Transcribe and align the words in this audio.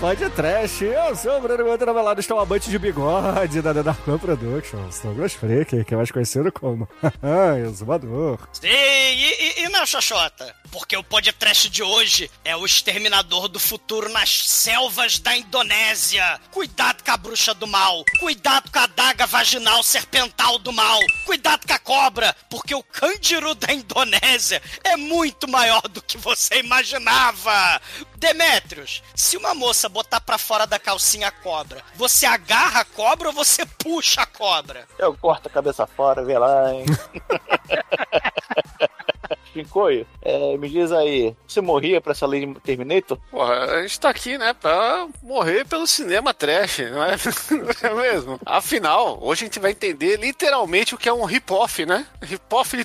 podcast. 0.00 0.82
Eu 0.82 1.14
sou 1.14 1.36
o 1.36 1.40
Bruno 1.42 1.62
Guto, 1.62 1.84
na 1.84 2.12
estou 2.18 2.40
amante 2.40 2.70
de 2.70 2.78
bigode 2.78 3.60
da 3.60 3.74
Darkman 3.74 4.18
Productions. 4.18 4.98
Douglas 5.00 5.34
Freak, 5.34 5.84
que 5.84 5.94
é 5.94 5.96
mais 5.96 6.10
conhecido 6.10 6.50
como 6.50 6.88
Exumador. 7.68 8.38
Sim, 8.50 8.66
e, 8.66 9.60
e, 9.60 9.64
e 9.64 9.68
não, 9.68 9.84
Xoxota? 9.84 10.56
Porque 10.70 10.96
o 10.96 11.04
podcast 11.04 11.68
de 11.68 11.82
hoje 11.82 12.30
é 12.44 12.56
o 12.56 12.64
exterminador 12.64 13.46
do 13.48 13.60
futuro 13.60 14.08
nas 14.08 14.46
selvas 14.48 15.18
da 15.18 15.36
Indonésia. 15.36 16.40
Cuidado 16.50 17.04
com 17.04 17.10
a 17.10 17.16
bruxa 17.18 17.52
do 17.52 17.66
mal. 17.66 18.02
Cuidado 18.18 18.70
com 18.70 18.78
a 18.78 18.86
daga 18.86 19.26
vaginal 19.26 19.82
serpental 19.82 20.58
do 20.58 20.72
mal. 20.72 20.98
Cuidado 21.26 21.66
com 21.66 21.74
a 21.74 21.78
cobra, 21.78 22.34
porque 22.48 22.74
o 22.74 22.82
cândido 22.82 23.54
da 23.54 23.72
Indonésia 23.72 24.62
é 24.82 24.96
muito 24.96 25.46
maior 25.46 25.82
do 25.82 26.00
que 26.00 26.16
você 26.16 26.60
imaginava. 26.60 27.80
Demetrios, 28.20 29.02
se 29.14 29.38
uma 29.38 29.54
moça 29.54 29.88
botar 29.88 30.20
pra 30.20 30.36
fora 30.36 30.66
da 30.66 30.78
calcinha 30.78 31.28
a 31.28 31.30
cobra, 31.30 31.82
você 31.94 32.26
agarra 32.26 32.80
a 32.80 32.84
cobra 32.84 33.28
ou 33.28 33.34
você 33.34 33.64
puxa 33.64 34.20
a 34.20 34.26
cobra? 34.26 34.86
Eu 34.98 35.16
corto 35.16 35.48
a 35.48 35.50
cabeça 35.50 35.86
fora, 35.86 36.22
vê 36.22 36.36
lá, 36.36 36.70
hein? 36.70 36.84
Pincoio, 39.52 40.06
é, 40.22 40.56
me 40.56 40.68
diz 40.68 40.92
aí, 40.92 41.34
você 41.46 41.60
morria 41.60 42.00
pra 42.00 42.12
essa 42.12 42.26
lei 42.26 42.46
de 42.46 42.54
Terminator? 42.60 43.18
Porra, 43.30 43.64
a 43.64 43.82
gente 43.82 43.98
tá 44.00 44.08
aqui, 44.10 44.38
né, 44.38 44.54
pra 44.54 45.08
morrer 45.22 45.66
pelo 45.66 45.86
cinema 45.86 46.32
trash, 46.32 46.78
não 46.90 47.02
é, 47.02 47.16
não 47.50 47.90
é 47.90 48.12
mesmo? 48.12 48.40
Afinal, 48.44 49.18
hoje 49.20 49.44
a 49.44 49.46
gente 49.46 49.58
vai 49.58 49.72
entender 49.72 50.18
literalmente 50.18 50.94
o 50.94 50.98
que 50.98 51.08
é 51.08 51.12
um 51.12 51.24
rip-off, 51.24 51.84
né? 51.84 52.06
Rip-off 52.22 52.76
de 52.76 52.84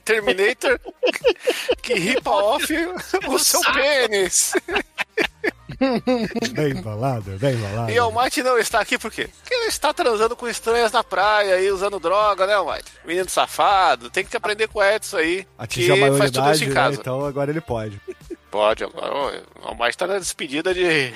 Terminator 0.00 0.78
que 1.82 1.94
ripa-off 1.94 2.72
o 3.28 3.38
seu 3.38 3.60
pênis. 3.72 4.52
bem 6.52 6.72
embalado, 6.72 7.30
bem 7.38 7.54
embalado. 7.54 7.90
E 7.90 7.98
o 7.98 8.04
Almighty 8.04 8.42
não 8.42 8.58
está 8.58 8.80
aqui 8.80 8.98
por 8.98 9.10
quê? 9.10 9.28
Porque 9.40 9.54
ele 9.54 9.66
está 9.66 9.92
transando 9.92 10.36
com 10.36 10.48
estranhas 10.48 10.92
na 10.92 11.04
praia 11.04 11.60
e 11.60 11.70
usando 11.70 11.98
droga, 11.98 12.46
né, 12.46 12.54
Almighty? 12.54 12.90
Menino 13.04 13.28
safado, 13.28 14.10
tem 14.10 14.24
que 14.24 14.36
aprender 14.36 14.68
com 14.68 14.78
o 14.78 14.84
Edson 14.84 15.18
aí. 15.18 15.46
Atingiu 15.58 15.94
a 15.94 15.96
maioridade, 15.96 16.18
faz 16.18 16.30
tudo 16.30 16.54
isso 16.54 16.64
em 16.64 16.74
casa. 16.74 16.96
Né? 16.96 16.98
então 17.00 17.24
agora 17.24 17.50
ele 17.50 17.60
pode. 17.60 18.00
Pode, 18.50 18.84
agora 18.84 19.42
o 19.62 19.68
Almighty 19.68 19.90
está 19.90 20.06
na 20.06 20.18
despedida 20.18 20.72
de. 20.72 21.12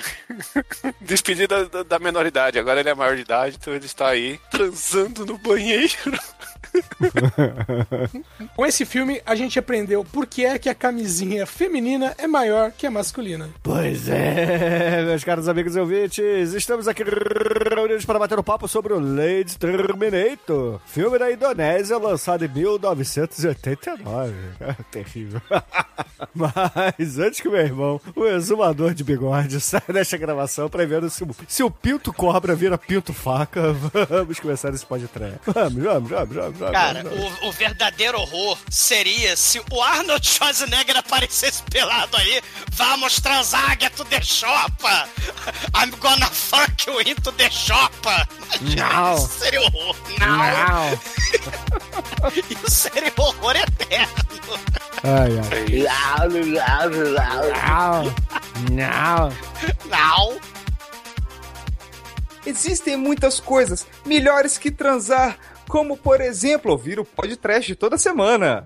despedida 1.01 1.65
da, 1.65 1.83
da 1.83 1.99
menoridade. 1.99 2.59
Agora 2.59 2.79
ele 2.79 2.89
é 2.89 2.93
maior 2.93 3.15
de 3.15 3.21
idade, 3.21 3.57
então 3.59 3.73
ele 3.73 3.85
está 3.85 4.09
aí 4.09 4.39
transando 4.51 5.25
no 5.25 5.37
banheiro. 5.37 5.93
Com 8.55 8.65
esse 8.65 8.85
filme, 8.85 9.21
a 9.25 9.35
gente 9.35 9.59
aprendeu 9.59 10.05
por 10.05 10.25
que 10.25 10.45
é 10.45 10.57
que 10.57 10.69
a 10.69 10.75
camisinha 10.75 11.45
feminina 11.45 12.13
é 12.17 12.27
maior 12.27 12.71
que 12.71 12.87
a 12.87 12.91
masculina. 12.91 13.49
Pois 13.61 14.07
é, 14.07 15.03
meus 15.05 15.23
caros 15.23 15.47
amigos 15.47 15.75
e 15.75 15.79
ouvintes, 15.79 16.53
estamos 16.53 16.87
aqui 16.87 17.03
reunidos 17.03 18.05
para 18.05 18.19
bater 18.19 18.39
um 18.39 18.43
papo 18.43 18.67
sobre 18.67 18.93
o 18.93 18.99
Lady 18.99 19.57
Terminator, 19.57 20.79
filme 20.85 21.17
da 21.19 21.31
Indonésia 21.31 21.97
lançado 21.97 22.45
em 22.45 22.47
1989. 22.47 24.33
Terrível. 24.91 25.41
Mas 26.33 27.17
antes 27.19 27.41
que 27.41 27.49
meu 27.49 27.61
irmão, 27.61 27.99
o 28.15 28.25
exumador 28.25 28.93
de 28.93 29.03
bigode, 29.03 29.59
saia 29.59 29.83
desta 29.89 30.17
gravação 30.17 30.69
para 30.69 30.85
ver 30.85 31.09
se, 31.09 31.25
se 31.47 31.63
o 31.63 31.71
pinto 31.71 32.13
cobra 32.13 32.55
vira 32.55 32.77
pinto 32.77 33.13
faca, 33.13 33.73
vamos 33.73 34.39
começar 34.39 34.73
esse 34.73 34.85
podcast. 34.85 35.39
Vamos, 35.45 35.83
vamos, 35.83 36.09
vamos, 36.09 36.35
vamos. 36.35 36.60
Cara, 36.69 37.03
o, 37.05 37.47
o, 37.47 37.51
verdadeiro 37.51 38.19
horror 38.19 38.57
seria 38.69 39.35
se 39.35 39.59
o 39.71 39.81
Arnold 39.81 40.27
Schwarzenegger 40.27 40.97
aparecesse 40.97 41.63
pelado 41.63 42.15
aí. 42.17 42.41
Vamos 42.71 43.19
transar, 43.19 43.77
get 43.79 43.93
the 44.09 44.21
chopa! 44.21 45.07
I'm 45.73 45.91
gonna 45.99 46.27
fuck 46.27 46.87
you 46.87 46.99
into 47.01 47.31
the 47.31 47.49
chopa! 47.49 48.27
Não! 48.61 49.15
Isso 49.15 49.39
seria 49.39 49.61
horror! 49.61 49.95
Não! 50.19 50.37
Não. 50.37 52.31
Isso 52.51 52.69
seria 52.69 53.13
horror 53.17 53.55
eterno! 53.55 54.31
Ai, 55.03 55.31
ai. 55.39 55.61
Não! 57.65 58.13
Não! 58.69 59.33
Não! 59.89 60.39
Existem 62.45 62.97
muitas 62.97 63.39
coisas 63.39 63.87
melhores 64.05 64.57
que 64.57 64.71
transar 64.71 65.37
como 65.71 65.95
por 65.95 66.19
exemplo 66.19 66.73
ouvir 66.73 66.99
o 66.99 67.05
podcast 67.05 67.73
toda 67.75 67.97
semana. 67.97 68.65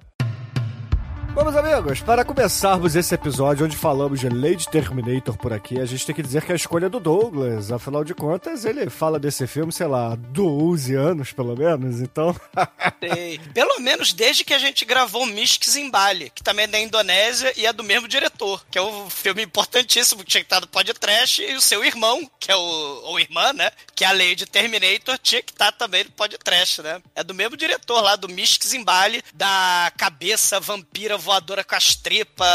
Vamos, 1.36 1.58
amigos, 1.58 2.00
para 2.00 2.24
começarmos 2.24 2.96
esse 2.96 3.14
episódio 3.14 3.66
onde 3.66 3.76
falamos 3.76 4.22
de 4.22 4.30
Lady 4.30 4.70
Terminator 4.70 5.36
por 5.36 5.52
aqui, 5.52 5.82
a 5.82 5.86
gente 5.86 6.06
tem 6.06 6.16
que 6.16 6.24
dizer 6.24 6.46
que 6.46 6.52
é 6.54 6.54
a 6.54 6.56
escolha 6.56 6.90
do 6.90 6.98
Douglas. 6.98 7.74
Afinal 7.74 8.06
de 8.06 8.16
contas, 8.16 8.64
ele 8.64 8.90
fala 8.90 9.20
desse 9.20 9.46
filme, 9.46 9.70
sei 9.70 9.86
lá, 9.86 10.16
12 10.16 10.96
anos 10.96 11.34
pelo 11.34 11.54
menos, 11.54 12.00
então. 12.00 12.34
pelo 13.54 13.82
menos 13.82 14.14
desde 14.14 14.46
que 14.46 14.54
a 14.54 14.58
gente 14.58 14.86
gravou 14.86 15.26
Mystics 15.26 15.72
Zimbali, 15.72 16.32
que 16.34 16.42
também 16.42 16.64
é 16.64 16.68
da 16.70 16.80
Indonésia 16.80 17.52
e 17.58 17.66
é 17.66 17.74
do 17.74 17.84
mesmo 17.84 18.08
diretor, 18.08 18.66
que 18.72 18.78
é 18.78 18.82
um 18.82 19.10
filme 19.10 19.44
importantíssimo 19.44 20.24
que 20.24 20.32
tinha 20.32 20.42
que 20.42 20.48
estar 20.48 20.62
no 20.62 20.68
podcast, 20.68 21.42
e 21.42 21.54
o 21.54 21.62
seu 21.62 21.84
irmão, 21.84 22.32
que 22.40 22.50
é 22.50 22.56
o. 22.56 23.02
ou 23.04 23.20
irmã, 23.20 23.52
né? 23.52 23.72
Que 23.94 24.06
é 24.06 24.08
a 24.08 24.14
Lady 24.14 24.46
Terminator, 24.46 25.18
tinha 25.18 25.42
que 25.42 25.52
estar 25.52 25.74
também 25.74 26.06
no 26.06 26.12
podcast, 26.12 26.82
né? 26.82 27.02
É 27.14 27.26
do 27.26 27.34
mesmo 27.34 27.58
diretor 27.58 28.00
lá, 28.00 28.16
do 28.16 28.30
Mystics 28.30 28.70
Zimbali, 28.70 29.22
da 29.34 29.92
cabeça 29.98 30.62
vampira 30.62 31.18
voadora 31.26 31.64
com 31.64 31.76
as 31.76 31.96
tripas 31.96 32.48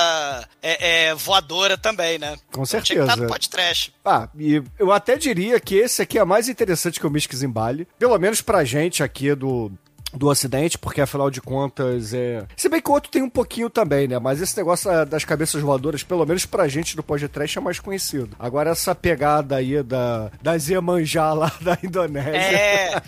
é, 0.62 1.08
é, 1.08 1.14
voadora 1.14 1.76
também, 1.76 2.18
né? 2.18 2.36
Com 2.52 2.64
certeza. 2.64 2.94
Tinha 2.94 3.04
que 3.04 3.10
estar 3.12 3.22
no 3.22 3.28
podcast. 3.28 3.92
Ah, 4.04 4.28
e 4.38 4.62
eu 4.78 4.92
até 4.92 5.16
diria 5.16 5.58
que 5.58 5.74
esse 5.74 6.00
aqui 6.00 6.18
é 6.18 6.24
mais 6.24 6.48
interessante 6.48 7.00
que 7.00 7.06
o 7.06 7.10
Mystics 7.10 7.40
Zimbali. 7.40 7.86
Pelo 7.98 8.18
menos 8.18 8.40
pra 8.40 8.64
gente 8.64 9.02
aqui 9.02 9.34
do 9.34 9.72
do 10.12 10.30
acidente, 10.30 10.78
porque 10.78 11.00
afinal 11.00 11.30
de 11.30 11.40
contas 11.40 12.12
é. 12.12 12.44
Se 12.56 12.68
bem 12.68 12.80
que 12.80 12.90
o 12.90 12.92
outro 12.92 13.10
tem 13.10 13.22
um 13.22 13.30
pouquinho 13.30 13.70
também, 13.70 14.08
né? 14.08 14.18
Mas 14.18 14.40
esse 14.40 14.56
negócio 14.56 14.90
das 15.06 15.24
cabeças 15.24 15.62
voadoras, 15.62 16.02
pelo 16.02 16.26
menos 16.26 16.44
pra 16.46 16.68
gente 16.68 16.96
do 16.96 17.02
podcast, 17.02 17.58
é 17.58 17.60
mais 17.60 17.78
conhecido. 17.78 18.34
Agora, 18.38 18.70
essa 18.70 18.94
pegada 18.94 19.56
aí 19.56 19.82
da, 19.82 20.30
das 20.42 20.68
Iemanjá 20.68 21.32
lá 21.32 21.52
da 21.60 21.78
Indonésia. 21.82 22.38
É. 22.38 23.02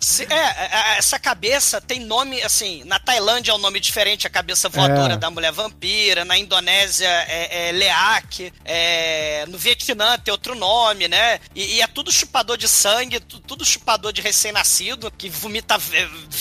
se, 0.00 0.24
é, 0.24 0.34
é, 0.34 0.94
é, 0.94 0.98
essa 0.98 1.18
cabeça 1.18 1.80
tem 1.80 2.00
nome, 2.00 2.42
assim, 2.42 2.82
na 2.84 2.98
Tailândia 2.98 3.52
é 3.52 3.54
um 3.54 3.58
nome 3.58 3.80
diferente, 3.80 4.26
a 4.26 4.30
cabeça 4.30 4.68
voadora 4.68 5.14
é. 5.14 5.16
da 5.16 5.30
mulher 5.30 5.52
vampira, 5.52 6.24
na 6.24 6.38
Indonésia 6.38 7.08
é, 7.08 7.68
é 7.68 7.72
Leak, 7.72 8.52
é, 8.64 9.46
no 9.48 9.58
Vietnã 9.58 10.18
tem 10.18 10.32
outro 10.32 10.54
nome, 10.54 11.08
né? 11.08 11.40
E, 11.54 11.76
e 11.76 11.80
é 11.80 11.86
tudo 11.86 12.10
chupador 12.12 12.56
de 12.56 12.68
sangue, 12.68 13.20
tudo 13.20 13.64
chupador 13.64 14.12
de 14.12 14.20
recém-nascido, 14.20 15.10
que 15.10 15.28
vomita 15.28 15.78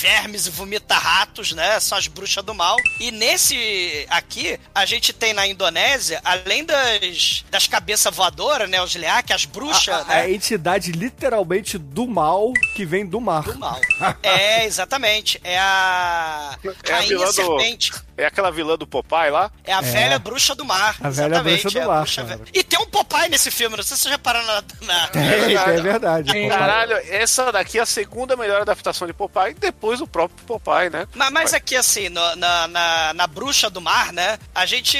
vermes 0.08 0.48
e 0.48 0.50
vomita 0.50 0.96
ratos, 0.96 1.52
né? 1.52 1.80
São 1.80 1.98
as 1.98 2.08
bruxas 2.08 2.44
do 2.44 2.54
mal. 2.54 2.78
E 3.00 3.12
nesse 3.12 4.06
aqui, 4.10 4.58
a 4.74 4.86
gente 4.86 5.12
tem 5.12 5.34
na 5.34 5.46
Indonésia, 5.46 6.22
além 6.24 6.64
das, 6.64 7.44
das 7.52 7.68
cabeças 7.68 8.16
voadoras, 8.16 8.70
né? 8.70 8.82
Os 8.82 8.96
leak, 8.96 9.34
as 9.34 9.44
bruxas. 9.44 9.94
A, 9.94 10.02
a, 10.02 10.06
né? 10.06 10.22
a 10.22 10.30
entidade 10.32 10.92
literalmente 10.94 11.78
do 11.78 12.08
mal 12.08 12.54
que 12.74 12.86
vem 12.86 13.06
do 13.06 13.20
mar. 13.20 13.44
Do 13.44 13.60
mal. 13.60 13.80
é, 14.24 14.66
exatamente. 14.66 15.40
É 15.44 15.60
a. 15.60 16.58
É 16.86 16.94
a 16.94 17.02
vilã 17.02 17.32
serpente. 17.32 17.92
É 18.18 18.26
aquela 18.26 18.52
vilã 18.52 18.76
do 18.76 18.88
Popeye 18.88 19.30
lá? 19.30 19.52
É 19.64 19.72
a 19.72 19.78
é. 19.78 19.82
velha 19.82 20.20
bruxa 20.20 20.56
do 20.56 20.66
mar. 20.66 20.96
A 21.00 21.10
velha 21.10 21.42
bruxa 21.44 21.70
do 21.70 21.78
é 21.78 21.86
mar. 21.86 22.08
E 22.52 22.64
tem 22.64 22.80
um 22.80 22.86
Popeye 22.88 23.30
nesse 23.30 23.52
filme, 23.52 23.78
não 23.78 23.84
sei 23.84 23.96
se 23.96 24.04
você 24.04 24.10
já 24.10 24.18
parou 24.18 24.42
na. 24.44 24.64
na... 24.82 25.10
É, 25.38 25.76
é 25.76 25.82
verdade. 25.82 26.48
Caralho, 26.48 26.98
essa 27.10 27.52
daqui 27.52 27.78
é 27.78 27.82
a 27.82 27.86
segunda 27.86 28.36
melhor 28.36 28.62
adaptação 28.62 29.08
de 29.08 29.14
Popeye, 29.14 29.54
depois 29.54 30.02
o 30.02 30.08
próprio 30.08 30.46
Popeye, 30.46 30.90
né? 30.90 31.08
Mas, 31.14 31.32
mas 31.32 31.54
aqui, 31.54 31.76
assim, 31.76 32.10
no, 32.10 32.36
na, 32.36 32.68
na, 32.68 33.14
na, 33.14 33.28
Bruxa 33.28 33.70
do 33.70 33.82
Mar, 33.82 34.12
né? 34.12 34.40
A 34.56 34.66
gente 34.66 34.98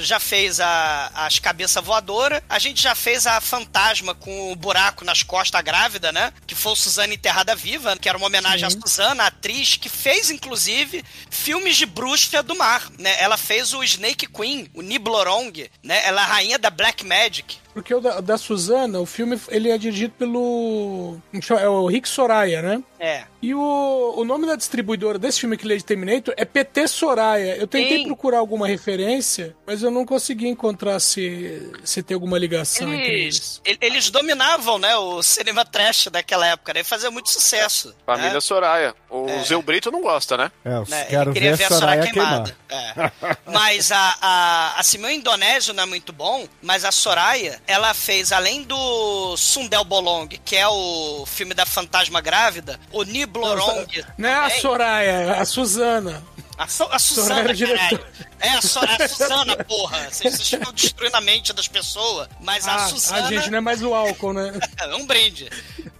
já 0.00 0.20
fez 0.20 0.60
a, 0.60 1.10
as 1.14 1.38
cabeças 1.38 1.82
voadoras, 1.82 2.42
a 2.48 2.58
gente 2.58 2.82
já 2.82 2.94
fez 2.94 3.26
a 3.26 3.40
fantasma 3.40 4.14
com 4.14 4.52
o 4.52 4.56
buraco 4.56 5.04
nas 5.04 5.22
costas 5.22 5.62
grávida, 5.62 6.12
né? 6.12 6.32
Que 6.46 6.54
foi 6.54 6.72
o 6.72 6.76
Suzana 6.76 7.14
Enterrada 7.14 7.54
Viva, 7.54 7.96
que 7.96 8.08
era 8.08 8.18
uma 8.18 8.26
homenagem 8.26 8.68
Sim. 8.68 8.76
a 8.76 8.80
Suzana, 8.80 9.24
a 9.24 9.26
atriz, 9.28 9.76
que 9.76 9.88
fez, 9.88 10.30
inclusive, 10.30 11.04
filmes 11.30 11.76
de 11.76 11.86
bruxa 11.86 12.42
do 12.42 12.57
mar, 12.58 12.90
né? 12.98 13.14
Ela 13.18 13.36
fez 13.36 13.72
o 13.72 13.82
Snake 13.82 14.26
Queen, 14.26 14.68
o 14.74 14.82
Niblorong, 14.82 15.52
né? 15.82 16.02
Ela 16.04 16.20
é 16.20 16.24
a 16.24 16.26
rainha 16.26 16.58
da 16.58 16.68
Black 16.68 17.06
Magic. 17.06 17.56
Porque 17.78 17.94
o 17.94 18.00
da, 18.00 18.20
da 18.20 18.36
Suzana, 18.36 18.98
o 18.98 19.06
filme, 19.06 19.40
ele 19.48 19.70
é 19.70 19.78
dirigido 19.78 20.12
pelo... 20.18 21.16
É 21.60 21.68
o 21.68 21.86
Rick 21.86 22.08
Soraya, 22.08 22.60
né? 22.60 22.82
É. 22.98 23.22
E 23.40 23.54
o, 23.54 24.14
o 24.16 24.24
nome 24.24 24.44
da 24.46 24.56
distribuidora 24.56 25.16
desse 25.16 25.38
filme 25.38 25.56
que 25.56 25.66
Lady 25.66 25.84
Terminator 25.84 26.34
é 26.36 26.44
PT 26.44 26.88
Soraya. 26.88 27.54
Eu 27.56 27.68
tentei 27.68 27.98
Sim. 27.98 28.06
procurar 28.06 28.38
alguma 28.38 28.66
referência, 28.66 29.54
mas 29.64 29.80
eu 29.84 29.92
não 29.92 30.04
consegui 30.04 30.48
encontrar 30.48 30.98
se, 30.98 31.70
se 31.84 32.02
tem 32.02 32.16
alguma 32.16 32.36
ligação 32.36 32.92
entre 32.92 33.06
eles. 33.12 33.60
Eles, 33.64 33.78
el- 33.80 33.88
eles 33.88 34.10
dominavam, 34.10 34.76
né, 34.80 34.96
o 34.96 35.22
cinema 35.22 35.64
trash 35.64 36.08
daquela 36.10 36.44
época, 36.48 36.74
né? 36.74 36.80
E 36.80 36.84
fazia 36.84 37.12
muito 37.12 37.30
sucesso. 37.30 37.94
Família 38.04 38.32
né? 38.32 38.40
Soraya. 38.40 38.92
O 39.08 39.28
É. 39.28 39.44
Zeu 39.44 39.62
Brito 39.62 39.92
não 39.92 40.02
gosta, 40.02 40.36
né? 40.36 40.50
É, 40.64 40.72
eu 40.74 40.84
né? 40.88 41.04
quero 41.04 41.30
Ele 41.30 41.34
queria 41.34 41.54
ver 41.56 41.64
a 41.64 41.68
Soraya 41.68 42.02
Soraya 42.02 42.12
queimada. 42.12 42.56
É. 42.68 43.10
Mas 43.46 43.92
a, 43.92 44.16
a, 44.20 44.80
assim, 44.80 44.98
meu 44.98 45.10
indonésio 45.10 45.72
não 45.72 45.84
é 45.84 45.86
muito 45.86 46.12
bom, 46.12 46.48
mas 46.60 46.84
a 46.84 46.90
Soraya, 46.90 47.60
ela 47.68 47.92
fez, 47.94 48.32
além 48.32 48.62
do 48.64 49.36
Sundel 49.36 49.84
Bolong, 49.84 50.26
que 50.44 50.56
é 50.56 50.66
o 50.66 51.24
filme 51.26 51.52
da 51.54 51.64
fantasma 51.66 52.20
grávida, 52.20 52.80
o 52.90 53.02
Niblorong. 53.04 53.86
Não 54.16 54.28
é 54.28 54.34
a. 54.34 54.50
Soraya, 54.60 55.40
a 55.40 55.44
Suzana. 55.44 56.24
A, 56.56 56.66
Su- 56.66 56.88
a 56.90 56.98
Suzana, 56.98 57.40
era 57.40 57.56
caralho. 57.56 58.06
É, 58.40 58.48
a, 58.48 58.60
Su- 58.62 58.80
a 58.80 59.06
Suzana, 59.08 59.56
porra. 59.64 60.08
Vocês, 60.10 60.34
vocês 60.34 60.48
ficam 60.48 60.72
destruindo 60.72 61.16
a 61.16 61.20
mente 61.20 61.52
das 61.52 61.68
pessoas. 61.68 62.28
Mas 62.40 62.66
a 62.66 62.74
Ah, 62.74 62.88
Suzana. 62.88 63.28
a 63.28 63.30
gente 63.30 63.48
não 63.50 63.58
é 63.58 63.60
mais 63.60 63.80
o 63.80 63.94
álcool, 63.94 64.32
né? 64.32 64.52
É 64.80 64.94
um 64.96 65.06
brinde. 65.06 65.48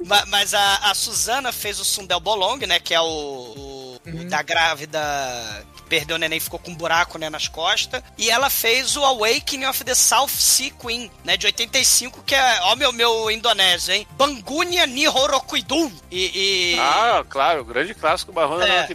Ma- 0.04 0.24
Mas 0.26 0.54
a, 0.54 0.76
a 0.90 0.94
Suzana 0.94 1.52
fez 1.52 1.78
o 1.78 1.84
Sundel 1.84 2.18
Bolong, 2.18 2.58
né? 2.66 2.80
Que 2.80 2.92
é 2.92 3.00
o, 3.00 3.04
o- 3.04 4.00
o 4.04 4.24
da 4.24 4.42
grávida 4.42 4.98
perdeu 5.88 6.16
o 6.16 6.18
neném 6.18 6.38
e 6.38 6.40
ficou 6.40 6.58
com 6.58 6.70
um 6.70 6.74
buraco 6.74 7.18
né, 7.18 7.28
nas 7.30 7.48
costas. 7.48 8.02
E 8.16 8.30
ela 8.30 8.50
fez 8.50 8.96
o 8.96 9.04
Awakening 9.04 9.66
of 9.66 9.82
the 9.84 9.94
South 9.94 10.28
Sea 10.28 10.70
Queen, 10.70 11.10
né? 11.24 11.36
De 11.36 11.46
85, 11.46 12.22
que 12.22 12.34
é. 12.34 12.60
Ó, 12.62 12.76
meu, 12.76 12.92
meu 12.92 13.30
indonésio, 13.30 13.94
hein? 13.94 14.06
Bangunya 14.12 14.86
Nihorokuidu. 14.86 15.92
E. 16.10 16.74
e- 16.74 16.78
Ah, 16.78 17.24
claro, 17.28 17.64
grande 17.64 17.94
clássico 17.94 18.32
Barrona 18.32 18.66
É. 18.66 18.88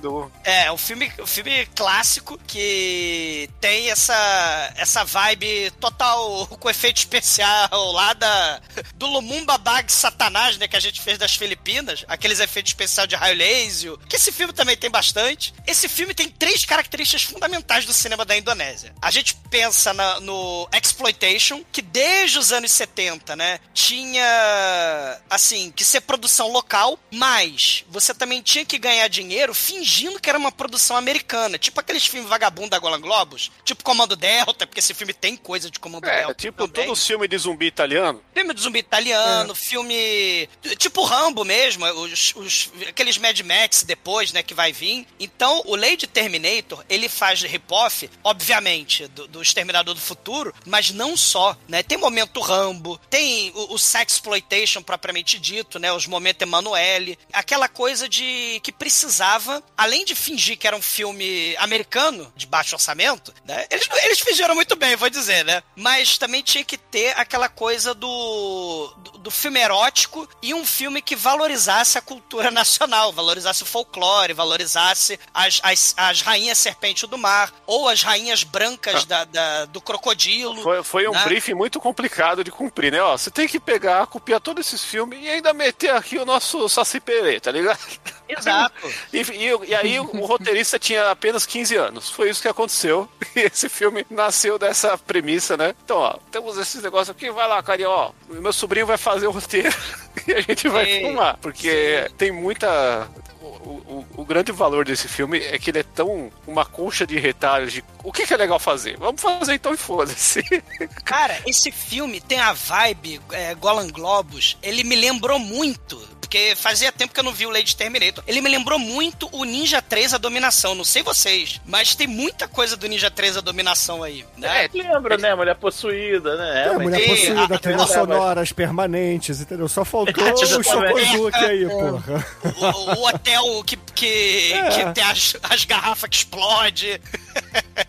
é. 0.43 0.63
É, 0.65 0.71
o 0.71 0.77
filme, 0.77 1.11
o 1.19 1.27
filme 1.27 1.65
clássico 1.75 2.37
que 2.47 3.49
tem 3.59 3.89
essa, 3.89 4.73
essa 4.75 5.03
vibe 5.03 5.71
total 5.79 6.47
com 6.59 6.69
efeito 6.69 6.97
especial 6.97 7.91
lá 7.91 8.13
da, 8.13 8.61
do 8.95 9.07
Lumumba 9.07 9.57
Bag 9.57 9.91
Satanás, 9.91 10.57
né, 10.57 10.67
que 10.67 10.75
a 10.75 10.79
gente 10.79 11.01
fez 11.01 11.17
das 11.17 11.35
Filipinas, 11.35 12.03
aqueles 12.07 12.39
efeitos 12.39 12.71
especiais 12.71 13.07
de 13.09 13.15
raio 13.15 13.37
laser, 13.37 13.97
que 14.09 14.15
esse 14.15 14.31
filme 14.31 14.53
também 14.53 14.75
tem 14.77 14.89
bastante. 14.89 15.53
Esse 15.65 15.87
filme 15.87 16.13
tem 16.13 16.29
três 16.29 16.65
características 16.83 17.23
fundamentais 17.23 17.85
do 17.85 17.93
cinema 17.93 18.25
da 18.25 18.35
Indonésia. 18.37 18.93
A 19.01 19.09
gente 19.09 19.35
pensa 19.49 19.93
na- 19.93 20.19
no 20.19 20.67
exploitation, 20.73 21.63
que 21.71 21.81
desde 21.81 22.37
os 22.37 22.51
anos 22.51 22.71
70, 22.71 23.35
né, 23.35 23.59
tinha 23.73 25.19
assim, 25.29 25.71
que 25.71 25.83
ser 25.83 26.01
produção 26.01 26.51
local, 26.51 26.99
mas 27.11 27.85
você 27.89 28.13
também 28.13 28.41
tinha 28.41 28.65
que 28.65 28.77
ganhar 28.77 29.07
dinheiro 29.07 29.53
fingindo 29.53 30.19
que 30.19 30.29
era 30.29 30.37
uma 30.37 30.51
produção 30.51 30.95
americana, 30.97 31.57
tipo 31.57 31.79
aqueles 31.79 32.05
filmes 32.05 32.29
vagabundo 32.29 32.69
da 32.69 32.79
Golan 32.79 32.99
Globus, 33.01 33.51
tipo 33.63 33.83
Comando 33.83 34.15
Delta, 34.15 34.65
porque 34.67 34.79
esse 34.79 34.93
filme 34.93 35.13
tem 35.13 35.35
coisa 35.35 35.69
de 35.69 35.79
Comando 35.79 36.07
É, 36.07 36.19
Delta. 36.19 36.33
tipo 36.35 36.67
também. 36.67 36.87
todo 36.87 36.95
filme 36.95 37.27
de 37.27 37.37
zumbi 37.37 37.65
italiano. 37.67 38.21
Filme 38.33 38.53
de 38.53 38.61
zumbi 38.61 38.79
italiano, 38.79 39.55
filme. 39.55 40.49
Tipo 40.77 41.03
Rambo 41.03 41.43
mesmo, 41.45 41.85
os, 41.85 42.33
os- 42.35 42.71
aqueles 42.87 43.17
Mad 43.17 43.39
Max 43.41 43.83
depois, 43.83 44.31
né, 44.33 44.43
que 44.43 44.53
vai 44.53 44.71
vir. 44.73 45.07
Então, 45.19 45.61
o 45.65 45.75
Lady 45.75 46.07
Terminator, 46.07 46.72
ele 46.89 47.09
faz 47.09 47.41
rip-off, 47.41 48.09
obviamente, 48.23 49.07
do, 49.07 49.27
do 49.27 49.41
Exterminador 49.41 49.93
do 49.93 49.99
Futuro, 49.99 50.53
mas 50.65 50.91
não 50.91 51.17
só, 51.17 51.55
né? 51.67 51.83
Tem 51.83 51.97
momento 51.97 52.39
Rambo, 52.39 52.99
tem 53.09 53.51
o, 53.55 53.73
o 53.73 53.79
Sexploitation 53.79 54.81
propriamente 54.81 55.39
dito, 55.39 55.79
né? 55.79 55.91
Os 55.91 56.07
momentos 56.07 56.41
Emanuele, 56.41 57.17
aquela 57.31 57.67
coisa 57.67 58.07
de 58.07 58.59
que 58.61 58.71
precisava, 58.71 59.63
além 59.77 60.05
de 60.05 60.15
fingir 60.15 60.57
que 60.57 60.67
era 60.67 60.75
um 60.75 60.81
filme 60.81 61.55
americano, 61.57 62.31
de 62.35 62.45
baixo 62.45 62.75
orçamento, 62.75 63.33
né? 63.45 63.65
Eles, 63.69 63.87
eles 64.03 64.19
fingiram 64.19 64.55
muito 64.55 64.75
bem, 64.75 64.95
vou 64.95 65.09
dizer, 65.09 65.43
né? 65.45 65.63
Mas 65.75 66.17
também 66.17 66.41
tinha 66.41 66.63
que 66.63 66.77
ter 66.77 67.17
aquela 67.17 67.49
coisa 67.49 67.93
do, 67.93 68.93
do, 68.97 69.11
do 69.19 69.31
filme 69.31 69.59
erótico 69.59 70.27
e 70.41 70.53
um 70.53 70.65
filme 70.65 71.01
que 71.01 71.15
valorizasse 71.15 71.97
a 71.97 72.01
cultura 72.01 72.49
nacional, 72.51 73.11
valorizasse 73.11 73.63
o 73.63 73.65
folclore, 73.65 74.33
valorizasse 74.33 75.19
as, 75.33 75.59
as, 75.63 75.93
as 75.97 76.21
rainhas 76.21 76.57
serpentes 76.63 77.07
do 77.09 77.17
mar, 77.17 77.51
ou 77.67 77.87
as 77.87 78.01
rainhas 78.01 78.43
brancas 78.43 79.05
da, 79.05 79.23
da- 79.25 79.65
do 79.65 79.79
crocodilo. 79.81 80.61
Foi, 80.63 80.83
foi 80.83 81.07
um 81.07 81.11
né? 81.11 81.23
briefing 81.25 81.53
muito 81.53 81.79
complicado 81.79 82.43
de 82.43 82.51
cumprir, 82.51 82.91
né? 82.91 83.01
Ó, 83.01 83.17
você 83.17 83.29
tem 83.29 83.47
que 83.47 83.59
pegar, 83.59 84.07
copiar 84.07 84.39
todos 84.39 84.65
esses 84.65 84.83
filmes 84.83 85.19
e 85.21 85.29
ainda 85.29 85.53
meter 85.53 85.91
aqui 85.91 86.17
o 86.17 86.25
nosso 86.25 86.67
Saci 86.69 86.99
Perê, 86.99 87.39
tá 87.39 87.51
ligado? 87.51 87.79
Exato. 88.27 88.73
E, 89.13 89.19
e- 89.21 89.69
e 89.69 89.75
aí 89.75 89.99
o 89.99 90.25
roteirista 90.25 90.79
tinha 90.79 91.11
apenas 91.11 91.45
15 91.45 91.75
anos. 91.75 92.09
Foi 92.09 92.29
isso 92.29 92.41
que 92.41 92.47
aconteceu. 92.47 93.07
E 93.35 93.39
esse 93.41 93.67
filme 93.67 94.05
nasceu 94.11 94.59
dessa 94.59 94.95
premissa, 94.97 95.57
né? 95.57 95.73
Então, 95.83 95.97
ó, 95.97 96.17
temos 96.31 96.55
esses 96.57 96.81
negócios 96.83 97.09
aqui, 97.09 97.31
vai 97.31 97.47
lá, 97.47 97.61
carinha, 97.63 97.89
ó. 97.89 98.11
Meu 98.29 98.53
sobrinho 98.53 98.85
vai 98.85 98.97
fazer 98.97 99.25
o 99.27 99.31
roteiro 99.31 99.75
e 100.27 100.33
a 100.33 100.41
gente 100.41 100.67
vai 100.69 100.85
Sim, 100.85 100.99
filmar. 100.99 101.37
Porque 101.41 102.09
tem 102.17 102.31
muita. 102.31 103.07
O, 103.43 103.45
o- 103.45 104.05
o 104.21 104.25
grande 104.25 104.51
valor 104.53 104.85
desse 104.85 105.07
filme 105.07 105.37
é 105.39 105.59
que 105.59 105.69
ele 105.69 105.79
é 105.79 105.83
tão 105.83 106.31
uma 106.47 106.63
colcha 106.65 107.05
de 107.05 107.19
retalhos 107.19 107.73
de 107.73 107.83
o 108.03 108.11
que, 108.11 108.25
que 108.25 108.33
é 108.33 108.37
legal 108.37 108.57
fazer. 108.57 108.97
Vamos 108.97 109.21
fazer 109.21 109.55
então 109.55 109.73
e 109.73 109.77
foda-se. 109.77 110.41
Cara, 111.03 111.37
esse 111.45 111.71
filme 111.71 112.21
tem 112.21 112.39
a 112.39 112.53
vibe 112.53 113.19
é, 113.31 113.53
Golan 113.55 113.89
Globus. 113.89 114.57
Ele 114.63 114.83
me 114.83 114.95
lembrou 114.95 115.37
muito. 115.39 116.01
Porque 116.33 116.55
fazia 116.55 116.91
tempo 116.91 117.13
que 117.13 117.19
eu 117.19 117.23
não 117.23 117.31
vi 117.31 117.45
o 117.45 117.51
Lady 117.51 117.75
Terminator. 117.75 118.23
Ele 118.25 118.41
me 118.41 118.49
lembrou 118.49 118.79
muito 118.79 119.29
o 119.31 119.43
Ninja 119.43 119.83
3 119.83 120.15
A 120.15 120.17
Dominação. 120.17 120.73
Não 120.73 120.83
sei 120.83 121.03
vocês, 121.03 121.61
mas 121.63 121.93
tem 121.93 122.07
muita 122.07 122.47
coisa 122.47 122.75
do 122.75 122.87
Ninja 122.87 123.11
3 123.11 123.37
A 123.37 123.41
Dominação 123.41 124.01
aí. 124.01 124.25
Né? 124.35 124.67
Lembra, 124.73 125.15
né? 125.15 125.35
Mulher 125.35 125.53
possuída, 125.55 126.35
né? 126.35 126.63
É, 126.65 126.73
mas- 126.73 126.81
mulher 126.81 127.05
possuída, 127.07 127.59
trilhas 127.59 127.87
sonoras 127.93 128.51
permanentes, 128.51 129.41
entendeu? 129.41 129.67
Só 129.67 129.85
faltou 129.85 130.25
É, 130.27 130.33
o 130.33 130.37
Chocozuki 130.43 131.37
é. 131.37 131.45
aí, 131.49 131.67
porra. 131.69 132.25
O, 132.57 132.95
o 132.99 133.07
hotel 133.07 133.63
que, 133.63 133.77
que, 133.93 134.53
É. 134.53 134.69
que 134.69 134.93
tem 134.95 135.03
as, 135.03 135.37
as 135.43 135.65
garrafas 135.65 136.09
que 136.09 136.15
explode. 136.15 136.99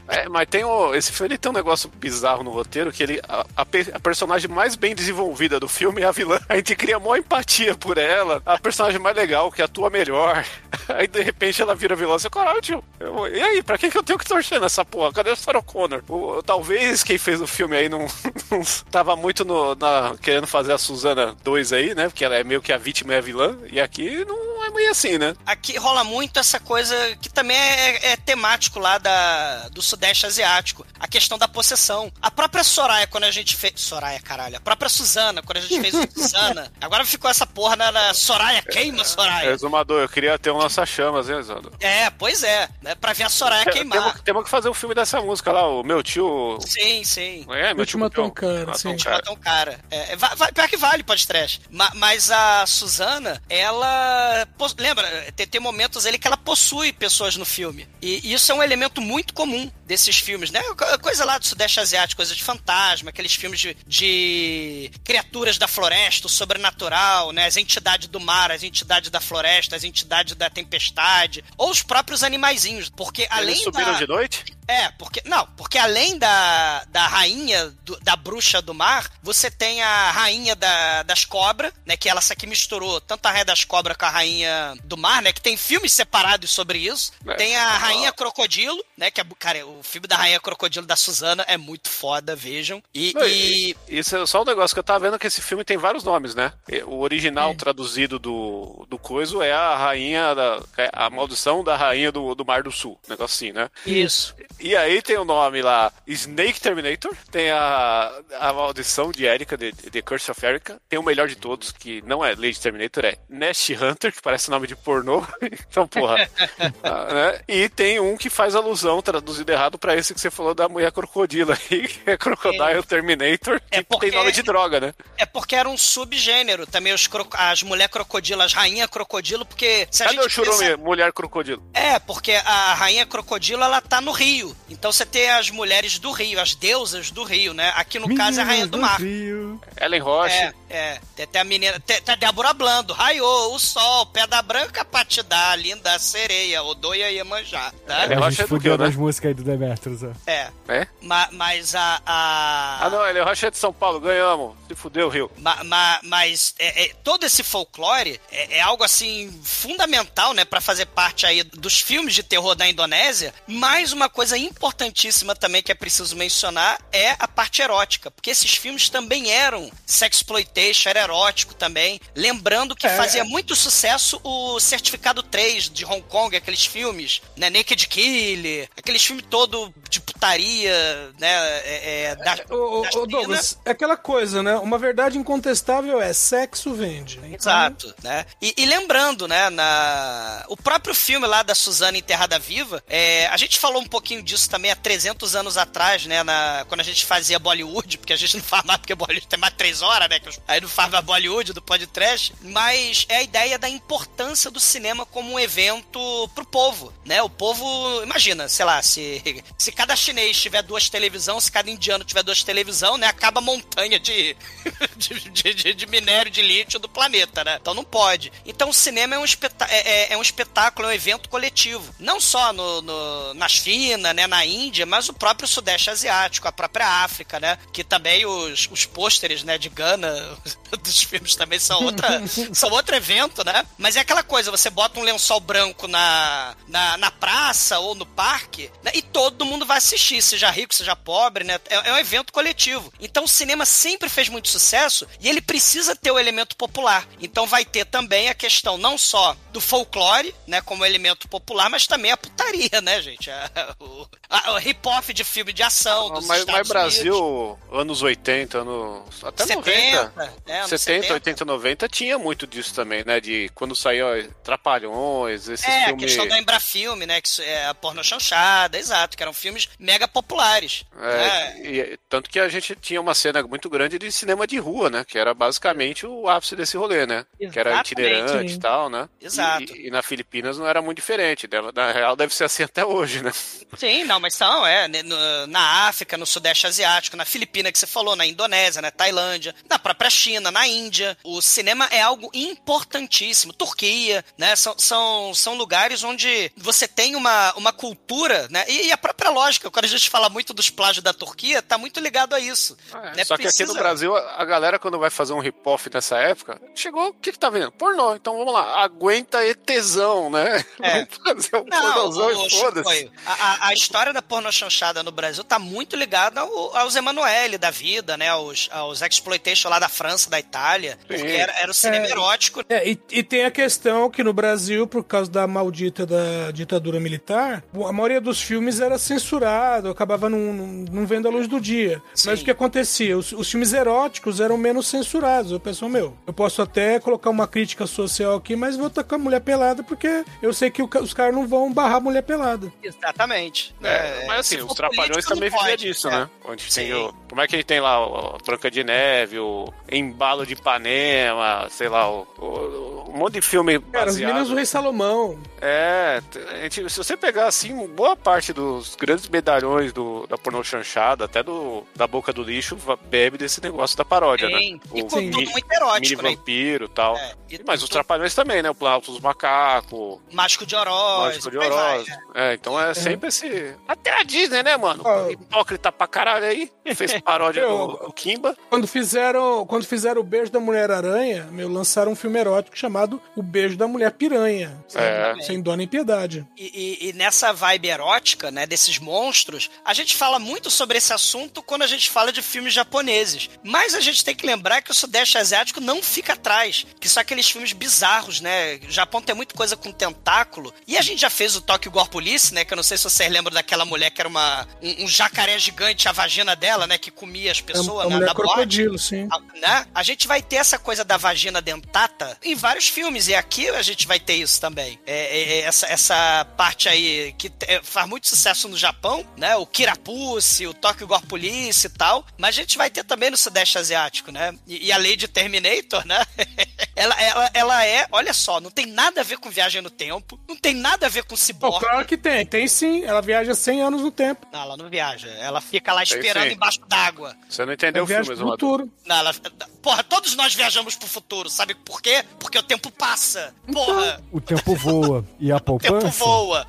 É, 0.09 0.29
mas 0.29 0.47
tem 0.49 0.65
o, 0.65 0.95
esse 0.95 1.11
filme 1.13 1.33
ele 1.33 1.39
tem 1.39 1.51
um 1.51 1.55
negócio 1.55 1.91
bizarro 1.97 2.43
no 2.43 2.51
roteiro 2.51 2.93
que 2.93 3.03
ele 3.03 3.21
a, 3.29 3.45
a 3.57 3.67
a 3.95 4.01
personagem 4.01 4.49
mais 4.49 4.77
bem 4.77 4.95
desenvolvida 4.95 5.59
do 5.59 5.69
filme 5.69 6.03
é 6.03 6.05
a 6.05 6.13
vilã. 6.13 6.39
A 6.49 6.57
gente 6.57 6.77
cria 6.77 6.99
maior 6.99 7.17
empatia 7.17 7.75
por 7.75 7.99
ela. 7.99 8.41
A 8.47 8.59
personagem 8.59 9.01
mais 9.01 9.17
legal, 9.17 9.51
que 9.51 9.61
atua 9.63 9.91
melhor. 9.91 10.45
Aí 10.89 11.07
de 11.09 11.21
repente 11.23 11.61
ela 11.61 11.75
vira 11.75 11.97
vilã. 11.97 12.13
Você, 12.19 12.31
caralho, 12.31 12.61
tio. 12.61 12.85
eu- 13.01 13.27
e 13.29 13.41
aí, 13.43 13.63
pra 13.63 13.79
que, 13.79 13.91
que 13.91 13.97
eu 13.99 14.03
tenho 14.03 14.19
que 14.19 14.27
torcer 14.27 14.61
nessa 14.61 14.85
porra? 14.85 15.13
Cadê 15.13 15.31
o 15.31 15.37
Sarah 15.37 15.63
Connor? 15.63 16.03
O- 16.09 16.43
talvez 16.43 17.03
quem 17.03 17.19
fez 17.19 17.41
o 17.41 17.47
filme 17.47 17.77
aí 17.77 17.89
não, 17.89 18.01
não 18.51 18.63
tava 18.91 19.17
muito 19.17 19.45
no, 19.45 19.75
na, 19.75 20.15
querendo 20.21 20.47
fazer 20.47 20.73
a 20.73 20.79
Susana 20.79 21.35
2 21.43 21.73
aí, 21.73 21.95
né? 21.95 22.09
Porque 22.09 22.25
ela 22.25 22.37
é 22.37 22.45
meio 22.45 22.61
que 22.63 22.73
a 22.73 22.79
vítima 22.79 23.15
e 23.15 23.17
a 23.17 23.21
vilã. 23.21 23.57
E 23.71 23.81
aqui 23.81 24.25
não 24.25 24.44
meio 24.75 24.91
assim, 24.91 25.17
né? 25.19 25.35
Aqui 25.47 25.77
rola 25.79 26.05
muito 26.05 26.39
essa 26.39 26.59
coisa 26.61 26.95
que 27.21 27.29
também 27.29 27.57
é, 27.57 28.13
é 28.13 28.17
temático 28.17 28.79
lá 28.79 28.99
da, 28.99 29.69
do 29.71 29.81
Sudeste 29.81 30.27
Asiático. 30.27 30.87
A 30.99 31.07
questão 31.09 31.39
da 31.39 31.49
possessão. 31.49 32.13
A 32.21 32.31
própria 32.31 32.65
Soraya, 32.65 33.07
quando 33.07 33.25
a 33.25 33.31
gente 33.31 33.57
fez. 33.57 33.75
Soraya, 33.77 34.21
caralho. 34.21 34.57
A 34.57 34.61
própria 34.61 34.89
Suzana, 34.89 35.43
quando 35.43 35.59
a 35.59 35.61
gente 35.61 35.81
fez 35.81 35.95
o 35.95 36.09
Suzana. 36.21 36.73
Agora 36.81 37.05
ficou 37.05 37.31
essa 37.31 37.47
porra 37.47 37.77
na, 37.77 37.93
na 37.93 38.15
Soraya, 38.15 38.63
queima 38.63 39.05
Soraya. 39.05 39.51
Exumador, 39.51 40.03
eu 40.03 40.09
queria 40.09 40.39
ter 40.39 40.51
um 40.51 40.57
lança-chamas, 40.59 41.29
hein, 41.29 41.39
Exumador? 41.39 41.73
É, 41.81 42.11
pois 42.11 42.43
é. 42.43 42.69
Né, 42.83 42.95
pra 42.95 43.13
ver 43.13 43.25
a 43.25 43.29
Soraya 43.29 43.65
queimar. 43.65 43.99
Temos, 44.03 44.21
temos 44.23 44.45
que 44.45 44.51
fazer 44.51 44.69
um 44.69 44.75
filme 44.75 44.95
dessa 44.95 45.21
música 45.21 45.53
lá, 45.53 45.67
o 45.69 45.83
meu 45.83 46.03
tio. 46.03 46.59
Sim, 46.67 47.05
sim. 47.05 47.47
É, 47.51 47.73
meu 47.75 47.87
tio 47.87 47.99
John. 48.01 48.11
Toncana, 48.11 48.73
Ah, 48.73 48.75
sim. 48.79 48.97
Toncana. 48.97 49.19
Então, 49.23 49.37
cara, 49.37 49.79
é, 49.91 50.13
é, 50.13 50.17
vai, 50.17 50.35
vai- 50.37 50.53
pior 50.53 50.69
que 50.69 50.77
vale 50.77 51.03
podcast. 51.03 51.61
Ma, 51.71 51.91
mas 51.95 52.31
a 52.31 52.67
Suzana, 52.67 53.43
ela. 53.49 54.47
Lembra, 54.79 55.33
tem, 55.37 55.47
tem 55.47 55.61
momentos 55.61 56.07
ali 56.07 56.19
que 56.19 56.27
ela 56.27 56.37
possui 56.37 56.93
pessoas 56.93 57.37
no 57.37 57.45
filme. 57.45 57.87
E 58.01 58.33
isso 58.33 58.51
é 58.51 58.55
um 58.55 58.63
elemento 58.63 59.01
muito 59.01 59.35
comum 59.35 59.71
desses 59.87 60.19
filmes, 60.19 60.51
né? 60.51 60.63
Co- 60.77 60.99
Coisa 61.01 61.25
lá 61.25 61.37
do 61.39 61.47
Sudeste 61.47 61.81
Asiático, 61.81 62.17
coisa 62.19 62.35
de 62.35 62.43
fantasma, 62.43 63.11
aqueles 63.11 63.35
filmes 63.35 63.61
de, 63.61 63.77
de 63.87 64.91
criaturas 65.05 65.59
da 65.59 65.69
floresta, 65.69 66.27
o 66.27 66.31
sobrenatural, 66.31 67.33
né? 67.33 67.47
As 67.47 67.57
entidades 67.57 68.09
do 68.09 68.19
mar, 68.21 68.51
as 68.51 68.63
entidades 68.63 69.11
da 69.11 69.21
floresta, 69.21 69.77
as 69.77 69.85
entidades 69.85 70.35
da 70.35 70.49
tempestade, 70.49 71.45
ou 71.59 71.71
os 71.71 71.83
próprios 71.83 72.23
animaizinhos. 72.23 72.89
Porque 72.89 73.27
além 73.31 73.55
Eles 73.55 73.65
subiram 73.65 73.93
da... 73.93 73.99
de 73.99 74.07
noite? 74.07 74.45
É, 74.67 74.89
porque. 74.99 75.21
Não, 75.27 75.47
porque 75.57 75.77
além 75.79 76.19
da, 76.19 76.85
da 76.89 77.07
rainha, 77.07 77.73
do- 77.83 77.99
da 78.01 78.17
bruxa 78.17 78.63
do 78.63 78.73
mar, 78.75 79.11
você 79.23 79.51
tem 79.51 79.83
a 79.83 80.11
rainha 80.11 80.57
da- 80.57 81.03
das 81.03 81.25
cobras, 81.25 81.73
né? 81.85 81.97
Que 81.97 82.09
ela 82.09 82.19
essa 82.21 82.33
aqui 82.33 82.47
misturou 82.47 83.01
tanto 83.01 83.27
a 83.27 83.31
rainha 83.31 83.45
das 83.45 83.65
cobras 83.65 83.97
com 83.97 84.07
a 84.07 84.11
rainha 84.11 84.75
do 84.85 84.97
mar, 84.97 85.21
né? 85.23 85.33
Que 85.33 85.41
tem 85.41 85.57
filmes 85.57 85.93
separados 85.93 86.51
sobre 86.51 86.79
isso. 86.79 87.13
É. 87.27 87.35
Tem 87.35 87.57
a 87.57 87.77
rainha 87.77 88.13
crocodilo, 88.13 88.83
né? 88.97 89.11
Que 89.11 89.21
é, 89.21 89.25
cara, 89.39 89.67
o, 89.67 89.83
filme 89.83 90.09
da 90.09 90.17
Rainha 90.17 90.41
Crocodilo 90.41 90.87
da 90.87 90.97
Suzana 90.97 91.45
é 91.47 91.57
muito 91.59 91.89
foda, 91.91 92.35
vejam. 92.35 92.83
E, 92.95 93.13
Não, 93.15 93.27
e- 93.27 93.77
Isso 93.89 94.17
é 94.17 94.27
só 94.27 94.43
um 94.43 94.45
negócio 94.47 94.75
que 94.75 94.79
eu 94.81 94.85
tava 94.85 95.01
vendo 95.01 95.19
que 95.19 95.27
esse 95.27 95.43
filme 95.43 95.65
tem 95.65 95.77
vários 95.77 96.05
nomes, 96.05 96.35
né? 96.35 96.53
O 96.87 97.01
original 97.01 97.55
traduzido 97.55 98.19
do, 98.19 98.87
do 98.89 98.99
coiso 98.99 99.43
é 99.43 99.53
a 99.53 99.77
rainha 99.77 100.35
da. 100.35 100.61
é 100.79 100.91
A 100.93 101.11
maldição 101.11 101.63
da 101.63 101.77
rainha 101.77 102.11
do, 102.11 102.35
do 102.35 102.45
Mar 102.45 102.63
do 102.63 102.73
Sul. 102.73 102.99
Um 103.07 103.11
negócio 103.11 103.35
assim, 103.35 103.53
né? 103.53 103.69
isso. 103.87 104.35
E 104.61 104.75
aí 104.77 105.03
tem 105.03 105.17
o 105.19 105.25
nome 105.25 105.61
lá 105.61 105.93
Snake 106.07 106.61
Terminator, 106.61 107.15
tem 107.31 107.51
a, 107.51 108.11
a 108.41 108.53
maldição 108.53 109.11
de 109.13 109.25
Erika, 109.27 109.57
de, 109.57 109.73
de 109.73 110.03
Curse 110.03 110.31
of 110.31 110.45
Erika, 110.47 110.81
tem 110.89 110.99
o 110.99 111.03
melhor 111.03 111.29
de 111.29 111.37
todos, 111.37 111.71
que 111.73 112.03
não 112.07 112.25
é 112.25 112.31
Lady 112.31 112.59
Terminator, 112.61 113.05
é 113.05 113.19
Nest 113.29 113.73
Hunter, 113.75 114.13
que 114.13 114.23
parece 114.23 114.51
nome 114.51 114.67
de 114.67 114.75
pornô. 114.77 115.23
então, 115.43 115.87
porra. 115.87 116.29
Ah, 116.83 117.13
né? 117.15 117.41
E 117.49 117.69
tem 117.69 117.99
um 117.99 118.17
que 118.17 118.29
faz 118.31 118.55
alusão, 118.55 119.01
traduzido 119.03 119.51
errado, 119.51 119.79
pra 119.79 119.95
esse 119.97 120.13
que 120.15 120.21
você 120.21 120.31
falou 120.31 120.55
da 120.55 120.69
mulher 120.69 120.93
crocodilo 120.93 121.53
aí, 121.53 121.89
que 121.89 122.11
é 122.11 122.17
Crocodile 122.17 122.83
Terminator, 122.87 123.61
que 123.61 123.79
É 123.79 123.83
porque- 123.83 124.11
tem 124.11 124.19
nome 124.19 124.33
de 124.33 124.43
droga, 124.43 124.81
né? 124.81 124.95
É 125.17 125.25
porque 125.27 125.55
era 125.57 125.69
um 125.69 125.77
subgênero 125.79 126.67
também, 126.67 126.93
os 126.93 127.07
cro- 127.07 127.29
as 127.33 127.63
mulher 127.63 127.89
crocodilo, 127.89 128.43
as 128.43 128.53
rainha 128.53 128.87
crocodilo, 128.87 129.45
porque 129.47 129.87
se 129.91 130.03
a 130.03 130.07
Cadê 130.07 130.21
o 130.21 130.29
churume, 130.29 130.59
pensa- 130.59 130.77
mulher 130.77 131.13
crocodilo? 131.13 131.63
É, 131.73 131.99
porque 131.99 132.33
a 132.33 132.75
rainha 132.75 133.07
crocodilo, 133.07 133.63
ela 133.63 133.81
tá 133.81 134.01
no 134.01 134.13
rio. 134.13 134.44
Então 134.69 134.91
você 134.91 135.07
tem 135.07 135.31
as 135.31 135.51
mulheres 135.51 135.99
do 135.99 136.11
rio, 136.11 136.41
as 136.41 136.55
deusas 136.55 137.11
do 137.11 137.23
rio, 137.23 137.55
né? 137.55 137.73
Aqui 137.77 137.99
no 137.99 138.15
caso 138.15 138.41
é 138.41 138.43
a 138.43 138.47
rainha 138.47 138.67
do 138.67 138.79
mar. 138.79 139.01
Rio. 139.01 139.61
Ellen 139.81 140.01
Roche. 140.01 140.35
É, 140.35 140.53
é. 140.75 141.01
Tem 141.17 141.25
até 141.25 141.41
a 141.41 141.45
menina. 141.45 141.79
Tem, 141.81 142.01
tem 142.03 142.13
a 142.15 142.17
Débora 142.17 142.53
Blando. 142.53 142.93
Raiou, 142.93 143.55
o 143.55 143.59
sol, 143.59 144.07
pedra 144.07 144.43
branca 144.43 144.85
pra 144.85 145.05
te 145.05 145.23
dar, 145.23 145.57
linda 145.59 145.99
sereia, 145.99 146.63
Odoia 146.63 147.11
Iemanjá, 147.11 147.73
tá? 147.87 148.05
É, 148.05 148.15
A 148.15 148.19
Rocha 148.19 148.31
gente 148.31 148.43
é 148.43 148.47
fudeu 148.47 148.77
né? 148.79 148.89
músicas 148.89 149.29
aí 149.29 149.35
do 149.35 149.43
Demetrius, 149.43 150.03
ó. 150.03 150.13
É. 150.27 150.51
É? 150.69 150.87
Ma- 151.01 151.29
mas 151.33 151.75
a. 151.75 152.01
a... 152.07 152.79
Ah, 152.87 152.91
não, 152.91 153.25
Roche 153.25 153.47
é 153.47 153.51
de 153.51 153.59
São 153.59 153.73
Paulo, 153.73 154.01
ganhamos. 154.01 154.57
Se 154.69 154.75
fudeu, 154.75 155.09
Rio. 155.09 155.31
Ma- 155.39 155.63
ma- 155.65 156.01
mas 156.03 156.55
é- 156.59 156.85
é- 156.87 156.95
todo 157.05 157.25
esse 157.25 157.43
folclore 157.43 158.21
é, 158.31 158.57
é 158.59 158.61
algo 158.61 158.83
assim 158.83 159.31
fundamental, 159.43 160.33
né, 160.33 160.45
para 160.45 160.61
fazer 160.61 160.87
parte 160.87 161.27
aí 161.27 161.43
dos 161.43 161.81
filmes 161.81 162.15
de 162.15 162.23
terror 162.23 162.55
da 162.55 162.67
Indonésia. 162.69 163.33
Mais 163.47 163.93
uma 163.93 164.09
coisa 164.09 164.37
importantíssima 164.39 165.35
também 165.37 165.63
que 165.63 165.71
é 165.71 165.75
preciso 165.75 166.17
mencionar 166.17 166.79
é 166.93 167.11
a 167.19 167.29
parte 167.29 167.63
erótica, 167.63 168.11
porque 168.11 168.31
esses 168.31 168.55
filmes 168.55 168.89
também 168.89 169.31
eram 169.31 169.71
sexploitation, 169.87 170.64
era 170.89 171.01
erótico 171.03 171.55
também. 171.55 172.01
Lembrando 172.15 172.75
que 172.77 172.87
É. 172.87 172.97
fazia 172.97 173.25
muito 173.25 173.55
sucesso 173.57 174.21
o 174.25 174.59
Certificado 174.61 175.23
3 175.23 175.69
de 175.69 175.85
Hong 175.85 176.03
Kong, 176.03 176.35
aqueles 176.37 176.65
filmes, 176.65 177.21
né, 177.37 177.51
Naked 177.51 177.87
Kill, 177.89 178.69
aqueles 178.77 179.05
filmes 179.05 179.25
todo 179.29 179.73
de 179.91 180.01
putaria, 180.01 181.13
né, 181.19 181.29
é, 181.65 182.05
é, 182.13 182.17
da, 182.17 182.33
ô, 182.55 182.83
das 182.83 182.95
ô, 182.95 183.01
minas. 183.07 183.09
Douglas, 183.11 183.59
é 183.65 183.71
aquela 183.71 183.97
coisa, 183.97 184.43
né? 184.43 184.57
Uma 184.57 184.79
verdade 184.79 185.19
incontestável 185.19 186.01
é 186.01 186.13
sexo 186.13 186.75
vende. 186.75 187.19
Então, 187.19 187.35
Exato, 187.35 187.95
né? 188.03 188.27
E, 188.41 188.55
e 188.57 188.67
lembrando, 188.67 189.27
né, 189.29 189.51
na... 189.51 190.45
o 190.49 190.57
próprio 190.57 190.95
filme 190.95 191.27
lá 191.27 191.43
da 191.43 191.55
Suzana 191.55 191.99
Enterrada 191.99 192.39
Viva, 192.39 192.83
é, 192.89 193.27
a 193.29 193.37
gente 193.37 193.59
falou 193.59 193.81
um 193.83 193.87
pouquinho 193.87 194.23
disso 194.23 194.49
também 194.49 194.71
há 194.71 194.77
300 194.77 195.35
anos 195.37 195.57
atrás, 195.57 196.07
né, 196.07 196.23
na... 196.23 196.65
quando 196.69 196.81
a 196.81 196.85
gente 196.85 197.05
fazia 197.05 197.39
Bollywood, 197.39 197.99
porque 197.99 198.13
a 198.13 198.17
gente 198.17 198.37
não 198.37 198.45
faz 198.45 198.65
mais 198.65 198.79
porque 198.79 198.95
Bollywood 198.95 199.27
tem 199.27 199.39
mais 199.39 199.55
3 199.55 199.83
horas, 199.83 200.09
né, 200.09 200.19
que 200.21 200.29
os- 200.29 200.41
aí 200.55 200.61
faz 200.69 200.91
mais 200.91 201.05
Bollywood, 201.05 201.53
do 201.53 201.63
podcast, 201.63 202.33
mas 202.43 203.05
é 203.09 203.17
a 203.19 203.23
ideia 203.23 203.59
da 203.59 203.69
importância 203.69 204.51
do 204.51 204.61
cinema 204.61 205.05
como 205.07 205.33
um 205.33 205.39
evento 205.41 206.29
pro 206.35 206.45
povo, 206.47 206.93
né? 207.05 207.23
O 207.23 207.29
povo, 207.29 208.03
imagina, 208.03 208.49
sei 208.49 208.65
lá, 208.65 208.83
se, 208.83 209.45
se 209.59 209.73
cada 209.73 209.95
chinês 209.97 210.41
tiver 210.41 210.63
duas 210.63 210.89
televisão, 210.89 211.41
se 211.41 211.51
cada 211.51 211.71
indiano 211.71 212.05
tiver 212.05 212.23
duas 212.23 212.43
televisão, 212.43 212.97
né, 212.97 213.07
acaba 213.07 213.41
a 213.41 213.43
montanha 213.43 213.99
de, 213.99 214.37
de, 214.97 215.31
de- 215.31 215.55
de- 215.55 215.75
de 215.75 215.87
minério 215.87 216.31
de 216.31 216.43
lítio 216.43 216.79
do 216.79 216.89
planeta, 216.89 217.43
né? 217.45 217.59
Então 217.61 217.75
não 217.75 217.85
pode. 217.85 218.33
Então 218.47 218.71
o 218.71 218.75
cinema 218.75 219.15
é 219.15 219.19
um, 219.19 219.25
espetá 219.25 219.67
é, 219.71 219.79
é- 220.11 220.13
é 220.13 220.17
um 220.17 220.23
espetáculo, 220.23 220.89
é 220.89 220.91
um 220.93 220.95
evento 220.95 221.29
coletivo. 221.29 221.95
Não 221.99 222.21
só 222.21 222.53
no, 222.53 222.83
no- 222.83 223.35
na 223.35 223.49
China, 223.49 224.13
né, 224.15 224.27
na 224.27 224.45
Índia, 224.45 224.87
mas 224.87 225.09
o 225.09 225.13
próprio 225.15 225.49
Sudeste 225.49 225.91
Asiático, 225.91 226.47
a 226.49 226.53
própria 226.53 226.87
África, 227.05 227.39
né? 227.41 227.59
Que 227.73 227.83
também 227.85 228.25
os, 228.27 228.69
os 228.71 228.85
pôsteres, 228.87 229.43
né, 229.43 229.59
de 229.59 229.69
Gana 229.69 230.34
dos 230.83 231.03
filmes 231.03 231.35
também 231.37 231.59
são 231.59 231.83
outra, 231.85 232.23
são 232.53 232.71
outro 232.71 232.95
evento, 232.95 233.45
né? 233.45 233.65
Mas 233.79 233.97
é 233.97 234.01
aquela 234.01 234.23
coisa, 234.23 234.51
você 234.51 234.71
bota 234.71 234.99
um 234.99 235.03
lençol 235.03 235.41
branco 235.41 235.87
na, 235.89 236.55
na, 236.69 236.97
na 236.97 237.11
praça 237.11 237.79
ou 237.79 237.95
no 237.95 238.07
parque, 238.07 238.71
né, 238.83 238.91
e 238.95 239.03
todo 239.03 239.45
mundo 239.45 239.65
vai 239.67 239.79
assistir, 239.79 240.21
seja 240.23 240.51
rico, 240.51 240.75
seja 240.75 240.95
pobre, 240.97 241.45
né? 241.45 241.59
É, 241.69 241.91
é 241.91 241.93
um 241.93 241.99
evento 241.99 242.33
coletivo. 242.33 242.93
Então 243.01 243.25
o 243.25 243.29
cinema 243.29 243.65
sempre 243.67 244.09
fez 244.09 244.29
muito 244.29 244.49
sucesso 244.49 245.07
e 245.21 245.29
ele 245.29 245.41
precisa 245.41 245.95
ter 245.97 246.11
o 246.11 246.19
elemento 246.19 246.57
popular. 246.57 247.07
Então 247.21 247.47
vai 247.47 247.65
ter 247.65 247.85
também 247.85 248.29
a 248.29 248.35
questão 248.35 248.77
não 248.77 248.97
só 248.99 249.37
do 249.53 249.61
folclore, 249.61 250.35
né, 250.47 250.61
como 250.61 250.85
elemento 250.85 251.29
popular, 251.29 251.69
mas 251.71 251.87
também 251.87 252.11
a 252.13 252.17
putaria, 252.17 252.81
né, 252.83 253.01
gente? 253.01 253.31
A- 253.31 253.75
o, 253.81 254.07
o 254.55 254.59
hip-hop 254.59 255.11
de 255.13 255.25
filme 255.25 255.53
de 255.53 255.63
ação 255.63 256.11
dos 256.11 256.27
Mas, 256.27 256.41
Estados 256.41 256.59
mas 256.61 256.69
Brasil, 256.69 257.17
Unidos. 257.17 257.59
anos 257.81 258.03
80, 258.03 258.59
anos. 258.59 259.25
Até 259.25 259.47
70, 259.47 260.03
90. 260.05 260.24
É, 260.47 260.59
anos 260.59 260.69
70, 260.71 261.03
70. 261.09 261.15
80, 261.15 261.45
90 261.45 261.89
tinha 261.89 262.19
muito 262.19 262.47
disso 262.47 262.75
também, 262.75 263.05
né? 263.05 263.21
De 263.21 263.51
quando 263.55 263.75
saiu 263.77 264.07
Trapalhões, 264.43 265.49
esses 265.49 265.67
É, 265.67 265.83
a 265.83 265.87
filmes. 265.87 266.05
questão 266.05 266.27
do 266.27 266.35
Embrafilme, 266.37 267.07
né? 267.07 267.21
Que 267.21 267.43
é 267.43 267.67
a 267.67 267.75
porno 267.75 268.03
chanchada, 268.03 268.79
exato, 268.79 269.17
que 269.17 269.23
eram 269.23 269.33
filmes 269.33 269.69
mega 269.79 270.09
populares. 270.09 270.85
É, 270.97 271.01
né? 271.01 271.61
e- 271.65 271.99
tanto 272.09 272.31
que 272.31 272.39
a 272.41 272.49
gente 272.49 272.75
tinha 272.77 273.01
uma 273.01 273.15
cena 273.15 273.43
muito 273.43 273.69
grande 273.69 273.99
de 273.99 274.11
cinema 274.11 274.47
de 274.47 274.59
rua, 274.59 274.89
né? 274.91 275.05
Que 275.07 275.19
era 275.19 275.35
basicamente 275.35 276.07
o 276.07 276.29
ápice 276.29 276.57
desse 276.57 276.77
rolê, 276.77 277.07
né? 277.07 277.25
Que 277.39 277.59
era 277.59 277.71
Exatamente. 277.71 277.93
itinerante 277.93 278.55
e 278.55 278.59
tal, 278.59 278.89
né? 278.89 279.09
Exato. 279.21 279.77
E, 279.77 279.89
e 279.89 279.91
na 279.91 280.03
Filipinas 280.03 280.59
não 280.59 280.67
era 280.67 280.81
muito 280.83 280.97
diferente. 280.97 281.49
né? 281.51 281.59
Na 281.75 281.93
real, 281.93 282.17
deve 282.17 282.35
ser 282.35 282.45
assim 282.45 282.63
até 282.63 282.85
hoje, 282.85 283.23
né? 283.23 283.33
Sim, 283.77 284.05
não, 284.05 284.19
mas 284.21 284.35
são, 284.35 284.67
é, 284.67 284.89
né, 284.89 285.03
no- 285.03 285.47
na 285.49 285.87
África, 285.89 286.17
no 286.17 286.27
Sudeste 286.27 286.67
Asiático, 286.67 287.17
na 287.17 287.25
Filipina 287.25 287.71
que 287.71 287.79
você 287.79 287.87
falou, 287.87 288.17
na 288.17 288.27
Indonésia, 288.27 288.81
na 288.81 288.91
Tailândia, 288.91 289.55
na 289.69 289.79
própria 289.79 290.11
China, 290.15 290.51
na 290.51 290.67
Índia. 290.67 291.17
O 291.23 291.43
cinema 291.43 291.87
é 291.91 292.01
algo 292.01 292.31
importantíssimo. 292.33 293.53
Turquia, 293.53 294.25
né? 294.39 294.57
São, 294.57 294.75
são, 294.79 295.35
são 295.35 295.55
lugares 295.55 296.03
onde 296.03 296.51
você 296.57 296.89
tem 296.89 297.17
uma, 297.17 297.53
uma 297.55 297.73
cultura, 297.73 298.47
né? 298.51 298.65
E, 298.69 298.87
e 298.87 298.93
a 298.93 298.97
própria 298.97 299.31
lógica, 299.31 299.71
quando 299.71 299.85
a 299.85 299.89
gente 299.89 300.09
fala 300.09 300.29
muito 300.29 300.55
dos 300.55 300.71
plágios 300.71 301.03
da 301.03 301.13
Turquia, 301.13 301.61
tá 301.61 301.77
muito 301.77 302.01
ligado 302.01 302.35
a 302.35 302.41
isso. 302.41 302.77
né? 303.15 303.25
Só 303.25 303.37
que 303.37 303.47
aqui 303.47 303.65
no 303.65 303.73
Precisa- 303.73 303.75
Brasil, 303.79 304.17
a 304.17 304.45
galera, 304.45 304.79
quando 304.79 304.99
vai 304.99 305.11
fazer 305.11 305.33
um 305.33 305.41
rip-off 305.41 305.91
nessa 305.93 306.17
época, 306.19 306.61
chegou, 306.75 307.09
o 307.09 307.15
que 307.15 307.33
que 307.33 307.39
tá 307.39 307.51
vendo? 307.51 307.73
Pornô. 307.73 308.15
Então 308.15 308.39
vamos 308.39 308.53
lá, 308.53 308.83
aguenta 308.83 309.45
e 309.45 309.55
tesão, 309.55 310.31
né? 310.31 310.65
É. 310.81 311.05
Vamos 311.25 311.47
fazer 311.49 311.57
um 311.57 311.65
Não, 311.65 311.83
pornozão 311.93 312.27
o, 312.29 312.47
e 312.47 312.51
foda-se. 312.51 313.11
A, 313.27 313.33
a- 313.33 313.69
a 313.69 313.75
história 313.75 314.13
da 314.13 314.23
pornochanchada 314.23 315.03
no 315.03 315.11
Brasil 315.11 315.43
tá 315.43 315.59
muito 315.59 315.97
ligada 315.97 316.41
ao- 316.41 316.77
aos 316.77 316.95
Emanuele 316.97 317.59
da 317.59 317.71
vida, 317.71 318.17
né? 318.17 318.29
Aos, 318.29 318.69
aos 318.71 319.01
exploitation 319.03 319.69
lá 319.69 319.79
da 319.79 319.89
França, 319.89 320.04
da 320.31 320.39
Itália. 320.39 320.99
Porque 321.07 321.23
era, 321.23 321.53
era 321.61 321.71
o 321.71 321.75
cinema 321.75 322.07
É. 322.07 322.11
erótico. 322.11 322.63
É, 322.69 322.89
e, 322.89 322.99
e 323.11 323.23
tem 323.23 323.45
a 323.45 323.51
questão 323.51 324.11
que 324.11 324.23
no 324.23 324.33
Brasil, 324.33 324.87
por 324.87 325.05
causa 325.05 325.31
da 325.31 325.47
maldita 325.47 326.05
da 326.07 326.51
ditadura 326.53 326.99
militar, 327.01 327.63
a 327.87 327.93
maioria 327.93 328.21
dos 328.21 328.41
filmes 328.41 328.81
era 328.81 328.99
censurado, 328.99 329.89
acabava 329.89 330.29
não, 330.29 331.07
vendo 331.07 331.29
a 331.29 331.31
luz 331.31 331.47
do 331.49 331.61
dia. 331.61 332.03
Sim. 332.15 332.31
Mas 332.31 332.41
o 332.41 332.45
que 332.45 332.51
acontecia? 332.51 333.17
Os, 333.17 333.33
os 333.33 333.51
filmes 333.51 333.73
eróticos 333.73 334.41
eram 334.41 334.57
menos 334.57 334.87
censurados. 334.87 335.53
Eu 335.53 335.61
penso, 335.61 335.89
meu, 335.89 336.17
eu 336.27 336.33
posso 336.33 336.63
até 336.63 336.99
colocar 337.01 337.31
uma 337.31 337.47
crítica 337.47 337.87
social 337.87 338.37
aqui, 338.37 338.57
mas 338.57 338.77
vou 338.77 338.89
tacar 338.91 339.19
mulher 339.19 339.41
pelada 339.41 339.83
porque 339.83 340.25
eu 340.43 340.53
sei 340.53 340.71
que 340.71 340.83
o 340.83 340.89
os 341.01 341.13
caras 341.13 341.35
não 341.35 341.47
vão 341.47 341.73
barrar 341.73 342.01
mulher 342.01 342.23
pelada. 342.23 342.73
Exatamente. 342.83 343.75
É, 343.83 344.23
É, 344.23 344.27
mas 344.27 344.41
assim, 344.41 344.63
os 344.63 344.75
Trapalhões 344.75 345.25
também 345.25 345.51
não 345.51 345.59
vivia 345.59 345.73
pode, 345.77 345.87
disso, 345.89 346.09
é. 346.09 346.11
né? 346.13 346.31
Onde 346.45 346.73
tem 346.73 346.93
o, 346.95 347.13
como 347.29 347.41
é 347.41 347.47
que 347.47 347.57
ele 347.57 347.65
tem 347.65 347.81
lá 347.81 348.07
o, 348.07 348.37
o 348.37 348.39
Branca 348.45 348.71
de 348.71 348.83
Neve, 348.85 349.39
o 349.39 349.73
Embalo 349.97 350.47
de 350.47 350.55
Ipanema, 350.55 351.67
sei 351.71 351.89
lá, 351.89 352.11
o, 352.11 352.27
o- 352.39 353.05
um 353.15 353.17
monte 353.19 353.35
de 353.35 353.43
filme 353.43 353.79
Cara, 353.79 354.11
as 354.11 354.17
meninas 354.17 354.35
do 354.35 354.41
baseado. 354.41 354.57
Rei 354.57 354.67
Salomão. 354.67 355.39
É, 355.61 356.21
a 356.51 356.57
gente- 356.65 356.91
se 356.91 356.97
você 356.99 357.17
pegar 357.17 357.47
assim, 357.47 357.87
boa 357.89 358.17
parte 358.17 358.53
dos 358.53 358.97
grandes 358.97 359.29
medalhões 359.29 359.93
do, 359.93 360.27
da 360.27 360.37
pornô 360.37 360.63
chanchada, 360.65 361.25
até 361.27 361.43
do, 361.43 361.85
da 361.95 362.07
boca 362.07 362.33
do 362.33 362.43
lixo, 362.43 362.77
bebe 363.09 363.39
desse 363.39 363.63
negócio 363.63 363.97
da 363.97 364.05
paródia, 364.05 364.49
Sim. 364.49 364.75
né? 364.75 364.81
E 364.95 365.03
O 365.03 365.07
com 365.07 365.17
mi- 365.17 365.31
tudo 365.31 365.37
muito 365.43 365.55
mini 365.55 365.63
erótico, 365.77 366.23
né? 366.23 366.31
vampiro 366.31 366.85
e 366.87 366.89
tal. 366.89 367.17
É, 367.17 367.35
e 367.51 367.61
Mas 367.65 367.83
os 367.83 367.89
trapalhões 367.89 368.35
também, 368.35 368.63
né? 368.63 368.71
O 368.71 368.75
Planalto 368.75 369.13
dos 369.13 369.21
Macacos, 369.21 370.19
Mágico 370.33 370.67
de 370.67 370.75
Oroz. 370.75 371.27
Mágico 371.37 371.51
de 371.51 371.59
Oroz. 371.59 372.07
É, 372.35 372.55
então 372.55 372.81
é 372.81 372.93
sempre 372.95 373.29
esse. 373.29 373.75
Até 373.87 374.11
a 374.19 374.23
Disney, 374.25 374.63
né, 374.63 374.77
mano? 374.77 375.03
Ah. 375.07 375.31
Hipócrita 375.31 375.93
pra 375.93 376.07
caralho 376.07 376.45
aí. 376.47 376.71
Fez 376.97 377.21
paródia 377.21 377.61
Eu- 377.63 377.87
do, 377.87 378.07
do 378.07 378.13
Kimba. 378.13 378.57
Quando 378.69 378.87
fizeram, 378.89 379.65
quando 379.67 379.84
fizeram 379.87 380.21
o 380.21 380.25
Beijo 380.25 380.51
da 380.51 380.61
Mulher-Aranha, 380.61 381.45
meu, 381.51 381.69
lançaram 381.69 382.13
um 382.13 382.17
filme 382.17 382.39
erótico 382.39 382.77
chamado 382.79 383.21
o 383.37 383.43
beijo 383.43 383.77
da 383.77 383.87
mulher 383.89 384.13
piranha. 384.13 384.77
É. 384.95 385.35
Sem 385.43 385.61
dó 385.61 385.75
nem 385.75 385.87
piedade. 385.89 386.47
E, 386.57 386.99
e- 387.03 387.09
e 387.09 387.13
nessa 387.13 387.53
vibe 387.53 387.89
erótica, 387.89 388.51
né, 388.51 388.67
desses 388.67 388.99
monstros, 388.99 389.71
a 389.85 389.93
gente 389.95 390.15
fala 390.17 390.39
muito 390.39 390.71
sobre 390.71 390.99
esse 390.99 391.13
assunto 391.13 391.63
quando 391.63 391.83
a 391.83 391.87
gente 391.87 392.11
fala 392.11 392.33
de 392.33 392.43
filmes 392.43 392.73
japoneses. 392.75 393.51
Mas 393.63 393.95
a 393.95 394.01
gente 394.01 394.25
tem 394.25 394.35
que 394.35 394.47
lembrar 394.47 394.83
que 394.83 394.91
o 394.91 394.95
Sudeste 394.95 395.39
Asiático 395.39 395.81
não 395.81 396.03
fica 396.03 396.35
atrás, 396.35 396.87
que 397.01 397.09
são 397.09 397.21
aqueles 397.21 397.49
filmes 397.49 397.73
bizarros, 397.73 398.41
né? 398.41 398.77
O 398.89 398.91
Japão 398.91 399.21
tem 399.23 399.35
muita 399.35 399.55
coisa 399.55 399.77
com 399.77 399.91
tentáculo. 399.93 400.73
E 400.87 400.97
a 400.97 401.03
gente 401.03 401.21
já 401.21 401.31
fez 401.31 401.57
o 401.57 401.61
Tokyo 401.61 401.91
Gore 401.91 402.09
Police, 402.09 402.53
né? 402.55 402.65
Que 402.65 402.73
eu 402.73 402.77
não 402.77 402.83
sei 402.83 402.97
se 402.97 403.05
vocês 403.05 403.31
lembram 403.31 403.53
daquela 403.55 403.85
mulher 403.85 404.11
que 404.11 404.21
era 404.21 404.29
uma, 404.29 404.67
um, 404.83 405.05
um 405.05 405.09
jacaré 405.09 405.59
gigante, 405.59 406.09
a 406.09 406.13
vagina 406.13 406.55
dela, 406.55 406.87
né? 406.87 406.99
Que 406.99 407.11
comia 407.11 407.51
as 407.53 407.59
A, 407.61 407.63
pessoas 407.63 408.07
a 408.07 408.09
na, 408.09 408.15
mulher 408.17 408.27
na 408.27 408.35
boate. 408.35 408.99
sim. 408.99 409.29
A- 409.31 409.41
né? 409.61 409.74
A 409.95 410.03
gente 410.03 410.27
vai 410.27 410.43
ter 410.43 410.57
essa 410.57 410.79
coisa 410.79 411.05
da 411.05 411.17
vagina 411.17 411.61
dentata 411.61 412.37
em 412.43 412.55
vários 412.55 412.89
filmes, 412.89 413.29
e 413.29 413.35
aqui 413.35 413.69
a 413.69 413.83
gente 413.83 414.07
vai 414.07 414.21
ter 414.21 414.35
isso 414.35 414.61
também. 414.61 414.99
É, 415.07 415.15
é, 415.15 415.43
é 415.43 415.61
essa, 415.61 415.87
essa 415.87 416.47
parte 416.57 416.89
aí 416.89 417.35
que 417.39 417.53
é, 417.67 417.81
faz 417.83 418.09
muito 418.09 418.29
sucesso 418.29 418.69
no 418.69 418.77
Japão, 418.77 419.27
né? 419.37 419.57
O 419.57 419.67
Kirapussy, 419.67 420.67
o 420.67 420.75
Tokyo 420.75 421.07
Gore 421.07 421.27
Police 421.27 421.87
e 421.87 421.91
tal, 421.91 422.25
mas 422.39 422.51
a 422.51 422.61
gente 422.61 422.77
vai 422.77 422.91
ter 422.91 423.05
também 423.05 423.31
no 423.31 423.37
Sudeste 423.37 423.79
Asiático, 423.79 424.31
né? 424.31 424.55
E, 424.67 424.87
e 424.87 424.93
a 424.93 424.99
Lady 424.99 425.29
Terminator, 425.29 426.07
né? 426.07 426.25
ela, 426.95 427.15
ela, 427.21 427.51
ela 427.55 427.87
é, 427.87 428.07
olha 428.13 428.33
só, 428.33 428.61
não 428.61 428.71
tem 428.71 428.87
nada 428.87 429.21
a 429.21 429.25
ver 429.25 429.39
com 429.39 429.51
viagem 429.51 429.81
no 429.83 429.91
tempo, 429.91 430.39
não 430.49 430.57
tem 430.57 430.75
nada 430.75 431.07
a 431.07 431.09
ver 431.09 431.25
com 431.25 431.37
ciborgue. 431.37 431.87
claro 431.87 432.07
que 432.07 432.17
tem. 432.17 432.45
Tem 432.47 432.69
sim. 432.69 433.05
Ela 433.05 433.21
viaja 433.21 433.55
100 433.55 433.83
anos 433.83 434.03
no 434.03 434.11
tempo. 434.11 434.47
Não, 434.53 434.61
ela 434.61 434.77
não 434.77 434.89
viaja. 434.89 435.29
Ela 435.29 435.61
fica 435.61 435.93
lá 435.93 436.05
Tem 436.05 436.17
esperando 436.17 436.49
sim. 436.49 436.55
embaixo 436.55 436.81
d'água. 436.87 437.37
Você 437.49 437.63
não 437.63 437.67
Ela 437.67 437.75
entendeu 437.75 438.03
o 438.05 438.07
viaja 438.07 438.35
filme, 438.35 438.51
futuro. 438.51 438.91
Não, 439.05 439.17
ela... 439.17 439.35
Porra, 439.83 440.03
todos 440.03 440.35
nós 440.35 440.55
viajamos 440.55 440.97
pro 440.97 441.07
futuro, 441.09 441.51
sabe 441.51 441.75
por 441.75 442.01
quê? 442.01 442.25
Porque 442.39 442.59
o 442.59 442.63
tempo 442.63 442.91
passa. 442.91 443.55
Porra, 443.73 444.23
O 444.33 444.41
tempo 444.41 444.75
voa 444.75 445.25
e 445.39 445.53
a 445.53 445.57
o 445.57 445.61
poupança. 445.61 446.07
tempo 446.07 446.17
voa. 446.25 446.67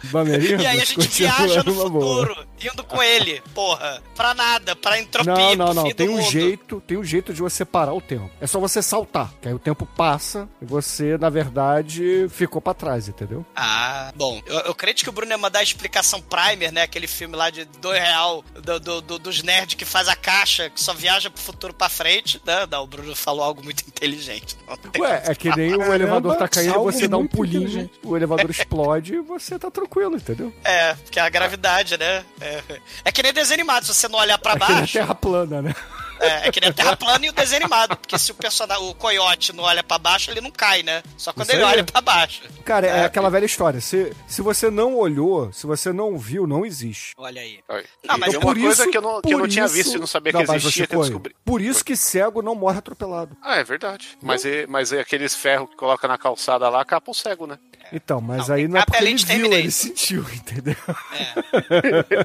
E 0.60 0.66
aí 0.66 0.82
a 0.82 0.86
gente 0.86 1.08
viaja 1.08 1.64
no 1.64 1.74
numa 1.74 1.90
boa. 1.90 2.46
Indo 2.62 2.84
com 2.84 3.02
ele, 3.02 3.42
porra. 3.54 4.02
Pra 4.16 4.34
nada, 4.34 4.76
pra 4.76 5.00
entropia, 5.00 5.34
Não, 5.34 5.56
não, 5.56 5.74
não. 5.74 5.92
Tem 5.92 6.10
um 6.10 6.18
mundo. 6.18 6.30
jeito, 6.32 6.82
tem 6.86 6.98
um 6.98 7.04
jeito 7.04 7.34
de 7.34 7.42
você 7.42 7.64
parar 7.66 7.94
o 7.94 8.02
tempo. 8.02 8.30
É 8.40 8.48
só 8.48 8.60
você 8.60 8.82
saltar, 8.82 9.32
que 9.42 9.48
aí 9.48 9.54
o 9.54 9.60
tempo 9.60 9.86
passa 9.86 10.48
e 10.62 10.66
você, 10.66 11.18
na 11.18 11.30
verdade, 11.30 12.28
ficou 12.30 12.62
pra 12.62 12.74
trás, 12.74 13.08
entendeu? 13.08 13.46
Ah, 13.56 14.12
bom. 14.16 14.42
Eu, 14.46 14.60
eu 14.60 14.76
creio 14.76 14.96
que 14.96 15.10
o 15.10 15.12
Bruno 15.12 15.32
ia 15.32 15.38
mandar 15.38 15.60
a 15.60 15.64
explicação 15.64 16.22
Primer, 16.22 16.72
né? 16.72 16.82
Aquele 16.84 17.08
filme 17.08 17.36
lá 17.36 17.50
de 17.50 17.66
dois 17.66 18.00
real 18.02 18.44
do, 18.64 18.80
do- 18.80 19.02
do- 19.02 19.20
dos 19.20 19.42
nerds 19.44 19.76
que 19.76 19.86
faz 19.86 20.08
a 20.08 20.16
caixa, 20.16 20.70
que 20.70 20.82
só 20.82 20.94
viaja 20.94 21.30
pro 21.30 21.42
futuro 21.42 21.74
pra 21.74 21.90
frente. 21.90 22.42
Não, 22.46 22.68
não, 22.68 22.84
o 22.84 22.88
Bruno 22.88 23.16
falou 23.16 23.44
algo 23.44 23.64
muito 23.64 23.82
inteligente. 23.88 24.58
Ué, 25.00 25.24
é 25.28 25.36
que 25.36 25.56
nem 25.56 25.76
o 25.76 25.94
elevador 25.94 26.36
tá 26.38 26.48
caindo, 26.48 26.80
você 26.84 27.08
dá 27.08 27.18
um 27.18 27.28
pulinho, 27.28 27.90
o 28.04 28.16
elevador 28.16 28.50
explode 28.50 29.16
e 29.16 29.20
você 29.22 29.58
tá 29.60 29.70
tranquilo, 29.72 30.16
entendeu? 30.16 30.54
É, 30.64 30.94
porque 30.96 31.20
é 31.20 31.22
a 31.22 31.30
gravidade, 31.30 31.98
né? 31.98 32.24
É, 32.46 32.64
é 33.06 33.12
que 33.12 33.24
nem 33.24 33.34
desenho 33.34 33.60
animado, 33.60 33.86
se 33.86 33.94
você 33.94 34.08
não 34.08 34.20
olhar 34.20 34.38
pra 34.38 34.54
Aqui 34.54 34.60
na 34.62 34.68
baixo. 34.80 34.94
terra 34.94 35.16
plana, 35.16 35.62
né? 35.62 35.76
É, 36.18 36.48
é 36.48 36.52
que 36.52 36.62
nem 36.62 36.70
a 36.70 36.74
Terra 36.74 36.96
plana 36.96 37.26
e 37.26 37.30
o 37.30 37.34
desenho 37.34 37.62
animado. 37.64 37.98
Porque 37.98 38.18
se 38.18 38.32
o 38.32 38.36
personagem, 38.36 38.82
o 38.90 38.96
coiote 38.96 39.52
não 39.52 39.66
olha 39.66 39.84
pra 39.84 39.98
baixo, 39.98 40.32
ele 40.32 40.40
não 40.40 40.50
cai, 40.50 40.82
né? 40.82 41.04
Só 41.18 41.34
quando 41.34 41.48
Isso 41.50 41.58
ele 41.58 41.64
olha 41.64 41.84
pra 41.84 42.00
baixo. 42.00 42.42
Cara, 42.64 42.88
é, 42.88 42.90
É. 43.02 43.04
aquela 43.04 43.30
velha 43.30 43.44
história. 43.46 43.82
Se, 43.82 44.16
se 44.26 44.42
você 44.42 44.70
não 44.70 44.96
olhou, 44.96 45.52
se 45.52 45.68
você 45.68 45.92
não 45.92 46.18
viu, 46.18 46.48
não 46.48 46.66
existe. 46.66 47.12
Olha 47.18 47.42
aí. 47.42 47.60
Não, 48.06 48.18
mas 48.18 48.34
é 48.34 48.38
uma 48.38 48.42
por 48.46 48.58
coisa 48.58 48.84
isso- 48.84 48.92
que 48.92 48.98
eu 48.98 49.02
não, 49.02 49.22
que 49.22 49.34
eu 49.34 49.38
não 49.40 49.48
tinha 49.48 49.66
isso- 49.66 49.74
visto 49.74 49.96
e 49.98 50.00
não 50.00 50.08
sabia 50.08 50.32
Não, 50.32 50.46
que 50.46 50.52
existia, 50.54 50.72
você 50.84 50.88
que 50.88 50.96
eu 50.96 51.00
foi. 51.00 51.10
descobri. 51.10 51.36
Por 51.44 51.62
isso 51.62 51.84
que 51.84 51.98
cego 51.98 52.42
não 52.42 52.56
morre 52.56 52.78
atropelado. 52.78 53.36
Ah, 53.42 53.58
é 53.58 53.64
verdade. 53.66 54.18
Mas 54.24 54.46
é, 54.46 54.66
mas 54.68 54.94
é 54.94 55.02
aqueles 55.02 55.36
ferros 55.36 55.70
que 55.70 55.76
coloca 55.76 56.08
na 56.08 56.18
calçada 56.18 56.70
lá, 56.70 56.86
capa 56.86 57.12
o 57.12 57.14
cego, 57.14 57.46
né? 57.46 57.60
Então, 57.94 58.20
mas 58.20 58.48
Não, 58.48 58.56
aí 58.56 58.68
não 58.68 58.80
é 58.80 58.86
porque 58.86 59.04
ele 59.04 59.16
viu, 59.16 59.54
ele 59.54 59.72
sentiu, 59.72 60.26
entendeu? 60.34 60.76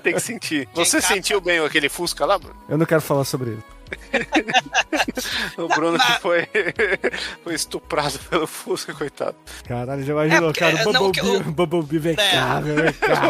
Tem 0.02 0.14
que 0.14 0.20
sentir. 0.20 0.68
Você 0.74 1.00
capa- 1.00 1.14
sentiu 1.14 1.40
bem 1.40 1.58
aquele 1.60 1.88
Fusca 1.88 2.24
lá, 2.24 2.38
Bruno? 2.38 2.56
Eu 2.68 2.78
não 2.78 2.86
quero 2.86 3.00
falar 3.02 3.24
sobre 3.24 3.50
ele. 3.50 3.62
O 5.58 5.66
Bruno 5.68 5.98
que 5.98 6.12
foi, 6.20 6.48
foi 7.44 7.54
estuprado 7.54 8.18
pelo 8.30 8.46
Fusca, 8.46 8.94
coitado. 8.94 9.36
Caralho, 9.66 10.02
já 10.04 10.12
imaginou, 10.12 10.50
É, 10.50 10.52
porque- 10.52 10.60
cara, 10.60 10.88
o 10.88 10.92
Bumblebee, 10.92 11.50
Bumblebee 11.52 11.98
vem 11.98 12.12
É. 12.12 12.16
cá, 12.16 12.60
vem 12.60 12.92
cá. 12.92 13.20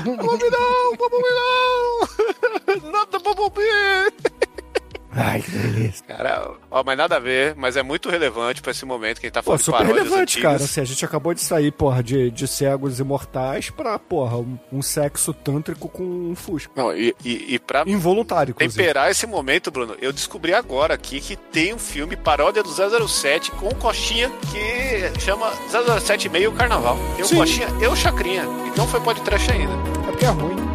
Bumblebee 0.00 0.50
não! 0.50 0.96
Bumblebee 0.96 1.34
não! 2.82 2.90
Nada 2.90 3.18
Bumblebee! 3.18 4.33
Ai, 5.16 5.40
que 5.42 5.50
delícia. 5.50 6.04
Cara, 6.06 6.50
ó, 6.70 6.82
mas 6.84 6.96
nada 6.98 7.16
a 7.16 7.18
ver, 7.18 7.54
mas 7.56 7.76
é 7.76 7.82
muito 7.82 8.08
relevante 8.10 8.60
pra 8.62 8.70
esse 8.72 8.84
momento 8.84 9.20
que 9.20 9.26
a 9.26 9.28
gente 9.28 9.34
tá 9.34 9.42
Pô, 9.42 9.56
falando 9.56 9.58
de 9.60 9.64
super 9.64 9.86
relevante, 9.86 10.22
antigas. 10.38 10.42
cara. 10.52 10.64
Assim, 10.64 10.80
a 10.80 10.84
gente 10.84 11.04
acabou 11.04 11.34
de 11.34 11.40
sair, 11.40 11.70
porra, 11.72 12.02
de, 12.02 12.30
de 12.30 12.46
cegos 12.48 12.98
imortais 13.00 13.70
pra, 13.70 13.98
porra, 13.98 14.38
um, 14.38 14.58
um 14.72 14.82
sexo 14.82 15.32
tântrico 15.32 15.88
com 15.88 16.02
um 16.02 16.34
fusco. 16.34 16.72
Não, 16.76 16.94
e, 16.96 17.14
e, 17.24 17.54
e 17.54 17.58
pra 17.58 17.84
Involuntário, 17.86 18.54
temperar 18.54 19.10
esse 19.10 19.26
momento, 19.26 19.70
Bruno, 19.70 19.96
eu 20.00 20.12
descobri 20.12 20.52
agora 20.54 20.94
aqui 20.94 21.20
que 21.20 21.36
tem 21.36 21.74
um 21.74 21.78
filme 21.78 22.16
paródia 22.16 22.62
do 22.62 22.70
007 23.08 23.50
com 23.52 23.68
o 23.68 23.74
Coxinha 23.74 24.30
que 24.50 25.20
chama 25.20 25.50
007 26.00 26.28
Meio 26.28 26.52
Carnaval. 26.52 26.98
Tem 27.16 27.24
Sim. 27.24 27.36
Coxinha 27.36 27.68
e 27.80 27.86
o 27.86 27.94
Chacrinha. 27.96 28.42
E 28.42 28.78
não 28.78 28.86
foi 28.86 29.00
podcast 29.00 29.50
ainda. 29.50 29.72
É 30.08 30.10
porque 30.10 30.24
é 30.24 30.28
ruim. 30.28 30.73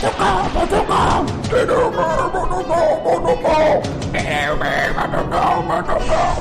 Monopole! 0.00 0.48
Monopole! 0.52 1.88
Monopole! 4.94 5.62
Monopole! 5.64 6.37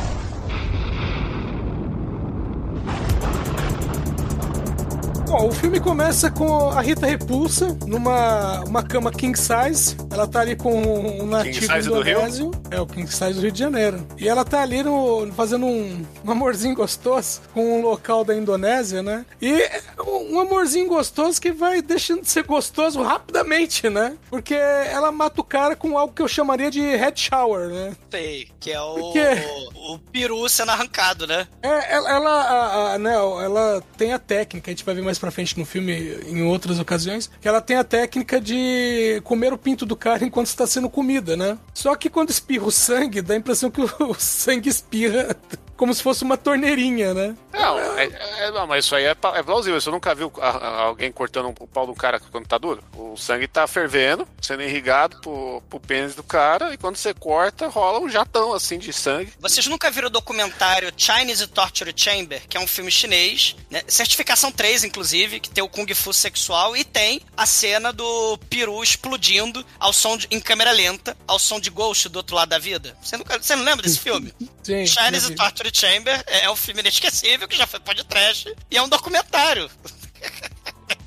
Bom, 5.27 5.49
o 5.49 5.51
filme 5.51 5.77
começa 5.79 6.31
com 6.31 6.69
a 6.69 6.79
Rita 6.81 7.05
Repulsa 7.05 7.77
numa 7.85 8.63
uma 8.63 8.81
cama 8.81 9.11
king 9.11 9.37
size. 9.37 9.97
Ela 10.09 10.25
tá 10.25 10.39
ali 10.39 10.55
com 10.55 10.73
um 10.81 11.25
nativo 11.25 11.65
size 11.73 11.89
do 11.89 12.01
Rio? 12.01 12.13
indonésio. 12.19 12.51
É, 12.71 12.79
o 12.79 12.85
king 12.87 13.11
size 13.11 13.33
do 13.33 13.41
Rio 13.41 13.51
de 13.51 13.59
Janeiro. 13.59 14.07
E 14.17 14.27
ela 14.29 14.45
tá 14.45 14.61
ali 14.61 14.81
no, 14.83 15.29
fazendo 15.35 15.65
um, 15.65 16.05
um 16.23 16.31
amorzinho 16.31 16.73
gostoso 16.75 17.41
com 17.53 17.77
um 17.79 17.81
local 17.81 18.23
da 18.23 18.33
Indonésia, 18.33 19.03
né? 19.03 19.25
E 19.41 19.51
é 19.51 19.81
um 20.07 20.39
amorzinho 20.39 20.87
gostoso 20.87 21.41
que 21.41 21.51
vai 21.51 21.81
deixando 21.81 22.21
de 22.21 22.29
ser 22.29 22.43
gostoso 22.43 23.01
rapidamente, 23.03 23.89
né? 23.89 24.15
Porque 24.29 24.53
ela 24.55 25.11
mata 25.11 25.41
o 25.41 25.43
cara 25.43 25.75
com 25.75 25.97
algo 25.97 26.13
que 26.13 26.21
eu 26.21 26.27
chamaria 26.29 26.71
de 26.71 26.79
head 26.81 27.19
shower, 27.19 27.67
né? 27.67 27.91
Sei, 28.09 28.47
que 28.61 28.71
é 28.71 28.79
o, 28.81 28.93
Por 28.95 29.11
quê? 29.13 29.27
o, 29.75 29.93
o 29.95 29.99
peru 29.99 30.47
sendo 30.47 30.71
arrancado, 30.71 31.27
né? 31.27 31.45
É, 31.61 31.93
ela, 31.95 32.09
ela, 32.11 32.29
a- 32.31 32.93
a- 32.93 32.97
né, 32.97 33.13
ela 33.13 33.83
tem 33.97 34.13
a 34.13 34.19
técnica, 34.19 34.71
a 34.71 34.73
gente 34.73 34.85
vai 34.85 34.95
ver 34.95 35.01
mais 35.01 35.16
pra 35.19 35.31
frente 35.31 35.57
no 35.57 35.65
filme 35.65 35.93
em 36.27 36.41
outras 36.43 36.79
ocasiões, 36.79 37.29
que 37.39 37.47
ela 37.47 37.61
tem 37.61 37.77
a 37.77 37.83
técnica 37.83 38.39
de 38.39 39.21
comer 39.23 39.53
o 39.53 39.57
pinto 39.57 39.85
do 39.85 39.95
cara 39.95 40.23
enquanto 40.23 40.47
está 40.47 40.65
sendo 40.67 40.89
comida, 40.89 41.35
né? 41.35 41.57
Só 41.73 41.95
que 41.95 42.09
quando 42.09 42.29
espirra 42.29 42.65
o 42.65 42.71
sangue, 42.71 43.21
dá 43.21 43.33
a 43.33 43.37
impressão 43.37 43.71
que 43.71 43.81
o 43.81 44.13
sangue 44.19 44.69
espirra 44.69 45.35
como 45.77 45.93
se 45.93 46.01
fosse 46.03 46.23
uma 46.23 46.35
torneirinha, 46.37 47.13
né? 47.13 47.35
Não, 47.53 47.79
é, 47.79 48.05
é- 48.05 48.51
não, 48.51 48.67
mas 48.67 48.85
isso 48.85 48.95
aí 48.95 49.05
é, 49.05 49.11
é 49.11 49.43
plausível. 49.43 49.79
Você 49.79 49.89
nunca 49.89 50.13
viu 50.13 50.31
a- 50.39 50.49
a- 50.49 50.81
alguém 50.83 51.11
cortando 51.11 51.53
o 51.59 51.67
pau 51.67 51.85
do 51.87 51.93
cara 51.93 52.19
quando 52.19 52.47
tá 52.47 52.57
duro? 52.57 52.83
O 52.95 53.15
sangue 53.17 53.47
tá 53.47 53.65
fervendo, 53.67 54.27
sendo 54.41 54.61
irrigado 54.63 55.19
pro, 55.21 55.61
pro 55.69 55.79
pênis 55.79 56.13
do 56.15 56.23
cara, 56.23 56.73
e 56.73 56.77
quando 56.77 56.97
você 56.97 57.13
corta, 57.13 57.67
rola 57.67 57.99
um 57.99 58.09
jatão 58.09 58.53
assim 58.53 58.77
de 58.77 58.91
sangue. 58.93 59.33
Vocês 59.39 59.65
nunca 59.67 59.89
viram 59.89 60.07
o 60.07 60.11
documentário 60.11 60.91
Chinese 60.97 61.47
Torture 61.47 61.93
Chamber, 61.95 62.41
que 62.47 62.57
é 62.57 62.59
um 62.59 62.67
filme 62.67 62.91
chinês, 62.91 63.55
né? 63.69 63.81
certificação 63.87 64.51
3, 64.51 64.83
inclusive, 64.83 65.39
que 65.39 65.49
tem 65.49 65.63
o 65.63 65.69
Kung 65.69 65.87
Fu 65.95 66.13
sexual 66.13 66.75
e 66.75 66.83
tem 66.83 67.21
a 67.35 67.45
cena 67.45 67.91
do 67.93 68.37
peru 68.49 68.83
explodindo 68.83 69.65
ao 69.79 69.91
som 69.93 70.17
de, 70.17 70.27
em 70.31 70.39
câmera 70.39 70.71
lenta, 70.71 71.17
ao 71.27 71.39
som 71.39 71.59
de 71.59 71.69
Ghost 71.69 72.09
do 72.09 72.17
outro 72.17 72.35
lado 72.35 72.49
da 72.49 72.59
vida? 72.59 72.95
Você, 73.01 73.17
nunca, 73.17 73.41
você 73.41 73.55
não 73.55 73.63
lembra 73.63 73.83
desse 73.83 73.99
filme? 73.99 74.33
Sim. 74.63 74.85
Chinese 74.85 75.31
eu 75.31 75.35
Chamber 75.73 76.23
é, 76.27 76.45
é 76.45 76.49
um 76.49 76.55
filme 76.55 76.81
inesquecível 76.81 77.47
que 77.47 77.57
já 77.57 77.67
foi 77.67 77.79
podcast 77.79 78.53
e 78.69 78.77
é 78.77 78.81
um 78.81 78.89
documentário. 78.89 79.69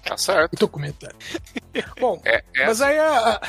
Tá 0.04 0.16
certo. 0.16 0.56
Documentário. 0.56 1.16
Bom, 2.00 2.20
É, 2.24 2.42
é 2.56 2.66
mas 2.66 2.80
aí 2.80 2.98
a, 2.98 3.40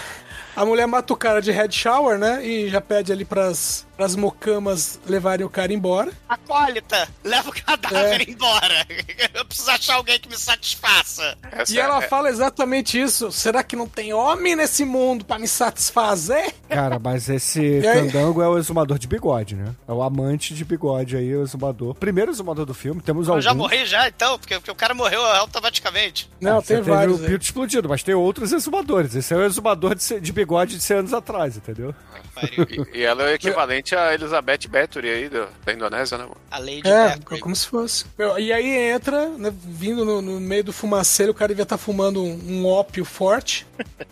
A 0.55 0.65
mulher 0.65 0.85
mata 0.85 1.13
o 1.13 1.17
cara 1.17 1.41
de 1.41 1.51
head 1.51 1.73
shower, 1.73 2.17
né? 2.17 2.45
E 2.45 2.69
já 2.69 2.81
pede 2.81 3.11
ali 3.11 3.23
pras, 3.25 3.85
pras 4.01 4.15
mocamas 4.15 4.99
levarem 5.05 5.45
o 5.45 5.49
cara 5.49 5.71
embora. 5.71 6.11
Acólita, 6.27 7.07
leva 7.23 7.49
o 7.49 7.53
cadáver 7.53 8.21
É. 8.27 8.31
embora. 8.31 8.87
Eu 9.31 9.45
preciso 9.45 9.69
achar 9.69 9.95
alguém 9.97 10.19
que 10.19 10.27
me 10.27 10.35
satisfaça. 10.35 11.37
Essa 11.51 11.71
E 11.71 11.77
ela 11.79 12.03
é- 12.03 12.07
fala 12.07 12.27
exatamente 12.29 12.99
isso. 12.99 13.31
Será 13.31 13.63
que 13.63 13.75
não 13.75 13.87
tem 13.87 14.11
homem 14.11 14.55
nesse 14.55 14.83
mundo 14.83 15.23
pra 15.23 15.37
me 15.37 15.47
satisfazer? 15.47 16.51
Cara, 16.67 16.97
mas 16.97 17.29
esse 17.29 17.79
candango 17.93 18.41
é 18.41 18.47
o 18.47 18.57
exumador 18.57 18.97
de 18.97 19.07
bigode, 19.07 19.53
né? 19.53 19.75
É 19.87 19.91
o 19.93 20.01
amante 20.01 20.55
de 20.55 20.65
bigode 20.65 21.15
aí, 21.15 21.35
o 21.35 21.43
exumador. 21.43 21.93
Primeiro 21.93 22.31
exumador 22.31 22.65
do 22.65 22.73
filme, 22.73 23.01
temos 23.01 23.27
Eu 23.27 23.33
alguns. 23.33 23.43
já 23.45 23.53
morri 23.53 23.85
já, 23.85 24.07
então, 24.07 24.39
porque, 24.39 24.55
porque 24.55 24.71
o 24.71 24.75
cara 24.75 24.95
morreu 24.95 25.23
automaticamente. 25.23 26.27
Não, 26.41 26.59
tem 26.59 26.77
teve 26.77 26.89
vários. 26.89 27.19
o 27.19 27.23
aí. 27.23 27.29
pinto 27.29 27.43
explodido, 27.43 27.87
mas 27.87 28.01
tem 28.01 28.15
outros 28.15 28.51
exumadores. 28.51 29.13
Esse 29.13 29.31
é 29.31 29.37
o 29.37 29.43
exumador 29.43 29.93
de, 29.93 30.19
de 30.19 30.33
bigode 30.33 30.75
de 30.77 30.81
100 30.83 30.97
anos 30.97 31.13
atrás, 31.13 31.55
entendeu? 31.55 31.93
Pariu. 32.33 32.67
E, 32.93 32.99
e 32.99 33.03
ela 33.03 33.23
é 33.23 33.25
o 33.31 33.35
equivalente 33.35 33.95
a 33.95 34.13
Elizabeth 34.13 34.67
Bathory 34.69 35.09
aí 35.09 35.29
do- 35.29 35.47
da 35.65 35.73
Indonésia, 35.73 36.17
né? 36.17 36.23
mano? 36.23 36.37
A 36.49 36.59
Lady 36.59 36.81
É, 36.85 37.09
Bathory. 37.17 37.41
como 37.41 37.55
se 37.55 37.67
fosse. 37.67 38.05
Meu, 38.17 38.39
e 38.39 38.51
aí 38.53 38.67
entra, 38.91 39.27
né, 39.29 39.51
vindo 39.53 40.03
no, 40.05 40.21
no 40.21 40.39
meio 40.39 40.63
do 40.63 40.73
fumaceiro, 40.73 41.31
o 41.31 41.35
cara 41.35 41.49
devia 41.49 41.63
estar 41.63 41.77
fumando 41.77 42.23
um, 42.23 42.39
um 42.47 42.65
ópio 42.67 43.03
forte. 43.05 43.65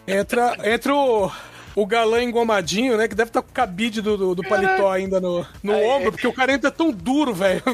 Entra, 0.07 0.57
entra 0.63 0.93
o, 0.93 1.31
o 1.75 1.85
galã 1.85 2.21
engomadinho, 2.21 2.97
né? 2.97 3.07
Que 3.07 3.15
deve 3.15 3.29
estar 3.29 3.41
com 3.41 3.49
o 3.49 3.53
cabide 3.53 4.01
do, 4.01 4.17
do, 4.17 4.35
do 4.35 4.43
paletó 4.43 4.91
ainda 4.91 5.19
no, 5.21 5.45
no 5.63 5.73
ombro, 5.77 6.11
porque 6.11 6.27
o 6.27 6.33
cara 6.33 6.51
entra 6.53 6.69
tão 6.71 6.91
duro, 6.91 7.33
velho. 7.33 7.61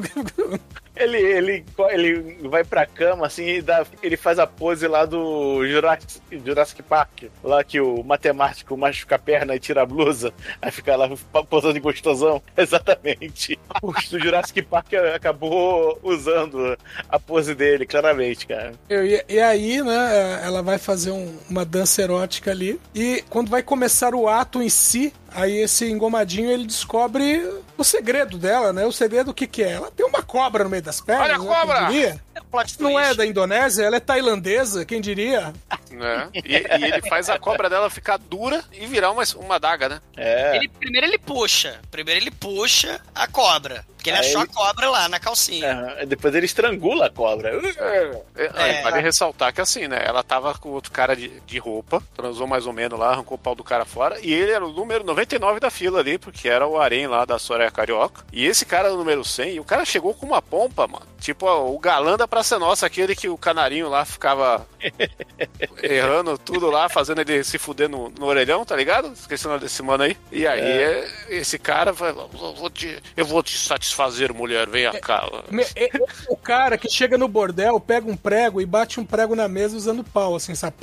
Ele, 0.96 1.18
ele, 1.18 1.66
ele 1.92 2.48
vai 2.48 2.64
pra 2.64 2.86
cama, 2.86 3.26
assim, 3.28 3.46
e 3.46 3.62
dá, 3.62 3.86
ele 4.02 4.16
faz 4.16 4.40
a 4.40 4.48
pose 4.48 4.88
lá 4.88 5.06
do 5.06 5.66
Jurassic, 5.68 6.22
Jurassic 6.46 6.82
Park. 6.84 7.24
Lá 7.44 7.64
que 7.64 7.80
o 7.82 8.04
matemático 8.04 8.78
machuca 8.78 9.16
a 9.16 9.20
perna 9.20 9.56
e 9.56 9.60
tira 9.60 9.82
a 9.82 9.86
blusa. 9.86 10.34
Aí 10.62 10.72
fica 10.72 10.96
lá 10.96 11.10
posando 11.50 11.74
de 11.74 11.80
gostosão. 11.80 12.42
Exatamente. 12.56 13.60
O 13.82 13.94
Jurassic 14.20 14.62
Park 14.62 14.94
acabou 15.14 16.00
usando 16.04 16.78
a 17.10 17.20
pose 17.20 17.54
dele, 17.56 17.86
claramente, 17.86 18.48
cara. 18.48 18.74
E, 18.90 19.24
e 19.28 19.40
aí, 19.40 19.82
né, 19.82 20.42
ela 20.44 20.62
vai 20.62 20.78
fazer 20.78 21.12
um- 21.12 21.36
uma 21.50 21.66
dança 21.66 22.02
erótica 22.02 22.52
ali. 22.52 22.80
E 22.94 23.24
quando 23.30 23.50
vai 23.50 23.62
começar 23.64 24.14
o 24.16 24.28
ato 24.30 24.62
em 24.62 24.70
si, 24.70 25.12
aí 25.32 25.58
esse 25.58 25.90
engomadinho 25.90 26.50
ele 26.52 26.66
descobre 26.66 27.42
o 27.78 27.84
segredo 27.84 28.38
dela, 28.38 28.72
né? 28.72 28.86
O 28.86 28.92
segredo 28.92 29.32
o 29.32 29.34
que 29.34 29.48
que 29.48 29.64
é? 29.64 29.72
Ela 29.74 29.92
tem 29.92 30.06
uma 30.06 30.22
cobra 30.22 30.64
no 30.64 30.70
meio 30.70 30.84
das 30.84 31.02
pernas. 31.02 31.26
Olha 31.26 31.36
a 31.36 31.40
né, 31.40 31.46
cobra! 31.46 31.86
Diria? 31.86 32.22
Plot 32.56 32.82
Não 32.82 32.98
é 32.98 33.14
da 33.14 33.26
Indonésia, 33.26 33.84
ela 33.84 33.98
é 33.98 34.00
tailandesa, 34.00 34.86
quem 34.86 35.02
diria? 35.02 35.54
Né? 35.92 36.30
E, 36.34 36.54
e 36.54 36.84
ele 36.86 37.02
faz 37.10 37.30
a 37.30 37.38
cobra 37.38 37.70
dela 37.70 37.90
ficar 37.90 38.18
dura 38.18 38.64
e 38.72 38.86
virar 38.86 39.12
uma, 39.12 39.24
uma 39.38 39.60
daga, 39.60 39.90
né? 39.90 40.02
É. 40.16 40.56
Ele, 40.56 40.70
primeiro 40.70 41.08
ele 41.08 41.18
puxa. 41.18 41.80
Primeiro 41.92 42.22
ele 42.22 42.32
puxa 42.32 43.02
a 43.14 43.28
cobra. 43.28 43.86
Porque 44.06 44.10
ele 44.12 44.18
Aí 44.20 44.28
achou 44.28 44.42
ele- 44.42 44.50
a 44.52 44.54
cobra 44.54 44.90
lá 44.92 45.10
na 45.10 45.20
calcinha. 45.20 45.96
É, 45.98 46.06
depois 46.06 46.36
ele 46.36 46.46
estrangula 46.46 47.08
a 47.08 47.10
cobra. 47.10 47.50
É, 47.50 48.12
É. 48.36 48.82
Vale 48.84 49.02
ressaltar 49.02 49.52
que 49.52 49.62
assim, 49.62 49.88
né? 49.88 50.00
Ela 50.06 50.22
tava 50.22 50.54
com 50.54 50.70
outro 50.70 50.92
cara 50.92 51.16
de, 51.16 51.30
de 51.42 51.58
roupa, 51.58 52.04
transou 52.16 52.46
mais 52.46 52.68
ou 52.68 52.74
menos 52.74 53.00
lá, 53.00 53.10
arrancou 53.14 53.36
o 53.36 53.40
pau 53.40 53.56
do 53.56 53.64
cara 53.64 53.84
fora, 53.84 54.20
e 54.22 54.32
ele 54.32 54.52
era 54.52 54.64
o 54.64 54.72
número 54.72 55.04
99 55.04 55.60
da 55.60 55.72
fila 55.72 56.00
ali, 56.00 56.20
porque 56.20 56.48
era 56.48 56.68
o 56.68 56.80
harém 56.80 57.08
lá 57.08 57.26
da 57.26 57.40
Soraya 57.40 57.72
Carioca. 57.72 58.24
E 58.32 58.46
esse 58.46 58.64
cara 58.66 58.90
era 58.90 58.94
o 58.96 58.98
número 59.00 59.24
100, 59.26 59.56
e 59.56 59.60
o 59.60 59.64
cara 59.66 59.84
chegou 59.86 60.14
com 60.14 60.26
uma 60.28 60.42
pompa, 60.42 60.88
mano. 60.88 61.06
Tipo 61.20 61.48
ó, 61.48 61.68
o 61.72 61.80
galã 61.80 62.16
da 62.16 62.28
Praça 62.28 62.60
Nossa, 62.60 62.86
aquele 62.86 63.16
que 63.16 63.28
o 63.28 63.38
canarinho 63.38 63.90
lá 63.90 64.06
ficava 64.06 64.68
errando 65.82 66.38
tudo 66.38 66.70
lá, 66.70 66.88
fazendo 66.90 67.22
ele 67.22 67.44
se 67.44 67.58
fuder 67.58 67.90
no, 67.90 68.10
no 68.10 68.26
orelhão, 68.28 68.64
tá 68.66 68.76
ligado? 68.76 69.12
Esqueci 69.14 69.46
o 69.46 69.50
nome 69.50 69.62
desse 69.62 69.82
mano 69.82 70.04
aí. 70.04 70.16
E 70.32 70.46
aí, 70.46 70.60
é, 70.62 71.08
esse 71.30 71.58
cara 71.58 71.92
vai, 71.92 72.12
eu 72.12 72.54
vou 72.56 72.70
te, 72.70 73.02
eu 73.16 73.26
vou 73.26 73.42
te 73.42 73.58
satisfazer, 73.58 73.95
mulher, 74.34 74.68
vem 74.70 74.92
cá. 75.02 75.28
Me- 75.50 75.64
é- 75.76 75.86
é 75.86 76.00
O 76.30 76.36
cara 76.38 76.78
que 76.78 76.90
chega 76.90 77.18
no 77.18 77.28
bordel, 77.28 77.80
pega 77.80 78.10
um 78.10 78.16
prego 78.18 78.62
e 78.62 78.66
bate 78.66 79.00
um 79.00 79.06
prego 79.06 79.36
na 79.36 79.48
mesa 79.48 79.76
usando 79.76 80.04
pau, 80.04 80.36
assim, 80.36 80.54
sabe? 80.56 80.76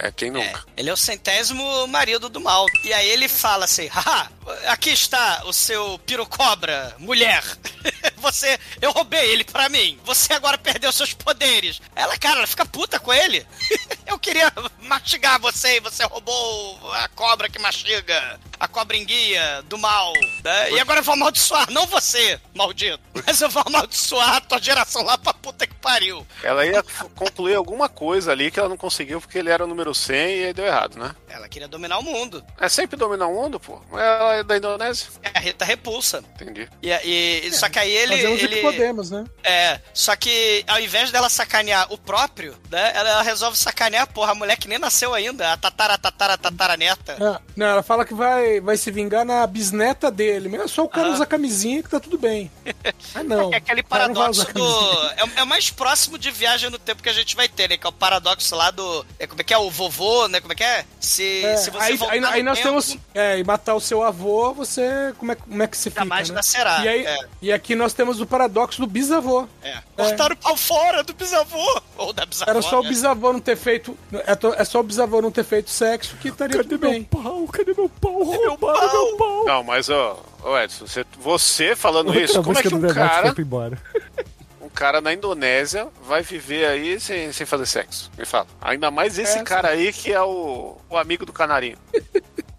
É, 0.00 0.12
quem 0.12 0.30
nunca? 0.30 0.64
Ele 0.76 0.88
é 0.88 0.92
o 0.92 0.96
centésimo 0.96 1.86
marido 1.88 2.28
do 2.28 2.40
mal. 2.40 2.66
E 2.84 2.92
aí 2.92 3.08
ele 3.10 3.28
fala 3.28 3.64
assim: 3.64 3.88
haha, 3.88 4.30
aqui 4.68 4.90
está 4.90 5.42
o 5.44 5.52
seu 5.52 5.98
pirocobra, 6.06 6.94
mulher. 6.98 7.42
Você, 8.22 8.58
eu 8.80 8.92
roubei 8.92 9.32
ele 9.32 9.44
pra 9.44 9.68
mim. 9.68 9.98
Você 10.04 10.32
agora 10.32 10.56
perdeu 10.56 10.90
seus 10.92 11.12
poderes. 11.12 11.80
Ela, 11.94 12.16
cara, 12.16 12.38
ela 12.38 12.46
fica 12.46 12.64
puta 12.64 12.98
com 13.00 13.12
ele. 13.12 13.46
eu 14.06 14.18
queria 14.18 14.50
mastigar 14.82 15.38
você 15.40 15.76
e 15.76 15.80
você 15.80 16.04
roubou 16.04 16.92
a 16.94 17.08
cobra 17.08 17.48
que 17.48 17.58
mastiga. 17.58 18.40
A 18.58 18.68
cobra 18.68 18.96
enguia 18.96 19.60
do 19.68 19.76
mal. 19.76 20.12
né? 20.44 20.70
E 20.70 20.78
agora 20.80 21.00
eu 21.00 21.04
vou 21.04 21.14
amaldiçoar, 21.14 21.68
não 21.70 21.84
você, 21.86 22.40
maldito. 22.54 23.00
Mas 23.26 23.40
eu 23.40 23.50
vou 23.50 23.62
amaldiçoar 23.66 24.36
a 24.36 24.40
tua 24.40 24.60
geração 24.62 25.02
lá 25.02 25.18
pra 25.18 25.34
puta 25.34 25.66
que 25.66 25.74
pariu. 25.74 26.24
Ela 26.44 26.64
ia 26.64 26.82
concluir 27.16 27.56
alguma 27.56 27.88
coisa 27.88 28.30
ali 28.30 28.50
que 28.52 28.60
ela 28.60 28.68
não 28.68 28.76
conseguiu 28.76 29.20
porque 29.20 29.38
ele 29.38 29.50
era 29.50 29.64
o 29.64 29.66
número 29.66 29.92
100 29.92 30.16
e 30.16 30.44
aí 30.46 30.52
deu 30.52 30.64
errado, 30.64 30.96
né? 30.96 31.14
Ela 31.28 31.48
queria 31.48 31.66
dominar 31.66 31.98
o 31.98 32.02
mundo. 32.04 32.44
É 32.60 32.68
sempre 32.68 32.96
dominar 32.96 33.26
o 33.26 33.34
mundo, 33.34 33.58
pô. 33.58 33.82
Ela 33.92 34.36
é 34.36 34.42
da 34.44 34.56
Indonésia. 34.56 35.08
É 35.22 35.36
a 35.36 35.40
Rita 35.40 35.64
Repulsa. 35.64 36.22
Entendi. 36.34 36.68
E, 36.80 36.90
e- 36.92 37.52
só 37.52 37.68
que 37.68 37.78
aí 37.80 37.90
ele. 37.90 38.11
Fazemos 38.16 38.40
o 38.40 38.44
ele 38.44 38.56
que 38.56 38.62
podemos, 38.62 39.10
né? 39.10 39.24
É, 39.42 39.80
só 39.92 40.14
que 40.16 40.64
ao 40.66 40.80
invés 40.80 41.10
dela 41.10 41.28
sacanear 41.28 41.92
o 41.92 41.98
próprio, 41.98 42.54
né? 42.70 42.92
Ela, 42.94 43.08
ela 43.10 43.22
resolve 43.22 43.56
sacanear, 43.58 44.06
porra, 44.06 44.32
a 44.32 44.34
mulher 44.34 44.56
que 44.56 44.68
nem 44.68 44.78
nasceu 44.78 45.14
ainda, 45.14 45.52
a 45.52 45.56
tatara, 45.56 45.96
tatara, 45.98 46.36
tatara 46.38 46.76
neta. 46.76 47.12
É, 47.12 47.40
não, 47.56 47.66
ela 47.66 47.82
fala 47.82 48.04
que 48.04 48.14
vai, 48.14 48.60
vai 48.60 48.76
se 48.76 48.90
vingar 48.90 49.24
na 49.24 49.46
bisneta 49.46 50.10
dele. 50.10 50.48
Mas 50.48 50.70
só 50.70 50.84
o 50.84 50.88
cara 50.88 51.08
Ah. 51.08 51.12
usa 51.12 51.26
camisinha 51.26 51.82
que 51.82 51.88
tá 51.90 52.00
tudo 52.00 52.18
bem. 52.18 52.50
Ah, 53.14 53.22
não. 53.22 53.52
É 53.52 53.56
aquele 53.56 53.82
O 53.82 53.84
paradoxo 53.84 54.46
do. 54.54 55.02
É, 55.16 55.40
é 55.40 55.42
o 55.42 55.46
mais 55.46 55.68
próximo 55.68 56.16
de 56.16 56.30
viagem 56.30 56.70
no 56.70 56.78
tempo 56.78 57.02
que 57.02 57.08
a 57.10 57.12
gente 57.12 57.36
vai 57.36 57.46
ter, 57.46 57.68
né? 57.68 57.76
Que 57.76 57.86
é 57.86 57.90
o 57.90 57.92
paradoxo 57.92 58.54
lá 58.56 58.70
do. 58.70 59.04
É, 59.18 59.26
como 59.26 59.40
é 59.40 59.44
que 59.44 59.52
é? 59.52 59.58
O 59.58 59.70
vovô, 59.70 60.28
né? 60.28 60.40
Como 60.40 60.52
é 60.52 60.56
que 60.56 60.64
é? 60.64 60.84
Se, 60.98 61.44
É, 61.44 61.56
se 61.58 61.70
você 61.70 61.84
aí, 61.92 61.96
voltar 61.96 62.14
aí, 62.14 62.24
aí 62.24 62.42
nós 62.42 62.56
tempo, 62.58 62.68
temos. 62.70 62.96
É, 63.14 63.38
e 63.38 63.44
matar 63.44 63.74
o 63.74 63.80
seu 63.80 64.02
avô, 64.02 64.54
você. 64.54 65.12
Como 65.18 65.32
é, 65.32 65.34
como 65.34 65.62
é 65.62 65.66
que 65.66 65.76
se 65.76 65.90
fica? 65.90 66.00
Jamais 66.02 66.30
né? 66.30 66.34
nascerá, 66.36 66.82
E, 66.84 66.88
aí, 66.88 67.06
é. 67.06 67.18
e 67.42 67.52
aqui 67.52 67.74
nós 67.74 67.92
temos 67.92 68.01
o 68.20 68.26
paradoxo 68.26 68.80
do 68.80 68.86
bisavô. 68.86 69.46
É. 69.62 69.78
Cortaram 69.96 70.34
o 70.34 70.38
pau 70.38 70.56
fora 70.56 71.02
do 71.02 71.12
bisavô! 71.14 71.80
Ou 71.96 72.12
da 72.12 72.24
bisavó. 72.26 72.50
Era 72.50 72.62
só 72.62 72.80
o 72.80 72.82
né? 72.82 72.88
bisavô 72.88 73.32
não 73.32 73.40
ter 73.40 73.56
feito. 73.56 73.96
É, 74.12 74.60
é 74.60 74.64
só 74.64 74.80
o 74.80 74.82
bisavô 74.82 75.20
não 75.22 75.30
ter 75.30 75.44
feito 75.44 75.70
sexo 75.70 76.16
que 76.16 76.28
estaria 76.28 76.56
Cadê 76.56 76.68
tudo 76.68 76.80
meu 76.80 76.90
bem. 76.90 77.04
pau? 77.04 77.46
Cadê 77.48 77.74
meu 77.74 77.88
pau? 77.88 78.22
Roubaram 78.22 79.08
meu 79.08 79.16
pau. 79.16 79.44
Não, 79.44 79.62
mas, 79.64 79.88
ó, 79.88 80.22
ô 80.42 80.58
Edson, 80.58 80.86
você, 80.86 81.04
você 81.20 81.76
falando 81.76 82.08
Outra 82.08 82.22
isso, 82.22 82.42
como 82.42 82.58
é 82.58 82.62
que 82.62 82.74
um 82.74 82.80
cara, 82.88 83.34
embora. 83.38 83.78
um 84.60 84.68
cara 84.68 85.00
na 85.00 85.12
Indonésia 85.12 85.88
vai 86.06 86.22
viver 86.22 86.66
aí 86.66 86.98
sem, 86.98 87.32
sem 87.32 87.46
fazer 87.46 87.66
sexo? 87.66 88.10
Me 88.18 88.24
fala. 88.24 88.46
Ainda 88.60 88.90
mais 88.90 89.18
esse 89.18 89.38
É, 89.38 89.42
cara 89.42 89.68
aí 89.68 89.92
que 89.92 90.12
é 90.12 90.22
o, 90.22 90.76
o 90.88 90.96
amigo 90.96 91.26
do 91.26 91.32
canarinho. 91.32 91.76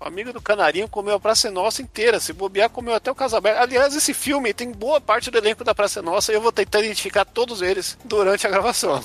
O 0.03 0.07
amigo 0.07 0.33
do 0.33 0.41
Canarinho 0.41 0.89
comeu 0.89 1.15
a 1.15 1.19
Praça 1.19 1.47
é 1.47 1.51
Nossa 1.51 1.81
inteira. 1.81 2.19
Se 2.19 2.33
bobear, 2.33 2.69
comeu 2.69 2.93
até 2.93 3.09
o 3.09 3.15
Casaberto. 3.15 3.61
Aliás, 3.61 3.95
esse 3.95 4.13
filme 4.13 4.53
tem 4.53 4.69
boa 4.69 4.99
parte 4.99 5.31
do 5.31 5.37
elenco 5.37 5.63
da 5.63 5.73
Praça 5.73 5.99
é 5.99 6.03
Nossa 6.03 6.33
e 6.33 6.35
eu 6.35 6.41
vou 6.41 6.51
tentar 6.51 6.79
identificar 6.81 7.23
todos 7.23 7.61
eles 7.61 7.97
durante 8.03 8.45
a 8.45 8.49
gravação. 8.49 9.01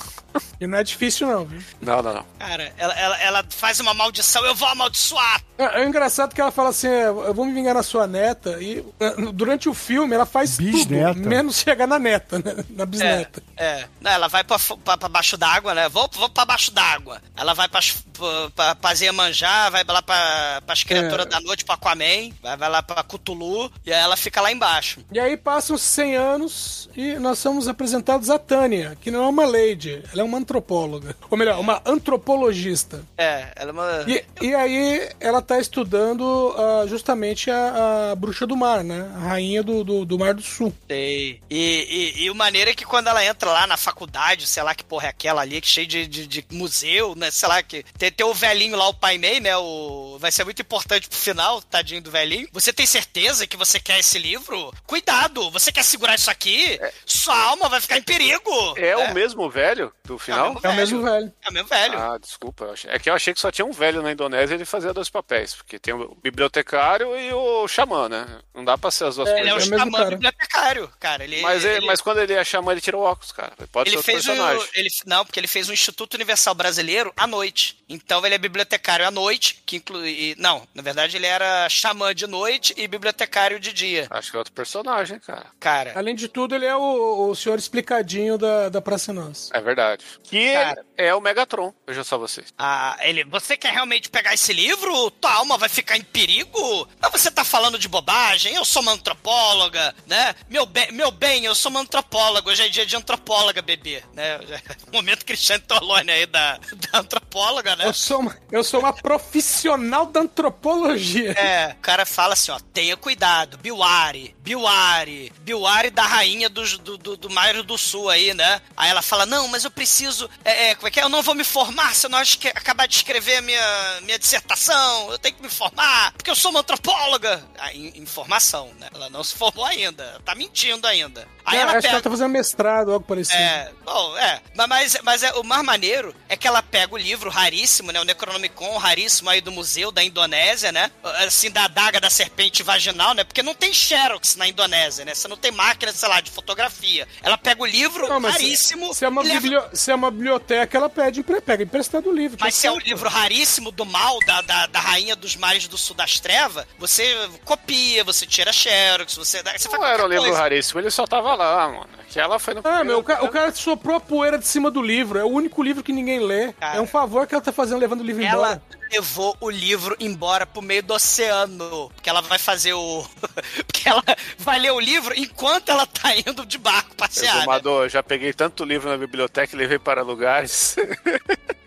E 0.59 0.67
não 0.67 0.77
é 0.77 0.83
difícil, 0.83 1.25
não, 1.25 1.45
viu? 1.45 1.61
Não, 1.81 2.01
não, 2.01 2.13
não. 2.13 2.25
Cara, 2.37 2.73
ela, 2.77 2.93
ela, 2.99 3.21
ela 3.21 3.45
faz 3.49 3.79
uma 3.79 3.93
maldição, 3.93 4.45
eu 4.45 4.53
vou 4.53 4.67
amaldiçoar! 4.67 5.41
É, 5.57 5.81
é 5.81 5.85
engraçado 5.85 6.33
que 6.33 6.39
ela 6.39 6.51
fala 6.51 6.69
assim: 6.69 6.87
é, 6.87 7.07
eu 7.07 7.33
vou 7.33 7.45
me 7.45 7.53
vingar 7.53 7.73
na 7.73 7.83
sua 7.83 8.05
neta. 8.07 8.57
E 8.61 8.85
é, 8.99 9.09
durante 9.33 9.67
o 9.67 9.73
filme 9.73 10.15
ela 10.15 10.25
faz 10.25 10.57
Bisneta. 10.57 11.13
tudo, 11.13 11.27
menos 11.27 11.57
chegar 11.59 11.87
na 11.87 11.97
neta, 11.97 12.39
né? 12.39 12.63
Na 12.69 12.85
bisneta. 12.85 13.41
É. 13.57 13.85
Não, 13.99 14.11
ela 14.11 14.27
vai 14.27 14.43
pra, 14.43 14.57
pra, 14.83 14.97
pra 14.97 15.09
baixo 15.09 15.35
d'água, 15.37 15.73
né? 15.73 15.89
Vou, 15.89 16.09
vou 16.13 16.29
pra 16.29 16.45
baixo 16.45 16.71
d'água. 16.71 17.21
Ela 17.35 17.53
vai 17.53 17.67
pra, 17.67 17.81
pra, 18.13 18.49
pra, 18.55 18.75
pra 18.75 18.91
Iemanjá, 18.93 19.69
vai 19.69 19.83
lá 19.85 20.01
pra, 20.01 20.61
pras 20.65 20.83
criaturas 20.89 21.25
É. 21.25 21.29
da 21.29 21.39
noite, 21.39 21.63
pra 21.63 21.75
Aquaman, 21.75 22.31
vai, 22.41 22.57
vai 22.57 22.69
lá 22.69 22.83
pra 22.83 23.03
Cthulhu, 23.03 23.71
e 23.85 23.93
aí 23.93 23.99
ela 24.01 24.17
fica 24.17 24.41
lá 24.41 24.51
embaixo. 24.51 25.01
E 25.11 25.19
aí 25.19 25.37
passam 25.37 25.77
100 25.77 26.15
anos 26.15 26.89
e 26.95 27.13
nós 27.15 27.39
somos 27.39 27.67
apresentados 27.67 28.29
a 28.29 28.37
Tânia, 28.37 28.97
que 29.01 29.09
não 29.09 29.23
é 29.23 29.27
uma 29.27 29.45
lady, 29.45 30.03
ela 30.11 30.21
é 30.21 30.23
uma 30.23 30.37
antropóloga. 30.37 31.15
Ou 31.29 31.37
melhor, 31.37 31.59
uma 31.59 31.81
antropologista. 31.85 33.03
É, 33.17 33.51
ela 33.55 33.69
é 33.69 33.73
uma... 33.73 34.05
E, 34.07 34.25
e 34.41 34.55
aí 34.55 35.09
ela 35.19 35.41
tá 35.41 35.59
estudando 35.59 36.53
ah, 36.57 36.85
justamente 36.87 37.49
a, 37.49 38.11
a 38.11 38.15
bruxa 38.15 38.45
do 38.45 38.55
mar, 38.57 38.83
né? 38.83 39.09
A 39.15 39.19
rainha 39.29 39.63
do, 39.63 39.83
do, 39.83 40.05
do 40.05 40.19
Mar 40.19 40.33
do 40.33 40.41
Sul. 40.41 40.73
Sei. 40.87 41.41
E, 41.49 42.13
e, 42.17 42.23
e 42.23 42.29
o 42.29 42.35
maneiro 42.35 42.69
é 42.69 42.73
que 42.73 42.85
quando 42.85 43.07
ela 43.07 43.23
entra 43.23 43.49
lá 43.51 43.65
na 43.67 43.77
faculdade, 43.77 44.45
sei 44.45 44.63
lá 44.63 44.75
que 44.75 44.83
porra 44.83 45.07
é 45.07 45.09
aquela 45.09 45.41
ali, 45.41 45.61
que 45.61 45.67
cheio 45.67 45.87
de, 45.87 46.05
de, 46.07 46.27
de 46.27 46.45
museu, 46.51 47.15
né? 47.15 47.31
Sei 47.31 47.47
lá, 47.47 47.63
que 47.63 47.83
tem 47.97 48.09
tem, 48.09 48.11
tem 48.11 48.25
o 48.25 48.33
velhinho 48.33 48.75
lá, 48.75 48.87
o 48.89 48.93
Pai 48.93 49.17
Mei, 49.17 49.39
né? 49.39 49.55
O, 49.57 50.17
vai 50.19 50.31
ser 50.31 50.43
muito 50.43 50.61
importante 50.61 50.78
pro 50.87 50.99
final, 51.11 51.61
tadinho 51.61 52.01
do 52.01 52.11
velhinho. 52.11 52.47
Você 52.51 52.71
tem 52.73 52.85
certeza 52.85 53.45
que 53.47 53.57
você 53.57 53.79
quer 53.79 53.99
esse 53.99 54.17
livro? 54.19 54.71
Cuidado, 54.85 55.49
você 55.51 55.71
quer 55.71 55.83
segurar 55.83 56.15
isso 56.15 56.29
aqui? 56.31 56.79
Sua 57.05 57.37
alma 57.37 57.67
vai 57.69 57.81
ficar 57.81 57.97
em 57.97 58.01
perigo. 58.03 58.77
É, 58.77 58.95
o 58.95 59.13
mesmo 59.13 59.49
velho 59.49 59.91
do 60.05 60.17
final? 60.17 60.59
É 60.63 60.69
o 60.69 60.75
mesmo 60.75 61.01
velho. 61.01 61.33
É 61.45 61.49
o 61.49 61.53
mesmo 61.53 61.67
velho. 61.69 61.97
Ah, 61.99 62.17
desculpa. 62.17 62.73
É 62.85 62.99
que 62.99 63.09
eu 63.09 63.13
achei 63.13 63.33
que 63.33 63.39
só 63.39 63.51
tinha 63.51 63.65
um 63.65 63.71
velho 63.71 64.01
na 64.01 64.11
Indonésia 64.11 64.53
e 64.53 64.57
ele 64.57 64.65
fazia 64.65 64.93
dois 64.93 65.09
papéis. 65.09 65.53
Porque 65.55 65.79
tem 65.79 65.93
o 65.93 66.15
bibliotecário 66.21 67.17
e 67.19 67.31
o 67.33 67.67
xamã, 67.67 68.09
né? 68.09 68.25
Não 68.53 68.63
dá 68.65 68.77
pra 68.77 68.91
ser 68.91 69.05
as 69.05 69.15
duas 69.15 69.29
Ele 69.29 69.39
é 69.49 69.53
o 69.53 69.55
coisas. 69.55 69.67
o 69.67 69.71
mesmo 69.71 69.85
xamã 69.85 69.97
cara. 69.99 70.09
bibliotecário, 70.11 70.91
cara. 70.99 71.23
Ele, 71.23 71.41
Mas, 71.41 71.63
ele- 71.63 71.77
ele- 71.77 71.85
mas 71.85 72.01
quando 72.01 72.19
ele 72.19 72.33
é 72.33 72.43
xamã, 72.43 72.71
ele 72.71 72.81
tira 72.81 72.97
o 72.97 73.01
óculos, 73.01 73.31
cara. 73.31 73.53
Ele 73.57 73.67
pode 73.67 73.89
Ele 73.89 73.95
ser 73.95 73.97
outro 73.97 74.11
fez 74.11 74.25
personagem. 74.25 74.63
o. 74.63 74.69
Ele, 74.79 74.89
não, 75.05 75.25
porque 75.25 75.39
ele 75.39 75.47
fez 75.47 75.69
o 75.69 75.73
Instituto 75.73 76.13
Universal 76.15 76.53
Brasileiro 76.55 77.13
à 77.15 77.25
noite. 77.27 77.77
Então 77.87 78.25
ele 78.25 78.35
é 78.35 78.37
bibliotecário 78.37 79.05
à 79.07 79.11
noite, 79.11 79.61
que 79.65 79.77
inclui. 79.77 80.35
Não, 80.37 80.67
na 80.73 80.81
verdade 80.81 81.17
ele 81.17 81.25
era 81.25 81.67
xamã 81.69 82.13
de 82.13 82.27
noite 82.27 82.73
e 82.77 82.87
bibliotecário 82.87 83.59
de 83.59 83.73
dia. 83.73 84.07
Acho 84.09 84.31
que 84.31 84.37
é 84.37 84.39
outro 84.39 84.53
personagem, 84.53 85.19
cara. 85.19 85.47
Cara, 85.59 85.93
Além 85.95 86.15
de 86.15 86.27
tudo, 86.27 86.55
ele 86.55 86.65
é 86.65 86.75
o, 86.75 87.29
o 87.29 87.35
senhor 87.35 87.57
explicadinho 87.57 88.37
da, 88.37 88.69
da 88.69 88.81
Praça 88.81 89.11
Nossa. 89.13 89.55
É 89.55 89.61
verdade. 89.61 90.05
Que 90.23 90.53
Cara. 90.53 90.85
é 90.97 91.13
o 91.13 91.21
Megatron. 91.21 91.73
Veja 91.85 92.03
só 92.03 92.17
vocês. 92.17 92.53
Ah, 92.57 92.97
ele, 93.01 93.23
você 93.25 93.57
quer 93.57 93.73
realmente 93.73 94.09
pegar 94.09 94.33
esse 94.33 94.53
livro? 94.53 95.11
Tua 95.11 95.33
alma 95.33 95.57
vai 95.57 95.69
ficar 95.69 95.97
em 95.97 96.03
perigo? 96.03 96.87
Não, 97.01 97.11
você 97.11 97.29
tá 97.29 97.43
falando 97.43 97.77
de 97.77 97.87
bobagem? 97.87 98.55
Eu 98.55 98.65
sou 98.65 98.81
uma 98.81 98.93
antropóloga, 98.93 99.93
né? 100.07 100.35
Meu 100.49 100.65
bem, 100.65 100.91
meu 100.91 101.11
bem 101.11 101.45
eu 101.45 101.55
sou 101.55 101.69
uma 101.69 101.81
antropóloga. 101.81 102.49
Hoje 102.49 102.63
é 102.63 102.69
dia 102.69 102.85
de 102.85 102.95
antropóloga, 102.95 103.61
bebê, 103.61 104.03
né? 104.13 104.39
Momento 104.91 105.25
Cristiano 105.25 105.63
Torlone 105.67 106.11
aí 106.11 106.25
da, 106.25 106.59
da 106.91 106.99
antropóloga, 106.99 107.75
né? 107.75 107.85
Eu 107.85 107.93
sou, 107.93 108.19
uma, 108.19 108.37
eu 108.51 108.63
sou 108.63 108.79
uma 108.79 108.93
profissional 108.93 110.05
da 110.05 110.21
antropologia. 110.59 111.31
É, 111.31 111.73
o 111.73 111.81
cara 111.81 112.05
fala 112.05 112.33
assim, 112.33 112.51
ó, 112.51 112.59
tenha 112.73 112.95
cuidado, 112.97 113.57
Biwari, 113.57 114.35
Biwari, 114.39 115.31
Biwari 115.39 115.89
da 115.89 116.03
rainha 116.03 116.49
do, 116.49 116.63
do, 116.79 116.97
do, 116.97 117.17
do 117.17 117.63
do 117.63 117.77
Sul 117.77 118.09
aí, 118.09 118.33
né? 118.33 118.61
Aí 118.75 118.89
ela 118.89 119.01
fala, 119.01 119.25
não, 119.25 119.47
mas 119.47 119.63
eu 119.63 119.71
preciso, 119.71 120.29
é, 120.43 120.69
é, 120.69 120.75
como 120.75 120.87
é 120.87 120.91
que 120.91 120.99
é? 120.99 121.03
Eu 121.03 121.09
não 121.09 121.21
vou 121.23 121.33
me 121.33 121.43
formar 121.43 121.95
se 121.95 122.05
eu 122.05 122.09
não 122.09 122.19
acabar 122.19 122.87
de 122.87 122.95
escrever 122.95 123.37
a 123.37 123.41
minha, 123.41 124.01
minha 124.01 124.19
dissertação, 124.19 125.11
eu 125.11 125.17
tenho 125.19 125.35
que 125.35 125.41
me 125.41 125.49
formar, 125.49 126.11
porque 126.13 126.29
eu 126.29 126.35
sou 126.35 126.51
uma 126.51 126.59
antropóloga. 126.59 127.43
Ah, 127.57 127.73
in- 127.73 127.93
informação, 127.95 128.71
né? 128.79 128.89
Ela 128.93 129.09
não 129.09 129.23
se 129.23 129.35
formou 129.35 129.65
ainda, 129.65 130.21
tá 130.25 130.35
mentindo 130.35 130.85
ainda. 130.85 131.27
Aí 131.49 131.55
Não, 131.55 131.61
ela 131.63 131.71
acho 131.71 131.75
que 131.77 131.81
pega... 131.83 131.93
ela 131.95 132.01
tá 132.01 132.09
fazendo 132.09 132.29
mestrado, 132.29 132.91
algo 132.93 133.05
parecido. 133.05 133.37
É, 133.37 133.71
bom, 133.83 134.17
é. 134.17 134.41
Mas, 134.67 134.97
mas, 135.03 135.23
é, 135.23 135.31
o 135.33 135.43
mais 135.43 135.63
maneiro 135.63 136.13
é 136.27 136.37
que 136.37 136.47
ela 136.47 136.61
pega 136.61 136.93
o 136.93 136.97
livro 136.97 137.29
raríssimo, 137.29 137.91
né? 137.91 137.99
O 137.99 138.03
Necronomicon 138.03 138.77
raríssimo 138.77 139.29
aí 139.29 139.41
do 139.41 139.51
museu 139.51 139.91
da 139.91 140.03
Indonésia, 140.03 140.71
né? 140.71 140.91
Assim, 141.25 141.49
da 141.49 141.63
adaga 141.65 141.99
da 141.99 142.09
serpente 142.09 142.61
vaginal, 142.63 143.13
né? 143.13 143.23
Porque 143.23 143.41
não 143.43 143.53
tem 143.55 143.73
Xerox 143.73 144.35
na 144.35 144.47
Indonésia, 144.47 145.03
né? 145.05 145.13
Você 145.15 145.27
não 145.27 145.37
tem 145.37 145.51
máquina, 145.51 145.91
sei 145.91 146.07
lá, 146.09 146.21
de 146.21 146.29
fotografia. 146.31 147.07
Ela 147.21 147.37
pega 147.37 147.61
o 147.61 147.65
livro 147.65 148.07
Não, 148.07 148.19
mas 148.19 148.33
raríssimo. 148.33 148.93
Se 148.93 149.05
é, 149.05 149.07
uma 149.09 149.21
leva- 149.21 149.39
biblio- 149.41 149.69
se 149.73 149.91
é 149.91 149.95
uma 149.95 150.11
biblioteca, 150.11 150.77
ela 150.77 150.89
pede, 150.89 151.23
pega 151.23 151.63
emprestado 151.63 152.09
o 152.09 152.13
livro. 152.13 152.37
Mas 152.39 152.55
se 152.55 152.67
é 152.67 152.71
um 152.71 152.77
livro 152.79 153.09
raríssimo 153.09 153.71
do 153.71 153.85
mal, 153.85 154.19
da, 154.25 154.41
da, 154.41 154.65
da 154.67 154.79
rainha 154.79 155.15
dos 155.15 155.35
mares 155.35 155.67
do 155.67 155.77
sul 155.77 155.95
das 155.95 156.19
trevas, 156.19 156.65
você 156.77 157.29
copia, 157.45 158.03
você 158.03 158.25
tira 158.25 158.51
Xerox, 158.53 159.15
você, 159.15 159.41
você 159.41 159.67
Não 159.69 159.79
faz 159.79 159.93
era 159.93 160.05
um 160.05 160.07
livro 160.07 160.23
coisa. 160.25 160.39
raríssimo, 160.39 160.79
ele 160.79 160.91
só 160.91 161.07
tava 161.07 161.35
lá, 161.45 161.67
mano. 161.69 161.89
Que 162.09 162.19
ela 162.19 162.39
foi 162.39 162.53
no 162.55 162.59
Ah, 162.61 162.77
primeiro 162.79 162.85
meu, 162.85 162.99
o 162.99 163.29
cara 163.29 163.51
soprou 163.53 163.95
a 163.95 163.99
poeira 163.99 164.37
de 164.37 164.47
cima 164.47 164.71
do 164.71 164.81
livro. 164.81 165.19
É 165.19 165.23
o 165.23 165.27
único 165.29 165.61
livro 165.61 165.83
que 165.83 165.91
ninguém 165.93 166.19
lê. 166.19 166.53
Cara. 166.53 166.77
é 166.77 166.81
um 166.81 166.87
favor 166.87 167.27
que 167.27 167.35
ela 167.35 167.43
tá 167.43 167.51
fazendo 167.51 167.79
levando 167.79 168.01
o 168.01 168.03
livro 168.03 168.23
Ela 168.23 168.53
embora. 168.53 168.61
levou 168.91 169.37
o 169.39 169.49
livro 169.49 169.95
embora 169.99 170.45
pro 170.45 170.61
meio 170.61 170.81
do 170.81 170.93
oceano. 170.93 171.91
Porque 171.93 172.09
ela 172.09 172.21
vai 172.21 172.39
fazer 172.39 172.73
o. 172.73 173.05
porque 173.67 173.87
ela 173.87 174.03
vai 174.39 174.57
ler 174.59 174.71
o 174.71 174.79
livro 174.79 175.13
enquanto 175.15 175.69
ela 175.69 175.85
tá 175.85 176.15
indo 176.15 176.45
de 176.45 176.57
barco 176.57 176.95
passear. 176.95 177.33
Né? 177.35 177.39
Exumador, 177.41 177.89
já 177.89 178.01
peguei 178.01 178.33
tanto 178.33 178.63
livro 178.65 178.89
na 178.89 178.97
biblioteca 178.97 179.55
e 179.55 179.59
levei 179.59 179.77
para 179.77 180.01
lugares. 180.01 180.75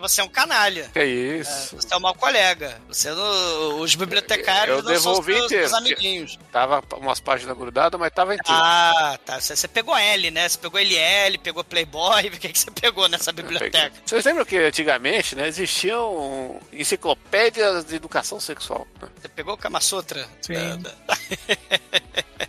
Porque 0.00 0.08
você 0.08 0.20
é 0.20 0.24
um 0.24 0.28
canalha. 0.28 0.90
que 0.92 1.04
isso. 1.04 1.76
Você 1.76 1.92
é 1.92 1.96
um 1.96 2.00
mau 2.00 2.14
colega. 2.14 2.80
Você 2.88 3.10
não, 3.10 3.80
os 3.80 3.94
bibliotecários 3.94 4.78
Eu 4.78 4.82
não 4.82 4.90
são 4.98 5.12
devolvi 5.12 5.32
seus, 5.34 5.44
inteiro, 5.46 5.68
seus 5.68 5.78
amiguinhos. 5.80 6.38
Tava 6.50 6.82
umas 6.96 7.20
páginas 7.20 7.56
grudadas, 7.56 7.98
mas 8.00 8.10
tava 8.12 8.34
inteiro. 8.34 8.58
Ah, 8.60 9.18
tá. 9.24 9.40
Você, 9.40 9.54
você 9.54 9.68
pegou 9.68 9.96
L, 9.96 10.30
né? 10.30 10.48
Você 10.48 10.58
pegou 10.58 10.80
LL, 10.80 11.38
pegou 11.38 11.62
Playboy. 11.64 12.30
O 12.30 12.38
que, 12.40 12.48
que 12.48 12.58
você 12.58 12.70
pegou 12.70 13.08
nessa 13.08 13.32
biblioteca? 13.32 13.92
Vocês 14.04 14.24
lembram 14.24 14.44
que 14.44 14.56
antigamente, 14.56 15.34
né, 15.36 15.46
existiam 15.48 16.58
enciclopédias 16.72 17.84
de 17.84 17.96
educação 17.96 18.40
sexual? 18.40 18.86
né? 19.02 19.08
Você 19.20 19.28
pegou 19.28 19.54
o 19.54 19.56
Kama 19.58 19.80
Sutra? 19.80 20.26
Sim. 20.40 20.54
Da- 20.54 20.76
da- 20.76 20.96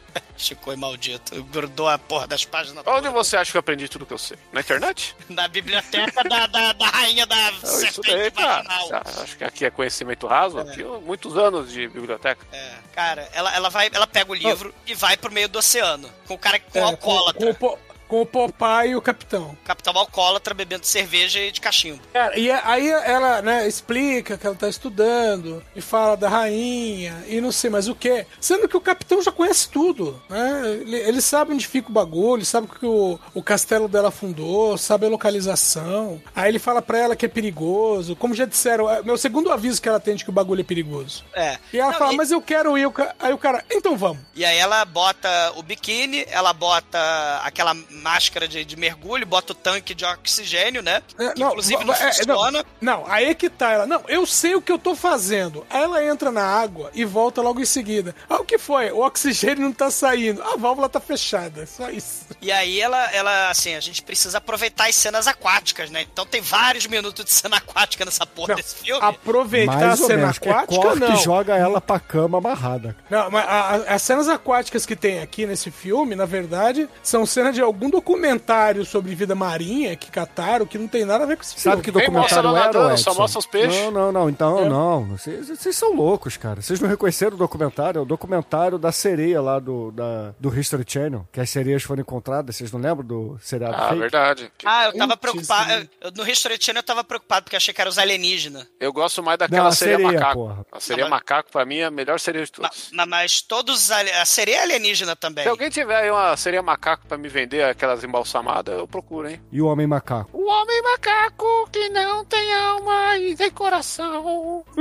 Chico 0.41 0.75
maldito. 0.75 1.43
Grudou 1.43 1.87
a 1.87 1.97
porra 1.99 2.25
das 2.27 2.43
páginas. 2.43 2.83
Onde 2.87 3.09
você 3.09 3.37
acha 3.37 3.51
que 3.51 3.57
eu 3.57 3.59
aprendi 3.59 3.87
tudo 3.87 4.05
que 4.07 4.13
eu 4.13 4.17
sei? 4.17 4.37
Na 4.51 4.61
internet? 4.61 5.15
Na 5.29 5.47
biblioteca 5.47 6.23
da, 6.23 6.47
da, 6.47 6.73
da 6.73 6.85
rainha 6.87 7.25
da 7.27 7.51
isso 7.51 7.67
serpente 7.79 8.11
daí, 8.11 8.31
cara. 8.31 8.63
vaginal. 8.63 9.01
Acho 9.23 9.37
que 9.37 9.43
aqui 9.43 9.65
é 9.65 9.69
conhecimento 9.69 10.25
raso. 10.25 10.57
Aqui, 10.59 10.83
muitos 10.83 11.37
anos 11.37 11.71
de 11.71 11.87
biblioteca. 11.87 12.45
É, 12.51 12.73
cara, 12.93 13.29
ela, 13.33 13.53
ela, 13.55 13.69
vai, 13.69 13.89
ela 13.93 14.07
pega 14.07 14.31
o 14.31 14.35
livro 14.35 14.73
e 14.87 14.95
vai 14.95 15.15
pro 15.15 15.31
meio 15.31 15.47
do 15.47 15.59
oceano. 15.59 16.09
Com 16.27 16.33
o 16.33 16.37
cara 16.39 16.59
com 16.59 16.79
É, 16.79 16.81
alcoólatra. 16.81 17.45
com, 17.45 17.51
o 17.51 17.55
Po- 17.55 17.79
com 18.11 18.21
o 18.21 18.25
Popeye 18.25 18.91
e 18.91 18.95
o 18.97 19.01
Capitão. 19.01 19.57
Capitão 19.63 19.97
alcoólatra 19.97 20.53
bebendo 20.53 20.85
cerveja 20.85 21.39
e 21.39 21.49
de 21.49 21.61
cachimbo. 21.61 22.01
Cara, 22.11 22.37
e 22.37 22.51
aí 22.51 22.89
ela, 22.89 23.41
né, 23.41 23.65
explica 23.65 24.37
que 24.37 24.45
ela 24.45 24.53
tá 24.55 24.67
estudando 24.67 25.63
e 25.73 25.79
fala 25.79 26.17
da 26.17 26.27
rainha 26.27 27.23
e 27.29 27.39
não 27.39 27.53
sei 27.53 27.69
mais 27.69 27.87
o 27.87 27.95
que. 27.95 28.25
Sendo 28.37 28.67
que 28.67 28.75
o 28.75 28.81
capitão 28.81 29.21
já 29.21 29.31
conhece 29.31 29.69
tudo, 29.69 30.21
né? 30.29 30.77
Ele, 30.81 30.97
ele 30.97 31.21
sabe 31.21 31.53
onde 31.53 31.65
fica 31.65 31.87
o 31.87 31.93
bagulho, 31.93 32.45
sabe 32.45 32.67
que 32.67 32.85
o, 32.85 33.17
o 33.33 33.41
castelo 33.41 33.87
dela 33.87 34.09
afundou, 34.09 34.77
sabe 34.77 35.05
a 35.05 35.09
localização. 35.09 36.21
Aí 36.35 36.49
ele 36.49 36.59
fala 36.59 36.81
pra 36.81 36.97
ela 36.97 37.15
que 37.15 37.25
é 37.25 37.29
perigoso. 37.29 38.13
Como 38.17 38.35
já 38.35 38.43
disseram, 38.45 38.89
é 38.89 39.01
meu 39.03 39.17
segundo 39.17 39.49
aviso 39.53 39.81
que 39.81 39.87
ela 39.87 40.01
tem 40.01 40.15
de 40.17 40.25
que 40.25 40.29
o 40.29 40.33
bagulho 40.33 40.59
é 40.59 40.65
perigoso. 40.65 41.23
É. 41.33 41.57
E 41.71 41.79
ela 41.79 41.91
Não, 41.93 41.97
fala, 41.99 42.13
e- 42.13 42.17
mas 42.17 42.29
eu 42.29 42.41
quero 42.41 42.77
ir. 42.77 42.91
Aí 43.19 43.31
o 43.31 43.37
cara, 43.37 43.63
então 43.71 43.95
vamos. 43.95 44.19
E 44.35 44.43
aí 44.43 44.57
ela 44.57 44.83
bota 44.83 45.53
o 45.55 45.63
biquíni, 45.63 46.25
ela 46.29 46.51
bota 46.51 46.99
aquela 47.45 47.73
máscara 48.01 48.47
de, 48.47 48.65
de 48.65 48.75
mergulho, 48.75 49.25
bota 49.25 49.53
o 49.53 49.55
tanque 49.55 49.93
de 49.93 50.03
oxigênio, 50.05 50.81
né? 50.81 51.01
É, 51.19 51.29
Que 51.33 51.43
inclusive 51.43 51.83
não 51.83 51.93
va- 51.93 51.99
é, 51.99 52.13
funciona. 52.13 52.51
Não, 52.51 52.63
não, 53.03 53.11
aí 53.11 53.25
é 53.29 53.33
que 53.33 53.49
tá. 53.49 53.71
Ela, 53.71 53.85
não, 53.87 54.03
eu 54.07 54.25
sei 54.25 54.55
o 54.55 54.61
que 54.61 54.71
eu 54.71 54.77
tô 54.79 54.95
fazendo. 54.95 55.65
Aí 55.69 55.81
ela 55.83 56.03
entra 56.03 56.31
na 56.31 56.43
água 56.45 56.89
e 56.93 57.05
volta 57.05 57.41
logo 57.41 57.59
em 57.61 57.65
seguida. 57.65 58.15
Ah, 58.29 58.37
o 58.37 58.45
que 58.45 58.57
foi? 58.57 58.91
O 58.91 58.99
oxigênio 59.05 59.63
não 59.63 59.71
tá 59.73 59.89
saindo. 59.91 60.41
A 60.43 60.55
válvula 60.57 60.89
tá 60.89 60.99
fechada. 60.99 61.65
Só 61.65 61.89
isso. 61.89 62.25
E 62.41 62.51
aí 62.51 62.79
ela, 62.81 62.97
ela, 63.11 63.49
assim, 63.49 63.75
a 63.75 63.79
gente 63.79 64.01
precisa 64.01 64.37
aproveitar 64.39 64.89
as 64.89 64.95
cenas 64.95 65.27
aquáticas, 65.27 65.89
né? 65.91 66.01
Então 66.11 66.25
tem 66.25 66.41
vários 66.41 66.87
minutos 66.87 67.23
de 67.25 67.31
cena 67.31 67.57
aquática 67.57 68.03
nessa 68.03 68.25
porra 68.25 68.49
Não, 68.49 68.55
desse 68.55 68.75
filme. 68.75 69.01
aproveitar 69.03 69.73
a 69.73 69.87
Mais 69.87 70.01
ou 70.01 70.07
cena 70.07 70.21
menos, 70.23 70.37
é 70.41 70.49
aquática, 70.49 70.81
corta 70.81 70.99
não. 70.99 71.13
e 71.13 71.17
joga 71.23 71.55
ela 71.55 71.79
pra 71.79 71.99
cama 71.99 72.37
amarrada. 72.39 72.95
Não, 73.09 73.29
mas 73.29 73.45
a- 73.45 73.49
a- 73.75 73.95
as 73.95 74.01
cenas 74.01 74.27
aquáticas 74.27 74.85
que 74.85 74.95
tem 74.95 75.19
aqui 75.19 75.45
nesse 75.45 75.69
filme, 75.69 76.15
na 76.15 76.25
verdade, 76.25 76.89
são 77.03 77.25
cenas 77.25 77.53
de 77.53 77.61
algum 77.61 77.89
documentário 77.91 78.85
sobre 78.85 79.13
vida 79.13 79.35
marinha 79.35 79.95
que 79.95 80.09
cataram, 80.09 80.65
que 80.65 80.77
não 80.77 80.87
tem 80.87 81.05
nada 81.05 81.23
a 81.23 81.27
ver 81.27 81.35
com 81.35 81.43
esse 81.43 81.59
Sabe 81.59 81.83
filme. 81.83 82.01
que 82.01 82.11
mostra 82.11 82.41
documentário 82.41 82.47
ela 82.49 82.57
era, 82.59 82.67
nadando, 82.67 82.93
Edson? 82.93 83.11
só 83.13 83.19
mostra 83.19 83.39
os 83.39 83.45
peixes. 83.45 83.77
Não, 83.83 83.91
não, 83.91 84.11
não. 84.11 84.29
Então, 84.29 84.59
É. 84.65 84.69
não. 84.69 85.03
Vocês, 85.05 85.47
vocês 85.49 85.75
são 85.75 85.93
loucos, 85.93 86.37
cara. 86.37 86.61
Vocês 86.61 86.79
não 86.79 86.87
reconheceram 86.89 87.35
o 87.35 87.37
documentário? 87.37 87.99
É 87.99 88.01
o 88.01 88.05
documentário 88.05 88.77
da 88.77 88.91
sereia 88.91 89.41
lá 89.41 89.59
do, 89.59 89.91
da, 89.91 90.33
do 90.39 90.57
History 90.57 90.85
Channel, 90.87 91.27
que 91.31 91.39
as 91.39 91.49
sereias 91.49 91.83
foram 91.83 92.01
encontradas. 92.01 92.55
Vocês 92.55 92.71
não 92.71 92.79
lembram 92.79 93.05
do 93.05 93.37
seriado 93.41 93.75
Ah, 93.75 93.87
fake? 93.89 93.99
verdade. 93.99 94.51
Ah, 94.65 94.85
eu 94.85 94.93
tava 94.97 95.17
preocupado. 95.17 95.71
eu- 96.01 96.11
no 96.15 96.27
History 96.29 96.57
Channel 96.59 96.79
eu 96.79 96.85
tava 96.85 97.03
preocupado 97.03 97.43
porque 97.43 97.55
achei 97.55 97.73
que 97.73 97.81
era 97.81 97.89
os 97.89 97.97
alienígenas. 97.97 98.65
Eu 98.79 98.93
gosto 98.93 99.21
mais 99.21 99.37
daquela 99.37 99.61
Não, 99.63 99.67
a 99.67 99.71
sereia, 99.73 99.97
sereia, 99.97 100.19
macaco. 100.19 100.33
porra. 100.39 100.65
A 100.71 100.79
sereia 100.79 101.03
mas- 101.05 101.11
macaco, 101.19 101.51
pra 101.51 101.65
mim, 101.65 101.77
é 101.77 101.85
a 101.85 101.91
melhor 101.91 102.19
sereia 102.19 102.45
de 102.45 102.51
Ma- 102.59 102.69
todas. 102.69 102.89
ma- 102.91 103.05
Mas, 103.05 103.41
todos. 103.41 103.91
A 103.91 104.25
sereia 104.25 104.57
é 104.57 104.61
alienígena 104.63 105.15
também. 105.15 105.43
Se 105.43 105.49
alguém 105.49 105.69
tiver 105.69 105.95
aí 105.95 106.09
uma 106.11 106.35
sereia 106.37 106.61
macaco 106.61 107.05
pra 107.07 107.17
me 107.17 107.27
vender 107.27 107.63
aquelas 107.71 108.03
embalsamadas, 108.03 108.77
eu 108.77 108.87
procuro, 108.87 109.29
hein? 109.29 109.41
E 109.51 109.61
o 109.61 109.65
Homem 109.67 109.87
Macaco? 109.87 110.29
O 110.37 110.47
homem 110.47 110.81
macaco 110.83 111.69
que 111.71 111.89
não 111.89 112.23
tem 112.25 112.53
alma 112.53 113.17
e 113.17 113.35
tem 113.35 113.49
coração. 113.51 114.63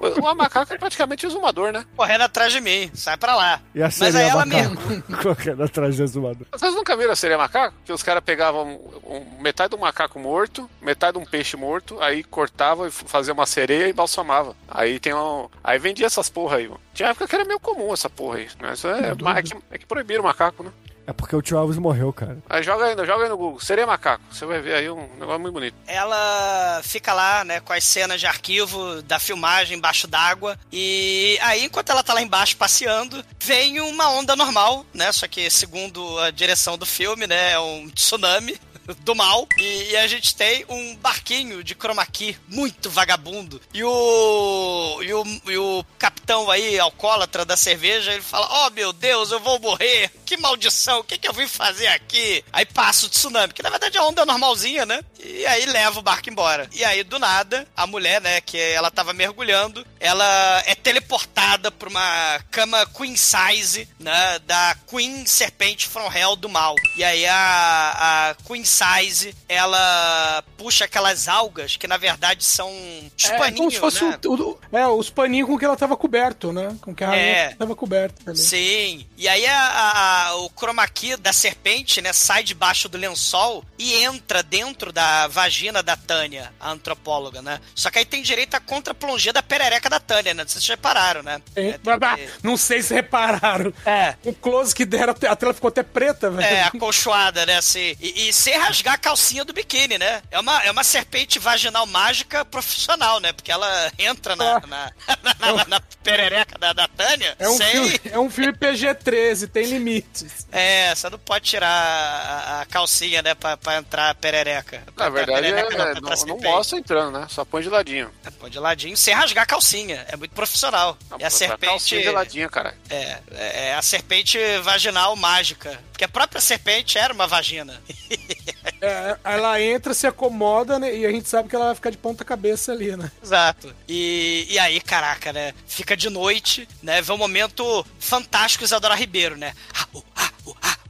o 0.00 0.22
homem 0.22 0.36
macaco 0.36 0.72
é 0.74 0.78
praticamente 0.78 1.26
exumador, 1.26 1.72
né? 1.72 1.84
Correndo 1.96 2.22
atrás 2.22 2.52
de 2.52 2.60
mim. 2.60 2.90
Sai 2.94 3.16
pra 3.16 3.34
lá. 3.34 3.60
E 3.74 3.80
a 3.82 3.86
Mas 3.86 4.00
aí 4.02 4.12
sereia 4.12 4.30
ela 4.30 4.44
macaco? 4.46 4.88
mesmo. 4.88 5.02
Correndo 5.22 5.62
atrás 5.64 5.96
do 5.96 6.02
exumador. 6.04 6.46
Vocês 6.52 6.74
nunca 6.74 6.96
viram 6.96 7.12
a 7.12 7.16
sereia 7.16 7.38
macaco? 7.38 7.74
Que 7.84 7.92
os 7.92 8.02
caras 8.02 8.22
pegavam 8.24 8.78
um- 9.04 9.42
metade 9.42 9.70
do 9.70 9.78
macaco 9.78 10.18
morto, 10.18 10.68
metade 10.80 11.16
de 11.18 11.22
um 11.24 11.26
peixe 11.26 11.56
morto, 11.56 12.00
aí 12.00 12.22
cortava 12.24 12.84
e 12.86 12.88
f- 12.88 13.04
fazia 13.06 13.32
uma 13.32 13.46
sereia 13.46 13.88
e 13.88 13.92
balsamava. 13.92 14.54
Aí 14.68 14.98
tem 15.00 15.14
um. 15.14 15.48
Aí 15.62 15.78
vendia 15.78 16.06
essas 16.06 16.28
porra 16.28 16.56
aí, 16.58 16.68
mano. 16.68 16.80
Tinha 16.92 17.08
época 17.10 17.26
que 17.26 17.34
era 17.34 17.44
meio 17.44 17.60
comum 17.60 17.92
essa 17.92 18.08
porra 18.10 18.38
aí. 18.38 18.48
Mas 18.60 18.84
é, 18.84 19.14
ma- 19.20 19.38
é, 19.38 19.42
que, 19.42 19.56
é 19.70 19.78
que 19.78 19.86
proibiram 19.86 20.22
o 20.22 20.26
macaco, 20.26 20.62
né? 20.62 20.70
É 21.06 21.12
porque 21.12 21.36
o 21.36 21.42
tio 21.42 21.58
Alves 21.58 21.76
morreu, 21.76 22.12
cara. 22.12 22.38
Aí 22.48 22.62
joga 22.62 22.86
aí, 22.86 23.06
joga 23.06 23.24
aí 23.24 23.28
no 23.28 23.36
Google. 23.36 23.60
Sereia 23.60 23.86
macaco. 23.86 24.24
Você 24.30 24.46
vai 24.46 24.60
ver 24.60 24.74
aí 24.74 24.90
um 24.90 25.08
negócio 25.18 25.40
muito 25.40 25.54
bonito. 25.54 25.76
ela 25.86 26.80
fica 26.82 27.12
lá, 27.12 27.44
né, 27.44 27.60
com 27.60 27.72
as 27.72 27.84
cenas 27.84 28.20
de 28.20 28.26
arquivo 28.26 29.02
da 29.02 29.18
filmagem 29.18 29.76
embaixo 29.76 30.06
d'água. 30.06 30.58
E 30.72 31.38
aí, 31.42 31.64
enquanto 31.64 31.90
ela 31.90 32.02
tá 32.02 32.14
lá 32.14 32.22
embaixo 32.22 32.56
passeando, 32.56 33.22
vem 33.40 33.80
uma 33.80 34.10
onda 34.10 34.34
normal, 34.34 34.84
né? 34.94 35.12
Só 35.12 35.26
que, 35.28 35.50
segundo 35.50 36.18
a 36.20 36.30
direção 36.30 36.78
do 36.78 36.86
filme, 36.86 37.26
né, 37.26 37.52
é 37.52 37.58
um 37.58 37.88
tsunami. 37.90 38.58
Do 39.04 39.14
mal, 39.14 39.48
e, 39.58 39.90
e 39.92 39.96
a 39.96 40.06
gente 40.06 40.34
tem 40.34 40.64
um 40.68 40.96
barquinho 40.96 41.64
de 41.64 41.74
chroma 41.74 42.04
key 42.04 42.36
muito 42.48 42.90
vagabundo. 42.90 43.60
E 43.72 43.82
o, 43.82 45.02
e 45.02 45.14
o, 45.14 45.24
e 45.46 45.58
o 45.58 45.84
capitão 45.98 46.50
aí, 46.50 46.78
alcoólatra 46.78 47.44
da 47.44 47.56
cerveja, 47.56 48.12
ele 48.12 48.22
fala: 48.22 48.66
Oh 48.66 48.70
meu 48.70 48.92
Deus, 48.92 49.30
eu 49.30 49.40
vou 49.40 49.58
morrer, 49.58 50.10
que 50.26 50.36
maldição, 50.36 51.00
o 51.00 51.04
que, 51.04 51.18
que 51.18 51.28
eu 51.28 51.32
vim 51.32 51.48
fazer 51.48 51.86
aqui? 51.88 52.44
Aí 52.52 52.66
passa 52.66 53.06
o 53.06 53.08
tsunami, 53.08 53.52
que 53.52 53.62
na 53.62 53.70
verdade 53.70 53.96
é 53.96 54.00
a 54.00 54.04
onda 54.04 54.26
normalzinha, 54.26 54.84
né? 54.84 55.00
E 55.24 55.46
aí 55.46 55.64
leva 55.66 55.98
o 55.98 56.02
barco 56.02 56.28
embora. 56.28 56.68
E 56.72 56.84
aí, 56.84 57.02
do 57.02 57.18
nada, 57.18 57.66
a 57.74 57.86
mulher, 57.86 58.20
né, 58.20 58.40
que 58.40 58.58
ela 58.58 58.90
tava 58.90 59.14
mergulhando, 59.14 59.86
ela 59.98 60.62
é 60.66 60.74
teleportada 60.74 61.70
pra 61.70 61.88
uma 61.88 62.40
cama 62.50 62.84
queen 62.86 63.16
size, 63.16 63.88
né, 63.98 64.38
da 64.40 64.76
Queen 64.88 65.24
Serpente 65.26 65.88
from 65.88 66.12
Hell 66.12 66.36
do 66.36 66.48
mal. 66.48 66.74
E 66.96 67.02
aí 67.02 67.26
a, 67.26 68.30
a 68.30 68.34
Queen 68.46 68.64
size, 68.74 69.34
ela 69.48 70.42
puxa 70.56 70.84
aquelas 70.84 71.28
algas 71.28 71.76
que 71.76 71.86
na 71.86 71.96
verdade 71.96 72.44
são 72.44 72.70
os 73.16 73.24
É, 73.24 73.38
paninhos, 73.38 73.58
como 73.58 73.70
se 73.70 73.78
fosse 73.78 74.04
né? 74.04 74.18
o, 74.24 74.34
o- 74.34 74.58
é, 74.72 74.86
os 74.88 75.10
paninhos 75.10 75.48
com 75.48 75.58
que 75.58 75.64
ela 75.64 75.76
tava 75.76 75.96
coberto, 75.96 76.52
né? 76.52 76.76
Com 76.80 76.94
que 76.94 77.04
a 77.04 77.14
É. 77.14 77.42
rainha 77.42 77.56
tava 77.58 77.76
coberta 77.76 78.30
ali. 78.30 78.38
Sim. 78.38 79.06
E 79.16 79.28
aí 79.28 79.46
a, 79.46 79.58
a- 79.58 80.26
a- 80.28 80.36
o 80.36 80.50
chroma 80.50 80.86
key 80.88 81.16
da 81.16 81.32
serpente, 81.32 82.00
né, 82.00 82.12
sai 82.12 82.42
debaixo 82.42 82.88
do 82.88 82.98
lençol 82.98 83.64
e 83.78 83.94
entra 84.02 84.42
dentro 84.42 84.92
da 84.92 85.26
vagina 85.28 85.82
da 85.82 85.96
Tânia, 85.96 86.52
a 86.60 86.70
antropóloga, 86.70 87.40
né? 87.42 87.60
Só 87.74 87.90
que 87.90 87.98
aí 87.98 88.04
tem 88.04 88.22
direito 88.22 88.54
à 88.54 88.60
contra-plongê 88.60 89.32
da 89.32 89.42
perereca 89.42 89.88
da 89.88 90.00
Tânia, 90.00 90.34
né? 90.34 90.44
Vocês 90.46 90.66
repararam, 90.66 91.22
né? 91.22 91.40
É, 91.54 91.72
tem 91.78 91.98
que- 91.98 92.28
Não 92.42 92.56
sei 92.56 92.82
se 92.82 92.92
repararam. 92.94 93.72
É. 93.86 94.14
O 94.24 94.32
close 94.32 94.74
que 94.74 94.84
deram, 94.84 95.14
a 95.28 95.36
tela 95.36 95.54
ficou 95.54 95.68
até 95.68 95.82
preta, 95.82 96.30
velho. 96.30 96.46
É, 96.46 96.62
acolchoada, 96.62 97.44
né? 97.46 97.56
Assim, 97.58 97.96
e, 98.00 98.28
e 98.28 98.32
sem 98.32 98.56
rasgar 98.66 98.94
a 98.94 98.98
calcinha 98.98 99.44
do 99.44 99.52
biquíni, 99.52 99.98
né? 99.98 100.22
É 100.30 100.38
uma, 100.38 100.62
é 100.64 100.70
uma 100.70 100.84
serpente 100.84 101.38
vaginal 101.38 101.86
mágica 101.86 102.44
profissional, 102.44 103.20
né? 103.20 103.32
Porque 103.32 103.50
ela 103.52 103.92
entra 103.98 104.34
na, 104.36 104.60
na, 104.60 104.92
na, 105.22 105.34
na- 105.54 105.64
na 105.66 105.80
perereca 106.02 106.58
da, 106.58 106.72
da 106.72 106.86
Tânia 106.88 107.34
É 107.38 107.48
um, 107.48 107.56
sem. 107.56 107.70
filme, 107.70 108.00
é 108.12 108.18
um 108.18 108.30
filme 108.30 108.52
PG-13, 108.52 109.48
tem 109.48 109.66
limites. 109.66 110.46
É, 110.52 110.94
você 110.94 111.08
não 111.10 111.18
pode 111.18 111.44
tirar 111.44 111.68
a, 111.68 112.60
a 112.62 112.66
calcinha, 112.66 113.22
né? 113.22 113.34
Pra, 113.34 113.56
pra 113.56 113.76
entrar 113.76 114.10
a 114.10 114.14
perereca. 114.14 114.82
Na 114.96 115.08
verdade, 115.08 115.46
A 115.46 115.48
é, 115.48 115.52
perereca 115.52 115.72
é, 115.72 115.76
pra 115.76 115.84
não, 115.84 115.90
entrar 115.98 116.10
não 116.10 116.16
serpente. 116.16 116.42
mostra 116.44 116.78
entrando, 116.78 117.18
né? 117.18 117.26
Só 117.30 117.44
põe 117.44 117.62
de 117.62 117.68
ladinho. 117.68 118.12
Põe 118.38 118.50
de 118.50 118.58
ladinho 118.58 118.96
sem 118.96 119.14
rasgar 119.14 119.44
a 119.44 119.46
calcinha. 119.46 120.04
É 120.08 120.16
muito 120.16 120.32
profissional. 120.34 120.96
Não, 121.10 121.18
e 121.18 121.24
a 121.24 121.28
pra- 121.28 121.30
serpente. 121.30 121.70
Calcinha 121.70 122.02
de 122.02 122.10
ladinho, 122.10 122.50
caralho. 122.50 122.76
É, 122.90 123.18
é 123.32 123.64
é 123.64 123.74
a 123.74 123.82
serpente 123.82 124.38
vaginal 124.62 125.14
mágica. 125.16 125.80
Porque 125.92 126.04
a 126.04 126.08
própria 126.08 126.40
serpente 126.40 126.98
era 126.98 127.12
uma 127.14 127.26
vagina. 127.26 127.80
É, 128.80 129.16
ela 129.24 129.60
entra, 129.60 129.94
se 129.94 130.06
acomoda, 130.06 130.78
né? 130.78 130.96
E 130.96 131.06
a 131.06 131.10
gente 131.10 131.28
sabe 131.28 131.48
que 131.48 131.56
ela 131.56 131.66
vai 131.66 131.74
ficar 131.74 131.90
de 131.90 131.98
ponta 131.98 132.24
cabeça 132.24 132.72
ali, 132.72 132.96
né? 132.96 133.10
Exato. 133.22 133.74
E, 133.88 134.46
e 134.48 134.58
aí, 134.58 134.80
caraca, 134.80 135.32
né? 135.32 135.52
Fica 135.66 135.96
de 135.96 136.08
noite, 136.08 136.68
né? 136.82 137.02
Vê 137.02 137.12
um 137.12 137.18
momento 137.18 137.84
fantástico 137.98 138.64
Isadora 138.64 138.94
Ribeiro, 138.94 139.36
né? 139.36 139.52
Ah, 139.74 139.86
uh, 139.94 140.04
ah, 140.16 140.30
ah, 140.46 140.54
ah. 140.62 140.83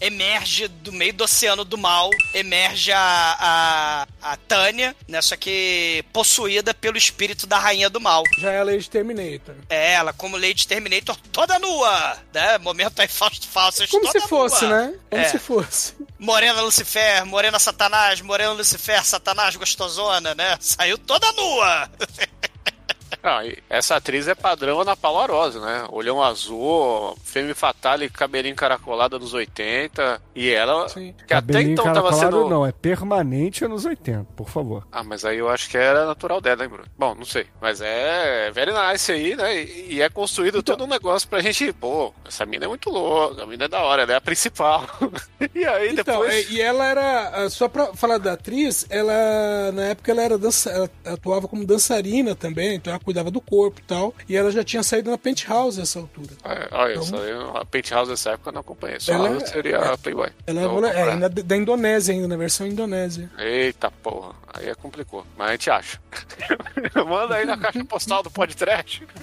Emerge 0.00 0.68
do 0.68 0.92
meio 0.92 1.12
do 1.14 1.24
oceano 1.24 1.64
do 1.64 1.78
mal, 1.78 2.10
emerge 2.34 2.92
a, 2.92 3.36
a, 4.20 4.32
a 4.32 4.36
Tânia, 4.36 4.94
né? 5.08 5.22
Só 5.22 5.36
que 5.36 6.04
possuída 6.12 6.74
pelo 6.74 6.96
espírito 6.96 7.46
da 7.46 7.58
rainha 7.58 7.88
do 7.88 8.00
mal. 8.00 8.22
Já 8.38 8.52
é 8.52 8.58
a 8.60 8.64
Lady 8.64 8.88
Terminator. 8.90 9.54
É, 9.68 9.94
ela, 9.94 10.12
como 10.12 10.36
Lady 10.36 10.66
Terminator, 10.66 11.16
toda 11.32 11.58
nua, 11.58 12.18
né? 12.32 12.58
Momento 12.58 13.00
aí 13.00 13.08
Fausto 13.16 13.46
Falsas, 13.48 13.88
Como 13.90 14.10
se 14.10 14.20
fosse, 14.20 14.64
nua. 14.66 14.86
né? 14.86 14.94
Como 15.10 15.22
É. 15.22 15.28
se 15.28 15.38
fosse. 15.38 15.94
Morena 16.18 16.60
Lucifer, 16.62 17.24
Morena 17.26 17.58
Satanás, 17.58 18.20
Morena 18.20 18.52
Lucifer, 18.52 19.04
Satanás 19.04 19.54
gostosona, 19.56 20.34
né? 20.34 20.56
Saiu 20.60 20.96
toda 20.98 21.30
nua. 21.32 21.90
E 23.44 23.58
essa 23.68 23.96
atriz 23.96 24.28
é 24.28 24.34
padrão 24.34 24.80
Ana 24.80 24.96
Paula 24.96 25.22
Arósio, 25.24 25.60
né? 25.60 25.86
Olhão 25.90 26.22
azul, 26.22 27.16
femme 27.24 27.54
fatale, 27.54 28.08
cabelinho 28.10 28.52
encaracolado 28.52 29.18
nos 29.18 29.34
80. 29.34 30.20
E 30.34 30.50
ela, 30.50 30.88
Sim. 30.88 31.12
que 31.26 31.34
até 31.34 31.52
Cabelinho 31.52 31.72
então 31.72 31.92
tava 31.92 32.12
sendo... 32.12 32.48
não, 32.48 32.64
é 32.66 32.72
permanente 32.72 33.64
anos 33.64 33.84
80, 33.84 34.24
por 34.36 34.48
favor. 34.48 34.86
Ah, 34.92 35.02
mas 35.02 35.24
aí 35.24 35.38
eu 35.38 35.48
acho 35.48 35.68
que 35.68 35.76
era 35.76 36.06
natural 36.06 36.40
dela, 36.40 36.62
hein, 36.64 36.68
Bruno? 36.68 36.84
Bom, 36.98 37.14
não 37.14 37.24
sei. 37.24 37.46
Mas 37.60 37.80
é 37.80 38.50
very 38.52 38.72
nice 38.72 39.10
aí, 39.12 39.34
né? 39.36 39.62
E, 39.62 39.94
e 39.94 40.02
é 40.02 40.08
construído 40.08 40.58
Então- 40.58 40.76
todo 40.76 40.84
um 40.86 40.90
negócio 40.90 41.28
pra 41.28 41.40
gente, 41.40 41.72
pô, 41.72 42.12
essa 42.26 42.44
mina 42.46 42.64
é 42.64 42.68
muito 42.68 42.90
louca, 42.90 43.42
a 43.42 43.46
mina 43.46 43.64
é 43.64 43.68
da 43.68 43.80
hora, 43.82 44.02
ela 44.02 44.12
é 44.12 44.16
a 44.16 44.20
principal. 44.20 44.84
e 45.54 45.64
aí 45.64 45.90
Então, 45.90 46.20
depois. 46.20 46.32
é, 46.34 46.52
e 46.52 46.60
ela 46.60 46.84
era, 46.86 47.28
ah, 47.34 47.50
só 47.50 47.68
pra 47.68 47.94
falar 47.94 48.18
da 48.18 48.32
atriz, 48.32 48.86
ela, 48.90 49.72
na 49.72 49.82
época, 49.86 50.10
ela 50.12 50.22
era 50.22 50.38
dança, 50.38 50.70
ela 50.70 50.90
atuava 51.04 51.48
como 51.48 51.64
dançarina 51.66 52.34
também, 52.34 52.74
então 52.74 52.95
ela 52.96 53.04
cuidava 53.04 53.30
do 53.30 53.40
corpo 53.40 53.80
e 53.80 53.82
tal, 53.84 54.14
e 54.28 54.36
ela 54.36 54.50
já 54.50 54.64
tinha 54.64 54.82
saído 54.82 55.10
na 55.10 55.18
Penthouse 55.18 55.78
nessa 55.78 55.98
altura. 55.98 56.30
É, 56.44 56.68
olha, 56.72 56.92
Então- 56.92 57.02
isso 57.04 57.16
aí, 57.16 57.32
a 57.60 57.64
Penthouse 57.64 58.10
dessa 58.10 58.30
época 58.30 58.50
eu 58.50 58.54
não 58.54 58.60
acompanhei. 58.60 58.98
Só 59.00 59.12
Ela- 59.12 59.46
seria 59.46 59.78
a 59.78 59.98
Playboy. 59.98 60.30
Ela 60.46 60.62
Então, 60.62 60.86
é, 60.86 61.12
ainda 61.12 61.28
da 61.28 61.56
Indonésia 61.56 62.14
ainda, 62.14 62.28
na 62.28 62.36
versão 62.36 62.66
Indonésia. 62.66 63.30
Eita 63.38 63.90
porra, 63.90 64.34
aí 64.54 64.68
é 64.68 64.74
complicou. 64.74 65.26
Mas 65.36 65.48
a 65.48 65.52
gente 65.52 65.70
acha. 65.70 66.00
Manda 67.06 67.34
aí 67.36 67.44
na 67.46 67.56
caixa 67.56 67.84
postal 67.84 68.22
do 68.22 68.30
podcast. 68.30 69.06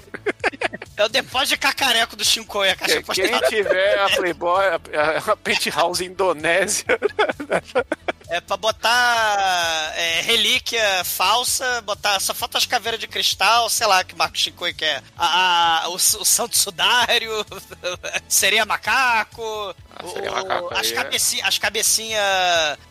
É 0.95 1.03
o 1.05 1.09
depósito 1.09 1.49
de 1.49 1.57
cacareco 1.57 2.15
do 2.15 2.23
Shinkoi, 2.23 2.69
a 2.69 2.75
caixa 2.75 2.97
Quem, 2.97 3.03
postal. 3.03 3.25
quem 3.49 3.49
tiver 3.63 3.97
a 3.99 4.09
Playboy, 4.11 4.63
a, 4.67 4.75
a, 4.75 5.31
a 5.31 5.35
Penthouse 5.37 6.05
Indonésia. 6.05 6.85
É 8.33 8.41
pra 8.41 8.57
botar 8.57 9.93
é, 9.95 10.21
relíquia 10.21 11.03
falsa, 11.03 11.81
botar. 11.81 12.19
Só 12.19 12.33
falta 12.33 12.57
as 12.57 12.65
caveiras 12.65 12.99
de 12.99 13.07
cristal, 13.07 13.69
sei 13.69 13.85
lá 13.85 14.03
que 14.03 14.15
Marco 14.15 14.35
Shinkoi 14.35 14.73
quer. 14.73 15.03
A, 15.15 15.83
a- 15.83 15.89
o, 15.89 15.93
o 15.95 15.99
Santo 16.25 16.57
Sudário, 16.57 17.45
seria 18.27 18.65
macaco. 18.65 19.75
Ah, 19.95 20.07
seria 20.11 20.31
o- 20.31 20.33
macaco 20.35 20.73
as, 20.73 20.91
é- 20.91 20.95
cabecinha, 20.95 21.45
as 21.45 21.57
cabecinhas 21.59 22.23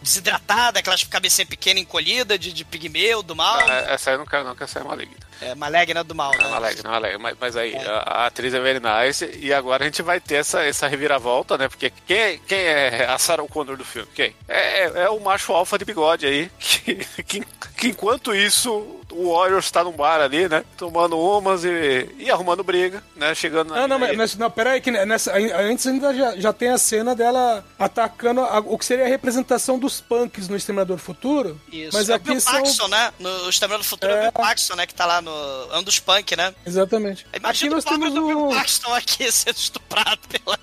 desidratadas, 0.00 0.78
aquelas 0.78 1.02
cabecinhas 1.02 1.48
pequenas 1.48 1.82
encolhidas 1.82 2.38
de, 2.38 2.52
de 2.52 2.64
pigmeu 2.64 3.20
do 3.20 3.34
mal. 3.34 3.58
Ah, 3.68 3.92
essa 3.94 4.10
aí 4.10 4.14
eu 4.14 4.18
não 4.20 4.26
quero, 4.26 4.44
não, 4.44 4.54
que 4.54 4.62
essa 4.62 4.78
é 4.78 4.84
maligna. 4.84 5.16
É, 5.40 5.56
maligna 5.56 6.04
do 6.04 6.14
mal, 6.14 6.32
é 6.34 6.38
né? 6.38 6.48
maligna, 6.48 6.88
é 6.88 6.92
maligna. 6.92 7.18
Mas, 7.18 7.36
mas 7.40 7.56
aí, 7.56 7.74
a, 7.76 7.98
a 8.22 8.26
atriz 8.26 8.54
é 8.54 8.60
very 8.60 8.78
nice. 8.78 9.24
E 9.40 9.52
agora 9.52 9.82
a 9.82 9.86
gente 9.86 10.00
vai 10.02 10.20
ter 10.20 10.36
essa, 10.36 10.62
essa 10.62 10.86
reviravolta, 10.86 11.58
né? 11.58 11.68
Porque 11.68 11.92
quem, 12.06 12.38
quem 12.46 12.58
é 12.60 13.06
a 13.06 13.18
Sarah 13.18 13.42
Connor 13.48 13.76
do 13.76 13.84
filme? 13.84 14.08
Quem? 14.14 14.36
É, 14.46 14.84
é, 14.84 14.92
é 15.02 15.08
o 15.08 15.18
macho 15.32 15.52
alfa 15.52 15.78
de 15.78 15.84
bigode 15.84 16.26
aí. 16.26 16.50
Que, 16.84 16.94
que, 17.22 17.40
que 17.76 17.88
enquanto 17.88 18.34
isso, 18.34 18.70
o 19.12 19.32
Warriors 19.32 19.70
tá 19.70 19.84
num 19.84 19.92
bar 19.92 20.20
ali, 20.20 20.48
né? 20.48 20.64
Tomando 20.76 21.16
umas 21.18 21.64
e, 21.64 22.08
e 22.18 22.28
arrumando 22.30 22.62
briga, 22.64 23.02
né? 23.14 23.34
Chegando 23.34 23.72
na. 23.72 23.84
Ah, 23.84 23.88
não, 23.88 23.98
mas, 23.98 24.16
mas 24.16 24.36
não, 24.36 24.50
peraí, 24.50 24.80
que 24.80 24.90
nessa, 24.90 25.32
antes 25.36 25.86
ainda 25.86 26.12
já, 26.14 26.36
já 26.36 26.52
tem 26.52 26.68
a 26.70 26.78
cena 26.78 27.14
dela 27.14 27.64
atacando 27.78 28.40
a- 28.40 28.58
o 28.58 28.76
que 28.76 28.84
seria 28.84 29.04
a 29.04 29.08
representação 29.08 29.78
dos 29.78 30.00
punks 30.00 30.48
no 30.48 30.56
Exterminador 30.56 30.98
Futuro. 30.98 31.60
Isso. 31.72 31.96
Mas 31.96 32.08
é 32.08 32.12
o 32.12 32.16
aqui 32.16 32.30
Bill 32.30 32.40
são. 32.40 32.52
Paxton, 32.54 32.88
né? 32.88 33.12
No 33.20 33.48
Exterminador 33.48 33.84
do 33.84 33.88
Futuro 33.88 34.12
é, 34.12 34.14
o 34.14 34.18
É. 34.18 34.22
Bill 34.22 34.32
Paxton, 34.32 34.74
né? 34.76 34.86
Que 34.86 34.94
tá 34.94 35.06
lá 35.06 35.20
no. 35.22 35.30
É 35.72 35.78
um 35.78 35.82
dos 35.84 35.98
punk, 36.00 36.36
né? 36.36 36.52
Exatamente. 36.66 37.24
Aqui 37.32 37.38
Imagina 37.38 37.74
nós 37.76 37.84
o 37.84 37.88
pobre 37.88 38.00
temos 38.10 38.14
do 38.14 38.26
Bill 38.26 38.46
o. 38.48 38.54
Paxton 38.54 38.94
aqui 38.94 39.30
sendo 39.32 39.56
estuprado 39.56 40.18
pela. 40.28 40.58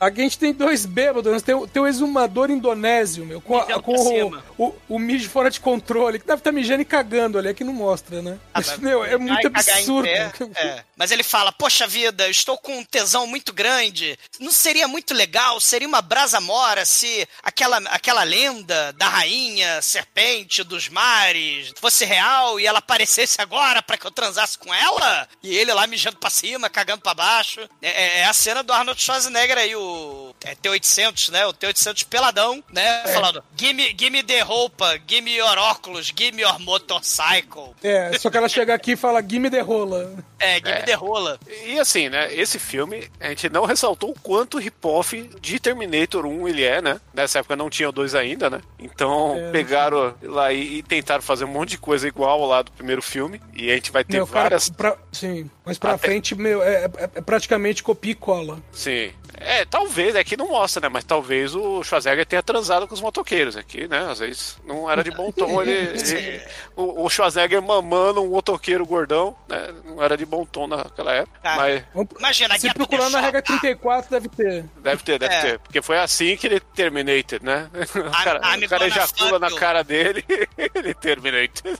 Aqui 0.00 0.20
a 0.20 0.24
gente 0.24 0.38
tem 0.38 0.52
dois 0.54 0.86
bêbados, 0.86 1.30
nós 1.30 1.42
tem, 1.42 1.66
tem 1.68 1.82
o 1.82 1.86
exumador 1.86 2.50
indonésio, 2.50 3.26
meu, 3.26 3.38
com, 3.40 3.58
a- 3.58 3.82
com 3.82 3.92
o, 3.92 4.66
o, 4.66 4.74
o 4.88 4.98
mijo 4.98 5.28
fora 5.28 5.50
de 5.50 5.60
controle, 5.60 6.18
que 6.18 6.26
deve 6.26 6.40
estar 6.40 6.50
mijando 6.52 6.80
e 6.80 6.86
cagando 6.86 7.36
ali, 7.38 7.48
aqui 7.48 7.62
não 7.62 7.74
mostra, 7.74 8.22
né? 8.22 8.38
Ah, 8.54 8.62
Mas, 8.64 8.78
meu, 8.78 9.04
é 9.04 9.18
muito 9.18 9.46
absurdo. 9.48 10.04
pé, 10.08 10.32
é. 10.56 10.84
Mas 11.00 11.10
ele 11.10 11.22
fala: 11.22 11.50
Poxa 11.50 11.86
vida, 11.86 12.26
eu 12.26 12.30
estou 12.30 12.58
com 12.58 12.76
um 12.78 12.84
tesão 12.84 13.26
muito 13.26 13.54
grande. 13.54 14.18
Não 14.38 14.52
seria 14.52 14.86
muito 14.86 15.14
legal? 15.14 15.58
Seria 15.58 15.88
uma 15.88 16.02
brasa 16.02 16.38
mora 16.42 16.84
se 16.84 17.26
aquela, 17.42 17.78
aquela 17.86 18.22
lenda 18.22 18.92
da 18.92 19.08
rainha 19.08 19.80
serpente 19.80 20.62
dos 20.62 20.90
mares 20.90 21.72
fosse 21.80 22.04
real 22.04 22.60
e 22.60 22.66
ela 22.66 22.80
aparecesse 22.80 23.40
agora 23.40 23.80
pra 23.80 23.96
que 23.96 24.06
eu 24.06 24.10
transasse 24.10 24.58
com 24.58 24.74
ela? 24.74 25.26
E 25.42 25.56
ele 25.56 25.72
lá 25.72 25.86
mijando 25.86 26.18
pra 26.18 26.28
cima, 26.28 26.68
cagando 26.68 27.00
pra 27.00 27.14
baixo. 27.14 27.60
É, 27.80 27.88
é- 27.88 28.18
é 28.18 28.24
a 28.26 28.32
cena 28.34 28.62
do 28.62 28.70
Arnold 28.70 29.00
Schwarzenegger 29.00 29.56
aí, 29.56 29.74
o, 29.74 30.34
é, 30.44 30.54
T-800, 30.54 31.30
né? 31.30 31.46
O 31.46 31.54
T-800 31.54 32.04
peladão, 32.04 32.62
né? 32.70 33.04
Falando, 33.14 33.42
gimme, 33.56 33.96
gimme 33.98 34.22
the 34.22 34.40
roupa, 34.42 35.00
gimme 35.08 35.34
your 35.34 35.56
óculos, 35.56 36.12
gimme 36.14 36.42
your 36.42 36.58
motorcycle. 36.58 37.74
É, 37.82 38.18
só 38.18 38.28
que 38.28 38.36
ela 38.36 38.50
chega 38.50 38.74
aqui 38.74 38.92
e 38.92 38.96
fala, 38.96 39.22
gimme 39.22 39.50
the 39.50 39.60
rola. 39.60 40.12
É, 40.38 40.56
gimme 40.56 40.82
the 40.82 40.89
rola. 40.96 41.38
E 41.66 41.78
assim, 41.78 42.08
né? 42.08 42.32
Esse 42.34 42.58
filme, 42.58 43.08
a 43.20 43.28
gente 43.28 43.48
não 43.48 43.64
ressaltou 43.64 44.10
o 44.10 44.20
quanto 44.20 44.58
rip-off 44.58 45.28
de 45.40 45.58
Terminator 45.60 46.26
1 46.26 46.48
ele 46.48 46.64
é, 46.64 46.80
né? 46.82 47.00
Nessa 47.14 47.38
época 47.40 47.56
não 47.56 47.68
tinha 47.70 47.88
o 47.88 47.92
2 47.92 48.14
ainda, 48.14 48.48
né? 48.50 48.60
Então 48.78 49.36
É, 49.36 49.50
pegaram 49.50 50.14
lá 50.22 50.52
e, 50.52 50.78
e 50.78 50.82
tentaram 50.82 51.22
fazer 51.22 51.44
um 51.44 51.48
monte 51.48 51.70
de 51.70 51.78
coisa 51.78 52.06
igual 52.08 52.44
lá 52.46 52.62
do 52.62 52.72
primeiro 52.72 53.02
filme. 53.02 53.40
E 53.54 53.70
a 53.70 53.74
gente 53.74 53.90
vai 53.90 54.04
ter 54.04 54.16
Meu, 54.16 54.26
cara, 54.26 54.42
várias. 54.42 54.68
pra- 54.70 54.96
sim, 55.12 55.50
mas 55.64 55.78
pra 55.78 55.92
Até- 55.94 56.06
frente, 56.08 56.34
meu, 56.34 56.62
é, 56.62 56.84
é- 56.84 57.10
é 57.16 57.20
praticamente 57.20 57.82
copia 57.82 58.12
e 58.12 58.14
cola. 58.14 58.58
Sim. 58.72 59.10
É, 59.40 59.64
talvez, 59.64 60.14
aqui 60.14 60.36
não 60.36 60.48
mostra, 60.48 60.82
né? 60.82 60.88
Mas 60.92 61.02
talvez 61.02 61.54
o 61.54 61.82
Schwarzenegger 61.82 62.26
tenha 62.26 62.42
transado 62.42 62.86
com 62.86 62.94
os 62.94 63.00
motoqueiros 63.00 63.56
aqui, 63.56 63.88
né? 63.88 64.06
Às 64.10 64.18
vezes 64.18 64.58
não 64.66 64.90
era 64.90 65.02
de 65.02 65.10
bom 65.10 65.32
tom 65.32 65.62
ele. 65.62 65.72
ele- 65.98 66.42
o, 66.76 67.04
o 67.04 67.08
Schwarzenegger 67.10 67.62
mamando 67.62 68.22
um 68.22 68.28
motoqueiro 68.28 68.84
gordão, 68.84 69.34
né? 69.48 69.68
Não 69.84 70.02
era 70.02 70.16
de 70.16 70.26
bom 70.26 70.44
tom 70.44 70.66
naquela 70.66 71.12
época. 71.14 71.38
Tá. 71.42 71.56
Mas 71.56 71.84
Imagina, 72.18 72.58
Se 72.58 72.68
the 72.72 73.08
na 73.10 73.20
regra 73.20 73.40
34, 73.42 74.10
deve 74.10 74.28
ter. 74.28 74.64
deve 74.82 75.02
ter, 75.02 75.18
deve 75.18 75.34
É. 75.34 75.40
ter. 75.40 75.58
Porque 75.60 75.80
foi 75.80 75.98
assim 75.98 76.36
que 76.36 76.46
ele 76.46 76.60
terminated, 76.60 77.42
né? 77.42 77.68
O 78.00 78.10
cara, 78.24 78.40
o 78.40 78.68
cara 78.68 78.86
ejacula 78.86 79.30
fuck 79.30 79.40
na 79.40 79.50
cara 79.58 79.82
dele 79.82 80.24
ele 80.74 80.94
terminated. 80.94 81.78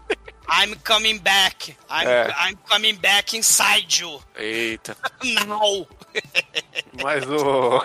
I'm 0.49 0.75
coming 0.85 1.19
back. 1.19 1.77
I'm, 1.91 2.09
É. 2.09 2.35
I'm 2.51 2.57
coming 2.69 2.95
back 2.97 3.37
inside 3.37 4.01
you. 4.03 4.21
Eita. 4.37 4.97
Now. 5.47 5.87
Mas 7.03 7.25
o. 7.25 7.85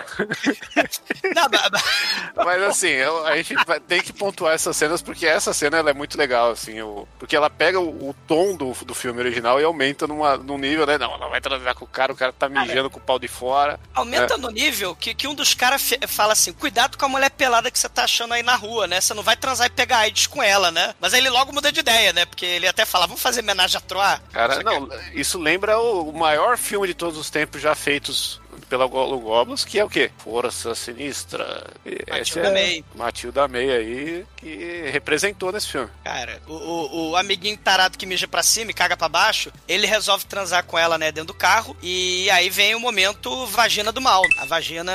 Não, 1.34 2.44
Mas 2.44 2.62
assim, 2.62 2.88
eu- 2.88 3.24
a 3.26 3.36
gente 3.36 3.54
vai- 3.64 3.80
tem 3.80 4.00
que 4.02 4.12
pontuar 4.12 4.54
essas 4.54 4.76
cenas 4.76 5.00
porque 5.02 5.26
essa 5.26 5.52
cena 5.52 5.78
ela 5.78 5.90
é 5.90 5.94
muito 5.94 6.18
legal, 6.18 6.50
assim, 6.50 6.80
o- 6.80 7.06
porque 7.18 7.36
ela 7.36 7.48
pega 7.48 7.78
o, 7.78 8.10
o 8.10 8.14
tom 8.26 8.56
do, 8.56 8.72
do 8.84 8.94
filme 8.94 9.20
original 9.20 9.60
e 9.60 9.64
aumenta 9.64 10.06
numa, 10.06 10.36
num 10.36 10.58
nível, 10.58 10.86
né? 10.86 10.98
Não, 10.98 11.14
ela 11.14 11.28
vai 11.28 11.40
transar 11.40 11.74
com 11.74 11.84
o 11.84 11.88
cara, 11.88 12.12
o 12.12 12.16
cara 12.16 12.32
tá 12.32 12.48
mijando 12.48 12.90
com 12.90 12.98
o 12.98 13.02
pau 13.02 13.18
de 13.18 13.28
fora. 13.28 13.78
Aumenta 13.94 14.34
É. 14.34 14.36
no 14.36 14.50
nível 14.50 14.94
que, 14.96 15.14
que 15.14 15.28
um 15.28 15.34
dos 15.34 15.54
caras 15.54 15.90
fala 16.08 16.32
assim: 16.32 16.52
cuidado 16.52 16.98
com 16.98 17.04
a 17.04 17.08
mulher 17.08 17.30
pelada 17.30 17.70
que 17.70 17.78
você 17.78 17.88
tá 17.88 18.04
achando 18.04 18.34
aí 18.34 18.42
na 18.42 18.56
rua, 18.56 18.86
né? 18.86 19.00
Você 19.00 19.14
não 19.14 19.22
vai 19.22 19.36
transar 19.36 19.66
e 19.68 19.70
pegar 19.70 19.98
AIDS 19.98 20.26
com 20.26 20.42
ela, 20.42 20.70
né? 20.70 20.94
Mas 21.00 21.14
aí 21.14 21.20
ele 21.20 21.30
logo 21.30 21.52
muda 21.52 21.70
de 21.70 21.80
ideia, 21.80 22.12
né? 22.12 22.24
Porque 22.24 22.44
ele 22.56 22.68
até 22.68 22.84
fala: 22.84 23.06
vamos 23.06 23.22
fazer 23.22 23.40
homenagem 23.40 23.76
a 23.76 23.80
Troa. 23.80 24.20
Cara, 24.32 24.62
não, 24.62 24.88
isso 25.14 25.38
lembra 25.38 25.78
o, 25.78 26.12
maior 26.12 26.56
filme 26.56 26.86
de 26.86 26.94
todos 26.94 27.18
os 27.18 27.30
tempos 27.30 27.60
já 27.60 27.74
feitos 27.74 28.40
pela 28.68 28.86
Golo 28.86 29.18
Goblins, 29.20 29.64
que 29.64 29.78
é 29.78 29.84
o 29.84 29.88
quê? 29.88 30.10
Força 30.18 30.74
Sinistra. 30.74 31.66
Esse 31.84 32.10
Matilda 32.10 32.48
é 32.48 32.52
May. 32.52 32.84
Matilda 32.94 33.48
May 33.48 33.70
aí, 33.70 34.26
que 34.36 34.90
representou 34.90 35.52
nesse 35.52 35.68
filme. 35.68 35.88
Cara, 36.02 36.40
o, 36.46 36.52
o, 36.52 37.10
o 37.10 37.16
amiguinho 37.16 37.56
tarado 37.58 37.98
que 37.98 38.06
mija 38.06 38.26
pra 38.26 38.42
cima 38.42 38.70
e 38.70 38.74
caga 38.74 38.96
pra 38.96 39.08
baixo, 39.08 39.52
ele 39.68 39.86
resolve 39.86 40.24
transar 40.24 40.64
com 40.64 40.78
ela, 40.78 40.98
né, 40.98 41.12
dentro 41.12 41.28
do 41.28 41.34
carro. 41.34 41.76
E 41.82 42.28
aí 42.30 42.50
vem 42.50 42.74
o 42.74 42.80
momento 42.80 43.46
vagina 43.46 43.92
do 43.92 44.00
mal. 44.00 44.22
A 44.38 44.46
vagina 44.46 44.92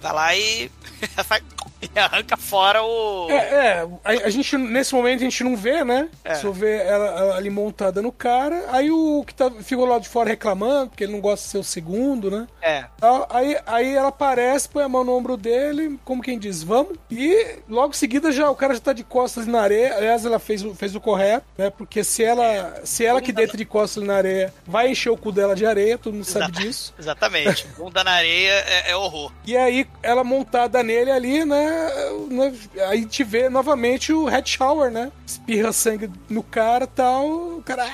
vai 0.00 0.12
lá 0.12 0.36
e. 0.36 0.70
e 1.94 1.98
arranca 1.98 2.36
fora 2.36 2.82
o. 2.82 3.30
É, 3.30 3.34
é 3.34 3.88
a, 4.04 4.10
a 4.26 4.30
gente, 4.30 4.56
nesse 4.56 4.94
momento, 4.94 5.20
a 5.20 5.24
gente 5.24 5.42
não 5.44 5.56
vê, 5.56 5.82
né? 5.84 6.08
É. 6.24 6.34
Só 6.34 6.50
vê 6.50 6.76
ela, 6.82 7.36
ali 7.36 7.48
montada 7.50 8.02
no 8.02 8.12
cara. 8.12 8.64
Aí 8.70 8.90
o 8.90 9.24
que 9.26 9.34
tá, 9.34 9.50
ficou 9.62 9.86
lá 9.86 9.98
de 9.98 10.08
fora 10.08 10.28
reclamando, 10.28 10.90
porque 10.90 11.04
ele 11.04 11.12
não 11.12 11.20
gosta 11.20 11.44
de 11.44 11.50
ser 11.50 11.58
o 11.58 11.64
segundo, 11.64 12.30
né? 12.30 12.46
É. 12.60 12.84
Aí, 13.30 13.56
aí 13.66 13.94
ela 13.96 14.08
aparece, 14.08 14.68
põe 14.68 14.82
a 14.84 14.88
mão 14.88 15.04
no 15.04 15.16
ombro 15.16 15.36
dele, 15.36 15.98
como 16.04 16.22
quem 16.22 16.38
diz, 16.38 16.62
vamos. 16.62 16.98
E 17.10 17.56
logo 17.68 17.90
em 17.90 17.96
seguida 17.96 18.30
já 18.32 18.50
o 18.50 18.56
cara 18.56 18.74
já 18.74 18.80
tá 18.80 18.92
de 18.92 19.04
costas 19.04 19.46
na 19.46 19.60
areia. 19.62 19.96
Aliás, 19.96 20.24
ela 20.24 20.38
fez, 20.38 20.62
o- 20.64 20.74
fez 20.74 20.94
o 20.94 21.00
correto, 21.00 21.46
né? 21.56 21.70
Porque 21.70 22.04
se 22.04 22.22
ela, 22.22 22.80
se 22.84 23.04
ela 23.04 23.20
que 23.22 23.32
deita 23.32 23.56
de 23.56 23.64
costas 23.64 24.02
na 24.04 24.16
areia, 24.16 24.52
vai 24.66 24.88
encher 24.90 25.10
o 25.10 25.16
cu 25.16 25.32
dela 25.32 25.54
de 25.54 25.64
areia, 25.64 25.96
todo 25.96 26.12
mundo 26.14 26.24
sabe 26.24 26.46
Exata- 26.46 26.60
disso. 26.60 26.94
Exatamente. 27.00 27.66
Bunda 27.76 28.04
na 28.04 28.12
areia 28.12 28.52
é, 28.66 28.90
é 28.90 28.96
horror. 28.96 29.32
E 29.46 29.56
aí, 29.56 29.86
ela 30.02 30.24
montada 30.24 30.82
nele 30.82 31.10
ali, 31.10 31.44
né? 31.44 31.90
né, 32.30 32.54
Aí 32.88 33.04
te 33.04 33.22
vê 33.22 33.48
novamente 33.50 34.12
o 34.12 34.24
head 34.26 34.48
shower, 34.48 34.90
né? 34.90 35.12
Espirra 35.26 35.72
sangue 35.72 36.10
no 36.28 36.42
cara 36.42 36.84
e 36.84 36.88
tal. 36.88 37.26
O 37.28 37.62
cara 37.62 37.84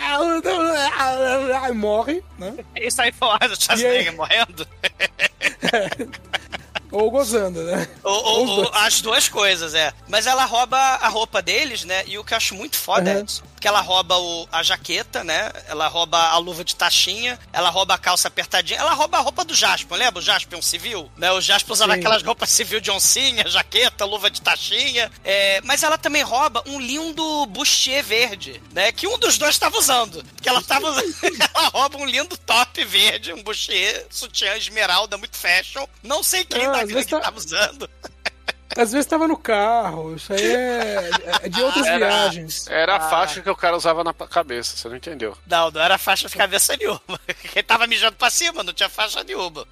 morre, 1.74 2.22
né? 2.38 2.54
Isso 2.76 3.02
aí 3.02 3.12
foi 3.12 3.28
o 3.28 3.32
Arnold 3.32 3.62
Schwarzenegger 3.62 4.14
morrendo? 4.14 4.66
Ou 6.92 7.10
gozando, 7.10 7.62
né? 7.64 7.86
Ou, 8.04 8.24
ou- 8.24 8.48
ou 8.64 8.70
as 8.74 9.00
duas 9.00 9.28
coisas, 9.28 9.74
é. 9.74 9.92
Mas 10.08 10.26
ela 10.26 10.44
rouba 10.44 10.78
a 10.78 11.08
roupa 11.08 11.42
deles, 11.42 11.84
né? 11.84 12.04
E 12.06 12.16
o 12.16 12.24
que 12.24 12.32
eu 12.32 12.36
acho 12.36 12.54
muito 12.54 12.76
foda 12.78 13.10
Uhum. 13.12 13.18
é 13.18 13.24
Porque 13.66 13.74
ela 13.74 13.80
rouba 13.80 14.16
o- 14.16 14.48
a 14.52 14.62
jaqueta, 14.62 15.24
né? 15.24 15.50
Ela 15.66 15.88
rouba 15.88 16.16
a 16.16 16.38
luva 16.38 16.62
de 16.62 16.76
tachinha, 16.76 17.36
ela 17.52 17.68
rouba 17.68 17.94
a 17.94 17.98
calça 17.98 18.28
apertadinha, 18.28 18.78
ela 18.78 18.92
rouba 18.94 19.18
a 19.18 19.20
roupa 19.20 19.44
do 19.44 19.56
Jasper, 19.56 19.98
lembra? 19.98 20.20
O 20.20 20.22
Jasper 20.22 20.54
é 20.54 20.58
um 20.60 20.62
civil, 20.62 21.10
né? 21.16 21.32
O 21.32 21.40
Jasper 21.40 21.72
usava 21.72 21.94
Sim. 21.94 21.98
aquelas 21.98 22.22
roupas 22.22 22.48
civil 22.50 22.80
de 22.80 22.92
oncinha, 22.92 23.48
jaqueta, 23.48 24.04
luva 24.04 24.30
de 24.30 24.40
tachinha. 24.40 25.10
É, 25.24 25.60
mas 25.64 25.82
ela 25.82 25.98
também 25.98 26.22
rouba 26.22 26.62
um 26.64 26.78
lindo 26.80 27.44
bustier 27.46 28.04
verde, 28.04 28.62
né? 28.72 28.92
Que 28.92 29.08
um 29.08 29.18
dos 29.18 29.36
dois 29.36 29.56
estava 29.56 29.76
usando. 29.76 30.22
Porque 30.36 30.48
ela 30.48 30.62
tava 30.62 30.86
ela 31.52 31.68
rouba 31.70 31.98
um 31.98 32.06
lindo 32.06 32.36
top 32.38 32.84
verde, 32.84 33.32
um 33.32 33.42
bustier, 33.42 34.06
sutiã 34.10 34.54
esmeralda, 34.56 35.18
muito 35.18 35.36
fashion. 35.36 35.84
Não 36.04 36.22
sei 36.22 36.44
quem 36.44 36.66
Ah, 36.66 36.70
da 36.70 36.84
gangue 36.84 37.04
tá- 37.04 37.18
tava 37.18 37.36
usando. 37.36 37.90
Às 38.76 38.92
vezes 38.92 39.06
tava 39.06 39.26
no 39.26 39.36
carro. 39.36 40.14
Isso 40.16 40.32
aí 40.32 40.44
é, 40.52 41.10
é 41.42 41.48
de 41.48 41.62
outras 41.62 41.86
Era- 41.86 42.06
viagens. 42.08 42.66
Era 42.68 42.94
a 42.94 42.96
Ah. 42.96 43.08
faixa 43.10 43.40
que 43.40 43.50
o 43.50 43.56
cara 43.56 43.76
usava 43.76 44.04
na 44.04 44.12
cabeça, 44.12 44.76
você 44.76 44.88
não 44.88 44.96
entendeu. 44.96 45.36
Não, 45.46 45.70
não 45.70 45.80
era 45.80 45.96
faixa 45.98 46.28
de 46.28 46.36
cabeça 46.36 46.76
nenhuma. 46.76 47.00
Quem 47.52 47.62
tava 47.64 47.86
mijando 47.86 48.16
pra 48.16 48.30
cima 48.30 48.62
não 48.62 48.72
tinha 48.72 48.88
faixa 48.88 49.22
nenhuma. 49.24 49.66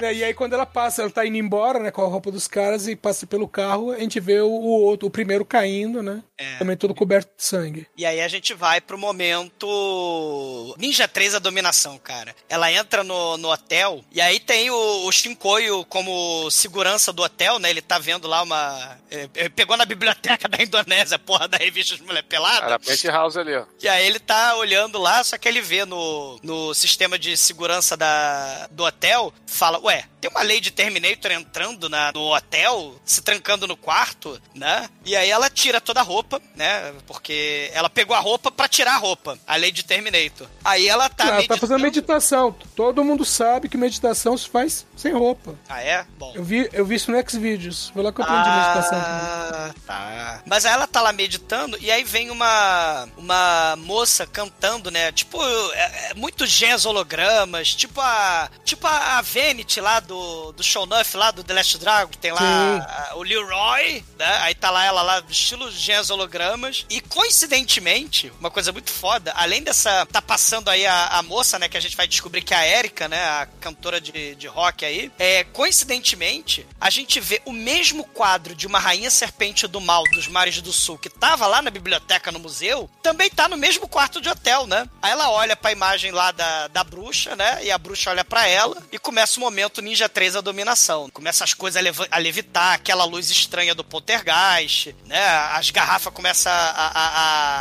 É, 0.00 0.12
e 0.14 0.24
aí 0.24 0.34
quando 0.34 0.52
ela 0.54 0.66
passa, 0.66 1.02
ela 1.02 1.10
tá 1.10 1.26
indo 1.26 1.36
embora, 1.36 1.78
né, 1.78 1.90
com 1.90 2.02
a 2.02 2.06
roupa 2.08 2.30
dos 2.30 2.46
caras 2.46 2.86
e 2.88 2.94
passa 2.96 3.26
pelo 3.26 3.48
carro, 3.48 3.90
a 3.92 3.98
gente 3.98 4.20
vê 4.20 4.40
o, 4.40 4.46
o 4.48 4.82
outro, 4.82 5.08
o 5.08 5.10
primeiro 5.10 5.44
caindo, 5.44 6.02
né? 6.02 6.22
É. 6.36 6.56
Também 6.56 6.76
todo 6.76 6.94
coberto 6.94 7.30
de 7.36 7.44
sangue. 7.44 7.86
E 7.96 8.04
aí 8.04 8.20
a 8.20 8.28
gente 8.28 8.54
vai 8.54 8.80
pro 8.80 8.98
momento 8.98 10.74
Ninja 10.78 11.06
3 11.06 11.36
a 11.36 11.38
dominação, 11.38 11.96
cara. 11.98 12.34
Ela 12.48 12.72
entra 12.72 13.04
no, 13.04 13.36
no 13.36 13.52
hotel 13.52 14.04
e 14.10 14.20
aí 14.20 14.40
tem 14.40 14.70
o, 14.70 15.06
o 15.06 15.12
Shinkoio 15.12 15.84
como 15.86 16.50
segurança 16.50 17.12
do 17.12 17.22
hotel, 17.22 17.58
né? 17.58 17.70
Ele 17.70 17.80
tá 17.80 17.98
vendo 17.98 18.26
lá 18.26 18.42
uma... 18.42 18.98
é, 19.10 19.28
é, 19.34 19.48
pegou 19.48 19.76
na 19.76 19.84
biblioteca 19.84 20.48
da 20.48 20.62
Indonésia, 20.62 21.18
porra, 21.18 21.46
da 21.46 21.56
revista 21.56 21.96
de 21.96 22.02
Mulher 22.02 22.24
Pelada. 22.24 22.66
Era 22.66 22.78
penthouse 22.78 23.38
ali, 23.38 23.54
ó. 23.54 23.66
E 23.80 23.88
aí 23.88 24.04
ele 24.06 24.18
tá 24.18 24.56
olhando 24.56 24.98
lá, 24.98 25.22
só 25.22 25.38
que 25.38 25.48
ele 25.48 25.60
vê 25.60 25.84
no, 25.84 26.38
no 26.42 26.74
sistema 26.74 27.18
de 27.18 27.36
segurança 27.36 27.96
da, 27.96 28.66
do 28.72 28.84
hotel, 28.84 29.32
fala, 29.46 29.78
ué, 29.80 30.04
tem 30.24 30.30
uma 30.30 30.42
lei 30.42 30.58
de 30.58 30.70
Terminator 30.70 31.30
entrando 31.32 31.86
na, 31.90 32.10
no 32.12 32.34
hotel, 32.34 32.94
se 33.04 33.20
trancando 33.20 33.66
no 33.66 33.76
quarto, 33.76 34.40
né? 34.54 34.88
E 35.04 35.14
aí 35.14 35.28
ela 35.30 35.50
tira 35.50 35.82
toda 35.82 36.00
a 36.00 36.02
roupa, 36.02 36.40
né? 36.56 36.94
Porque 37.06 37.70
ela 37.74 37.90
pegou 37.90 38.16
a 38.16 38.20
roupa 38.20 38.50
pra 38.50 38.66
tirar 38.66 38.94
a 38.94 38.96
roupa, 38.98 39.38
a 39.46 39.56
lei 39.56 39.70
de 39.70 39.82
Terminator. 39.82 40.46
Aí 40.64 40.88
ela 40.88 41.10
tá 41.10 41.24
ela 41.24 41.32
tá 41.32 41.36
meditando- 41.36 41.60
fazendo 41.60 41.82
meditação. 41.82 42.56
Todo 42.74 43.04
mundo 43.04 43.22
sabe 43.24 43.68
que 43.68 43.76
meditação 43.76 44.36
se 44.38 44.48
faz 44.48 44.86
sem 44.96 45.12
roupa. 45.12 45.54
Ah, 45.68 45.82
é? 45.82 46.06
Bom. 46.18 46.32
Eu 46.34 46.42
vi, 46.42 46.70
eu 46.72 46.86
vi 46.86 46.94
isso 46.94 47.10
no 47.10 47.28
Xvideos. 47.30 47.90
Foi 47.92 48.02
lá 48.02 48.10
que 48.10 48.20
eu 48.20 48.24
aprendi 48.24 48.48
meditação. 48.48 48.98
também. 49.00 49.04
Ah, 49.14 49.74
tá. 49.86 50.42
Mas 50.46 50.64
aí 50.64 50.72
ela 50.72 50.86
tá 50.86 51.02
lá 51.02 51.12
meditando 51.12 51.76
e 51.82 51.90
aí 51.90 52.02
vem 52.02 52.30
uma 52.30 53.06
uma 53.18 53.76
moça 53.76 54.26
cantando, 54.26 54.90
né? 54.90 55.12
Tipo, 55.12 55.38
é, 55.72 56.10
é, 56.10 56.14
muitos 56.14 56.48
gens 56.50 56.86
hologramas, 56.86 57.74
tipo 57.74 58.00
a 58.00 58.48
tipo 58.64 58.86
a, 58.86 59.18
a 59.18 59.22
Vanity 59.22 59.80
lá 59.80 60.00
do, 60.00 60.13
do 60.56 60.62
Show 60.62 60.86
Nuff, 60.86 61.16
lá 61.16 61.30
do 61.30 61.42
The 61.44 61.54
Last 61.54 61.78
Dragon, 61.78 62.10
que 62.10 62.18
tem 62.18 62.32
lá 62.32 63.10
a- 63.10 63.16
o 63.16 63.22
Leroy, 63.22 64.04
né? 64.18 64.38
Aí 64.42 64.54
tá 64.54 64.70
lá 64.70 64.84
ela 64.84 65.02
lá, 65.02 65.22
estilo 65.28 65.70
gens 65.70 66.10
hologramas. 66.10 66.84
E 66.90 67.00
coincidentemente, 67.00 68.32
uma 68.40 68.50
coisa 68.50 68.72
muito 68.72 68.90
foda, 68.90 69.32
além 69.36 69.62
dessa. 69.62 70.06
Tá 70.06 70.20
passando 70.22 70.68
aí 70.68 70.86
a, 70.86 71.06
a 71.08 71.22
moça, 71.22 71.58
né? 71.58 71.68
Que 71.68 71.76
a 71.76 71.80
gente 71.80 71.96
vai 71.96 72.06
descobrir 72.06 72.42
que 72.42 72.54
é 72.54 72.56
a 72.56 72.66
Erika, 72.78 73.08
né? 73.08 73.22
A 73.24 73.46
cantora 73.60 74.00
de, 74.00 74.34
de 74.34 74.46
rock 74.46 74.84
aí. 74.84 75.10
É, 75.18 75.44
coincidentemente, 75.44 76.66
a 76.80 76.90
gente 76.90 77.20
vê 77.20 77.40
o 77.44 77.52
mesmo 77.52 78.04
quadro 78.04 78.54
de 78.54 78.66
uma 78.66 78.78
rainha 78.78 79.10
serpente 79.10 79.66
do 79.66 79.80
mal 79.80 80.02
dos 80.12 80.26
mares 80.26 80.60
do 80.60 80.72
sul 80.72 80.98
que 80.98 81.08
tava 81.10 81.46
lá 81.46 81.60
na 81.62 81.70
biblioteca 81.70 82.32
no 82.32 82.38
museu, 82.38 82.88
também 83.02 83.28
tá 83.30 83.48
no 83.48 83.56
mesmo 83.56 83.86
quarto 83.86 84.20
de 84.20 84.28
hotel, 84.28 84.66
né? 84.66 84.88
Aí 85.02 85.10
ela 85.12 85.30
olha 85.30 85.56
pra 85.56 85.72
imagem 85.72 86.10
lá 86.10 86.32
da, 86.32 86.68
da 86.68 86.82
bruxa, 86.84 87.36
né? 87.36 87.64
E 87.64 87.70
a 87.70 87.78
bruxa 87.78 88.10
olha 88.10 88.24
pra 88.24 88.46
ela 88.46 88.82
e 88.90 88.98
começa 88.98 89.38
o 89.38 89.40
momento 89.40 89.82
Ninja 89.82 90.03
3 90.08 90.36
a 90.36 90.40
dominação. 90.40 91.08
Começa 91.10 91.44
as 91.44 91.54
coisas 91.54 91.82
a, 92.10 92.18
levitar, 92.18 92.72
aquela 92.74 93.04
luz 93.04 93.30
estranha 93.30 93.74
do 93.74 93.84
poltergeist, 93.84 94.94
né? 95.06 95.24
As 95.52 95.70
garrafas 95.70 96.12
começam 96.12 96.52
a, 96.52 96.56
a, 96.56 96.90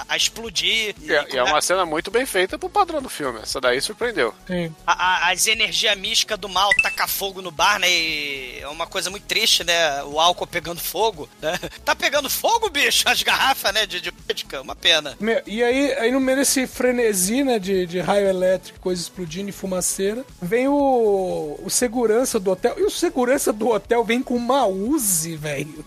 a, 0.02 0.06
a 0.10 0.18
explodir. 0.18 0.96
E, 1.02 1.12
é- 1.14 1.28
e 1.34 1.38
é 1.38 1.44
uma 1.44 1.62
cena 1.62 1.86
muito 1.86 2.10
bem 2.12 2.26
feita 2.26 2.58
pro 2.58 2.70
padrão 2.70 3.02
do 3.02 3.10
filme. 3.10 3.39
Essa 3.41 3.60
daí 3.60 3.82
surpreendeu. 3.82 4.34
Sim. 4.48 4.74
A- 4.86 4.94
a- 5.28 5.32
as 5.32 5.48
energias 5.48 5.98
místicas 5.98 6.38
do 6.39 6.50
mal 6.50 6.70
tacar 6.82 7.08
fogo 7.10 7.41
no 7.41 7.52
bar, 7.52 7.80
né? 7.80 7.89
E 7.89 8.60
é 8.62 8.68
uma 8.68 8.88
coisa 8.88 9.10
muito 9.10 9.26
triste, 9.26 9.64
né? 9.64 10.04
O 10.04 10.20
álcool 10.20 10.48
pegando 10.48 10.80
fogo, 10.80 11.30
né? 11.41 11.58
Tá 11.84 11.96
pegando 11.96 12.30
fogo, 12.30 12.70
bicho? 12.70 13.08
As 13.08 13.22
garrafas, 13.24 13.74
né? 13.74 13.86
De, 13.86 14.00
de 14.00 14.12
vodka, 14.34 14.62
uma 14.62 14.76
pena. 14.76 15.16
Meu, 15.20 15.42
E 15.46 15.64
aí, 15.64 15.94
aí 15.94 16.12
no 16.12 16.20
meio 16.20 16.40
desse 16.40 16.66
frenesi, 16.66 17.44
né, 17.44 17.60
de, 17.60 17.86
de 17.86 18.00
raio 18.00 18.28
elétrico, 18.28 18.80
coisa 18.80 19.02
explodindo 19.02 19.50
e 19.50 19.52
fumaceira, 19.52 20.26
vem 20.42 20.68
o, 20.68 21.60
o 21.64 21.70
segurança 21.70 22.40
do 22.40 22.52
hotel. 22.52 22.74
E 22.78 22.84
o 22.84 22.90
segurança 22.90 23.54
do 23.54 23.70
hotel 23.70 24.04
vem 24.04 24.22
com 24.22 24.36
uma 24.36 24.66
Uzi, 24.66 25.36
velho. 25.36 25.86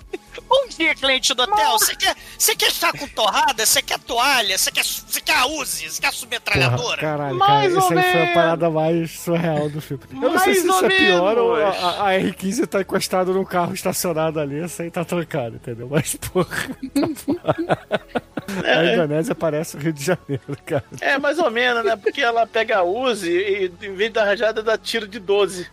Bom 0.48 0.66
dia, 0.68 0.94
cliente 0.94 1.32
do 1.34 1.42
hotel. 1.42 1.72
Você 1.78 1.96
quer, 1.96 2.14
você 2.38 2.54
quer 2.54 2.68
estar 2.68 2.92
com 2.92 3.08
torrada? 3.08 3.64
Você 3.66 3.80
quer 3.82 3.98
toalha? 3.98 4.56
Você 4.56 4.70
quer, 4.70 4.84
você 4.84 5.20
quer 5.20 5.34
a 5.34 5.46
Uzi? 5.46 5.88
Você 5.90 6.00
quer 6.00 6.06
a 6.08 6.10
Porra, 6.10 6.20
submetralhadora? 6.20 7.00
caralho, 7.00 7.36
Mais 7.38 7.72
cara, 7.72 7.78
isso 7.86 7.92
aí 7.98 8.12
foi 8.12 8.22
a 8.22 8.34
parada 8.34 8.70
mais 8.70 9.10
surreal 9.18 9.68
do 9.70 9.80
filme. 9.80 10.04
Eu 10.12 10.30
não 10.30 10.38
sei 10.38 10.52
Mais 10.52 10.60
se 10.62 10.68
isso 10.68 10.84
é 10.84 10.88
pior 10.88 11.38
ou 11.38 11.54
a, 11.56 11.68
a- 11.70 12.08
a 12.10 12.12
R15 12.20 12.66
tá 12.66 12.80
encostado 12.82 13.32
num 13.32 13.44
carro 13.44 13.72
estacionado 13.74 14.38
ali, 14.38 14.62
isso 14.64 14.80
aí 14.82 14.90
tá 14.90 15.04
trancado, 15.04 15.56
entendeu? 15.56 15.88
Mas, 15.90 16.14
porra. 16.16 16.46
A 18.64 18.84
Indonésia 18.84 19.34
parece 19.34 19.76
o 19.76 19.80
Rio 19.80 19.92
de 19.92 20.04
Janeiro, 20.04 20.56
cara. 20.64 20.84
É, 21.00 21.18
mais 21.18 21.38
ou 21.38 21.50
menos, 21.50 21.84
né? 21.84 21.96
Porque 21.96 22.20
ela 22.20 22.46
pega 22.46 22.78
a 22.78 22.82
Uzi 22.84 23.30
e 23.30 23.72
em 23.86 23.94
vez 23.94 24.12
da 24.12 24.24
rajada 24.24 24.62
dá 24.62 24.76
tiro 24.76 25.08
de 25.08 25.18
12. 25.18 25.68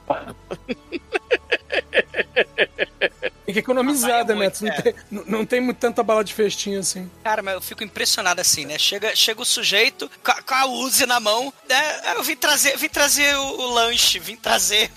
Tem 3.45 3.53
que 3.53 3.59
economizar, 3.59 4.11
Ah, 4.11 4.24
vai 4.24 4.26
Demetrius. 4.26 4.61
Não, 4.61 4.70
muito, 4.72 4.84
tem, 4.84 4.95
não, 5.11 5.26
não 5.26 5.45
tem 5.45 5.61
muito 5.61 5.78
tanta 5.78 6.01
bala 6.01 6.24
de 6.24 6.34
festinha 6.34 6.80
assim. 6.80 7.11
Cara, 7.24 7.43
mas 7.43 7.53
eu 7.55 7.61
fico 7.61 7.84
impressionado 7.84 8.39
assim, 8.39 8.66
né? 8.66 8.80
Chega, 8.80 9.16
chega 9.16 9.41
o 9.41 9.45
sujeito 9.45 10.09
com 10.24 10.32
a, 10.32 10.41
com 10.41 10.55
a 10.55 10.66
Uzi 10.66 11.05
na 11.05 11.20
mão, 11.20 11.53
né? 11.68 12.16
Eu 12.16 12.24
vim 12.24 12.36
trazer, 12.36 12.78
vim 12.78 12.89
trazer 12.89 13.36
o, 13.36 13.43
o 13.43 13.74
lanche, 13.74 14.18
vim 14.20 14.38
trazer 14.38 14.89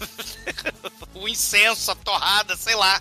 o 1.15 1.29
incenso, 1.29 1.91
a 1.91 1.97
torrada, 1.97 2.57
sei 2.57 2.77
lá. 2.77 3.01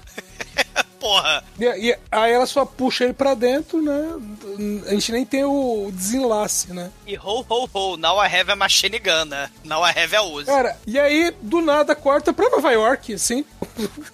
Porra. 1.05 1.43
E, 1.59 1.65
e 1.89 1.97
aí 2.11 2.31
ela 2.31 2.47
só 2.47 2.65
puxa 2.65 3.03
ele 3.03 3.13
pra 3.13 3.35
dentro, 3.35 3.79
né? 3.79 4.81
A 4.87 4.91
gente 4.95 5.11
nem 5.11 5.23
tem 5.23 5.43
o 5.43 5.91
desenlace, 5.93 6.73
né? 6.73 6.89
E 7.05 7.15
ho, 7.15 7.45
ho, 7.47 7.69
ho, 7.71 7.95
now 7.97 8.17
I 8.23 8.25
have 8.27 8.49
a 8.51 8.55
machine 8.55 8.97
gun, 8.97 9.25
né? 9.25 9.51
Now 9.63 9.85
I 9.85 9.91
have 9.91 10.15
a 10.15 10.23
Uzi. 10.23 10.45
Cara, 10.47 10.75
e 10.87 10.97
aí 10.99 11.31
do 11.43 11.61
nada 11.61 11.95
corta 11.95 12.33
pra 12.33 12.49
Nova 12.49 12.71
York, 12.71 13.13
assim. 13.13 13.45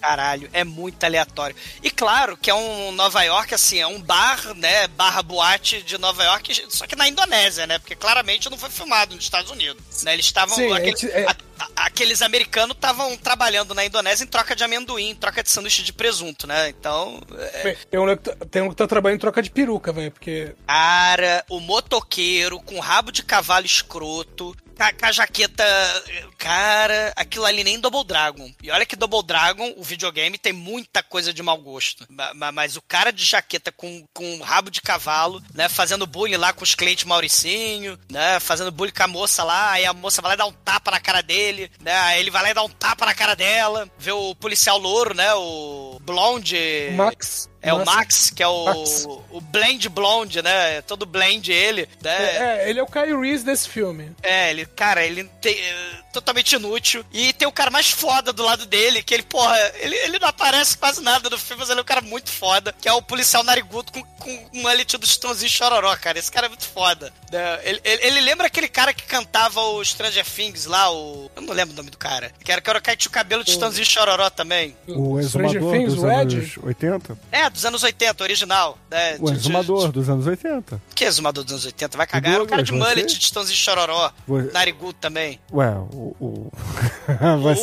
Caralho, 0.02 0.50
é 0.52 0.66
muito 0.66 1.02
aleatório. 1.06 1.56
E 1.82 1.90
claro 1.90 2.36
que 2.36 2.50
é 2.50 2.54
um 2.54 2.92
Nova 2.92 3.24
York, 3.24 3.54
assim, 3.54 3.80
é 3.80 3.88
um 3.88 4.02
bar, 4.02 4.54
né? 4.56 4.88
Barra 4.90 5.22
boate 5.22 5.82
de 5.84 5.98
Nova 5.98 6.24
York, 6.26 6.66
só 6.70 6.86
que 6.86 6.96
na 6.98 7.08
Indonésia, 7.08 7.66
né? 7.68 7.80
Porque 7.80 7.96
claramente 7.96 8.50
não 8.50 8.58
foi 8.58 8.70
filmado 8.70 9.16
nos 9.16 9.24
Estados 9.24 9.50
Unidos. 9.50 10.04
Né? 10.04 10.14
Eles 10.14 10.26
estavam. 10.26 10.56
Sim, 10.56 10.74
aquele- 10.74 11.12
é- 11.12 11.26
a- 11.30 11.36
aqueles 11.76 12.22
americanos 12.22 12.76
estavam 12.76 13.16
trabalhando 13.18 13.74
na 13.74 13.86
Indonésia 13.86 14.24
em 14.24 14.28
troca 14.28 14.56
de 14.56 14.64
amendoim, 14.64 15.10
em 15.10 15.16
troca 15.16 15.44
de 15.44 15.50
sanduíche 15.52 15.84
de 15.84 15.94
presunto, 15.94 16.48
né? 16.48 16.70
Então. 16.70 17.22
é, 17.38 17.76
Tem 17.90 18.00
um, 18.00 18.08
que 18.16 18.16
tá- 18.18 18.46
tem 18.50 18.62
um 18.62 18.70
que 18.70 18.76
tá 18.76 18.88
trabalhando 18.88 19.18
em 19.18 19.22
troca 19.22 19.42
de 19.42 19.50
peruca, 19.50 19.92
velho, 19.92 20.12
porque... 20.12 20.54
Cara, 20.68 21.44
o 21.50 21.60
motoqueiro 21.60 22.60
com 22.60 22.80
rabo 22.80 23.12
de 23.12 23.24
cavalo 23.24 23.66
escroto, 23.66 24.56
com, 25.00 25.06
a 25.06 25.12
jaqueta. 25.12 25.64
Cara, 26.38 27.14
aquilo 27.16 27.46
ali 27.46 27.64
nem 27.64 27.80
Double 27.80 28.04
Dragon. 28.04 28.52
E 28.64 28.72
olha 28.72 28.86
que 28.86 28.96
Double 28.96 29.24
Dragon, 29.24 29.74
o 29.78 29.84
videogame, 29.84 30.38
tem 30.38 30.54
muita 30.54 31.04
coisa 31.04 31.34
de 31.34 31.44
mau 31.44 31.58
gosto. 31.58 32.06
Ma- 32.10 32.34
ma- 32.34 32.52
Mas, 32.52 32.76
o 32.76 32.82
cara 32.82 33.12
de 33.12 33.24
jaqueta 33.24 33.72
com, 33.72 34.06
com 34.14 34.40
rabo 34.42 34.70
de 34.72 34.82
cavalo, 34.82 35.42
né? 35.54 35.70
Fazendo 35.70 36.08
bullying 36.08 36.38
lá 36.38 36.54
com 36.54 36.64
os 36.64 36.76
clientes 36.76 37.04
Mauricinho, 37.06 38.00
né? 38.10 38.40
Fazendo 38.40 38.72
bullying 38.72 38.94
com 38.94 39.04
a 39.04 39.08
moça 39.08 39.44
lá, 39.44 39.72
aí 39.72 39.86
a 39.86 39.94
moça 39.94 40.22
vai 40.22 40.30
lá 40.30 40.36
e 40.36 40.38
dá 40.38 40.46
um 40.46 40.52
tapa 40.54 40.92
na 40.92 41.00
cara 41.00 41.22
dele, 41.22 41.72
né? 41.80 41.94
Aí 42.00 42.20
ele 42.20 42.32
vai 42.32 42.42
lá 42.44 42.52
e 42.52 42.54
dá 42.54 42.64
um 42.64 42.70
tapa 42.70 43.06
na 43.06 43.14
cara 43.14 43.36
dela. 43.36 43.90
Vê 43.98 44.12
o 44.12 44.34
policial 44.36 44.78
louro, 44.78 45.14
né? 45.14 45.34
O 45.36 46.00
Blonde. 46.02 46.90
Max... 46.96 47.50
É 47.62 47.74
o 47.74 47.86
Max, 47.86 48.32
que 48.32 48.42
é 48.42 48.48
o, 48.48 48.66
Max. 48.66 49.06
o 49.30 49.40
Blend 49.40 49.88
Blonde, 49.90 50.42
né? 50.42 50.78
É 50.78 50.82
Todo 50.82 51.06
blend 51.06 51.52
ele, 51.52 51.88
né? 52.02 52.12
É, 52.12 52.38
é, 52.38 52.70
ele 52.70 52.80
é 52.80 52.84
o 52.84 52.88
Kyle 52.88 53.20
Reese 53.20 53.46
desse 53.46 53.70
filme. 53.70 54.12
É, 54.24 54.50
ele, 54.50 54.66
cara, 54.66 55.06
ele 55.06 55.26
tem, 55.40 55.56
totalmente 56.12 56.54
inútil. 56.56 57.04
E 57.12 57.34
tem 57.34 57.48
o 57.48 57.52
cara 57.52 57.72
mais 57.72 57.90
foda 57.90 58.32
do 58.34 58.44
lado 58.44 58.66
dele, 58.66 59.02
que 59.04 59.14
ele, 59.14 59.24
porra, 59.24 59.58
ele, 59.80 59.96
ele 59.96 60.20
não 60.20 60.28
aparece 60.28 60.78
quase 60.78 61.02
nada 61.02 61.30
no 61.30 61.38
filme, 61.38 61.62
mas 61.62 61.70
ele 61.70 61.80
é 61.80 61.84
um 61.84 61.86
cara 61.86 62.02
muito 62.02 62.30
foda, 62.30 62.74
que 62.80 62.88
é 62.88 62.94
o 62.94 63.02
policial 63.02 63.44
narigudo 63.44 63.92
com, 63.92 64.04
com 64.04 64.50
um 64.54 64.70
elite 64.70 64.98
do 64.98 65.06
Stãozinho 65.06 65.50
Chororó, 65.52 65.96
cara. 65.98 66.20
Esse 66.20 66.32
cara 66.32 66.46
é 66.48 66.50
muito 66.50 66.66
foda. 66.68 67.12
né? 67.32 67.60
Ele, 67.64 67.82
ele, 67.84 68.06
ele 68.08 68.22
lembra 68.22 68.48
aquele 68.48 68.68
cara 68.68 68.94
que 68.94 69.04
cantava 69.04 69.62
o 69.62 69.84
Stranger 69.84 70.26
Things 70.26 70.66
lá, 70.66 70.92
o. 70.92 71.30
Eu 71.36 71.42
não 71.42 71.54
lembro 71.54 71.74
o 71.74 71.78
nome 71.78 71.90
do 71.90 71.98
cara. 71.98 72.32
Que 72.44 72.52
era, 72.52 72.62
que 72.62 72.70
era 72.70 72.80
o 72.80 72.82
cara 72.82 72.96
que 72.98 73.02
tinha 73.04 73.10
o 73.10 73.14
cabelo 73.14 73.44
de 73.44 73.52
Stãozinho 73.52 73.86
Chororó 73.86 74.30
também. 74.30 74.76
O 74.88 75.22
Stranger 75.24 75.62
exumador 75.62 75.72
Things, 75.74 75.94
dos 75.96 76.04
o 76.04 76.12
Ed? 76.12 76.36
anos 76.38 76.58
80? 76.62 77.18
É, 77.32 77.50
dos 77.50 77.66
anos 77.66 77.84
80, 77.84 78.24
original. 78.24 78.78
Né? 78.90 79.18
O 79.20 79.26
De- 79.26 79.32
de- 79.34 79.38
exumador 79.40 79.92
dos 79.92 80.10
anos 80.10 80.28
80. 80.28 80.82
Que 80.96 81.06
exumador 81.06 81.44
dos 81.44 81.54
anos 81.54 81.66
80? 81.66 81.98
Vai 81.98 82.08
cagar. 82.08 82.34
Era 82.34 82.44
o 82.44 82.48
cara 82.48 82.64
de 82.64 82.72
mullet 82.72 83.10
você? 83.12 83.18
de 83.18 83.26
Stãozinho 83.26 83.58
Chororó. 83.58 84.12
Você- 84.28 84.52
Narigudo 84.52 84.94
também. 84.94 85.40
Ué, 85.52 85.70
o. 85.70 86.01
o... 86.02 86.16
O- 86.20 86.52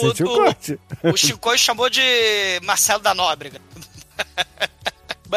tinha 0.15 0.29
o 0.29 0.33
o- 0.33 0.37
corte. 0.37 0.79
O 1.03 1.17
Chico 1.17 1.57
chamou 1.59 1.89
de 1.91 2.01
Marcelo 2.63 3.03
da 3.03 3.15
Nóbrega. 3.15 3.61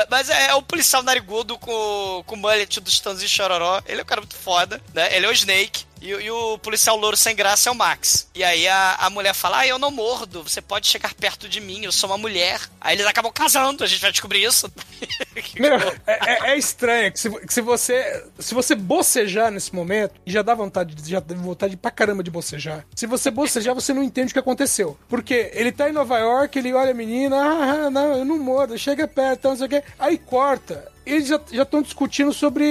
Mas 0.09 0.29
é, 0.29 0.47
é 0.47 0.55
o 0.55 0.61
policial 0.61 1.03
narigudo 1.03 1.57
com, 1.57 2.23
com 2.25 2.35
o 2.35 2.37
mullet 2.37 2.79
do 2.79 2.89
Stanzinho 2.89 3.27
Chororó. 3.27 3.81
Ele 3.85 3.99
é 3.99 4.03
um 4.03 4.07
cara 4.07 4.21
muito 4.21 4.35
foda, 4.35 4.81
né? 4.93 5.13
Ele 5.15 5.25
é 5.25 5.29
o 5.29 5.33
Snake. 5.33 5.83
E, 6.01 6.09
e 6.09 6.31
o 6.31 6.57
policial 6.57 6.97
louro 6.97 7.15
sem 7.15 7.35
graça 7.35 7.69
é 7.69 7.71
o 7.71 7.75
Max. 7.75 8.27
E 8.33 8.43
aí 8.43 8.67
a, 8.67 8.95
a 8.95 9.09
mulher 9.09 9.33
fala: 9.35 9.59
Ah, 9.59 9.67
eu 9.67 9.77
não 9.77 9.91
mordo, 9.91 10.41
você 10.43 10.61
pode 10.61 10.87
chegar 10.87 11.13
perto 11.13 11.47
de 11.47 11.61
mim, 11.61 11.83
eu 11.85 11.91
sou 11.91 12.09
uma 12.09 12.17
mulher. 12.17 12.59
Aí 12.79 12.95
eles 12.95 13.05
acabam 13.05 13.31
casando, 13.31 13.83
a 13.83 13.87
gente 13.87 14.01
vai 14.01 14.11
descobrir 14.11 14.43
isso. 14.43 14.71
Meu, 15.59 15.75
é, 16.07 16.47
é- 16.47 16.51
é 16.51 16.57
estranho 16.57 17.11
que 17.11 17.19
se, 17.19 17.29
que 17.29 17.53
se 17.53 17.61
você 17.61 18.25
se 18.39 18.53
você 18.53 18.73
bocejar 18.73 19.51
nesse 19.51 19.73
momento, 19.75 20.15
já 20.25 20.41
dá 20.41 20.55
vontade, 20.55 20.95
já 21.09 21.19
dá 21.19 21.35
vontade 21.35 21.77
pra 21.77 21.91
caramba 21.91 22.23
de 22.23 22.31
bocejar. 22.31 22.85
Se 22.95 23.05
você 23.05 23.29
bocejar, 23.29 23.75
você 23.75 23.93
não 23.93 24.03
entende 24.03 24.31
o 24.31 24.33
que 24.33 24.39
aconteceu. 24.39 24.97
Porque 25.07 25.51
ele 25.53 25.71
tá 25.71 25.89
em 25.89 25.93
Nova 25.93 26.17
York, 26.17 26.57
ele 26.57 26.73
olha 26.73 26.91
a 26.91 26.95
menina, 26.95 27.37
ah, 27.37 27.89
não, 27.91 28.17
eu 28.17 28.25
não 28.25 28.39
mordo, 28.39 28.77
chega 28.77 29.07
perto, 29.07 29.49
não 29.49 29.55
sei 29.57 29.67
o 29.67 29.69
quê. 29.69 29.83
Aí 29.99 30.17
corta. 30.17 30.89
Eles 31.11 31.27
já 31.27 31.63
estão 31.63 31.81
discutindo 31.81 32.31
sobre 32.31 32.65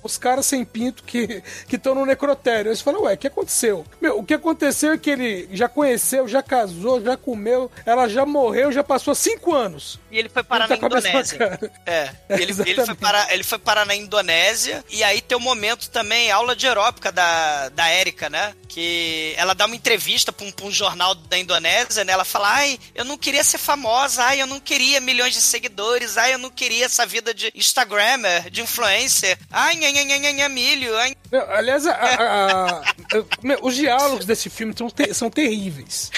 os 0.00 0.16
caras 0.16 0.46
sem 0.46 0.64
pinto 0.64 1.02
que 1.02 1.42
estão 1.70 1.94
no 1.94 2.06
necrotério. 2.06 2.68
Eles 2.68 2.80
falam, 2.80 3.02
ué, 3.02 3.14
o 3.14 3.18
que 3.18 3.26
aconteceu? 3.26 3.84
Meu, 4.00 4.20
o 4.20 4.24
que 4.24 4.34
aconteceu 4.34 4.92
é 4.92 4.98
que 4.98 5.10
ele 5.10 5.48
já 5.52 5.68
conheceu, 5.68 6.28
já 6.28 6.40
casou, 6.40 7.02
já 7.02 7.16
comeu, 7.16 7.70
ela 7.84 8.08
já 8.08 8.24
morreu, 8.24 8.70
já 8.70 8.84
passou 8.84 9.12
cinco 9.14 9.52
anos. 9.52 9.98
E 10.10 10.18
ele 10.18 10.28
foi 10.28 10.44
parar 10.44 10.66
Ele 10.66 10.74
na 10.74 10.76
tá 10.76 10.88
com 10.88 10.94
a 10.94 11.00
mesma 11.00 11.10
Indonésia. 11.10 11.70
É, 11.84 12.10
ele, 12.30 12.54
ele, 12.64 12.86
foi 12.86 12.94
parar, 12.94 13.32
ele 13.32 13.42
foi 13.42 13.58
parar 13.58 13.84
na 13.84 13.94
Indonésia 13.94 14.84
e 14.88 15.02
aí 15.02 15.20
tem 15.20 15.36
um 15.36 15.40
momento 15.40 15.90
também, 15.90 16.30
aula 16.30 16.54
de 16.54 16.66
aeróbica 16.66 17.10
da, 17.10 17.68
da 17.70 17.88
Érica, 17.88 18.30
né? 18.30 18.54
Que 18.68 19.34
ela 19.36 19.54
dá 19.54 19.66
uma 19.66 19.76
entrevista 19.76 20.32
pra 20.32 20.46
um, 20.46 20.52
pra 20.52 20.66
um 20.66 20.70
jornal 20.70 21.14
da 21.14 21.38
Indonésia, 21.38 22.04
né? 22.04 22.12
Ela 22.12 22.24
fala, 22.24 22.48
ai, 22.50 22.78
eu 22.94 23.04
não 23.04 23.18
queria 23.18 23.42
ser 23.42 23.58
famosa, 23.58 24.22
ai, 24.22 24.40
eu 24.40 24.46
não 24.46 24.60
queria 24.60 25.00
milhões 25.00 25.34
de 25.34 25.40
seguidores, 25.40 26.16
ai, 26.16 26.34
eu 26.34 26.38
não 26.38 26.50
queria 26.50 26.86
essa 26.86 27.04
vida 27.04 27.15
de 27.20 27.52
Instagrammer, 27.54 28.50
de 28.50 28.60
influencer, 28.62 29.38
ai, 29.50 29.74
nha, 29.76 29.90
nha, 29.90 30.04
nha, 30.04 30.32
nha, 30.32 30.48
milho, 30.48 30.96
ai. 30.96 31.14
Meu, 31.30 31.50
aliás, 31.50 31.86
a- 31.86 31.92
a- 31.92 32.64
a- 32.80 32.82
os 33.62 33.74
diálogos 33.74 34.24
desse 34.24 34.48
filme 34.50 34.74
são, 34.76 34.88
te- 34.90 35.12
são 35.14 35.30
terríveis. 35.30 36.10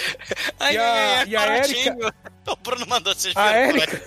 ai, 0.60 0.74
E 0.74 0.78
a- 0.78 0.82
nha, 0.82 1.16
nha, 1.16 1.24
e 1.26 1.36
a 1.36 1.40
corotinho. 1.46 1.96
O 2.48 2.56
Bruno 2.56 2.86
mandou 2.86 3.14
vocês 3.14 3.36
A 3.36 3.50
verem, 3.52 3.82
Érica, 3.82 4.02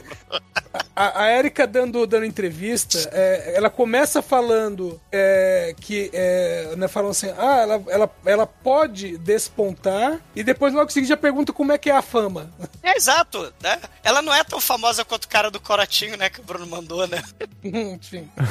a, 0.96 1.24
a 1.24 1.28
Érica 1.28 1.66
dando, 1.66 2.06
dando 2.06 2.26
entrevista, 2.26 3.10
é, 3.12 3.54
ela 3.56 3.70
começa 3.70 4.22
falando 4.22 5.00
é, 5.12 5.76
que, 5.80 6.10
é, 6.14 6.74
né, 6.78 6.88
falam 6.88 7.12
assim, 7.12 7.32
ah, 7.38 7.58
ela, 7.62 7.84
ela, 7.88 8.16
ela 8.26 8.48
pode 8.48 9.18
despontar, 9.18 10.20
e 10.36 10.44
depois 10.44 10.74
logo 10.74 10.90
em 10.90 10.94
seguida 10.94 11.10
já 11.10 11.18
pergunta 11.18 11.54
como 11.54 11.72
é 11.72 11.78
que 11.78 11.90
é 11.90 11.96
a 11.96 12.02
fama. 12.02 12.52
É, 12.84 12.96
exato, 12.96 13.54
né? 13.62 13.80
Ela 14.04 14.22
não 14.22 14.34
é 14.34 14.44
tão 14.44 14.60
famosa 14.60 15.04
quanto 15.04 15.26
o 15.26 15.30
cara 15.30 15.50
do 15.50 15.60
Corotinho, 15.60 16.18
né? 16.18 16.30
Que 16.30 16.40
o 16.40 16.44
Bruno 16.44 16.68
mandou, 16.68 17.08
né? 17.08 17.22
Enfim. 17.64 18.30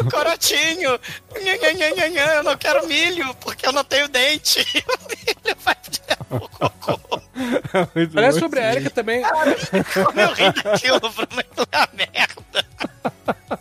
O 0.00 0.10
Corotinho! 0.10 0.98
Nha, 1.42 1.56
nha, 1.56 1.72
nha, 1.72 1.90
nha, 1.94 2.08
nha, 2.08 2.34
eu 2.36 2.42
não 2.42 2.56
quero 2.56 2.86
milho, 2.86 3.34
porque 3.36 3.66
eu 3.66 3.72
não 3.72 3.84
tenho 3.84 4.08
dente. 4.08 4.60
O 4.92 5.08
milho 5.08 5.56
vai 5.64 5.76
o 6.32 6.48
cocô. 6.48 7.20
Bom. 8.12 8.32
sobre 8.38 8.60
a 8.60 8.64
Érica 8.64 8.90
também, 8.90 9.22
Como 9.22 10.20
eu 10.20 10.34
ri 10.52 10.62
daquilo, 10.62 11.00
Bruno, 11.00 11.40
aquilo 11.40 11.66
é 11.72 11.96
merda. 11.96 12.91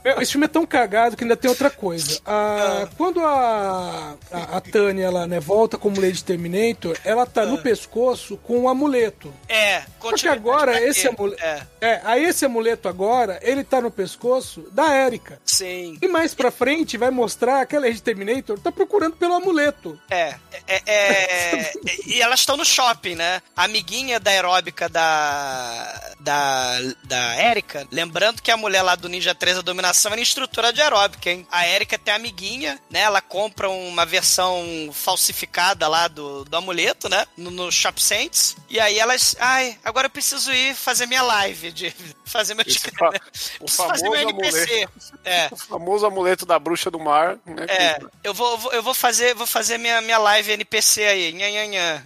Meu, 0.03 0.19
esse 0.21 0.31
filme 0.33 0.45
é 0.45 0.49
tão 0.49 0.65
cagado 0.65 1.15
que 1.17 1.23
ainda 1.23 1.35
tem 1.35 1.49
outra 1.49 1.69
coisa. 1.69 2.19
A- 2.25 2.87
Quando 2.97 3.19
a, 3.25 4.15
a, 4.31 4.57
a 4.57 4.61
Tânia 4.61 5.05
ela, 5.05 5.27
né, 5.27 5.39
volta 5.39 5.77
como 5.77 5.99
Lady 6.01 6.23
Terminator, 6.23 6.97
ela 7.03 7.25
tá 7.25 7.45
no 7.45 7.57
pescoço 7.57 8.37
com 8.37 8.59
um 8.61 8.69
amuleto. 8.69 9.33
É, 9.49 9.83
Só 9.99 10.13
que 10.13 10.27
agora 10.27 10.81
esse 10.81 11.07
amuleto. 11.07 11.43
É, 11.43 11.61
É, 11.81 12.01
aí 12.03 12.23
esse 12.25 12.45
amuleto 12.45 12.87
agora, 12.87 13.39
ele 13.41 13.63
tá 13.63 13.81
no 13.81 13.91
pescoço 13.91 14.67
da 14.71 14.95
Erika. 15.05 15.39
sim. 15.45 15.97
E 16.01 16.07
mais 16.07 16.33
pra 16.33 16.51
frente 16.51 16.97
vai 16.97 17.09
mostrar 17.11 17.65
que 17.65 17.75
a 17.75 17.79
Lady 17.79 18.01
Terminator 18.01 18.59
tá 18.59 18.71
procurando 18.71 19.15
pelo 19.15 19.33
amuleto. 19.35 19.99
É, 20.09 20.35
é, 20.67 20.81
é, 20.85 21.71
e 22.07 22.21
elas 22.21 22.39
estão 22.41 22.57
no 22.57 22.65
shopping, 22.65 23.15
né? 23.15 23.41
A 23.55 23.65
amiguinha 23.65 24.19
da 24.19 24.31
aeróbica 24.31 24.87
da 24.89 26.11
da 26.19 26.79
da 27.03 27.43
Erika, 27.49 27.85
lembrando 27.91 28.41
que 28.41 28.51
a 28.51 28.57
mulher 28.57 28.81
lá 28.81 28.95
do 28.95 29.09
Ninja 29.09 29.30
3 29.35 29.57
da 29.57 29.61
Dominação 29.61 30.11
era 30.11 30.21
instrutora 30.21 30.71
de 30.73 30.81
aeróbica, 30.81 31.29
hein? 31.29 31.47
A 31.51 31.67
Erika 31.67 31.97
tem 31.97 32.13
a 32.13 32.17
amiguinha, 32.17 32.79
né? 32.89 33.01
Ela 33.01 33.21
compra 33.21 33.69
uma 33.69 34.05
versão 34.05 34.89
falsificada 34.93 35.87
lá 35.87 36.07
do, 36.07 36.43
do 36.45 36.57
amuleto, 36.57 37.09
né? 37.09 37.25
No, 37.37 37.51
no 37.51 37.71
Shop 37.71 38.01
Saints. 38.01 38.55
E 38.69 38.79
aí 38.79 38.97
elas, 38.99 39.35
ai, 39.39 39.77
agora 39.83 40.05
eu 40.07 40.11
preciso 40.11 40.51
ir 40.53 40.73
fazer 40.75 41.05
minha 41.05 41.21
live 41.21 41.71
de 41.71 41.93
fazer 42.25 42.53
meu 42.53 42.65
Esse 42.67 42.79
fa- 42.91 43.09
o 43.59 43.65
Preciso 43.65 43.87
fazer 43.87 44.09
meu 44.09 44.13
famoso 44.29 44.57
NPC. 44.57 44.87
É. 45.25 45.49
O 45.51 45.57
famoso 45.57 46.05
amuleto 46.05 46.45
da 46.45 46.57
bruxa 46.59 46.89
do 46.91 46.99
mar. 46.99 47.37
Né, 47.45 47.65
É, 47.67 47.93
que- 47.95 48.05
eu 48.23 48.33
vou, 48.33 48.51
eu 48.51 48.57
vou- 48.57 48.73
eu 48.73 48.83
vou 48.83 48.93
fazer, 48.93 49.35
vou 49.35 49.47
fazer 49.47 49.77
minha, 49.77 50.01
minha 50.01 50.17
live 50.17 50.51
NPC 50.53 51.03
aí. 51.05 51.31
Nhanhanhã. 51.33 52.03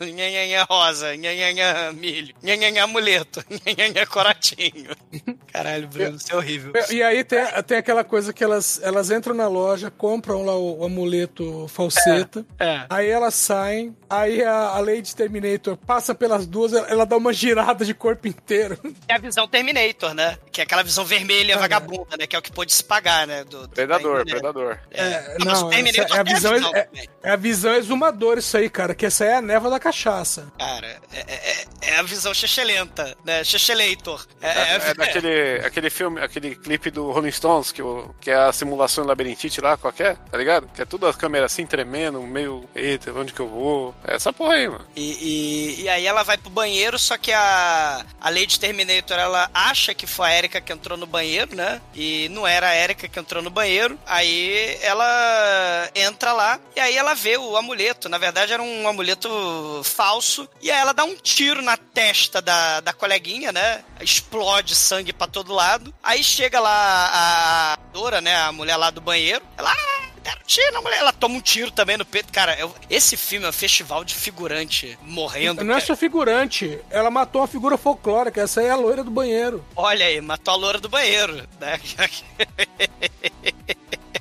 Nhanhanhã 0.00 0.64
rosa. 0.68 1.16
Nhanhanhã 1.16 1.92
milho. 1.92 2.34
Nhanhanhã 2.42 2.84
amuleto. 2.84 3.44
Nhanhanhã 3.64 4.06
corotinho. 4.06 4.90
Caralho, 5.52 5.88
Bruno, 5.88 6.16
isso 6.16 6.32
é 6.32 6.36
horrível. 6.36 6.67
E 6.90 7.02
aí 7.02 7.24
tem, 7.24 7.40
tem 7.66 7.78
aquela 7.78 8.04
coisa 8.04 8.32
que 8.32 8.42
elas, 8.44 8.80
elas 8.82 9.10
entram 9.10 9.34
na 9.34 9.46
loja, 9.48 9.90
compram 9.90 10.44
lá 10.44 10.54
o, 10.56 10.80
o 10.80 10.84
amuleto 10.84 11.66
falseta. 11.68 12.44
É. 12.58 12.84
Aí 12.88 13.08
elas 13.08 13.34
saem, 13.34 13.96
aí 14.08 14.42
a, 14.42 14.54
a 14.70 14.78
Lady 14.80 15.14
Terminator 15.14 15.76
passa 15.76 16.14
pelas 16.14 16.46
duas, 16.46 16.72
ela, 16.72 16.88
ela 16.88 17.06
dá 17.06 17.16
uma 17.16 17.32
girada 17.32 17.84
de 17.84 17.94
corpo 17.94 18.26
inteiro. 18.28 18.78
É 19.08 19.14
a 19.14 19.18
visão 19.18 19.46
Terminator, 19.48 20.14
né? 20.14 20.36
Que 20.52 20.60
é 20.60 20.64
aquela 20.64 20.82
visão 20.82 21.04
vermelha 21.04 21.56
vagabunda, 21.58 22.16
né? 22.16 22.26
Que 22.26 22.36
é 22.36 22.38
o 22.38 22.42
que 22.42 22.52
pôde 22.52 22.72
se 22.74 22.82
pagar, 22.84 23.26
né? 23.26 23.44
Do, 23.44 23.62
do- 23.62 23.68
Predador, 23.68 24.24
da- 24.24 24.30
predador. 24.32 24.78
É, 24.90 25.36
Não, 25.38 25.46
mas 25.46 25.58
o 25.60 25.62
não, 25.62 25.70
Terminator 25.70 26.16
é 26.16 26.20
a 26.20 26.22
visão, 26.22 26.54
é, 26.54 26.60
também. 26.82 27.08
é 27.22 27.30
a 27.30 27.36
visão 27.36 27.74
exumadora 27.74 28.40
isso 28.40 28.56
aí, 28.56 28.68
cara, 28.68 28.94
que 28.94 29.06
essa 29.06 29.24
aí 29.24 29.30
é 29.30 29.34
a 29.36 29.42
neva 29.42 29.70
da 29.70 29.78
cachaça. 29.78 30.52
Cara, 30.58 30.96
é, 31.12 31.20
é- 31.20 31.64
é 31.92 31.96
a 31.98 32.02
visão 32.02 32.32
chechelenta, 32.34 33.16
né? 33.24 33.42
Chechelator. 33.44 34.26
É, 34.40 34.48
É, 34.48 34.52
é- 34.52 34.90
é 34.90 34.94
daquele 34.94 35.60
aquele 35.64 35.90
filme, 35.90 36.20
aquele 36.20 36.57
clipe 36.62 36.90
do 36.90 37.10
Rolling 37.10 37.30
Stones, 37.30 37.72
que, 37.72 37.82
o, 37.82 38.14
que 38.20 38.30
é 38.30 38.36
a 38.36 38.52
simulação 38.52 39.04
em 39.04 39.06
labirintite 39.06 39.60
lá, 39.60 39.76
qualquer, 39.76 40.16
tá 40.16 40.36
ligado? 40.36 40.68
Que 40.74 40.82
é 40.82 40.84
tudo 40.84 41.06
a 41.06 41.14
câmera 41.14 41.46
assim 41.46 41.66
tremendo, 41.66 42.20
meio, 42.22 42.68
eita, 42.74 43.12
onde 43.12 43.32
que 43.32 43.40
eu 43.40 43.48
vou? 43.48 43.94
É 44.06 44.14
essa 44.14 44.32
porra 44.32 44.54
aí, 44.54 44.68
mano. 44.68 44.86
E, 44.94 45.78
e, 45.78 45.82
e 45.82 45.88
aí 45.88 46.06
ela 46.06 46.22
vai 46.22 46.36
pro 46.36 46.50
banheiro, 46.50 46.98
só 46.98 47.16
que 47.16 47.32
a, 47.32 48.04
a 48.20 48.30
Lady 48.30 48.58
Terminator, 48.58 49.18
ela 49.18 49.50
acha 49.52 49.94
que 49.94 50.06
foi 50.06 50.28
a 50.28 50.38
Erika 50.38 50.60
que 50.60 50.72
entrou 50.72 50.98
no 50.98 51.06
banheiro, 51.06 51.54
né? 51.54 51.80
E 51.94 52.28
não 52.30 52.46
era 52.46 52.68
a 52.68 52.76
Erika 52.76 53.08
que 53.08 53.18
entrou 53.18 53.42
no 53.42 53.50
banheiro. 53.50 53.98
Aí 54.06 54.78
ela 54.82 55.90
entra 55.94 56.32
lá 56.32 56.60
e 56.76 56.80
aí 56.80 56.96
ela 56.96 57.14
vê 57.14 57.36
o 57.36 57.56
amuleto. 57.56 58.08
Na 58.08 58.18
verdade 58.18 58.52
era 58.52 58.62
um 58.62 58.88
amuleto 58.88 59.28
falso. 59.84 60.48
E 60.60 60.70
aí 60.70 60.78
ela 60.78 60.92
dá 60.92 61.04
um 61.04 61.16
tiro 61.16 61.62
na 61.62 61.76
testa 61.76 62.40
da, 62.40 62.80
da 62.80 62.92
coleguinha, 62.92 63.52
né? 63.52 63.84
Explode 64.00 64.74
sangue 64.74 65.12
pra 65.12 65.26
todo 65.26 65.52
lado. 65.52 65.92
Aí 66.02 66.22
chega 66.22 66.47
lá 66.56 67.10
a 67.12 67.78
Dora, 67.92 68.20
né? 68.20 68.34
A 68.36 68.52
mulher 68.52 68.76
lá 68.76 68.90
do 68.90 69.00
banheiro. 69.00 69.42
Ela... 69.56 69.70
"Ah, 69.72 69.98
Deram 70.22 70.40
tiro 70.46 70.72
na 70.72 70.80
mulher. 70.82 70.98
Ela 70.98 71.12
toma 71.12 71.36
um 71.36 71.40
tiro 71.40 71.70
também 71.70 71.96
no 71.96 72.04
peito. 72.04 72.32
Cara, 72.32 72.58
eu- 72.58 72.74
esse 72.90 73.16
filme 73.16 73.46
é 73.46 73.48
um 73.48 73.52
festival 73.52 74.04
de 74.04 74.14
figurante 74.14 74.98
morrendo. 75.02 75.62
Não 75.64 75.74
é 75.74 75.76
cara. 75.76 75.86
só 75.86 75.96
figurante, 75.96 76.78
ela 76.90 77.10
matou 77.10 77.40
uma 77.40 77.46
figura 77.48 77.78
folclórica, 77.78 78.40
essa 78.42 78.60
aí 78.60 78.66
é 78.66 78.70
a 78.70 78.76
loira 78.76 79.02
do 79.04 79.10
banheiro. 79.10 79.64
Olha 79.76 80.04
aí, 80.06 80.20
matou 80.20 80.52
a 80.54 80.56
loura 80.56 80.78
do 80.80 80.88
banheiro, 80.88 81.34
né? 81.60 81.78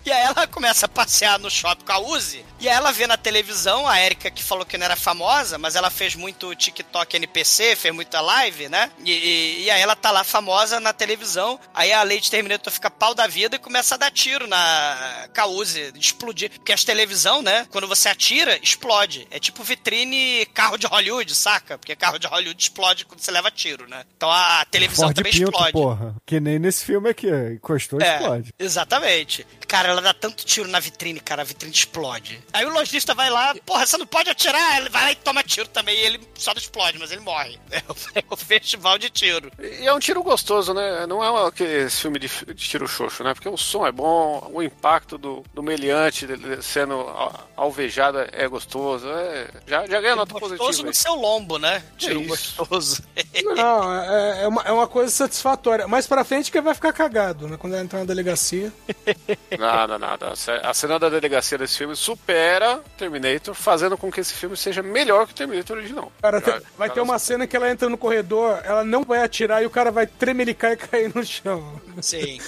E 0.08 0.12
aí 0.12 0.24
ela 0.24 0.48
começa 0.48 0.86
a 0.86 0.90
passear 0.90 1.38
no 1.38 1.50
shopping 1.52 1.84
com 1.84 1.92
a 1.92 2.00
Uzi. 2.00 2.46
E 2.62 2.70
aí 2.70 2.74
ela 2.76 2.94
vê 2.94 3.06
na 3.06 3.18
televisão 3.18 3.86
a 3.86 4.00
Erika 4.02 4.32
que 4.32 4.42
falou 4.42 4.66
que 4.66 4.78
não 4.78 4.86
era 4.86 4.96
famosa, 4.96 5.58
mas 5.58 5.76
ela 5.76 5.90
fez 5.90 6.16
muito 6.16 6.56
TikTok 6.56 7.14
NPC, 7.18 7.76
fez 7.76 7.94
muita 7.94 8.22
live, 8.22 8.70
né? 8.70 8.90
E, 9.04 9.12
e- 9.12 9.64
e 9.66 9.70
aí 9.70 9.82
ela 9.82 9.98
tá 9.98 10.10
lá 10.10 10.24
famosa 10.24 10.80
na 10.80 10.94
televisão. 10.94 11.60
Aí 11.74 11.92
a 11.92 12.04
Lady 12.04 12.32
Terminator 12.32 12.72
fica 12.72 12.90
pau 12.90 13.14
da 13.14 13.28
vida 13.28 13.58
e 13.58 13.60
começa 13.60 13.96
a 13.96 13.98
dar 13.98 14.10
tiro 14.10 14.48
na 14.48 15.28
Uzi, 15.50 15.92
explodir. 16.00 16.52
Porque 16.52 16.72
as 16.72 16.84
televisão, 16.86 17.42
né? 17.42 17.68
Quando 17.70 17.86
você 17.88 18.08
atira, 18.08 18.58
explode. 18.64 19.28
É 19.30 19.40
tipo 19.40 19.62
vitrine 19.64 20.46
carro 20.54 20.78
de 20.78 20.88
Hollywood, 20.88 21.36
saca? 21.36 21.78
Porque 21.78 21.96
carro 21.98 22.18
de 22.18 22.28
Hollywood 22.28 22.62
explode 22.62 23.04
quando 23.06 23.20
você 23.20 23.32
leva 23.32 23.52
tiro, 23.52 23.88
né? 23.90 24.06
Então 24.16 24.32
a 24.32 24.64
televisão 24.72 25.08
Ford 25.08 25.16
também 25.18 25.32
Pinto, 25.34 25.50
explode. 25.52 25.72
porra. 25.74 26.16
Que 26.26 26.40
nem 26.40 26.60
nesse 26.60 26.86
filme 26.86 27.10
aqui. 27.10 27.28
Encostou, 27.54 28.02
É, 28.02 28.16
explode. 28.18 28.54
exatamente. 28.58 29.46
Cara, 29.68 29.90
ela 29.90 30.02
dá 30.02 30.14
tanto 30.14 30.46
tiro 30.46 30.68
na 30.70 30.80
vitrine, 30.80 31.20
cara, 31.20 31.42
a 31.42 31.46
vitrine 31.46 31.74
explode. 31.74 32.40
Aí 32.54 32.66
o 32.66 32.70
lojista 32.70 33.14
vai 33.14 33.30
lá, 33.30 33.54
porra, 33.66 33.86
você 33.86 33.98
não 33.98 34.06
pode 34.08 34.30
atirar, 34.30 34.78
ele 34.80 34.90
vai 34.90 35.04
lá 35.04 35.12
e 35.12 35.16
toma 35.16 35.44
tiro 35.44 35.68
também, 35.68 35.96
e 35.96 36.06
ele 36.06 36.22
só 36.36 36.52
não 36.54 36.58
explode, 36.60 36.98
mas 36.98 37.12
ele 37.12 37.22
morre. 37.22 37.60
É 37.72 37.80
o, 37.92 37.96
é 38.20 38.24
o 38.30 38.38
festival 38.38 38.98
de 38.98 39.10
tiro. 39.10 39.52
E 39.60 39.86
é 39.86 39.94
um 39.94 40.00
tiro 40.00 40.24
gostoso, 40.24 40.74
né? 40.74 41.06
Não 41.06 41.24
é 41.24 41.48
aquele 41.48 41.90
filme 41.90 42.18
de, 42.20 42.28
de 42.28 42.54
tiro 42.56 42.88
xoxo, 42.88 43.24
né? 43.24 43.34
Porque 43.34 43.50
o 43.50 43.58
som 43.58 43.86
é 43.86 43.92
bom, 43.92 44.50
o 44.54 44.64
impacto 44.64 45.18
do, 45.18 45.44
do 45.54 45.62
meliante 45.62 46.26
sendo 46.62 46.94
al- 46.94 47.50
alvejado 47.58 48.20
é 48.32 48.48
gostoso. 48.48 49.08
É, 49.10 49.48
já, 49.68 49.86
já 49.86 50.00
ganha 50.00 50.16
nota 50.16 50.34
Gostoso 50.34 50.58
positiva. 50.58 50.84
no 50.84 50.90
aí. 50.90 50.96
seu 50.96 51.14
lombo, 51.16 51.58
né? 51.60 51.84
Tiro 51.98 52.22
isso. 52.22 52.30
gostoso. 52.64 53.04
Não, 53.56 53.94
é, 54.02 54.44
é 54.44 54.48
uma, 54.48 54.62
é 54.64 54.72
uma 54.72 54.88
coisa 54.88 55.12
satisfatória. 55.12 55.88
Mais 55.88 56.08
pra 56.08 56.24
frente 56.24 56.52
que 56.52 56.62
vai 56.62 56.74
ficar 56.74 56.94
cagado, 56.94 57.48
né? 57.50 57.58
Quando 57.58 57.74
ela 57.74 57.84
entrar 57.84 58.00
na 58.00 58.06
delegacia. 58.06 58.72
Nada, 59.58 59.98
nada. 60.00 60.34
A 60.64 60.74
cena 60.74 61.00
da 61.00 61.10
delegacia 61.10 61.58
desse 61.58 61.78
filme 61.78 61.96
supera 61.96 62.82
Terminator, 62.98 63.54
fazendo 63.56 63.98
com 63.98 64.12
que 64.12 64.20
esse 64.20 64.34
filme 64.34 64.56
seja 64.58 64.82
melhor 64.84 65.26
que 65.28 65.34
o 65.34 65.36
Terminator 65.36 65.78
original. 65.78 66.12
Cara, 66.22 66.40
vai 66.78 66.88
já 66.90 66.94
ter 66.96 67.02
uma 67.02 67.20
cena 67.20 67.48
que 67.48 67.56
ela 67.56 67.70
entra 67.70 67.90
no 67.90 67.98
corredor, 67.98 68.60
ela 68.64 68.84
não 68.84 69.04
vai 69.04 69.24
atirar 69.24 69.64
e 69.64 69.66
o 69.66 69.70
cara 69.70 69.92
vai 69.92 70.06
tremelicar 70.08 70.72
e 70.74 70.78
cair 70.78 71.14
no 71.16 71.26
chão. 71.26 71.82
Sim. 72.02 72.40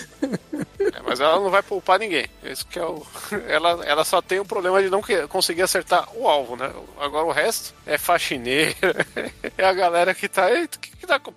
É, 0.79 1.01
mas 1.03 1.19
ela 1.19 1.35
não 1.39 1.49
vai 1.49 1.61
poupar 1.63 1.99
ninguém. 1.99 2.25
Isso 2.43 2.65
que 2.65 2.79
é 2.79 2.83
o. 2.85 3.05
Ela, 3.47 3.83
ela 3.85 4.03
só 4.05 4.21
tem 4.21 4.39
o 4.39 4.45
problema 4.45 4.81
de 4.81 4.89
não 4.89 5.01
que- 5.01 5.27
conseguir 5.27 5.61
acertar 5.61 6.07
o 6.15 6.27
alvo, 6.27 6.55
né? 6.55 6.71
Agora 6.99 7.25
o 7.25 7.31
resto 7.31 7.73
é 7.85 7.97
faxineira, 7.97 8.75
é 9.57 9.65
a 9.65 9.73
galera 9.73 10.13
que 10.13 10.27
tá. 10.27 10.51
Eita, 10.51 10.77
o 10.77 10.79
que, 10.79 10.91
que 10.95 11.07
tá 11.07 11.19
com. 11.19 11.31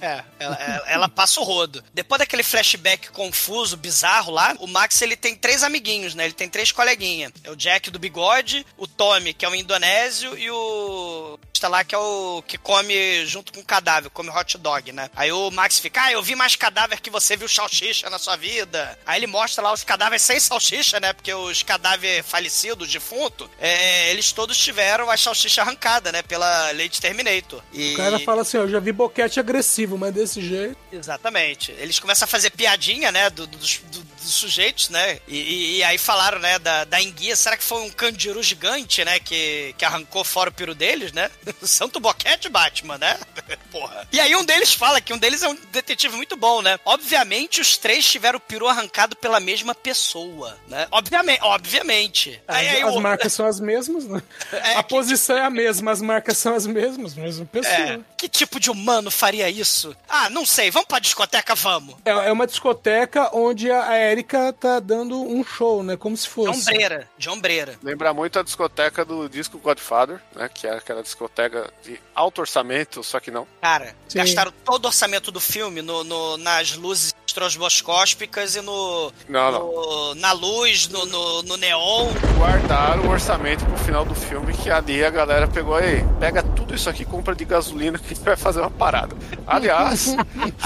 É, 0.00 0.22
ela, 0.38 0.54
ela- 0.56 0.84
ela 0.88 1.08
passa 1.08 1.40
o 1.40 1.44
rodo. 1.44 1.82
Depois 1.92 2.18
daquele 2.18 2.42
flashback 2.42 3.10
confuso, 3.10 3.76
bizarro 3.76 4.32
lá, 4.32 4.54
o 4.58 4.66
Max 4.66 5.00
ele 5.08 5.16
tem 5.16 5.34
três 5.34 5.62
amiguinhos, 5.62 6.14
né? 6.14 6.24
Ele 6.24 6.32
tem 6.34 6.48
três 6.48 6.70
coleguinhas. 6.72 7.32
É 7.44 7.50
o 7.50 7.56
Jack 7.56 7.90
do 7.90 7.98
bigode, 7.98 8.64
o 8.76 8.86
Tommy, 8.86 9.34
que 9.34 9.44
é 9.44 9.48
o 9.48 9.54
indonésio, 9.54 10.36
e 10.38 10.50
o. 10.50 11.38
Está 11.52 11.66
lá 11.66 11.82
que 11.82 11.92
é 11.92 11.98
o 11.98 12.40
que 12.46 12.56
come 12.56 13.26
junto 13.26 13.52
com 13.52 13.58
o 13.58 13.64
cadáver, 13.64 14.10
come 14.10 14.30
hot 14.30 14.56
dog, 14.58 14.92
né? 14.92 15.10
Aí 15.16 15.32
o 15.32 15.50
Max 15.50 15.80
fica, 15.80 16.04
ah, 16.04 16.12
eu 16.12 16.22
vi 16.22 16.36
mais 16.36 16.54
cadáver 16.54 17.00
que 17.00 17.10
você 17.10 17.36
viu 17.36 17.48
salsicha 17.48 18.08
na 18.08 18.16
sua 18.16 18.36
vida. 18.36 18.96
Aí 19.04 19.18
ele 19.18 19.26
mostra 19.26 19.60
lá 19.64 19.72
os 19.72 19.82
cadáveres 19.82 20.22
sem 20.22 20.38
salsicha, 20.38 21.00
né? 21.00 21.12
Porque 21.12 21.34
os 21.34 21.64
cadáveres 21.64 22.24
falecidos, 22.24 22.88
defunto, 22.88 23.50
é, 23.58 24.08
eles 24.12 24.30
todos 24.30 24.56
tiveram 24.56 25.10
a 25.10 25.16
salsicha 25.16 25.62
arrancada, 25.62 26.12
né? 26.12 26.22
Pela 26.22 26.70
Lady 26.70 27.00
Terminator. 27.00 27.60
E... 27.72 27.94
O 27.94 27.96
cara 27.96 28.20
fala 28.20 28.42
assim, 28.42 28.56
ó, 28.58 28.60
eu 28.60 28.68
já 28.70 28.78
vi 28.78 28.92
boquete 28.92 29.40
agressivo, 29.40 29.98
mas 29.98 30.14
desse 30.14 30.40
jeito. 30.40 30.76
Exatamente. 30.92 31.72
Eles 31.72 31.98
começam 31.98 32.24
a 32.24 32.28
fazer 32.28 32.50
piadinha, 32.50 33.10
né, 33.10 33.30
do- 33.30 33.48
do- 33.48 33.56
do- 33.58 34.06
dos 34.28 34.34
sujeitos, 34.36 34.88
né? 34.90 35.18
E, 35.26 35.36
e- 35.36 35.76
e 35.78 35.84
aí 35.84 35.98
falaram, 35.98 36.38
né, 36.38 36.58
da, 36.58 36.84
da 36.84 37.00
enguia. 37.00 37.34
Será 37.34 37.56
que 37.56 37.64
foi 37.64 37.80
um 37.82 37.90
candiru 37.90 38.42
gigante, 38.42 39.04
né, 39.04 39.18
que, 39.18 39.74
que 39.76 39.84
arrancou 39.84 40.22
fora 40.24 40.50
o 40.50 40.52
peru 40.52 40.74
deles, 40.74 41.12
né? 41.12 41.30
Santo 41.62 41.98
boquete, 41.98 42.48
Batman, 42.48 42.98
né? 42.98 43.18
Porra. 43.72 44.06
E 44.12 44.20
aí 44.20 44.34
um 44.36 44.44
deles 44.44 44.72
fala 44.72 45.00
que 45.00 45.12
um 45.12 45.18
deles 45.18 45.42
é 45.42 45.48
um 45.48 45.54
detetive 45.72 46.16
muito 46.16 46.36
bom, 46.36 46.62
né? 46.62 46.78
Obviamente 46.84 47.60
os 47.60 47.76
três 47.76 48.04
tiveram 48.06 48.36
o 48.38 48.40
peru 48.40 48.66
arrancado 48.68 49.16
pela 49.16 49.40
mesma 49.40 49.74
pessoa, 49.74 50.56
né? 50.68 50.86
Obviamente, 50.90 51.40
obviamente. 51.42 52.40
As, 52.46 52.56
Aí, 52.56 52.68
aí 52.68 52.82
as 52.82 52.94
o- 52.94 53.00
marcas 53.00 53.32
são 53.32 53.46
as 53.46 53.60
mesmas, 53.60 54.04
né? 54.04 54.22
É, 54.52 54.76
a 54.76 54.82
que- 54.82 54.88
posição 54.90 55.36
é 55.36 55.44
a 55.44 55.50
mesma, 55.50 55.90
as 55.92 56.00
marcas 56.00 56.36
são 56.38 56.54
as 56.54 56.66
mesmas, 56.66 57.14
mesma 57.14 57.44
pessoa. 57.46 57.74
É, 57.74 58.00
que 58.16 58.28
tipo 58.28 58.58
de 58.58 58.70
humano 58.70 59.10
faria 59.10 59.48
isso? 59.48 59.94
Ah, 60.08 60.28
não 60.30 60.44
sei, 60.44 60.70
vamos 60.70 60.88
pra 60.88 60.98
discoteca, 60.98 61.54
vamos. 61.54 61.94
É, 62.04 62.10
é 62.10 62.32
uma 62.32 62.46
discoteca 62.46 63.30
onde 63.32 63.70
a, 63.70 63.84
a 63.88 63.96
Erika 64.18 64.52
tá 64.52 64.80
dando 64.80 65.16
um 65.22 65.44
show, 65.44 65.82
né? 65.84 65.96
Como 65.96 66.16
se 66.16 66.24
De 66.24 66.30
fosse. 66.30 66.60
ombreira, 66.60 67.08
de 67.16 67.30
ombreira. 67.30 67.78
Lembra 67.82 68.12
muito 68.12 68.36
a 68.38 68.42
discoteca 68.42 69.04
do 69.04 69.28
disco 69.28 69.58
Godfather, 69.58 70.20
né? 70.34 70.48
Que 70.52 70.66
é 70.66 70.72
aquela 70.76 71.02
discoteca 71.04 71.70
de 71.84 72.00
alto 72.14 72.40
orçamento, 72.40 73.02
só 73.04 73.20
que 73.20 73.30
não. 73.30 73.46
Cara, 73.62 73.94
Sim. 74.08 74.18
gastaram 74.18 74.52
todo 74.64 74.84
o 74.86 74.88
orçamento 74.88 75.30
do 75.30 75.38
filme 75.40 75.82
no, 75.82 76.02
no- 76.02 76.36
nas 76.36 76.74
luzes 76.76 77.14
estroboscópicas 77.26 78.56
e 78.56 78.60
no, 78.60 79.12
Não, 79.28 79.52
não. 79.52 79.66
no- 79.72 80.14
na 80.16 80.32
luz, 80.32 80.88
no, 80.88 81.06
no, 81.06 81.42
no 81.44 81.56
neon. 81.56 82.12
Guardaram 82.36 83.04
o 83.04 83.10
orçamento 83.10 83.64
pro 83.64 83.76
final 83.78 84.04
do 84.04 84.14
filme, 84.16 84.52
que 84.52 84.68
ali 84.70 85.04
a 85.04 85.10
galera 85.10 85.46
pegou 85.46 85.76
aí, 85.76 86.02
pega 86.18 86.42
tudo 86.42 86.74
isso 86.74 86.90
aqui, 86.90 87.04
compra 87.04 87.36
de 87.36 87.44
gasolina 87.44 87.98
que 87.98 88.06
a 88.06 88.08
gente 88.08 88.24
vai 88.24 88.36
fazer 88.36 88.60
uma 88.60 88.70
parada. 88.70 89.14
Aliás, 89.46 90.16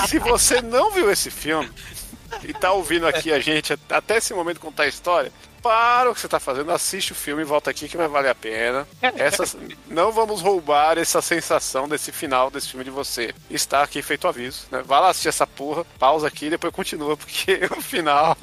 se 0.09 0.19
você 0.19 0.63
não 0.63 0.91
viu 0.91 1.11
esse 1.11 1.31
filme 1.31 1.71
e 2.45 2.53
tá 2.53 2.73
ouvindo 2.73 3.07
aqui 3.07 3.33
a 3.33 3.39
gente 3.39 3.77
até 3.89 4.17
esse 4.17 4.35
momento 4.35 4.61
contar 4.61 4.85
a 4.85 4.89
história, 4.89 5.33
para 5.63 6.11
o 6.11 6.15
que 6.15 6.21
você 6.21 6.29
tá 6.29 6.41
fazendo, 6.41 6.71
assiste 6.73 7.13
o 7.13 7.15
filme 7.15 7.43
e 7.43 7.45
volta 7.45 7.71
aqui 7.71 7.89
que 7.89 7.97
vai 7.97 8.09
valer 8.09 8.31
a 8.31 8.35
pena. 8.35 8.87
Essas, 9.17 9.57
não 9.89 10.11
vamos 10.13 10.41
roubar 10.41 10.99
essa 10.99 11.23
sensação 11.23 11.89
desse 11.89 12.11
final 12.13 12.51
desse 12.51 12.69
filme 12.69 12.85
de 12.85 12.91
você. 12.91 13.35
Está 13.51 13.83
aqui 13.83 14.03
feito 14.03 14.25
o 14.25 14.29
aviso, 14.29 14.67
né? 14.71 14.83
Vai 14.85 15.01
lá 15.01 15.11
assistir 15.11 15.29
essa 15.29 15.47
porra, 15.47 15.85
pausa 15.99 16.27
aqui 16.29 16.47
e 16.47 16.51
depois 16.51 16.73
continua, 16.73 17.17
porque 17.17 17.61
o 17.77 17.81
final 17.81 18.37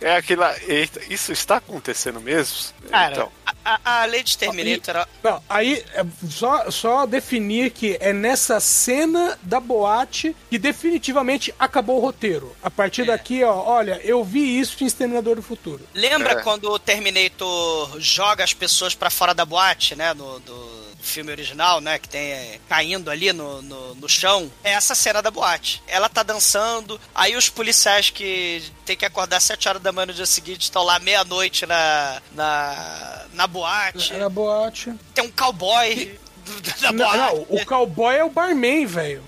é 0.00 0.16
aquela. 0.16 0.54
Eita, 0.66 1.00
isso 1.08 1.32
está 1.32 1.56
acontecendo 1.56 2.20
mesmo? 2.20 2.72
Cara, 2.90 3.12
Então, 3.12 3.32
a, 3.64 3.78
a, 3.84 4.02
a 4.02 4.06
Lady 4.06 4.36
Terminator, 4.36 4.96
ela- 4.96 5.08
Não, 5.22 5.42
aí 5.48 5.84
é 5.94 6.04
só, 6.28 6.70
só 6.70 7.06
definir 7.06 7.70
que 7.70 7.96
é 8.00 8.12
nessa 8.12 8.60
cena 8.60 9.38
da 9.42 9.58
boate 9.60 10.34
que 10.50 10.58
definitivamente 10.58 11.54
acabou 11.58 11.98
o 11.98 12.00
roteiro. 12.00 12.54
A 12.62 12.70
partir 12.70 13.04
daqui, 13.06 13.42
ó, 13.44 13.54
olha, 13.64 14.00
eu 14.04 14.22
vi 14.24 14.58
isso 14.58 14.82
em 14.82 14.86
Exterminador 14.86 15.36
do 15.36 15.42
Futuro. 15.42 15.80
lembra 15.94 16.32
É. 16.32 16.41
quando 16.42 16.70
o 16.70 16.78
Terminator 16.78 17.98
joga 18.00 18.44
as 18.44 18.52
pessoas 18.52 18.94
pra 18.94 19.10
fora 19.10 19.34
da 19.34 19.44
boate, 19.44 19.94
né? 19.94 20.12
No, 20.14 20.40
do 20.40 20.82
filme 21.00 21.30
original, 21.32 21.80
né? 21.80 21.98
Que 21.98 22.08
tem 22.08 22.30
é, 22.32 22.60
caindo 22.68 23.10
ali 23.10 23.32
no, 23.32 23.60
no, 23.62 23.94
no 23.96 24.08
chão. 24.08 24.50
É 24.62 24.72
essa 24.72 24.94
cena 24.94 25.20
da 25.20 25.30
boate. 25.30 25.82
Ela 25.86 26.08
tá 26.08 26.22
dançando, 26.22 27.00
aí 27.14 27.36
os 27.36 27.48
policiais 27.48 28.08
que 28.10 28.62
tem 28.84 28.96
que 28.96 29.04
acordar 29.04 29.38
às 29.38 29.42
7 29.44 29.68
horas 29.68 29.82
da 29.82 29.90
manhã 29.92 30.06
no 30.06 30.14
dia 30.14 30.26
seguinte 30.26 30.62
estão 30.62 30.82
lá 30.84 30.98
meia-noite 30.98 31.66
na, 31.66 32.22
na, 32.32 33.24
na 33.34 33.46
boate. 33.46 34.12
Na 34.14 34.28
boate. 34.28 34.92
Tem 35.14 35.24
um 35.24 35.30
cowboy 35.30 36.18
do- 36.44 36.60
da 36.80 36.92
Não, 36.92 36.98
boate. 37.04 37.16
não, 37.18 37.46
o 37.48 37.66
cowboy 37.66 38.14
é 38.16 38.24
o 38.24 38.30
barman, 38.30 38.86
velho. 38.86 39.24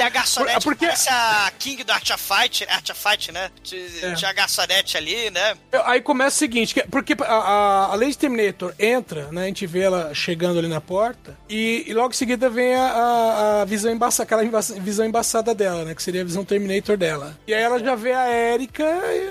A 0.00 0.08
garçonete 0.08 0.54
Por- 0.54 0.62
porque- 0.64 0.78
que 0.86 0.86
parece 0.86 1.08
a 1.10 1.52
King 1.58 1.84
do 1.84 1.92
Art 1.92 2.10
of 2.10 2.22
Fight, 2.22 2.66
Art 2.68 2.90
of 2.90 3.00
Fight, 3.00 3.32
né? 3.32 3.50
Tinha 3.62 3.80
É. 4.02 4.14
tinha 4.14 4.30
a 4.30 4.32
garçonete 4.32 4.96
ali, 4.96 5.30
né? 5.30 5.54
Aí 5.84 6.00
começa 6.00 6.36
o 6.36 6.38
seguinte, 6.38 6.74
que- 6.74 6.82
porque 6.88 7.14
a, 7.20 7.24
a, 7.24 7.84
a 7.92 7.94
Lady 7.94 8.16
Terminator 8.16 8.74
entra, 8.78 9.28
né? 9.30 9.42
A 9.44 9.46
gente 9.46 9.66
vê 9.66 9.80
ela 9.80 10.12
chegando 10.14 10.58
ali 10.58 10.68
na 10.68 10.80
porta, 10.80 11.36
e, 11.48 11.84
e 11.86 11.92
logo 11.94 12.10
em 12.10 12.16
seguida 12.16 12.48
vem 12.48 12.74
a, 12.74 13.60
a, 13.62 13.64
visão 13.64 13.92
embaçada, 13.92 14.22
aquela 14.24 14.62
visão 14.80 15.04
embaçada 15.06 15.54
dela, 15.54 15.84
né? 15.84 15.94
Que 15.94 16.02
seria 16.02 16.22
a 16.22 16.24
visão 16.24 16.44
Terminator 16.44 16.96
dela. 16.96 17.38
E 17.46 17.54
aí 17.54 17.62
ela 17.62 17.78
já 17.78 17.94
vê 17.94 18.12
a 18.12 18.30
Erika 18.30 18.84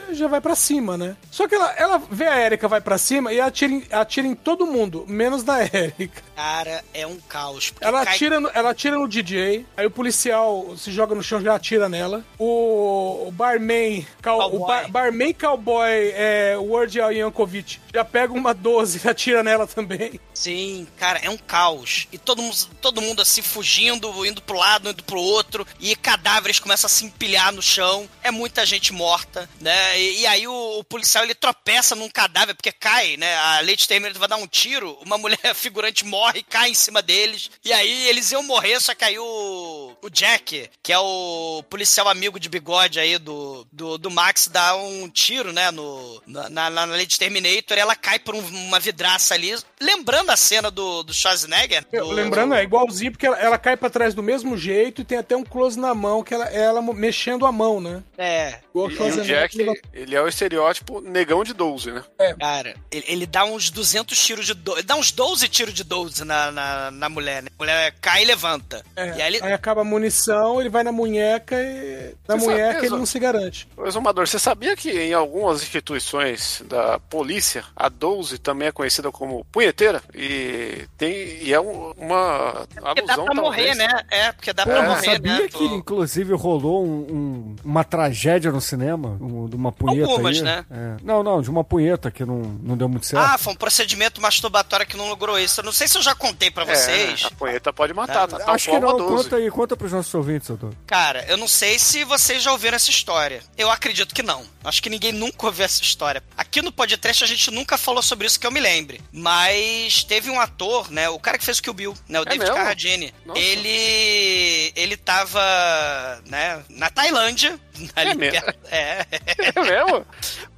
e 0.09 0.15
já 0.15 0.28
vai 0.28 0.39
pra 0.41 0.55
cima, 0.55 0.97
né? 0.97 1.15
Só 1.32 1.47
que 1.47 1.55
ela, 1.55 1.72
ela 1.78 2.01
vê 2.09 2.28
a 2.28 2.39
Erika, 2.45 2.67
vai 2.67 2.82
pra 2.82 2.97
cima 2.97 3.34
e 3.34 3.39
atira 3.41 3.82
atira 3.91 4.28
em 4.28 4.36
todo 4.36 4.65
mundo, 4.65 5.05
menos 5.07 5.43
na 5.43 5.59
Erika. 5.65 6.22
Cara, 6.40 6.86
é 6.94 7.06
um 7.06 7.18
caos. 7.20 7.74
Ela 7.82 8.06
cai- 8.06 8.16
atira, 8.16 8.40
no, 8.40 8.50
ela 8.54 8.70
atira 8.70 8.98
no 8.98 9.10
DJ, 9.10 9.66
aí 9.76 9.86
o 9.86 9.92
policial 9.92 10.74
se 10.78 10.90
joga 10.90 11.14
no 11.14 11.22
chão 11.22 11.42
já 11.42 11.54
atira 11.54 11.90
nela. 11.90 12.24
O, 12.38 13.26
o 13.28 13.32
barman, 13.32 14.08
cal- 14.22 14.38
o 14.38 14.50
Cowboy. 14.52 14.68
bar- 14.68 14.90
barman 14.90 15.34
cowboy, 15.34 15.90
é, 16.16 16.56
Word 16.58 16.98
Yankovic, 16.98 17.80
já 17.94 18.06
pega 18.06 18.32
uma 18.32 18.54
12 18.54 19.02
e 19.04 19.08
atira 19.10 19.44
nela 19.44 19.68
também. 19.68 20.18
Sim, 20.34 20.88
cara, 20.98 21.20
é 21.22 21.30
um 21.30 21.38
caos. 21.38 22.08
E 22.10 22.18
todo 22.18 22.42
mundo, 22.42 22.56
todo 22.80 23.02
mundo 23.02 23.22
assim 23.22 23.42
fugindo, 23.42 24.26
indo 24.26 24.42
pro 24.42 24.56
lado, 24.58 24.90
indo 24.92 25.04
pro 25.04 25.20
outro, 25.20 25.68
e 25.78 25.94
cadáveres 25.94 26.58
começam 26.58 26.86
a 26.88 26.90
se 26.90 27.04
empilhar 27.04 27.52
no 27.52 27.62
chão. 27.62 28.08
É 28.24 28.32
muita 28.32 28.66
gente 28.66 28.94
morta, 28.94 29.50
né? 29.60 30.00
E, 30.00 30.22
e 30.22 30.28
aí 30.28 30.48
o, 30.48 30.80
o 30.80 30.84
policial 30.86 31.26
ele 31.26 31.36
tropeça 31.36 31.96
num 31.96 32.08
cadáver 32.10 32.56
porque 32.56 32.72
cai, 32.72 33.18
né? 33.18 33.36
A 33.36 33.60
Lady 33.60 33.86
Terminator 33.86 34.20
vai 34.20 34.30
dar 34.30 34.38
um 34.38 34.48
tiro, 34.48 34.98
uma 35.06 35.18
mulher 35.18 35.38
figurante 35.54 36.06
morre, 36.06 36.28
cai 36.49 36.69
em 36.69 36.73
cima 36.73 37.01
deles. 37.01 37.49
E 37.63 37.71
aí 37.73 38.07
eles 38.07 38.32
iam 38.32 38.43
morrer, 38.43 38.80
só 38.80 38.93
que 38.95 39.03
aí 39.05 39.17
o, 39.19 39.93
o 40.01 40.09
Jack, 40.09 40.69
que 40.82 40.93
é 40.93 40.99
o 40.99 41.63
policial 41.69 42.07
amigo 42.07 42.39
de 42.39 42.49
bigode 42.49 42.99
aí 42.99 43.17
do, 43.17 43.65
do, 43.71 43.97
do 43.97 44.09
Max, 44.11 44.47
dá 44.47 44.75
um 44.75 45.09
tiro, 45.09 45.51
né? 45.53 45.71
No, 45.71 46.21
na, 46.25 46.49
na, 46.49 46.69
na 46.69 46.86
Lady 46.86 47.17
Terminator, 47.17 47.77
ela 47.77 47.95
cai 47.95 48.19
por 48.19 48.36
um- 48.36 48.39
uma 48.47 48.80
vidraça 48.80 49.34
ali. 49.34 49.55
Lembrando 49.82 50.30
a 50.30 50.38
cena 50.38 50.69
do, 50.71 51.03
do 51.03 51.13
Schwarzenegger. 51.13 51.86
Do- 51.91 52.11
Lembrando, 52.11 52.53
é 52.53 52.63
igualzinho, 52.63 53.11
porque 53.11 53.25
ela, 53.27 53.38
ela 53.39 53.57
cai 53.57 53.75
pra 53.77 53.89
trás 53.89 54.13
do 54.13 54.23
mesmo 54.23 54.57
jeito 54.57 55.01
e 55.01 55.05
tem 55.05 55.17
até 55.17 55.36
um 55.36 55.43
close 55.43 55.80
na 55.80 55.93
mão, 55.93 56.23
que 56.23 56.34
ela, 56.34 56.45
ela 56.45 56.82
mexendo 56.82 57.45
a 57.45 57.51
mão, 57.51 57.80
né? 57.80 58.03
É, 58.17 58.59
Igual 58.69 58.89
e, 58.91 58.93
e 58.93 59.19
o 59.19 59.23
Jack, 59.23 59.57
ele 59.93 60.15
é 60.15 60.21
o 60.21 60.27
estereótipo 60.27 61.01
negão 61.01 61.43
de 61.43 61.53
12, 61.53 61.91
né? 61.91 62.03
cara, 62.39 62.75
ele, 62.91 63.05
ele 63.07 63.25
dá 63.25 63.45
uns 63.45 63.69
200 63.69 64.17
tiros 64.25 64.45
de... 64.45 64.53
Do... 64.53 64.73
Ele 64.73 64.84
dá 64.84 64.95
uns 64.95 65.11
12 65.11 65.47
tiros 65.47 65.73
de 65.73 65.84
12 65.84 66.18
na, 66.26 66.51
na, 66.51 66.91
na 66.91 67.09
mulher, 67.09 67.43
né? 67.43 67.49
A 67.57 67.61
mulher 67.63 67.95
cai 68.01 68.24
e 68.24 68.26
levanta. 68.26 68.84
É, 68.95 69.17
E 69.17 69.22
aí 69.22 69.36
ele... 69.36 69.43
aí 69.45 69.53
acaba 69.53 69.82
a 69.82 69.84
munição, 69.84 70.59
ele 70.59 70.70
vai 70.70 70.84
na 70.84 70.91
munheca 70.91 71.55
e 71.61 72.15
na 72.28 72.36
Você 72.38 72.45
munheca 72.45 72.74
sabe, 72.74 72.86
ele 72.88 72.95
não 72.97 73.05
se 73.05 73.20
garante. 73.20 73.67
Exumador, 73.86 74.28
você 74.28 74.39
sabia 74.39 74.76
que 74.76 74.89
em 74.91 75.13
algumas 75.13 75.61
instituições 75.61 76.61
da 76.67 76.99
polícia, 76.99 77.63
a 77.76 77.89
12 77.89 78.38
também 78.38 78.67
é 78.67 78.72
conhecida 78.72 79.11
como 79.11 79.45
punheteira? 79.51 80.01
E, 80.13 80.88
tem, 80.97 81.11
e 81.43 81.53
é 81.53 81.59
um- 81.59 81.91
uma 81.97 82.65
Porque 82.74 83.01
dá 83.01 83.13
alusão, 83.13 83.26
pra 83.26 83.34
morrer, 83.36 83.76
talvez. 83.76 83.78
né? 83.78 84.03
É, 84.11 84.32
porque 84.32 84.53
dá 84.53 84.63
Pô, 84.65 84.72
pra 84.72 84.84
morrer, 84.84 85.11
sabia 85.13 85.34
né? 85.41 85.47
que, 85.47 85.57
Pô. 85.70 85.76
inclusive, 85.76 86.34
rolou 86.34 86.86
um- 86.86 86.89
um- 87.09 87.55
uma 87.63 87.84
tragédia 87.84 88.51
no 88.51 88.61
cinema, 88.61 89.17
um- 89.22 89.47
de 89.47 89.55
uma 89.55 89.72
punheta 89.72 90.09
Algumas, 90.11 90.38
aí. 90.38 90.43
né? 90.43 90.65
É. 90.70 90.95
Não, 91.03 91.24
não, 91.24 91.41
de 91.41 91.49
uma 91.49 91.63
punheta 91.63 92.11
que 92.11 92.24
não, 92.26 92.38
não 92.63 92.78
deu 92.78 92.88
muito 92.89 93.05
certo. 93.05 93.24
Ah, 93.26 93.38
foi 93.38 93.53
um 93.53 93.55
procedimento 93.55 94.22
masturbatório 94.22 94.86
que 94.86 94.97
não 94.97 95.07
logrou 95.09 95.38
isso. 95.39 95.59
Eu 95.59 95.65
não 95.65 95.72
sei 95.72 95.88
se 95.88 95.97
eu 95.97 96.01
já 96.01 96.09
contei 96.16 96.49
pra 96.51 96.64
É, 96.64 96.76
vocês. 96.76 97.24
a 97.26 97.32
punheta 97.32 97.72
pode 97.74 97.93
matar, 97.93 98.28
tá? 98.28 98.38
Tal 98.39 98.55
Acho 98.55 98.66
que 98.66 98.72
qual 98.80 98.84
a 98.84 98.97
não, 98.97 98.97
12. 99.07 99.24
conta 99.24 99.36
aí, 99.38 99.49
conta 99.51 99.78
pros 99.78 99.91
nossos 99.91 100.14
ouvintes, 100.14 100.47
doutor. 100.47 100.74
Cara, 100.88 101.26
eu 101.28 101.38
não 101.38 101.47
sei 101.47 101.78
se 101.80 102.03
vocês 102.03 102.41
já 102.43 102.51
ouviram 102.51 102.76
essa 102.76 102.89
história. 102.89 103.41
Eu 103.57 103.70
acredito 103.72 104.14
que 104.14 104.24
não. 104.24 104.43
Acho 104.64 104.82
que 104.84 104.89
ninguém 104.89 105.12
nunca 105.12 105.45
ouviu 105.45 105.64
essa 105.66 105.82
história. 105.82 106.22
Aqui 106.38 106.62
no 106.62 106.72
podcast 106.72 107.24
a 107.24 107.28
gente 107.28 107.49
nunca 107.51 107.78
falou 107.78 108.01
sobre 108.03 108.28
isso 108.28 108.39
que 108.39 108.45
eu 108.45 108.51
me 108.51 108.60
lembre. 108.60 109.01
Mas 109.12 110.03
teve 110.03 110.30
um 110.30 110.39
ator, 110.39 110.91
né? 110.91 111.07
O 111.10 111.20
cara 111.20 111.38
que 111.38 111.45
fez 111.45 111.60
o 111.60 111.64
Kill 111.64 111.74
Bill, 111.74 111.93
né? 112.07 112.20
O 112.20 112.26
David 112.26 112.39
mesmo? 112.41 112.55
Carradine. 112.55 113.14
Nossa. 113.26 113.39
Ele. 113.39 114.74
Ele 114.76 114.97
tava, 114.97 116.22
né? 116.26 116.64
Na 116.70 116.89
Tailândia. 116.89 117.60
ali 117.95 118.15
mesmo? 118.15 118.41
perto- 118.41 118.59
é, 118.71 119.05
É 119.55 119.61
mesmo? 119.61 120.05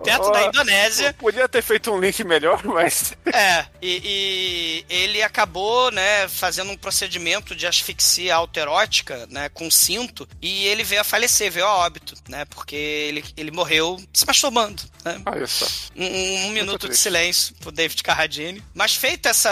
perto 0.03 0.23
Ó, 0.27 0.31
da 0.31 0.43
Indonésia. 0.45 1.13
Podia 1.13 1.47
ter 1.47 1.61
feito 1.61 1.91
um 1.91 1.99
link 1.99 2.23
melhor, 2.23 2.63
mas. 2.65 3.13
É, 3.33 3.65
e, 3.81 4.83
e 4.89 4.93
ele 4.93 5.23
acabou, 5.23 5.89
né, 5.91 6.27
fazendo 6.27 6.69
um 6.71 6.77
procedimento 6.77 7.55
de 7.55 7.65
asfixia 7.65 8.35
autoerótica, 8.35 9.25
né, 9.29 9.47
com 9.49 9.71
cinto, 9.71 10.27
e 10.41 10.65
ele 10.67 10.83
veio 10.83 10.99
a 11.01 11.03
falecer, 11.05 11.49
veio 11.51 11.65
a 11.65 11.73
óbito, 11.77 12.13
né, 12.27 12.43
porque 12.45 12.75
ele, 12.75 13.23
ele 13.37 13.51
morreu 13.51 13.97
se 14.13 14.25
masturbando, 14.27 14.83
né. 15.05 15.21
Olha 15.25 15.47
só. 15.47 15.65
Um, 15.95 16.05
um- 16.05 16.45
um 16.47 16.49
minuto 16.51 16.81
de 16.81 16.87
triste. 16.87 17.03
silêncio 17.03 17.55
pro 17.61 17.71
David 17.71 18.03
Carradine. 18.03 18.61
Mas 18.73 18.95
feita 18.95 19.29
essa. 19.29 19.49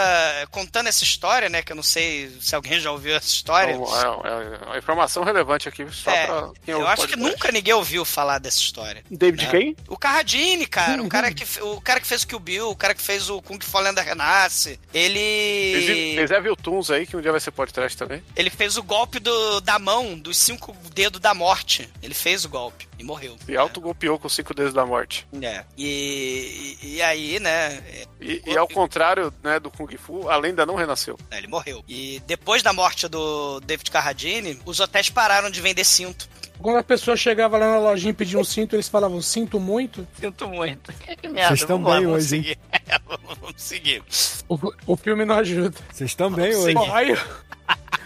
contando 0.50 0.88
essa 0.88 1.04
história, 1.04 1.48
né? 1.48 1.62
Que 1.62 1.72
eu 1.72 1.76
não 1.76 1.82
sei 1.82 2.30
se 2.40 2.54
alguém 2.54 2.78
já 2.80 2.90
ouviu 2.90 3.14
essa 3.16 3.28
história. 3.28 3.72
É, 3.72 3.76
é 3.76 4.66
uma 4.66 4.78
informação 4.78 5.22
relevante 5.24 5.68
aqui, 5.68 5.86
só 5.90 6.10
É, 6.10 6.26
pra 6.26 6.50
quem 6.64 6.74
eu 6.74 6.86
acho 6.86 7.06
que 7.08 7.16
nunca 7.16 7.50
ninguém 7.50 7.59
ouviu 7.72 8.04
falar 8.04 8.38
dessa 8.38 8.58
história. 8.58 9.02
David 9.10 9.44
É. 9.46 9.50
quem? 9.50 9.76
O 9.88 9.96
Carradine, 9.96 10.66
cara, 10.66 11.02
o 11.02 11.08
cara 11.08 11.32
que 11.32 11.44
o 11.62 11.80
cara 11.80 12.00
que 12.00 12.06
fez 12.06 12.22
o 12.22 12.26
Kill 12.26 12.40
Bill, 12.40 12.70
o 12.70 12.76
cara 12.76 12.94
que 12.94 13.02
fez 13.02 13.28
o 13.28 13.40
Kung 13.42 13.58
Fu 13.62 13.78
Lenda 13.78 14.02
Renasce, 14.02 14.78
ele 14.94 16.16
é 16.18 16.40
viu 16.40 16.56
Toons 16.56 16.90
aí, 16.90 17.06
que 17.06 17.16
um 17.16 17.20
dia 17.20 17.30
vai 17.30 17.40
ser 17.40 17.50
podcast 17.50 17.96
também. 17.96 18.22
ele 18.36 18.50
fez 18.50 18.76
o 18.76 18.82
golpe 18.82 19.18
do, 19.18 19.60
da 19.60 19.78
mão, 19.78 20.18
dos 20.18 20.36
cinco 20.38 20.76
dedos 20.94 21.20
da 21.20 21.34
morte. 21.34 21.88
Ele 22.02 22.14
fez 22.14 22.44
o 22.44 22.48
golpe 22.48 22.88
e 22.98 23.04
morreu. 23.04 23.36
E 23.48 23.56
autogolpeou 23.56 24.18
com 24.18 24.26
os 24.26 24.34
cinco 24.34 24.54
dedos 24.54 24.72
da 24.72 24.84
morte. 24.86 25.26
É. 25.42 25.64
E, 25.76 26.76
e, 26.82 26.96
e 26.96 27.02
aí, 27.02 27.40
né, 27.40 27.82
E, 28.20 28.42
e 28.46 28.56
ao 28.56 28.68
contrário 28.68 29.32
né, 29.42 29.58
do 29.58 29.70
Kung 29.70 29.94
Fu, 29.96 30.28
a 30.28 30.36
lenda 30.36 30.64
não 30.66 30.74
renasceu. 30.74 31.18
É, 31.30 31.38
Ele 31.38 31.46
morreu. 31.48 31.84
E 31.88 32.22
depois 32.26 32.62
da 32.62 32.72
morte 32.72 33.08
do 33.08 33.60
David 33.60 33.90
Carradine, 33.90 34.60
os 34.64 34.80
hotéis 34.80 35.08
pararam 35.08 35.50
de 35.50 35.60
vender 35.60 35.84
cinto. 35.84 36.28
Quando 36.62 36.76
a 36.76 36.82
pessoa 36.82 37.16
chegava 37.16 37.56
lá 37.56 37.72
na 37.72 37.78
lojinha 37.78 38.10
e 38.10 38.14
pedia 38.14 38.38
um 38.38 38.44
cinto, 38.44 38.76
eles 38.76 38.88
falavam, 38.88 39.20
sinto 39.22 39.58
muito. 39.58 40.06
Sinto 40.18 40.46
muito. 40.46 40.92
Vocês 41.22 41.60
estão 41.60 41.82
bem 41.82 42.06
hoje, 42.06 42.36
hein? 42.36 42.42
seguir. 42.42 42.58
vamos 43.40 43.54
seguir. 43.56 44.02
O, 44.48 44.58
o 44.86 44.96
filme 44.96 45.24
não 45.24 45.36
ajuda. 45.36 45.76
Vocês 45.90 46.10
estão 46.10 46.30
bem 46.30 46.54
hoje. 46.54 46.74
Bom, 46.74 46.94
aí, 46.94 47.16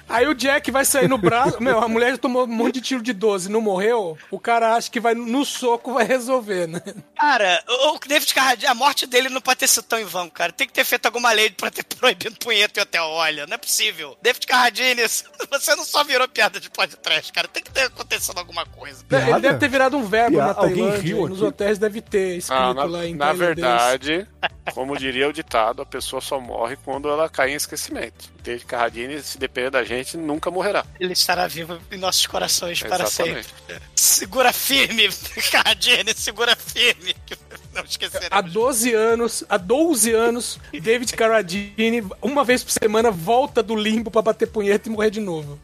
Aí 0.06 0.28
o 0.28 0.34
Jack 0.34 0.70
vai 0.70 0.84
sair 0.84 1.08
no 1.08 1.18
braço. 1.18 1.60
Meu, 1.62 1.80
a 1.80 1.88
mulher 1.88 2.12
já 2.12 2.18
tomou 2.18 2.44
um 2.44 2.46
monte 2.46 2.74
de 2.74 2.80
tiro 2.82 3.02
de 3.02 3.12
12, 3.12 3.50
não 3.50 3.60
morreu. 3.60 4.16
O 4.30 4.38
cara 4.38 4.74
acha 4.76 4.88
que 4.90 5.00
vai 5.00 5.12
no 5.14 5.44
soco 5.44 5.94
vai 5.94 6.04
resolver, 6.04 6.68
né? 6.68 6.80
Cara, 7.18 7.60
o 7.66 7.98
David 8.06 8.32
Carradine, 8.32 8.68
a 8.70 8.74
morte 8.74 9.06
dele 9.06 9.28
não 9.28 9.40
pode 9.40 9.58
ter 9.60 9.66
sido 9.66 9.82
tão 9.84 9.98
em 9.98 10.04
vão, 10.04 10.28
cara. 10.30 10.52
Tem 10.52 10.66
que 10.68 10.72
ter 10.72 10.84
feito 10.84 11.06
alguma 11.06 11.32
lei 11.32 11.50
pra 11.50 11.70
ter 11.70 11.82
proibido 11.96 12.36
punheta 12.36 12.78
e 12.78 12.82
até 12.82 13.00
olha. 13.00 13.44
Não 13.46 13.54
é 13.54 13.58
possível. 13.58 14.16
David 14.22 14.46
Carradine, 14.46 15.02
você 15.50 15.74
não 15.74 15.84
só 15.84 16.04
virou 16.04 16.28
piada 16.28 16.60
de 16.60 16.70
podcast, 16.70 17.32
cara. 17.32 17.48
Tem 17.48 17.62
que 17.62 17.72
ter 17.72 17.84
acontecido 17.84 18.38
alguma 18.38 18.64
coisa. 18.66 19.02
Ele 19.10 19.24
Piada? 19.24 19.40
deve 19.40 19.58
ter 19.58 19.68
virado 19.68 19.96
um 19.96 20.04
verbo 20.04 20.36
Piada? 20.36 20.48
na 20.48 20.54
Tailândia. 20.54 20.84
Alguém 20.84 21.00
riu 21.00 21.26
e 21.26 21.28
nos 21.30 21.38
aqui? 21.38 21.46
hotéis 21.48 21.78
deve 21.78 22.00
ter 22.00 22.36
escrito 22.36 22.60
Ah, 22.60 22.74
na, 22.74 22.84
lá 22.84 23.04
em 23.06 23.14
na 23.16 23.32
verdade, 23.32 24.28
como 24.72 24.96
diria 24.96 25.28
o 25.28 25.32
ditado, 25.32 25.82
a 25.82 25.86
pessoa 25.86 26.20
só 26.20 26.40
morre 26.40 26.76
quando 26.84 27.08
ela 27.08 27.28
cai 27.28 27.52
em 27.52 27.54
esquecimento. 27.54 28.32
David 28.42 28.66
Carradine, 28.66 29.22
se 29.22 29.38
depender 29.38 29.70
da 29.70 29.84
gente, 29.84 30.16
nunca 30.16 30.50
morrerá. 30.50 30.84
Ele 30.98 31.12
estará 31.12 31.46
vivo 31.46 31.78
em 31.90 31.98
nossos 31.98 32.26
corações 32.26 32.82
para 32.82 33.04
Exatamente. 33.04 33.48
sempre. 33.66 33.82
Segura 33.94 34.52
firme, 34.52 35.08
Carradine, 35.50 36.14
segura 36.14 36.56
firme. 36.56 37.14
Não 37.72 37.82
esqueceremos. 37.82 38.28
Há 38.30 38.40
12 38.40 38.94
anos, 38.94 39.44
há 39.48 39.56
12 39.56 40.12
anos, 40.12 40.60
David 40.72 41.12
Carradine, 41.14 42.06
uma 42.22 42.44
vez 42.44 42.62
por 42.62 42.70
semana, 42.70 43.10
volta 43.10 43.62
do 43.62 43.74
limbo 43.74 44.10
pra 44.10 44.22
bater 44.22 44.46
punheta 44.46 44.88
e 44.88 44.92
morrer 44.92 45.10
de 45.10 45.20
novo. 45.20 45.58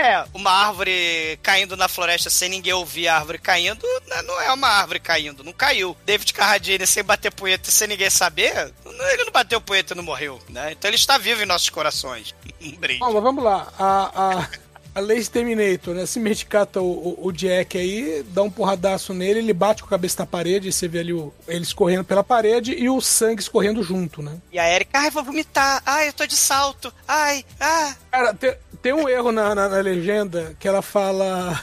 É, 0.00 0.24
uma 0.32 0.50
árvore 0.50 1.38
caindo 1.42 1.76
na 1.76 1.86
floresta 1.86 2.30
sem 2.30 2.48
ninguém 2.48 2.72
ouvir 2.72 3.06
a 3.06 3.16
árvore 3.16 3.38
caindo, 3.38 3.86
né, 4.06 4.22
não 4.22 4.40
é 4.40 4.50
uma 4.50 4.68
árvore 4.68 4.98
caindo, 4.98 5.44
não 5.44 5.52
caiu. 5.52 5.94
David 6.06 6.32
Carradine 6.32 6.86
sem 6.86 7.04
bater 7.04 7.30
punheta 7.30 7.68
e 7.68 7.72
sem 7.72 7.86
ninguém 7.86 8.08
saber, 8.08 8.72
ele 9.12 9.24
não 9.24 9.32
bateu 9.32 9.60
punheta 9.60 9.92
e 9.92 9.96
não 9.96 10.02
morreu, 10.02 10.40
né? 10.48 10.72
Então 10.72 10.88
ele 10.88 10.96
está 10.96 11.18
vivo 11.18 11.42
em 11.42 11.46
nossos 11.46 11.68
corações. 11.68 12.34
Um 12.60 12.76
brinde. 12.76 12.98
Bom, 12.98 13.10
mas 13.10 13.22
vamos 13.22 13.42
lá. 13.42 13.72
A, 13.78 14.10
a, 14.14 14.48
a 14.94 15.00
Lady 15.00 15.30
Terminator, 15.30 15.94
né? 15.94 16.04
Se 16.04 16.20
cata 16.44 16.80
o, 16.80 16.84
o, 16.84 17.26
o 17.28 17.32
Jack 17.32 17.78
aí, 17.78 18.22
dá 18.28 18.42
um 18.42 18.50
porradaço 18.50 19.14
nele, 19.14 19.38
ele 19.38 19.52
bate 19.52 19.82
com 19.82 19.86
a 19.86 19.90
cabeça 19.90 20.22
na 20.22 20.26
parede, 20.26 20.68
e 20.68 20.72
você 20.72 20.88
vê 20.88 21.00
ali 21.00 21.12
o, 21.12 21.32
ele 21.48 21.62
escorrendo 21.62 22.04
pela 22.04 22.22
parede 22.22 22.72
e 22.72 22.90
o 22.90 23.00
sangue 23.00 23.40
escorrendo 23.40 23.82
junto, 23.82 24.20
né? 24.20 24.36
E 24.52 24.58
a 24.58 24.68
Erika, 24.68 24.98
ai, 24.98 25.10
vou 25.10 25.24
vomitar, 25.24 25.82
ai, 25.86 26.08
eu 26.08 26.12
tô 26.12 26.26
de 26.26 26.36
salto, 26.36 26.92
ai, 27.06 27.44
ah. 27.58 27.94
Cara, 28.10 28.34
tem, 28.34 28.54
tem 28.82 28.92
um 28.92 29.08
erro 29.08 29.30
na, 29.30 29.54
na, 29.54 29.68
na 29.68 29.80
legenda 29.80 30.56
que 30.58 30.66
ela 30.66 30.82
fala. 30.82 31.62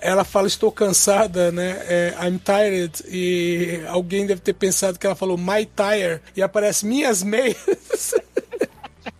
Ela 0.00 0.24
fala, 0.24 0.46
estou 0.46 0.70
cansada, 0.70 1.50
né? 1.50 1.82
É, 1.88 2.14
I'm 2.22 2.38
tired. 2.38 3.02
E 3.08 3.82
alguém 3.88 4.26
deve 4.26 4.40
ter 4.40 4.52
pensado 4.52 4.98
que 4.98 5.06
ela 5.06 5.16
falou 5.16 5.36
my 5.36 5.66
tire. 5.66 6.20
E 6.36 6.42
aparece 6.42 6.86
minhas 6.86 7.22
meias. 7.24 8.14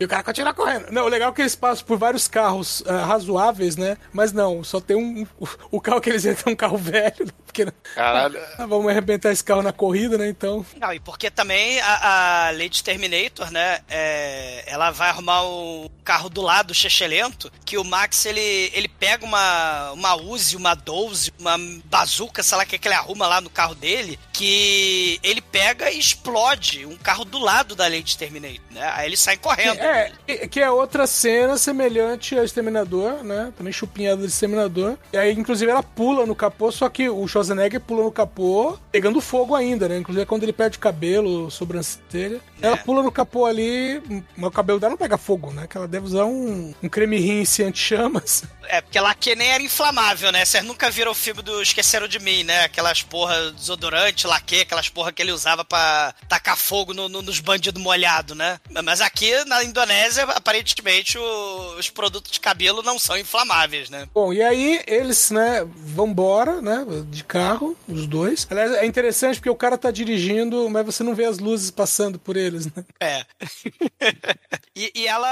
E 0.03 0.05
o 0.05 0.09
cara 0.09 0.24
continua 0.24 0.53
correndo. 0.53 0.90
Não, 0.90 1.05
o 1.05 1.09
legal 1.09 1.30
é 1.30 1.32
que 1.32 1.42
eles 1.42 1.55
passam 1.55 1.86
por 1.86 1.96
vários 1.96 2.26
carros 2.26 2.82
ah, 2.88 3.05
razoáveis, 3.05 3.76
né? 3.76 3.96
Mas 4.12 4.32
não, 4.32 4.64
só 4.64 4.80
tem 4.80 4.96
um. 4.96 5.24
O, 5.38 5.46
o 5.70 5.80
carro 5.80 6.00
que 6.00 6.11
eles 6.11 6.24
entram 6.24 6.50
é 6.50 6.53
um 6.55 6.57
carro 6.57 6.76
velho. 6.76 7.32
Porque 7.46 7.70
Caralho. 7.94 8.40
ah, 8.59 8.66
vamos 8.66 8.90
arrebentar 8.90 9.30
esse 9.30 9.44
carro 9.44 9.62
na 9.62 9.72
corrida, 9.72 10.18
né? 10.18 10.28
Então. 10.28 10.66
Não, 10.76 10.92
e 10.92 10.98
porque 10.98 11.30
também 11.30 11.78
a, 11.80 12.46
a 12.46 12.50
Lady 12.50 12.82
Terminator, 12.82 13.50
né, 13.53 13.80
é, 13.88 14.64
ela 14.66 14.90
vai 14.90 15.11
arrumar 15.11 15.44
o 15.44 15.90
carro 16.03 16.28
do 16.28 16.40
lado, 16.40 16.74
chechelento, 16.74 17.53
que 17.64 17.78
o 17.78 17.84
Max, 17.84 18.24
ele, 18.26 18.72
ele 18.74 18.88
pega 18.88 19.24
uma, 19.24 19.92
uma 19.92 20.16
Uzi, 20.16 20.57
uma 20.57 20.74
12, 20.74 21.32
uma 21.38 21.57
bazuca, 21.84 22.42
sei 22.42 22.59
lá, 22.59 22.64
o 22.64 22.66
que, 22.66 22.78
que 22.78 22.88
ele 22.88 22.94
arruma 22.94 23.26
lá 23.26 23.40
no 23.40 23.50
carro 23.50 23.74
dele, 23.74 24.18
que 24.32 25.20
ele 25.22 25.40
pega 25.40 25.90
e 25.90 25.98
explode 25.98 26.86
um 26.86 26.96
carro 26.96 27.24
do 27.24 27.38
lado 27.38 27.76
da 27.76 27.84
Lady 27.84 28.16
Terminator, 28.16 28.61
né? 28.70 28.90
Aí 28.94 29.07
eles 29.07 29.20
saem 29.20 29.38
correndo. 29.38 29.78
É, 29.78 29.91
que- 30.26 30.49
que 30.49 30.61
é 30.61 30.70
outra 30.70 31.07
cena 31.07 31.57
semelhante 31.57 32.36
ao 32.36 32.45
Exterminador, 32.45 33.22
né? 33.24 33.53
Também 33.57 33.72
chupinhada 33.72 34.18
do 34.22 34.26
Exterminador. 34.26 34.97
E 35.12 35.16
aí, 35.16 35.32
inclusive, 35.32 35.70
ela 35.70 35.82
pula 35.82 36.26
no 36.26 36.34
capô, 36.34 36.70
só 36.72 36.88
que 36.88 37.09
o 37.09 37.26
Schwarzenegger 37.26 37.80
pula 37.80 38.03
no 38.03 38.12
capô, 38.12 38.78
pegando 38.90 39.20
fogo 39.20 39.55
ainda, 39.55 39.88
né? 39.88 39.99
Inclusive, 39.99 40.22
é 40.22 40.26
quando 40.26 40.43
ele 40.43 40.53
perde 40.53 40.76
o 40.78 40.80
cabelo, 40.80 41.51
sobrancelha. 41.51 42.40
Ela 42.61 42.76
pula 42.76 43.03
no 43.03 43.11
capô 43.11 43.45
ali, 43.47 44.01
mas 44.36 44.49
o 44.49 44.53
cabelo 44.53 44.78
dela 44.78 44.90
não 44.90 44.97
pega 44.99 45.18
fogo, 45.18 45.51
né? 45.53 45.66
Que 45.66 45.76
ela 45.76 45.88
deve 45.88 46.07
usar 46.07 46.24
um, 46.26 46.72
um 46.82 46.88
creme 46.88 47.18
rinse 47.18 47.62
anti-chamas. 47.64 48.45
É, 48.68 48.80
porque 48.80 48.99
lá 49.01 49.12
que 49.14 49.34
nem 49.34 49.49
era 49.51 49.62
inflamável, 49.62 50.30
né? 50.30 50.45
Vocês 50.45 50.62
nunca 50.64 50.88
viram 50.90 51.11
o 51.11 51.14
filme 51.14 51.43
do 51.43 51.61
Esqueceram 51.61 52.07
de 52.07 52.18
Mim, 52.20 52.45
né? 52.45 52.64
Aquelas 52.64 53.03
porra 53.03 53.51
desodorante, 53.51 54.26
laque, 54.26 54.61
aquelas 54.61 54.88
porra 54.88 55.12
que 55.12 55.20
ele 55.20 55.32
usava 55.32 55.64
pra 55.64 56.14
tacar 56.28 56.57
fogo 56.57 56.95
no- 56.95 57.09
no- 57.09 57.20
nos 57.22 57.40
bandidos 57.40 57.82
molhados, 57.82 58.36
né? 58.36 58.61
Mas 58.84 59.01
aqui 59.01 59.32
na 59.47 59.62
Indonésia, 59.85 60.24
aparentemente, 60.24 61.18
o- 61.18 61.74
os 61.78 61.91
produtos 61.91 62.30
de 62.33 62.41
cabelo 62.41 62.83
não 62.83 62.99
são 62.99 63.16
inflamáveis, 63.18 63.91
né? 63.91 64.09
Bom, 64.14 64.33
e 64.33 64.43
aí 64.43 64.83
eles, 64.87 65.30
né, 65.30 65.64
vambora, 65.74 66.61
né, 66.62 66.85
de 67.09 67.24
carro, 67.24 67.76
os 67.89 68.07
dois. 68.07 68.47
Aliás, 68.51 68.72
é 68.72 68.87
interessante 68.87 69.37
porque 69.37 69.51
o 69.51 69.57
cara 69.57 69.76
tá 69.76 69.91
dirigindo, 69.91 70.68
mas 70.70 70.87
você 70.87 71.03
não 71.03 71.14
vê 71.14 71.24
as 71.24 71.39
luzes 71.39 71.70
passando 71.70 72.18
por 72.18 72.37
eles, 72.37 72.66
né? 72.66 72.85
É. 73.01 73.24
e, 74.74 74.93
e 74.95 75.07
ela. 75.07 75.28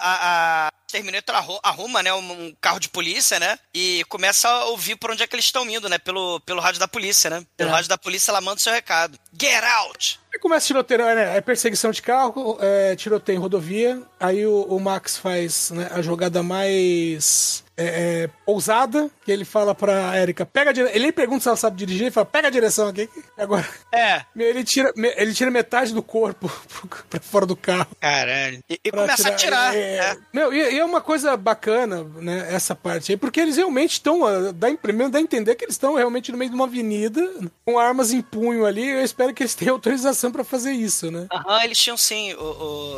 A, 0.00 0.66
a 0.68 0.72
Terminator 0.88 1.34
arru- 1.34 1.60
arruma, 1.64 2.02
né? 2.02 2.12
Um, 2.14 2.46
um 2.46 2.54
carro 2.60 2.78
de 2.78 2.88
polícia, 2.88 3.40
né? 3.40 3.58
E 3.74 4.04
começa 4.08 4.48
a 4.48 4.64
ouvir 4.66 4.94
por 4.96 5.10
onde 5.10 5.22
é 5.22 5.26
que 5.26 5.34
eles 5.34 5.44
estão 5.46 5.68
indo, 5.68 5.88
né? 5.88 5.98
Pelo, 5.98 6.38
pelo 6.40 6.60
rádio 6.60 6.78
da 6.78 6.86
polícia, 6.88 7.28
né? 7.28 7.44
Pelo 7.56 7.70
É. 7.70 7.72
rádio 7.72 7.88
da 7.88 7.98
polícia, 7.98 8.30
ela 8.30 8.40
manda 8.40 8.56
o 8.58 8.62
seu 8.62 8.72
recado. 8.72 9.18
Get 9.38 9.62
out! 9.64 10.20
Aí 10.36 10.40
começa 10.40 10.66
tiroteio, 10.66 11.02
né? 11.02 11.38
É 11.38 11.40
perseguição 11.40 11.90
de 11.90 12.02
carro, 12.02 12.58
é 12.60 12.94
tiroteio 12.94 13.38
em 13.38 13.40
rodovia. 13.40 14.02
Aí 14.20 14.46
o, 14.46 14.64
o 14.64 14.78
Max 14.78 15.16
faz 15.16 15.70
né, 15.70 15.88
a 15.90 16.02
jogada 16.02 16.42
mais 16.42 17.64
é, 17.76 17.84
é, 18.24 18.30
ousada, 18.46 19.10
que 19.24 19.30
ele 19.30 19.44
fala 19.44 19.74
pra 19.74 20.18
Erika, 20.18 20.46
pega 20.46 20.70
a 20.70 20.72
direção. 20.72 20.94
Ele 20.94 21.04
nem 21.04 21.12
pergunta 21.12 21.42
se 21.42 21.48
ela 21.48 21.56
sabe 21.56 21.76
dirigir, 21.76 22.02
ele 22.04 22.10
fala, 22.10 22.24
pega 22.24 22.48
a 22.48 22.50
direção 22.50 22.88
aqui. 22.88 23.08
Agora, 23.36 23.68
É. 23.92 24.22
ele 24.36 24.64
tira, 24.64 24.92
ele 25.16 25.34
tira 25.34 25.50
metade 25.50 25.92
do 25.92 26.02
corpo 26.02 26.50
pra 27.10 27.20
fora 27.20 27.44
do 27.44 27.54
carro. 27.54 27.88
Caralho. 28.00 28.60
E, 28.68 28.80
e 28.82 28.90
começa 28.90 29.28
a 29.28 29.32
atirar. 29.32 29.76
É, 29.76 29.96
É. 29.96 30.16
Meu, 30.32 30.52
e, 30.52 30.56
e 30.56 30.78
é 30.78 30.84
uma 30.84 31.00
coisa 31.00 31.36
bacana, 31.36 32.04
né, 32.16 32.48
essa 32.50 32.74
parte 32.74 33.12
aí, 33.12 33.16
porque 33.16 33.40
eles 33.40 33.56
realmente 33.56 33.92
estão, 33.92 34.24
ah, 34.24 34.52
dá, 34.52 34.74
primeiro 34.76 35.12
dá 35.12 35.18
a 35.18 35.22
entender 35.22 35.54
que 35.54 35.64
eles 35.64 35.74
estão 35.74 35.94
realmente 35.94 36.32
no 36.32 36.38
meio 36.38 36.50
de 36.50 36.56
uma 36.56 36.64
avenida, 36.64 37.22
com 37.64 37.78
armas 37.78 38.12
em 38.12 38.22
punho 38.22 38.64
ali, 38.64 38.88
eu 38.88 39.04
espero 39.04 39.34
que 39.34 39.42
eles 39.42 39.54
tenham 39.54 39.74
autorização 39.74 40.25
pra 40.30 40.44
fazer 40.44 40.72
isso, 40.72 41.10
né? 41.10 41.26
Aham, 41.32 41.64
eles 41.64 41.78
tinham 41.78 41.96
sim. 41.96 42.34
O, 42.34 42.42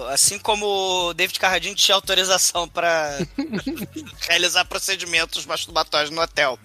o- 0.01 0.05
assim 0.09 0.39
como 0.39 0.66
o 1.09 1.14
David 1.14 1.39
Carradine 1.39 1.74
tinha 1.74 1.95
autorização 1.95 2.68
pra 2.68 3.18
realizar 4.29 4.64
procedimentos 4.64 5.45
masturbatórios 5.47 6.11
no 6.11 6.20
hotel. 6.20 6.59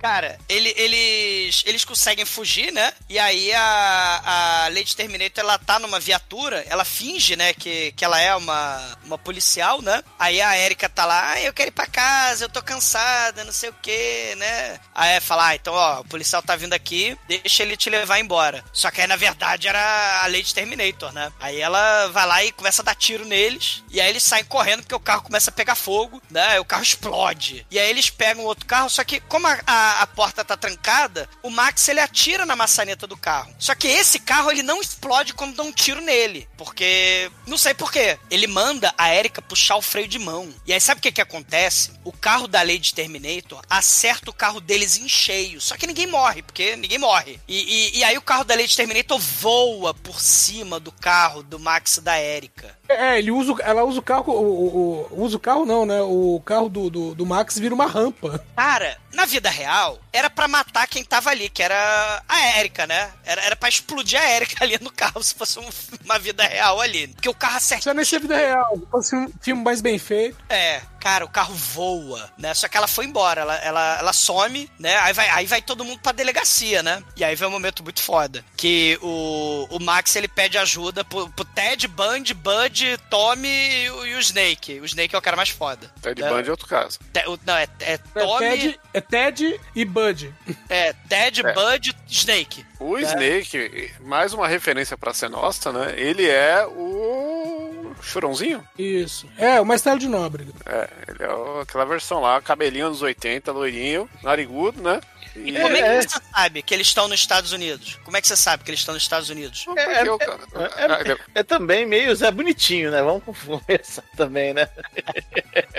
Cara, 0.00 0.38
ele- 0.48 0.72
eles, 0.76 1.64
eles 1.66 1.84
conseguem 1.84 2.24
fugir, 2.24 2.72
né? 2.72 2.92
E 3.08 3.18
aí 3.18 3.52
a, 3.52 4.22
a 4.64 4.68
Lady 4.68 4.94
Terminator, 4.94 5.42
ela 5.42 5.58
tá 5.58 5.78
numa 5.80 5.98
viatura, 5.98 6.64
ela 6.68 6.84
finge, 6.84 7.34
né, 7.34 7.52
que, 7.52 7.90
que 7.92 8.04
ela 8.04 8.20
é 8.20 8.34
uma, 8.36 8.96
uma 9.04 9.18
policial, 9.18 9.82
né? 9.82 10.02
Aí 10.18 10.40
a 10.40 10.56
Erika 10.56 10.88
tá 10.88 11.04
lá, 11.04 11.32
ah, 11.32 11.40
eu 11.40 11.52
quero 11.52 11.70
ir 11.70 11.72
pra 11.72 11.86
casa, 11.86 12.44
eu 12.44 12.48
tô 12.48 12.62
cansada, 12.62 13.42
não 13.44 13.52
sei 13.52 13.70
o 13.70 13.74
que, 13.82 14.34
né? 14.36 14.78
Aí 14.94 15.20
fala, 15.20 15.48
ah, 15.48 15.54
então, 15.56 15.74
ó, 15.74 16.00
o 16.00 16.04
policial 16.04 16.42
tá 16.42 16.54
vindo 16.54 16.74
aqui, 16.74 17.16
deixa 17.26 17.64
ele 17.64 17.76
te 17.76 17.90
levar 17.90 18.20
embora. 18.20 18.64
Só 18.72 18.90
que 18.92 19.00
aí, 19.00 19.06
na 19.08 19.16
verdade, 19.30 19.68
era 19.68 20.22
a 20.22 20.26
Lady 20.26 20.52
Terminator, 20.52 21.12
né? 21.12 21.32
Aí 21.40 21.60
ela 21.60 22.08
vai 22.08 22.26
lá 22.26 22.44
e 22.44 22.52
começa 22.52 22.82
a 22.82 22.84
dar 22.84 22.94
tiro 22.94 23.24
neles, 23.24 23.82
e 23.90 24.00
aí 24.00 24.10
eles 24.10 24.22
saem 24.22 24.44
correndo 24.44 24.82
porque 24.82 24.94
o 24.94 25.00
carro 25.00 25.22
começa 25.22 25.50
a 25.50 25.52
pegar 25.52 25.74
fogo, 25.74 26.20
né? 26.30 26.46
Aí 26.48 26.58
o 26.58 26.64
carro 26.64 26.82
explode. 26.82 27.66
E 27.70 27.78
aí 27.78 27.88
eles 27.88 28.10
pegam 28.10 28.44
outro 28.44 28.66
carro, 28.66 28.90
só 28.90 29.02
que 29.04 29.20
como 29.20 29.46
a, 29.46 29.58
a, 29.66 30.02
a 30.02 30.06
porta 30.06 30.44
tá 30.44 30.56
trancada, 30.56 31.28
o 31.42 31.50
Max 31.50 31.88
ele 31.88 32.00
atira 32.00 32.44
na 32.44 32.56
maçaneta 32.56 33.06
do 33.06 33.16
carro. 33.16 33.54
Só 33.58 33.74
que 33.74 33.88
esse 33.88 34.18
carro 34.18 34.50
ele 34.50 34.62
não 34.62 34.80
explode 34.80 35.34
quando 35.34 35.56
dá 35.56 35.62
um 35.62 35.72
tiro 35.72 36.00
nele, 36.00 36.48
porque 36.56 37.30
não 37.46 37.56
sei 37.56 37.74
por 37.74 37.90
quê. 37.90 38.18
Ele 38.30 38.46
manda 38.46 38.92
a 38.98 39.14
Erika 39.14 39.40
puxar 39.40 39.76
o 39.76 39.82
freio 39.82 40.08
de 40.08 40.18
mão. 40.18 40.52
E 40.66 40.72
aí 40.72 40.80
sabe 40.80 40.98
o 40.98 41.02
que 41.02 41.12
que 41.12 41.20
acontece? 41.20 41.92
O 42.04 42.12
carro 42.12 42.46
da 42.46 42.62
Lady 42.62 42.92
Terminator 42.94 43.62
acerta 43.68 44.30
o 44.30 44.34
carro 44.34 44.60
deles 44.60 44.96
em 44.98 45.08
cheio. 45.08 45.60
Só 45.60 45.76
que 45.76 45.86
ninguém 45.86 46.06
morre, 46.06 46.42
porque 46.42 46.76
ninguém 46.76 46.98
morre. 46.98 47.40
E, 47.46 47.56
e, 47.94 47.98
e 47.98 48.04
aí 48.04 48.16
o 48.16 48.22
carro 48.22 48.44
da 48.44 48.54
Lady 48.54 48.76
Terminator 48.76 49.07
voa 49.16 49.94
por 49.94 50.20
cima 50.20 50.80
do 50.80 50.90
carro 50.92 51.42
do 51.42 51.58
Max 51.58 51.98
da 52.02 52.20
Erika. 52.20 52.77
É, 52.88 53.18
ele 53.18 53.30
usa, 53.30 53.54
ela 53.62 53.84
usa 53.84 53.98
o 54.00 54.02
carro, 54.02 54.32
o, 54.32 55.08
o- 55.12 55.22
usa 55.24 55.36
o 55.36 55.40
carro 55.40 55.66
não, 55.66 55.84
né? 55.84 56.00
O 56.02 56.40
carro 56.44 56.68
do, 56.68 56.88
do, 56.88 57.14
do 57.14 57.26
Max 57.26 57.58
vira 57.58 57.74
uma 57.74 57.86
rampa. 57.86 58.42
Cara, 58.56 58.96
na 59.12 59.24
vida 59.26 59.50
real, 59.50 59.98
era 60.12 60.30
pra 60.30 60.48
matar 60.48 60.86
quem 60.86 61.04
tava 61.04 61.30
ali, 61.30 61.48
que 61.50 61.62
era 61.62 62.22
a 62.28 62.58
Erika, 62.58 62.86
né? 62.86 63.10
Era, 63.24 63.42
era 63.42 63.56
pra 63.56 63.68
explodir 63.68 64.18
a 64.20 64.30
Erika 64.30 64.56
ali 64.64 64.78
no 64.80 64.90
carro, 64.90 65.22
se 65.22 65.34
fosse 65.34 65.58
um- 65.58 65.68
uma 66.04 66.18
vida 66.18 66.42
real 66.44 66.80
ali. 66.80 67.08
Porque 67.08 67.28
o 67.28 67.34
carro 67.34 67.56
acerta. 67.56 67.80
Isso 67.80 67.90
é 67.90 67.94
nem 67.94 68.04
ser 68.04 68.20
vida 68.20 68.36
real, 68.36 68.76
se 68.78 68.86
fosse 68.90 69.16
um 69.16 69.30
filme 69.40 69.62
mais 69.62 69.80
bem 69.80 69.98
feito. 69.98 70.36
É, 70.48 70.80
cara, 71.00 71.24
o 71.24 71.28
carro 71.30 71.54
voa, 71.54 72.30
né? 72.38 72.54
Só 72.54 72.68
que 72.68 72.76
ela 72.76 72.88
foi 72.88 73.04
embora, 73.04 73.42
ela, 73.42 73.56
ela, 73.56 73.98
ela 73.98 74.12
some, 74.12 74.70
né? 74.78 74.96
Aí 74.98 75.12
vai, 75.12 75.28
aí 75.28 75.46
vai 75.46 75.60
todo 75.62 75.84
mundo 75.84 76.00
pra 76.00 76.12
delegacia, 76.12 76.82
né? 76.82 77.02
E 77.16 77.22
aí 77.24 77.34
vem 77.34 77.48
um 77.48 77.52
momento 77.52 77.82
muito 77.82 78.02
foda. 78.02 78.44
Que 78.56 78.98
o, 79.02 79.66
o 79.70 79.78
Max 79.82 80.16
ele 80.16 80.28
pede 80.28 80.56
ajuda 80.58 81.04
pro, 81.04 81.28
pro 81.30 81.44
Ted, 81.44 81.86
Band, 81.88 82.22
Bud, 82.34 82.77
Tommy 83.10 83.48
e, 83.48 83.90
o- 83.90 84.06
e 84.06 84.14
o 84.14 84.20
Snake. 84.20 84.80
O 84.80 84.84
Snake 84.84 85.14
é 85.14 85.18
o 85.18 85.22
cara 85.22 85.36
mais 85.36 85.48
foda. 85.50 85.90
Ted 86.00 86.20
né? 86.22 86.28
Bundy 86.28 86.48
é 86.48 86.50
outro 86.50 86.66
caso. 86.66 86.98
Te- 87.12 87.26
o- 87.28 87.38
não, 87.46 87.54
é, 87.56 87.66
é 87.80 87.92
É 87.94 87.98
Tommy, 87.98 88.38
Ted, 88.50 88.80
é 88.94 89.00
Ted 89.00 89.60
e 89.74 89.84
Bud. 89.84 90.34
é 90.68 90.92
Ted, 91.08 91.42
É. 91.46 91.52
Bud, 91.52 91.96
Snake. 92.08 92.64
O 92.80 92.98
Snake, 92.98 93.92
mais 94.00 94.32
uma 94.32 94.46
referência 94.48 94.96
pra 94.96 95.12
ser 95.14 95.28
nossa, 95.28 95.72
né? 95.72 95.94
Ele 95.96 96.28
é 96.28 96.64
o 96.66 97.92
chorãozinho. 98.02 98.66
Isso. 98.78 99.28
É, 99.36 99.60
o 99.60 99.66
Marcelo 99.66 99.98
de 99.98 100.08
Nóbrega. 100.08 100.52
É, 100.64 100.88
ele 101.08 101.22
é 101.24 101.32
o- 101.34 101.60
aquela 101.60 101.84
versão 101.84 102.20
lá, 102.20 102.40
cabelinho 102.40 102.88
dos 102.90 103.02
80, 103.02 103.50
loirinho, 103.52 104.08
narigudo, 104.22 104.80
né? 104.82 105.00
E 105.44 105.52
como 105.52 105.76
é 105.76 105.82
que 105.82 105.88
É. 105.88 106.02
você 106.02 106.20
sabe 106.34 106.62
que 106.62 106.74
eles 106.74 106.86
estão 106.86 107.08
nos 107.08 107.20
Estados 107.20 107.52
Unidos? 107.52 107.98
Como 108.04 108.16
é 108.16 108.20
que 108.20 108.26
você 108.28 108.36
sabe 108.36 108.64
que 108.64 108.70
eles 108.70 108.80
estão 108.80 108.94
nos 108.94 109.02
Estados 109.02 109.30
Unidos? 109.30 109.66
É, 109.76 109.82
É, 109.98 111.12
é- 111.12 111.18
é 111.36 111.42
também 111.42 111.86
meio 111.86 112.14
Zé 112.14 112.30
Bonitinho, 112.30 112.90
né? 112.90 113.02
Vamos 113.02 113.22
começar 113.24 114.02
também, 114.16 114.52
né? 114.54 114.68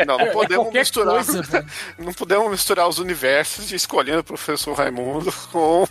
Não, 0.05 0.17
não 0.17 0.31
podemos 0.31 0.71
misturar. 0.73 1.13
coisa, 1.25 1.41
velho. 1.41 1.65
não 1.99 2.13
podemos 2.13 2.49
misturar 2.51 2.87
os 2.87 2.99
universos 2.99 3.67
de 3.67 3.75
escolhendo 3.75 4.19
o 4.19 4.23
professor 4.23 4.73
Raimundo 4.73 5.31
com 5.51 5.85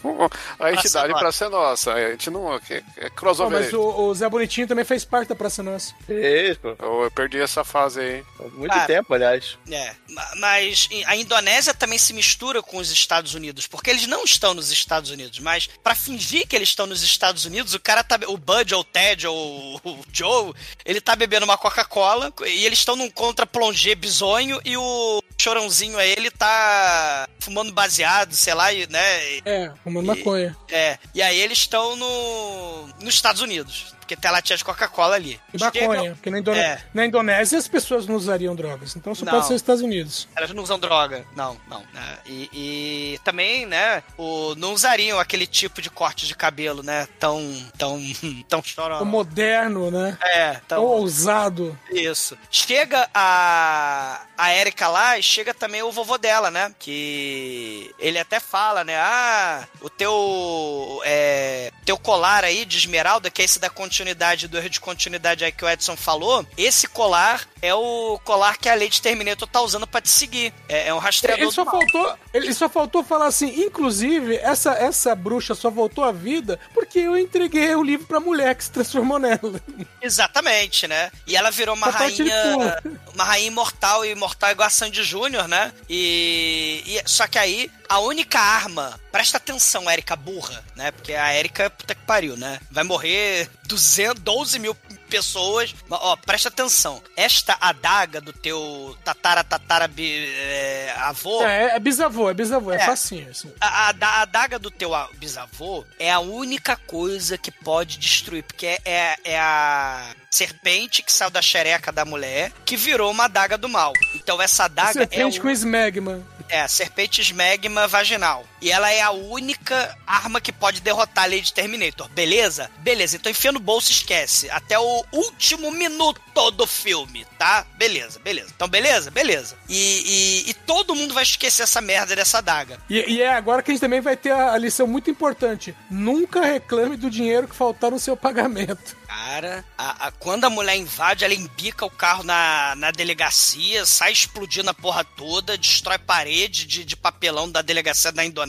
a 0.58 0.72
entidade 0.72 1.12
pra 1.12 1.30
ser 1.32 1.48
nossa. 1.48 1.92
A 1.92 2.10
gente 2.10 2.30
não. 2.30 2.54
É, 2.54 2.82
é 2.96 3.10
crossover. 3.10 3.60
mas 3.60 3.72
o, 3.72 3.80
o 3.80 4.14
Zé 4.14 4.28
Bonitinho 4.28 4.66
também 4.66 4.84
fez 4.84 5.04
parte 5.04 5.28
da 5.28 5.34
Praça 5.34 5.62
Nossa. 5.62 5.94
Isso, 6.08 6.60
pô. 6.60 6.76
Eu, 6.78 7.02
eu 7.04 7.10
perdi 7.10 7.38
essa 7.40 7.64
fase 7.64 8.00
aí. 8.00 8.24
Muito 8.52 8.72
Ah. 8.74 8.86
tempo, 8.86 9.12
aliás. 9.14 9.56
É, 9.70 9.94
ma- 10.10 10.30
mas 10.36 10.88
a 11.06 11.16
Indonésia 11.16 11.74
também 11.74 11.98
se 11.98 12.12
mistura 12.12 12.62
com 12.62 12.78
os 12.78 12.90
Estados 12.90 13.34
Unidos, 13.34 13.57
porque 13.66 13.90
eles 13.90 14.06
não 14.06 14.24
estão 14.24 14.54
nos 14.54 14.70
Estados 14.70 15.10
Unidos, 15.10 15.38
mas 15.38 15.68
pra 15.82 15.94
fingir 15.94 16.46
que 16.46 16.56
eles 16.56 16.68
estão 16.68 16.86
nos 16.86 17.02
Estados 17.02 17.44
Unidos, 17.44 17.74
o 17.74 17.80
cara 17.80 18.04
tá, 18.04 18.18
o 18.26 18.36
Bud 18.36 18.74
ou 18.74 18.80
o 18.80 18.84
Ted 18.84 19.26
ou 19.26 19.80
o 19.84 20.04
Joe, 20.12 20.52
ele 20.84 21.00
tá 21.00 21.16
bebendo 21.16 21.44
uma 21.44 21.58
Coca-Cola 21.58 22.32
e 22.46 22.64
eles 22.64 22.78
estão 22.78 22.96
num 22.96 23.10
contra 23.10 23.46
plongé 23.46 23.94
bizonho 23.94 24.60
e 24.64 24.76
o 24.76 25.22
chorãozinho 25.36 25.98
aí, 25.98 26.10
ele 26.10 26.30
tá 26.30 27.28
fumando 27.38 27.72
baseado, 27.72 28.32
sei 28.32 28.54
lá, 28.54 28.72
e, 28.72 28.86
né? 28.88 29.38
É, 29.44 29.72
fumando 29.82 30.06
maconha. 30.06 30.56
É, 30.70 30.98
e 31.14 31.22
aí 31.22 31.38
eles 31.40 31.58
estão 31.58 31.96
no 31.96 32.88
nos 33.00 33.14
Estados 33.14 33.40
Unidos, 33.40 33.94
porque 34.08 34.16
tem 34.16 34.30
a 34.30 34.32
latinha 34.32 34.56
de 34.56 34.64
Coca-Cola 34.64 35.16
ali. 35.16 35.38
E 35.52 35.58
maconha, 35.58 36.14
porque 36.14 36.30
na, 36.30 36.38
Indone- 36.38 36.58
É. 36.58 36.82
na 36.94 37.04
Indonésia 37.04 37.58
as 37.58 37.68
pessoas 37.68 38.06
não 38.06 38.14
usariam 38.16 38.56
drogas. 38.56 38.96
Então 38.96 39.14
só 39.14 39.22
Não. 39.26 39.32
pode 39.34 39.46
ser 39.46 39.52
os 39.54 39.60
Estados 39.60 39.82
Unidos. 39.82 40.26
Elas 40.34 40.50
não 40.54 40.62
usam 40.62 40.78
droga. 40.78 41.26
Não, 41.36 41.60
não. 41.68 41.80
né? 41.92 42.18
E, 42.24 42.48
e 42.52 43.18
também, 43.22 43.66
né, 43.66 44.02
o, 44.16 44.54
não 44.56 44.72
usariam 44.72 45.18
aquele 45.20 45.46
tipo 45.46 45.82
de 45.82 45.90
corte 45.90 46.26
de 46.26 46.34
cabelo, 46.34 46.82
né? 46.82 47.06
Tão. 47.18 47.38
tão. 47.76 48.00
tão 48.48 48.60
O 48.60 48.64
chorão. 48.64 49.04
moderno, 49.04 49.90
né? 49.90 50.16
É, 50.22 50.52
Tão 50.66 50.78
tão. 50.78 50.84
ousado. 50.84 51.78
Isso. 51.90 52.38
Chega 52.50 53.10
a. 53.12 54.22
a 54.38 54.54
Erika 54.54 54.88
lá 54.88 55.18
e 55.18 55.22
chega 55.22 55.52
também 55.52 55.82
o 55.82 55.92
vovô 55.92 56.16
dela, 56.16 56.50
né? 56.50 56.72
Que. 56.78 57.94
Ele 57.98 58.18
até 58.18 58.40
fala, 58.40 58.84
né? 58.84 58.96
Ah, 58.96 59.66
o 59.82 59.90
teu. 59.90 61.02
É, 61.04 61.70
teu 61.84 61.98
colar 61.98 62.42
aí 62.44 62.64
de 62.64 62.78
esmeralda, 62.78 63.30
que 63.30 63.42
é 63.42 63.44
esse 63.44 63.58
da 63.58 63.68
continuidade, 63.98 64.46
do 64.46 64.56
erro 64.58 64.70
de 64.70 64.80
continuidade 64.80 65.44
aí 65.44 65.50
que 65.50 65.64
o 65.64 65.68
Edson 65.68 65.96
falou. 65.96 66.46
Esse 66.56 66.86
colar 66.86 67.48
é 67.60 67.74
o 67.74 68.18
colar 68.24 68.56
que 68.56 68.68
a 68.68 68.74
Lady 68.74 69.02
Terminator 69.02 69.48
tá 69.48 69.60
usando 69.60 69.86
pra 69.86 70.00
te 70.00 70.08
seguir. 70.08 70.54
É, 70.68 70.88
é 70.88 70.94
um 70.94 70.98
rastreador 70.98 71.42
Ele 71.44 71.52
só, 71.52 71.64
faltou, 71.64 72.18
ele 72.32 72.54
só 72.54 72.68
faltou 72.68 73.02
falar 73.02 73.26
assim, 73.26 73.62
inclusive, 73.62 74.36
essa, 74.36 74.72
essa 74.74 75.14
bruxa 75.16 75.54
só 75.54 75.68
voltou 75.68 76.04
à 76.04 76.12
vida 76.12 76.60
porque 76.72 77.00
eu 77.00 77.18
entreguei 77.18 77.74
o 77.74 77.82
livro 77.82 78.06
pra 78.06 78.20
mulher 78.20 78.54
que 78.54 78.64
se 78.64 78.70
transformou 78.70 79.18
nela. 79.18 79.60
Exatamente, 80.00 80.86
né? 80.86 81.10
E 81.26 81.36
ela 81.36 81.50
virou 81.50 81.74
uma 81.74 81.90
rainha. 81.90 82.80
Uma 83.14 83.24
rainha 83.24 83.48
imortal 83.48 84.04
e 84.04 84.10
imortal 84.12 84.52
igual 84.52 84.68
a 84.68 84.70
Sandy 84.70 85.02
Júnior, 85.02 85.48
né? 85.48 85.72
E, 85.88 86.84
e- 86.86 87.02
Só 87.04 87.26
que 87.26 87.36
aí, 87.38 87.68
a 87.88 87.98
única 88.00 88.38
arma. 88.38 88.98
Presta 89.10 89.36
atenção, 89.38 89.90
Erika 89.90 90.14
burra, 90.14 90.62
né? 90.76 90.90
Porque 90.92 91.14
a 91.14 91.34
Erika, 91.34 91.70
puta 91.70 91.94
que 91.94 92.02
pariu, 92.04 92.36
né? 92.36 92.60
Vai 92.70 92.84
morrer 92.84 93.48
200, 93.66 94.22
12 94.22 94.58
mil 94.58 94.74
pessoas. 95.08 95.74
Mas, 95.88 95.98
Ó, 96.02 96.16
presta 96.16 96.48
atenção. 96.50 97.02
Esta 97.16 97.56
adaga 97.60 98.20
do 98.20 98.32
teu 98.32 98.96
tatara 99.04 99.42
tatara 99.42 99.88
bi- 99.88 100.26
é, 100.36 100.94
avô. 100.98 101.42
É, 101.44 101.76
é 101.76 101.78
bisavô, 101.80 102.28
é 102.30 102.34
bisavô, 102.34 102.72
é, 102.72 102.76
É. 102.76 102.78
facinho. 102.80 103.30
Assim. 103.30 103.52
A, 103.60 103.88
a, 103.88 103.94
a 104.00 104.20
adaga 104.22 104.58
do 104.58 104.70
teu 104.70 104.90
bisavô 105.14 105.84
é 105.98 106.10
a 106.12 106.20
única 106.20 106.76
coisa 106.76 107.38
que 107.38 107.50
pode 107.50 107.96
destruir, 107.98 108.42
porque 108.44 108.66
é, 108.66 108.80
é, 108.84 109.16
é 109.24 109.38
a 109.40 110.14
serpente 110.30 111.02
que 111.02 111.12
saiu 111.12 111.30
da 111.30 111.40
xereca 111.40 111.90
da 111.90 112.04
mulher 112.04 112.52
que 112.64 112.76
virou 112.76 113.10
uma 113.10 113.24
adaga 113.24 113.56
do 113.56 113.68
mal. 113.68 113.92
Então 114.14 114.40
essa 114.40 114.64
adaga 114.64 114.92
Você 114.92 115.02
é, 115.02 115.06
prende 115.06 115.38
o- 115.38 115.42
com 115.42 115.48
esmegma. 115.50 116.22
É, 116.48 116.66
serpentes 116.66 117.30
magma 117.30 117.86
vaginal. 117.86 118.44
E 118.60 118.70
ela 118.70 118.90
é 118.90 119.00
a 119.00 119.10
única 119.10 119.96
arma 120.06 120.40
que 120.40 120.52
pode 120.52 120.80
derrotar 120.80 121.24
a 121.24 121.26
Lady 121.28 121.52
Terminator. 121.52 122.08
Beleza? 122.10 122.70
Beleza. 122.78 123.16
Então 123.16 123.30
enfia 123.30 123.52
no 123.52 123.60
bolso 123.60 123.90
e 123.90 123.94
esquece. 123.94 124.50
Até 124.50 124.78
o 124.78 125.04
último 125.12 125.70
minuto 125.70 126.18
do 126.52 126.66
filme, 126.66 127.24
tá? 127.38 127.66
Beleza, 127.76 128.18
beleza. 128.20 128.50
Então 128.54 128.68
beleza? 128.68 129.10
Beleza. 129.10 129.56
E, 129.68 130.44
e- 130.46 130.50
e 130.50 130.54
todo 130.54 130.94
mundo 130.94 131.12
vai 131.14 131.22
esquecer 131.22 131.62
essa 131.64 131.80
merda 131.80 132.14
dessa 132.16 132.38
adaga. 132.38 132.80
E, 132.88 132.98
e 133.14 133.22
é 133.22 133.32
agora 133.32 133.62
que 133.62 133.70
a 133.70 133.74
gente 133.74 133.80
também 133.80 134.00
vai 134.00 134.16
ter 134.16 134.30
a, 134.32 134.52
a 134.52 134.58
lição 134.58 134.86
muito 134.86 135.10
importante. 135.10 135.74
Nunca 135.90 136.40
reclame 136.44 136.96
do 136.96 137.10
dinheiro 137.10 137.46
que 137.48 137.54
faltar 137.56 137.90
no 137.90 137.98
seu 137.98 138.16
pagamento. 138.16 138.96
Cara, 139.06 139.64
a- 139.76 140.06
a- 140.08 140.12
quando 140.12 140.44
a 140.44 140.50
mulher 140.50 140.76
invade, 140.76 141.24
ela 141.24 141.34
embica 141.34 141.84
o 141.84 141.90
carro 141.90 142.22
na, 142.22 142.74
na 142.76 142.90
delegacia, 142.90 143.84
sai 143.86 144.12
explodindo 144.12 144.70
a 144.70 144.74
porra 144.74 145.02
toda, 145.04 145.56
destrói 145.58 145.98
parede 145.98 146.66
de, 146.66 146.84
de 146.84 146.96
papelão 146.96 147.50
da 147.50 147.62
delegacia 147.62 148.12
da 148.12 148.24
Indonésia. 148.24 148.47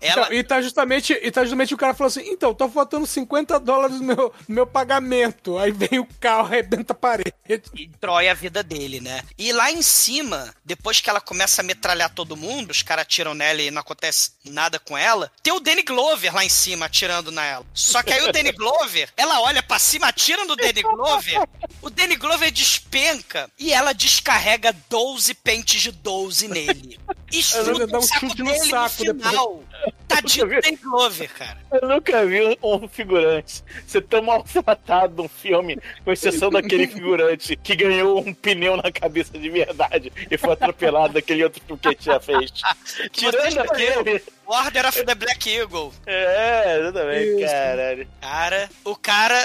Ela 0.00 0.26
Então, 0.26 0.32
e 0.32 0.42
tá 0.42 0.60
justamente, 0.60 1.18
e 1.22 1.30
tá 1.30 1.42
justamente 1.42 1.74
o 1.74 1.76
cara 1.76 1.94
falou 1.94 2.08
assim: 2.08 2.28
então, 2.28 2.54
tá 2.54 2.68
faltando 2.68 3.06
50 3.06 3.58
dólares 3.60 4.00
no 4.00 4.06
meu, 4.06 4.34
no 4.48 4.54
meu 4.54 4.66
pagamento. 4.66 5.58
Aí 5.58 5.70
vem 5.70 5.98
o 5.98 6.08
carro, 6.20 6.46
arrebenta 6.46 6.92
a 6.92 6.96
parede. 6.96 7.34
destrói 7.46 8.28
a 8.28 8.34
vida 8.34 8.62
dele, 8.62 9.00
né? 9.00 9.22
E 9.38 9.52
lá 9.52 9.70
em 9.70 9.82
cima, 9.82 10.54
depois 10.64 11.00
que 11.00 11.10
ela 11.10 11.20
começa 11.20 11.62
a 11.62 11.64
metralhar 11.64 12.10
todo 12.10 12.36
mundo, 12.36 12.70
os 12.70 12.82
caras 12.82 13.02
atiram 13.02 13.34
nela 13.34 13.62
e 13.62 13.70
não 13.70 13.80
acontece 13.80 14.32
nada 14.44 14.78
com 14.78 14.96
ela, 14.96 15.30
tem 15.42 15.52
o 15.52 15.60
Danny 15.60 15.82
Glover 15.82 16.34
lá 16.34 16.44
em 16.44 16.48
cima 16.48 16.86
atirando 16.86 17.30
nela. 17.30 17.64
Só 17.74 18.02
que 18.02 18.12
aí 18.12 18.28
o 18.28 18.32
Danny 18.32 18.52
Glover, 18.52 19.08
ela 19.16 19.40
olha 19.40 19.62
pra 19.62 19.78
cima, 19.78 20.08
atira 20.08 20.44
no 20.44 20.56
Danny 20.56 20.82
Glover, 20.82 21.46
o 21.82 21.90
Danny 21.90 22.16
Glover 22.16 22.50
despenca 22.50 23.50
e 23.58 23.72
ela 23.72 23.92
descarrega 23.92 24.74
12 24.88 25.34
pentes 25.34 25.80
de 25.80 25.92
12 25.92 26.48
nele. 26.48 26.98
E 27.32 27.42
chuta 27.42 27.98
um 27.98 28.02
saco 28.02 28.28
chute 28.28 28.42
no 28.42 28.52
dele 28.52 28.70
saco 28.70 29.04
no 29.04 29.14
final. 29.14 29.25
Total. 29.32 29.65
Tadinho 30.08 30.46
do 30.46 30.60
Danny 30.60 30.76
Glover, 30.76 31.32
cara. 31.32 31.58
Eu 31.72 31.88
nunca 31.88 32.24
vi 32.24 32.58
um 32.62 32.88
figurante 32.88 33.62
ser 33.86 34.02
tão 34.02 34.22
maltratado 34.22 35.22
num 35.22 35.28
filme, 35.28 35.78
com 36.04 36.12
exceção 36.12 36.50
daquele 36.50 36.86
figurante 36.86 37.56
que 37.56 37.76
ganhou 37.76 38.20
um 38.20 38.32
pneu 38.32 38.76
na 38.76 38.90
cabeça 38.90 39.38
de 39.38 39.48
verdade 39.50 40.12
e 40.30 40.38
foi 40.38 40.52
atropelado 40.52 41.14
daquele 41.14 41.44
outro 41.44 41.62
filme 41.64 41.80
que 41.80 41.88
a 41.88 41.90
gente 41.90 42.04
já. 42.04 42.76
Tirando 43.10 43.58
aquele... 43.58 44.22
Order 44.48 44.86
of 44.86 45.04
the 45.04 45.14
Black 45.16 45.50
Eagle. 45.50 45.92
É, 46.06 46.78
exatamente, 46.78 47.30
também, 47.32 47.46
caralho. 47.46 48.08
Cara, 48.20 48.70
o 48.84 48.94
cara... 48.94 49.44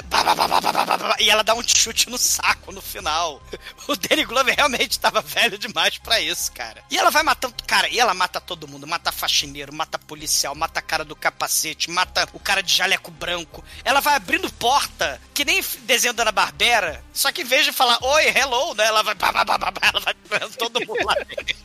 E 1.20 1.28
ela 1.28 1.42
dá 1.42 1.56
um 1.56 1.64
chute 1.64 2.08
no 2.08 2.20
saco 2.20 2.72
no 2.72 2.82
final. 2.82 3.42
O 3.88 3.96
Danny 3.96 4.26
Glover 4.26 4.56
realmente 4.56 5.00
tava 5.00 5.22
velho 5.22 5.58
demais 5.58 5.98
pra 5.98 6.22
isso, 6.22 6.52
cara. 6.52 6.84
E 6.90 7.00
ela 7.00 7.10
vai 7.10 7.24
matando... 7.24 7.56
Cara, 7.66 7.90
e 7.90 8.00
ela 8.00 8.14
mata 8.14 8.40
todo 8.40 8.68
mundo. 8.68 8.86
Mata 8.86 9.12
faxineiro, 9.12 9.74
mata 9.74 9.98
polícia 9.98 10.21
policial, 10.22 10.54
mata 10.54 10.80
a 10.80 10.84
cara 10.84 11.04
do 11.04 11.16
capacete, 11.16 11.90
mata 11.90 12.28
o 12.34 12.40
cara 12.40 12.62
de 12.62 12.72
jaleco 12.76 13.10
branco. 13.10 13.64
Ela 13.84 14.00
vai 14.00 14.14
abrindo 14.16 14.52
porta, 14.54 15.20
que 15.34 15.44
nem 15.44 15.62
desenho 15.82 16.14
da 16.14 16.22
Ana 16.24 16.32
Barbera. 16.32 17.04
Só 17.12 17.32
que 17.32 17.42
em 17.42 17.46
vez 17.46 17.66
de 17.66 17.72
falar 17.72 17.98
oi, 18.04 18.26
hello, 18.28 18.76
né? 18.76 18.86
Ela 18.86 19.02
vai. 19.02 19.16
bah, 19.16 19.32
bah, 19.32 19.44
bah, 19.44 19.58
bah, 19.58 19.72
ela 19.82 20.00
vai 20.00 20.14
todo 20.58 20.80
mundo 20.86 21.04
lá 21.04 21.16
dentro. 21.16 21.56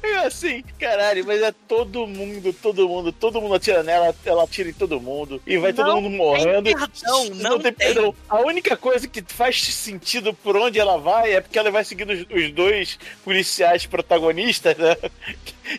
É 0.00 0.14
assim, 0.18 0.62
caralho, 0.78 1.26
mas 1.26 1.42
é 1.42 1.50
todo 1.66 2.06
mundo, 2.06 2.52
todo 2.52 2.88
mundo, 2.88 3.10
todo 3.10 3.40
mundo 3.40 3.54
atira 3.56 3.82
nela, 3.82 4.14
ela 4.24 4.44
atira 4.44 4.70
em 4.70 4.72
todo 4.72 5.00
mundo 5.00 5.42
e 5.44 5.58
vai 5.58 5.72
todo 5.72 5.88
Não 5.88 6.00
mundo 6.00 6.16
morrendo. 6.16 6.62
tem 6.62 6.76
perdão, 6.76 7.24
não 7.34 7.58
tem 7.58 7.72
tem. 7.72 7.88
perdão. 7.88 8.14
A 8.28 8.38
única 8.38 8.76
coisa 8.76 9.08
que 9.08 9.20
faz 9.26 9.60
sentido 9.60 10.32
por 10.32 10.56
onde 10.56 10.78
ela 10.78 10.98
vai 10.98 11.32
é 11.32 11.40
porque 11.40 11.58
ela 11.58 11.72
vai 11.72 11.84
seguindo 11.84 12.12
os, 12.12 12.20
os 12.30 12.52
dois 12.52 12.96
policiais 13.24 13.86
protagonistas, 13.86 14.76
né? 14.78 14.96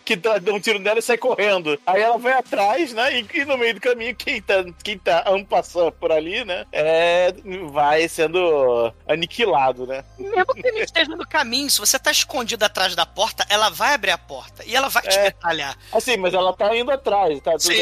Que 0.05 0.15
dá- 0.15 0.39
um 0.51 0.59
tiro 0.59 0.79
nela 0.79 0.99
e 0.99 1.01
sai 1.01 1.17
correndo. 1.17 1.79
Aí 1.85 2.01
ela 2.01 2.17
vai 2.17 2.33
atrás, 2.33 2.93
né? 2.93 3.19
E, 3.19 3.25
e 3.33 3.45
no 3.45 3.57
meio 3.57 3.73
do 3.75 3.81
caminho, 3.81 4.15
quem 4.15 4.41
tá, 4.41 4.63
quem 4.83 4.97
tá 4.97 5.23
passando 5.49 5.91
por 5.91 6.11
ali, 6.11 6.43
né? 6.45 6.65
É, 6.71 7.33
vai 7.71 8.07
sendo 8.07 8.93
aniquilado, 9.07 9.85
né? 9.87 10.03
Mesmo 10.17 10.53
que 10.53 10.67
ele 10.67 10.79
esteja 10.81 11.15
no 11.15 11.27
caminho, 11.27 11.69
se 11.69 11.79
você 11.79 11.97
tá 11.97 12.11
escondido 12.11 12.63
atrás 12.63 12.95
da 12.95 13.05
porta, 13.05 13.45
ela 13.49 13.69
vai 13.69 13.93
abrir 13.93 14.11
a 14.11 14.17
porta 14.17 14.63
e 14.65 14.75
ela 14.75 14.89
vai 14.89 15.03
te 15.03 15.17
É. 15.17 15.23
metralhar. 15.23 15.77
Assim, 15.91 16.17
mas 16.17 16.33
ela 16.33 16.53
tá 16.53 16.75
indo 16.75 16.91
atrás, 16.91 17.39
tá? 17.41 17.57
Sim. 17.57 17.73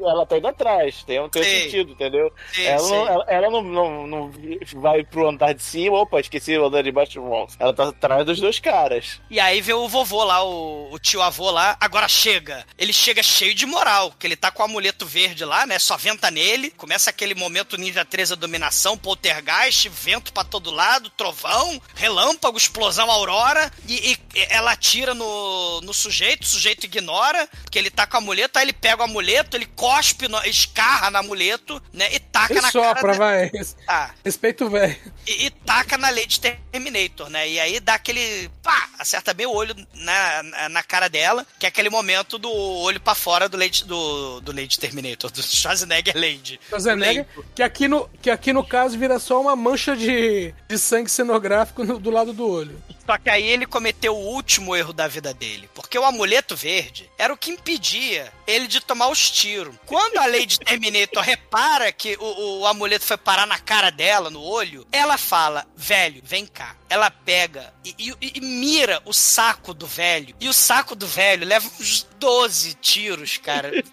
Ela 0.00 0.24
tá 0.26 0.38
indo 0.38 0.48
atrás, 0.48 1.02
tem, 1.04 1.28
tem 1.28 1.42
Sim. 1.42 1.60
sentido, 1.62 1.92
entendeu? 1.92 2.32
Sim, 2.52 2.64
ela 2.64 2.78
sim. 2.78 2.90
não, 2.90 3.06
ela, 3.08 3.24
ela 3.28 3.50
não, 3.50 3.62
não, 3.62 4.06
não 4.06 4.32
vai 4.76 5.04
pro 5.04 5.28
andar 5.28 5.52
de 5.52 5.62
cima, 5.62 5.98
opa, 6.00 6.20
esqueci 6.20 6.56
o 6.56 6.66
andar 6.66 6.82
de 6.82 6.92
baixo. 6.92 7.22
Ela 7.58 7.72
tá 7.74 7.88
atrás 7.88 8.24
dos 8.24 8.40
dois 8.40 8.58
caras. 8.58 9.20
E 9.30 9.38
aí 9.40 9.60
vê 9.60 9.72
o 9.72 9.88
vovô 9.88 10.24
lá, 10.24 10.42
o, 10.44 10.88
o 10.92 10.98
tio 10.98 11.20
avô 11.20 11.33
lá, 11.50 11.76
agora 11.80 12.08
chega. 12.08 12.64
Ele 12.78 12.92
chega 12.92 13.22
cheio 13.22 13.54
de 13.54 13.66
moral, 13.66 14.12
que 14.18 14.26
ele 14.26 14.36
tá 14.36 14.50
com 14.50 14.62
o 14.62 14.66
amuleto 14.66 15.04
verde 15.06 15.44
lá, 15.44 15.66
né? 15.66 15.78
Só 15.78 15.96
venta 15.96 16.30
nele. 16.30 16.70
Começa 16.70 17.10
aquele 17.10 17.34
momento 17.34 17.76
Ninja 17.76 18.04
3 18.04 18.32
a 18.32 18.34
dominação, 18.34 18.96
poltergeist, 18.96 19.88
vento 19.88 20.32
pra 20.32 20.44
todo 20.44 20.70
lado, 20.70 21.10
trovão, 21.10 21.80
relâmpago, 21.94 22.56
explosão 22.58 23.10
aurora. 23.10 23.70
E, 23.88 24.12
e 24.12 24.18
ela 24.50 24.72
atira 24.72 25.14
no, 25.14 25.80
no 25.82 25.94
sujeito, 25.94 26.42
o 26.42 26.46
sujeito 26.46 26.84
ignora, 26.84 27.48
porque 27.62 27.78
ele 27.78 27.90
tá 27.90 28.06
com 28.06 28.16
o 28.16 28.18
amuleto, 28.18 28.58
aí 28.58 28.64
ele 28.64 28.72
pega 28.72 29.02
o 29.02 29.04
amuleto, 29.04 29.56
ele 29.56 29.66
cospe, 29.66 30.28
no- 30.28 30.44
escarra 30.44 31.10
no 31.10 31.18
amuleto, 31.18 31.82
né? 31.92 32.08
E 32.14 32.18
taca 32.18 32.52
Ele 32.52 32.60
na 32.60 32.70
sopra, 32.70 32.94
cara. 32.94 33.14
vai. 33.14 33.50
Ah, 33.88 34.10
Respeito 34.24 34.66
o 34.66 34.70
velho. 34.70 34.96
e, 35.26 35.46
e 35.46 35.50
taca 35.50 35.96
na 35.98 36.10
Lady 36.10 36.38
Terminator, 36.40 37.28
né? 37.30 37.48
E 37.48 37.58
aí 37.60 37.80
dá 37.80 37.94
aquele. 37.94 38.48
pá! 38.62 38.88
Acerta 38.98 39.34
bem 39.34 39.46
o 39.46 39.52
olho 39.52 39.74
na, 39.94 40.42
na, 40.42 40.68
na 40.68 40.82
cara 40.82 41.08
dela, 41.08 41.23
que 41.58 41.66
é 41.66 41.68
aquele 41.68 41.90
momento 41.90 42.38
do 42.38 42.50
olho 42.52 43.00
pra 43.00 43.14
fora 43.14 43.48
do 43.48 43.56
Lady, 43.56 43.84
do, 43.84 44.40
do 44.40 44.52
Lady 44.52 44.78
Terminator, 44.78 45.30
do 45.30 45.42
Schwarzenegger 45.42 46.14
Lady. 46.16 46.60
Schwarzenegger, 46.68 47.26
que 47.54 47.62
aqui, 47.62 47.88
no, 47.88 48.08
que 48.22 48.30
aqui 48.30 48.52
no 48.52 48.64
caso 48.64 48.98
vira 48.98 49.18
só 49.18 49.40
uma 49.40 49.54
mancha 49.56 49.96
de, 49.96 50.52
de 50.68 50.78
sangue 50.78 51.10
cenográfico 51.10 51.84
no- 51.84 51.98
do 51.98 52.10
lado 52.10 52.32
do 52.32 52.46
olho. 52.48 52.82
Só 53.06 53.18
que 53.18 53.28
aí 53.28 53.44
ele 53.44 53.66
cometeu 53.66 54.16
o 54.16 54.26
último 54.34 54.74
erro 54.74 54.92
da 54.92 55.06
vida 55.06 55.34
dele. 55.34 55.68
Porque 55.74 55.98
o 55.98 56.04
amuleto 56.04 56.56
verde 56.56 57.10
era 57.18 57.32
o 57.32 57.36
que 57.36 57.50
impedia 57.50 58.32
ele 58.46 58.66
de 58.66 58.80
tomar 58.80 59.08
os 59.08 59.30
tiros. 59.30 59.74
Quando 59.84 60.16
a 60.18 60.26
Lady 60.26 60.58
Terminator 60.58 61.22
repara 61.22 61.92
que 61.92 62.16
o, 62.18 62.60
o 62.60 62.66
amuleto 62.66 63.04
foi 63.04 63.16
parar 63.18 63.46
na 63.46 63.58
cara 63.58 63.90
dela, 63.90 64.30
no 64.30 64.42
olho, 64.42 64.86
ela 64.90 65.18
fala: 65.18 65.66
velho, 65.76 66.22
vem 66.24 66.46
cá. 66.46 66.74
Ela 66.88 67.10
pega 67.10 67.74
e, 67.84 67.94
e- 67.98 68.32
e 68.36 68.40
mira 68.40 69.02
o 69.04 69.12
saco 69.12 69.74
do 69.74 69.86
velho. 69.86 70.34
E 70.40 70.48
o 70.48 70.52
saco 70.54 70.94
do 70.94 71.06
velho 71.06 71.46
leva 71.46 71.68
uns 71.80 72.06
12 72.18 72.74
tiros, 72.74 73.36
cara. 73.36 73.70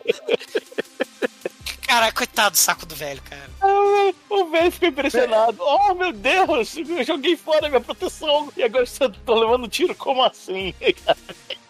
Cara, 1.92 2.10
coitado 2.10 2.52
do 2.52 2.58
saco 2.58 2.86
do 2.86 2.96
velho, 2.96 3.22
cara. 3.24 3.50
Ah, 3.60 4.14
O 4.30 4.46
velho 4.46 4.72
ficou 4.72 4.88
impressionado. 4.88 5.58
Oh, 5.60 5.94
meu 5.94 6.14
Deus, 6.14 6.78
eu 6.78 7.04
joguei 7.04 7.36
fora 7.36 7.68
minha 7.68 7.82
proteção 7.82 8.50
e 8.56 8.64
agora 8.64 8.86
você 8.86 9.10
tá 9.10 9.34
levando 9.34 9.68
tiro? 9.68 9.94
Como 9.96 10.24
assim? 10.24 10.74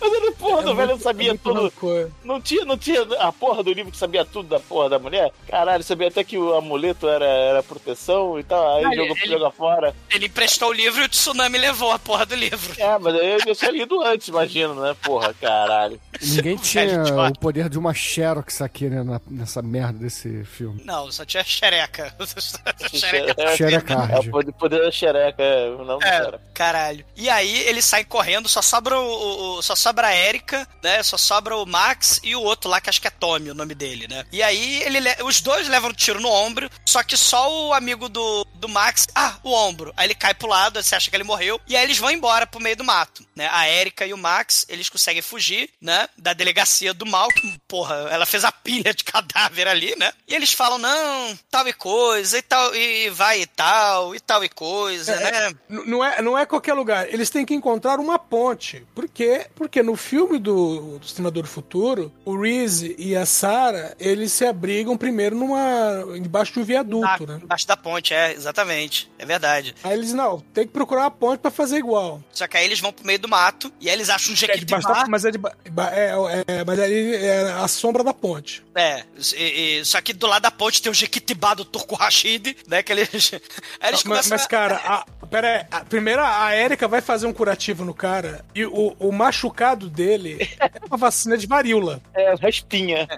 Mas 0.00 0.12
ele, 0.12 0.30
porra, 0.32 0.62
do 0.62 0.74
velho 0.74 0.90
não 0.92 0.98
sabia 0.98 1.32
É 1.32 1.36
tudo. 1.36 1.62
rancor. 1.64 2.10
Não 2.24 2.40
tinha, 2.40 2.64
não 2.64 2.76
tinha 2.78 3.02
a 3.20 3.32
porra 3.32 3.62
do 3.62 3.72
livro 3.72 3.92
que 3.92 3.98
sabia 3.98 4.24
tudo 4.24 4.48
da 4.48 4.60
porra 4.60 4.88
da 4.90 4.98
mulher? 4.98 5.32
Caralho, 5.48 5.82
sabia 5.82 6.08
até 6.08 6.22
que 6.24 6.36
o 6.38 6.54
amuleto 6.54 7.08
era, 7.08 7.24
era 7.24 7.62
proteção 7.62 8.38
e 8.38 8.44
tal. 8.44 8.76
Aí 8.76 8.84
Ah, 8.84 8.94
jogou, 8.94 9.16
ele- 9.16 9.26
joga 9.28 9.50
fora. 9.50 9.94
Ele 10.10 10.26
emprestou 10.26 10.68
o 10.68 10.72
livro 10.72 11.02
e 11.02 11.04
o 11.04 11.08
tsunami 11.08 11.58
levou 11.58 11.90
a 11.92 11.98
porra 11.98 12.26
do 12.26 12.34
livro. 12.34 12.74
É, 12.80 12.98
mas 12.98 13.14
eu 13.46 13.54
tinha 13.54 13.70
lido 13.70 14.02
antes, 14.02 14.28
imagino, 14.28 14.74
né? 14.80 14.96
Porra, 15.02 15.34
caralho. 15.34 16.00
Ninguém 16.22 16.56
tinha 16.58 17.02
o 17.30 17.38
poder 17.38 17.68
de 17.68 17.78
uma 17.78 17.92
Xerox 17.94 18.60
aqui, 18.62 18.88
né, 18.88 19.02
na- 19.02 19.20
nessa 19.30 19.62
merda 19.62 19.98
desse 19.98 20.44
filme. 20.44 20.82
Não, 20.84 21.10
só 21.12 21.24
tinha 21.24 21.42
xereca. 21.44 22.14
xereca. 22.92 23.42
É, 23.42 23.56
Xerecard. 23.56 24.12
é 24.14 24.18
o 24.30 24.52
poder, 24.52 24.80
da 24.80 24.90
xereca, 24.90 25.42
é, 25.42 25.70
não 25.84 25.98
É, 25.98 26.10
cara. 26.20 26.40
caralho. 26.54 27.04
E 27.16 27.28
aí 27.28 27.58
ele 27.68 27.80
sai 27.82 28.04
correndo, 28.04 28.48
só 28.48 28.60
sobra 28.62 28.98
o, 28.98 29.58
o- 29.58 29.62
só 29.66 29.74
sobra 29.76 30.08
a 30.08 30.14
Erika, 30.16 30.66
né? 30.82 31.02
Só 31.02 31.16
sobra 31.16 31.56
o 31.56 31.66
Max 31.66 32.20
e 32.22 32.34
o 32.36 32.42
outro 32.42 32.70
lá 32.70 32.80
que 32.80 32.88
acho 32.88 33.00
que 33.00 33.08
é 33.08 33.10
Tommy, 33.10 33.50
o 33.50 33.54
nome 33.54 33.74
dele, 33.74 34.06
né? 34.08 34.24
E 34.32 34.42
aí 34.42 34.82
ele 34.82 35.00
le- 35.00 35.22
os 35.24 35.40
dois 35.40 35.68
levam 35.68 35.90
um 35.90 35.94
tiro 35.94 36.20
no 36.20 36.28
ombro, 36.30 36.70
só 36.84 37.02
que 37.02 37.16
só 37.16 37.50
o 37.68 37.72
amigo 37.74 38.08
do, 38.08 38.44
do 38.54 38.68
Max, 38.68 39.06
ah, 39.14 39.36
o 39.42 39.52
ombro. 39.52 39.92
Aí 39.96 40.06
ele 40.06 40.14
cai 40.14 40.34
pro 40.34 40.48
lado, 40.48 40.82
você 40.82 40.94
acha 40.94 41.10
que 41.10 41.16
ele 41.16 41.24
morreu, 41.24 41.60
e 41.66 41.76
aí 41.76 41.82
eles 41.84 41.98
vão 41.98 42.10
embora 42.10 42.46
pro 42.46 42.60
meio 42.60 42.76
do 42.76 42.84
mato, 42.84 43.26
né? 43.34 43.48
A 43.52 43.68
Erika 43.68 44.06
e 44.06 44.12
o 44.12 44.18
Max, 44.18 44.64
eles 44.68 44.88
conseguem 44.88 45.22
fugir, 45.22 45.70
né? 45.80 46.08
Da 46.16 46.32
delegacia 46.32 46.94
do 46.94 47.04
mal, 47.06 47.28
que, 47.28 47.58
porra, 47.66 48.08
ela 48.10 48.24
fez 48.26 48.44
a 48.44 48.52
pilha 48.52 48.94
de 48.94 49.04
cadáver 49.04 49.66
ali, 49.68 49.94
né? 49.96 50.12
E 50.28 50.34
eles 50.34 50.52
falam, 50.52 50.78
não, 50.78 51.38
tal 51.50 51.66
e 51.68 51.72
coisa, 51.72 52.38
e 52.38 52.42
tal, 52.42 52.74
e 52.74 53.10
vai 53.10 53.40
e 53.42 53.46
tal, 53.46 54.14
e 54.14 54.20
tal 54.20 54.44
e 54.44 54.48
coisa, 54.48 55.14
né? 55.16 55.48
N- 55.68 55.84
Não 55.86 56.04
é, 56.04 56.22
não 56.22 56.38
é 56.38 56.46
qualquer 56.46 56.74
lugar. 56.74 57.08
Eles 57.12 57.30
têm 57.30 57.44
que 57.44 57.54
encontrar 57.54 57.98
uma 57.98 58.18
ponte. 58.18 58.84
Por 58.94 59.08
quê? 59.08 59.46
Porque 59.56 59.82
no 59.82 59.96
filme 59.96 60.38
do, 60.38 60.98
do 60.98 61.04
Exterminador 61.04 61.42
do 61.42 61.48
Futuro, 61.48 62.12
o 62.26 62.38
Reese 62.38 62.94
e 62.98 63.16
a 63.16 63.24
Sarah, 63.26 63.94
eles 63.98 64.30
se 64.30 64.44
abrigam 64.44 64.96
primeiro 64.96 65.34
numa. 65.34 66.04
embaixo 66.14 66.52
de 66.52 66.60
um 66.60 66.64
viaduto, 66.64 67.06
Ah, 67.06 67.18
né? 67.26 67.40
Embaixo 67.42 67.66
da 67.66 67.76
ponte, 67.76 68.12
é, 68.12 68.32
exatamente. 68.34 69.10
É 69.18 69.24
verdade. 69.24 69.74
Aí 69.82 69.94
eles, 69.94 70.12
não, 70.12 70.40
tem 70.52 70.66
que 70.66 70.72
procurar 70.74 71.02
uma 71.04 71.10
ponte 71.10 71.40
pra 71.40 71.50
fazer 71.50 71.78
igual. 71.78 72.22
Só 72.32 72.46
que 72.46 72.56
aí 72.56 72.66
eles 72.66 72.80
vão 72.80 72.92
pro 72.92 73.06
meio 73.06 73.18
do 73.18 73.28
mato 73.28 73.72
e 73.80 73.88
aí 73.88 73.94
eles 73.96 74.10
acham 74.10 74.30
um 74.30 74.34
É 74.34 74.36
jequitibá. 74.36 75.06
mas 75.08 75.24
é, 75.24 75.30
de, 75.30 75.38
é, 75.38 76.58
é, 76.58 76.64
mas 76.64 76.78
ali 76.78 77.14
é 77.16 77.50
a 77.52 77.66
sombra 77.66 78.04
da 78.04 78.12
ponte. 78.12 78.62
É, 78.74 79.04
e- 79.34 79.78
e- 79.80 79.84
só 79.86 80.00
que 80.02 80.12
do 80.12 80.26
lado 80.26 80.42
da 80.42 80.50
ponte 80.50 80.82
tem 80.82 80.92
o 80.92 80.94
jequitibá 80.94 81.54
do 81.54 81.64
Turco 81.64 81.94
Rashid, 81.94 82.54
né? 82.68 82.82
Que 82.82 82.92
eles. 82.92 83.32
Aí 83.80 83.88
eles 83.90 84.02
Mas, 84.02 84.02
começam 84.02 84.30
mas, 84.30 84.44
a- 84.44 84.48
cara, 84.48 84.76
a, 84.84 85.06
pera 85.26 85.48
aí, 85.60 85.66
a- 85.70 85.84
primeiro 85.84 86.22
a 86.22 86.56
Erika 86.56 86.86
vai 86.88 87.00
fazer 87.00 87.26
um 87.26 87.32
curativo 87.32 87.84
no 87.84 87.92
cara 87.94 88.44
e 88.54 88.64
o, 88.64 88.96
o 88.98 89.12
machucado 89.12 89.88
dele 89.90 90.38
é 90.60 90.70
uma 90.88 90.96
vacina 90.96 91.36
de 91.36 91.46
varíola. 91.46 92.00
É, 92.14 92.34
raspinha. 92.34 93.08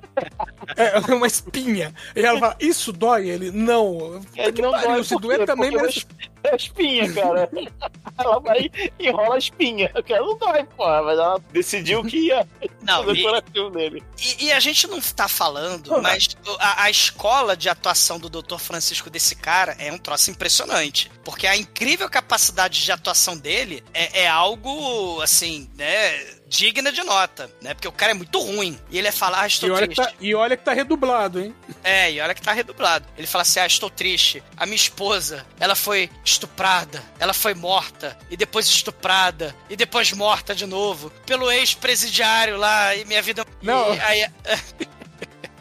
É 0.77 0.99
uma 1.15 1.27
espinha. 1.27 1.95
E 2.15 2.21
ela 2.25 2.39
fala, 2.39 2.57
isso 2.61 2.93
dói? 2.93 3.29
Ele, 3.29 3.51
não. 3.51 4.21
É, 4.37 4.51
não 4.51 4.71
pariu, 4.73 4.89
dói 4.91 5.05
se 5.05 5.17
doer 5.17 5.45
também 5.47 5.71
merece... 5.71 6.07
É 6.45 6.53
a 6.53 6.57
espinha, 6.57 7.13
cara. 7.13 7.51
ela 8.19 8.41
vai 8.41 8.71
e 8.99 9.09
enrola 9.09 9.35
a 9.35 9.39
espinha. 9.39 9.89
Cara, 9.89 10.21
não 10.21 10.37
dói, 10.39 10.65
porra, 10.65 11.03
mas 11.03 11.19
ela 11.19 11.41
decidiu 11.53 12.05
que 12.05 12.27
ia 12.29 12.47
Não, 12.83 13.05
fazer 13.05 13.19
e- 13.19 13.21
o 13.21 13.25
curativo 13.27 13.71
dele. 13.71 14.03
E, 14.21 14.45
e 14.47 14.53
a 14.53 14.61
gente 14.61 14.87
não 14.87 15.01
tá 15.01 15.27
falando, 15.29 15.91
Não, 15.91 16.01
mas 16.03 16.29
a, 16.59 16.85
a 16.85 16.91
escola 16.91 17.57
de 17.57 17.69
atuação 17.69 18.19
do 18.19 18.29
Dr. 18.29 18.59
Francisco 18.59 19.11
desse 19.11 19.35
cara 19.37 19.75
é 19.79 19.93
um 19.93 19.99
troço 19.99 20.31
impressionante. 20.31 21.11
Porque 21.25 21.47
a 21.47 21.57
incrível 21.57 22.09
capacidade 22.09 22.83
de 22.83 22.91
atuação 22.93 23.37
dele 23.37 23.83
é, 23.93 24.23
é 24.23 24.29
algo, 24.29 25.21
assim, 25.21 25.69
né? 25.77 26.38
Digna 26.49 26.91
de 26.91 27.03
nota, 27.03 27.51
né? 27.61 27.75
Porque 27.75 27.87
o 27.89 27.93
cara 27.93 28.13
é 28.13 28.15
muito 28.15 28.39
ruim. 28.41 28.79
E 28.91 28.99
ele 28.99 29.13
fala, 29.13 29.43
ah, 29.43 29.47
estou 29.47 29.69
E 29.69 29.73
olha, 29.73 29.87
que 29.87 29.95
triste. 29.95 30.13
tá, 30.13 30.17
e 30.21 30.35
olha 30.35 30.57
que 30.57 30.65
tá 30.65 30.73
redublado, 30.73 31.41
hein? 31.41 31.55
É, 31.85 32.11
e 32.13 32.21
olha 32.21 32.35
que 32.35 32.41
tá 32.43 32.53
redublado. 32.53 33.07
Ele 33.17 33.27
fala 33.27 33.43
assim: 33.43 33.61
ah, 33.61 33.67
estou 33.67 33.91
triste. 33.91 34.43
A 34.57 34.65
minha 34.67 34.77
esposa, 34.77 35.47
ela 35.61 35.75
foi 35.75 36.11
estuprada, 36.25 37.03
ela 37.19 37.35
foi 37.35 37.55
morta, 37.55 38.17
e 38.31 38.37
depois 38.37 38.67
estuprada, 38.67 39.55
e 39.69 39.77
depois 39.77 40.13
morta 40.13 40.55
de 40.55 40.67
novo, 40.67 41.11
pelo 41.27 41.51
ex-presidiário 41.51 42.57
lá, 42.57 42.95
e 42.95 43.05
minha 43.05 43.21
vida. 43.23 43.47
Não. 43.63 43.95
E 43.95 44.01
aí, 44.01 44.27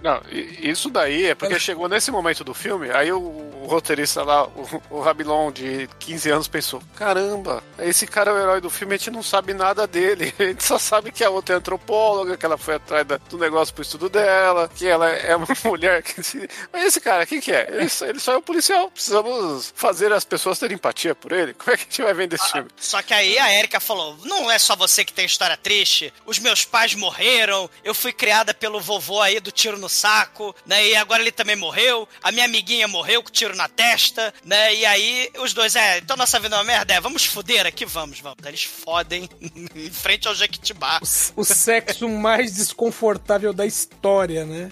Não, 0.08 0.22
isso 0.62 0.90
daí 0.90 1.26
é 1.26 1.36
porque 1.36 1.60
chegou 1.60 1.90
nesse 1.90 2.10
momento 2.12 2.44
do 2.44 2.54
filme, 2.54 2.90
aí 2.92 3.12
o, 3.12 3.18
o 3.20 3.68
roteirista 3.68 4.24
lá, 4.24 4.46
o, 4.48 4.82
o 4.90 5.02
Rabilon 5.02 5.52
de 5.52 5.90
15 6.00 6.30
anos, 6.30 6.48
pensou: 6.48 6.82
caramba, 6.96 7.62
esse 7.80 8.08
cara 8.08 8.32
é 8.32 8.34
o 8.34 8.38
herói 8.40 8.62
do 8.62 8.70
filme, 8.70 8.96
a 8.96 8.98
gente 8.98 9.12
não 9.12 9.22
sabe 9.22 9.54
nada 9.54 9.86
dele. 9.86 10.34
A 10.40 10.44
gente 10.44 10.64
só 10.64 10.78
sabe 10.80 11.12
que 11.12 11.24
a 11.24 11.30
outra 11.30 11.56
é 11.56 11.58
antropóloga, 11.58 12.38
que 12.38 12.46
ela 12.46 12.58
foi 12.58 12.76
atrás 12.76 13.06
da- 13.06 13.18
do 13.18 13.38
negócio 13.38 13.74
pro 13.74 13.82
estudo 13.82 14.08
dela, 14.08 14.70
que 14.74 14.88
ela 14.88 15.10
é 15.10 15.36
uma 15.36 15.48
mulher 15.66 16.02
que. 16.02 16.24
se- 16.24 16.48
Mas 16.72 16.84
esse 16.86 17.02
cara, 17.02 17.26
quem 17.26 17.42
que 17.42 17.52
é? 17.52 17.68
Ele 17.70 17.90
só, 17.90 18.06
ele 18.06 18.20
só 18.20 18.34
é 18.34 18.38
um 18.38 18.42
policial. 18.42 18.90
Precisamos 18.92 19.74
fazer 19.76 20.14
as 20.14 20.24
pessoas 20.24 20.58
terem 20.60 20.76
empatia 20.76 21.14
por 21.14 21.32
ele. 21.34 21.54
Como 21.54 21.72
é 21.74 21.76
que 21.78 21.84
a 21.84 21.86
gente 21.86 22.02
vai 22.02 22.14
vender 22.14 22.36
esse 22.38 22.52
filme? 22.52 22.70
Só 22.78 23.02
que 23.02 23.14
aí 23.14 23.38
a 23.38 23.54
Erika 23.54 23.80
falou: 23.82 24.18
não 24.24 24.50
é 24.50 24.58
só 24.58 24.76
você 24.76 25.04
que 25.04 25.12
tem 25.12 25.26
história 25.26 25.58
triste. 25.58 26.14
Os 26.26 26.40
meus 26.40 26.64
pais 26.64 26.94
morreram, 26.96 27.70
eu 27.84 27.94
fui 27.94 28.14
criada 28.14 28.54
pelo 28.54 28.80
vovô 28.80 29.20
aí 29.22 29.40
do 29.42 29.52
tiro 29.52 29.78
no 29.78 29.90
saco, 29.98 30.56
né? 30.66 30.88
E 30.88 30.96
agora 30.96 31.22
ele 31.22 31.32
também 31.32 31.56
morreu. 31.56 32.08
A 32.22 32.32
minha 32.32 32.46
amiguinha 32.46 32.88
morreu 32.88 33.24
com 33.24 33.32
tiro 33.32 33.56
na 33.56 33.68
testa, 33.68 34.34
né? 34.46 34.76
E 34.76 34.86
aí 34.86 35.30
os 35.40 35.54
dois, 35.54 35.76
é, 35.76 35.98
então 35.98 36.16
nossa 36.16 36.40
vida 36.40 36.56
é 36.56 36.60
uma 36.60 36.64
merda, 36.64 36.94
é, 36.94 37.02
vamos 37.02 37.26
foder 37.26 37.66
aqui? 37.66 37.86
Vamos, 37.86 38.20
vamos. 38.20 38.38
Eles 38.46 38.64
fodem 38.64 39.30
em 39.42 39.90
frente 39.90 40.28
ao 40.28 40.36
Jequitibá. 40.36 41.00
O 41.36 41.44
sexo 41.44 42.08
mais 42.08 42.54
desconfortável 42.54 43.54
da 43.54 43.66
história, 43.66 44.46
né? 44.46 44.72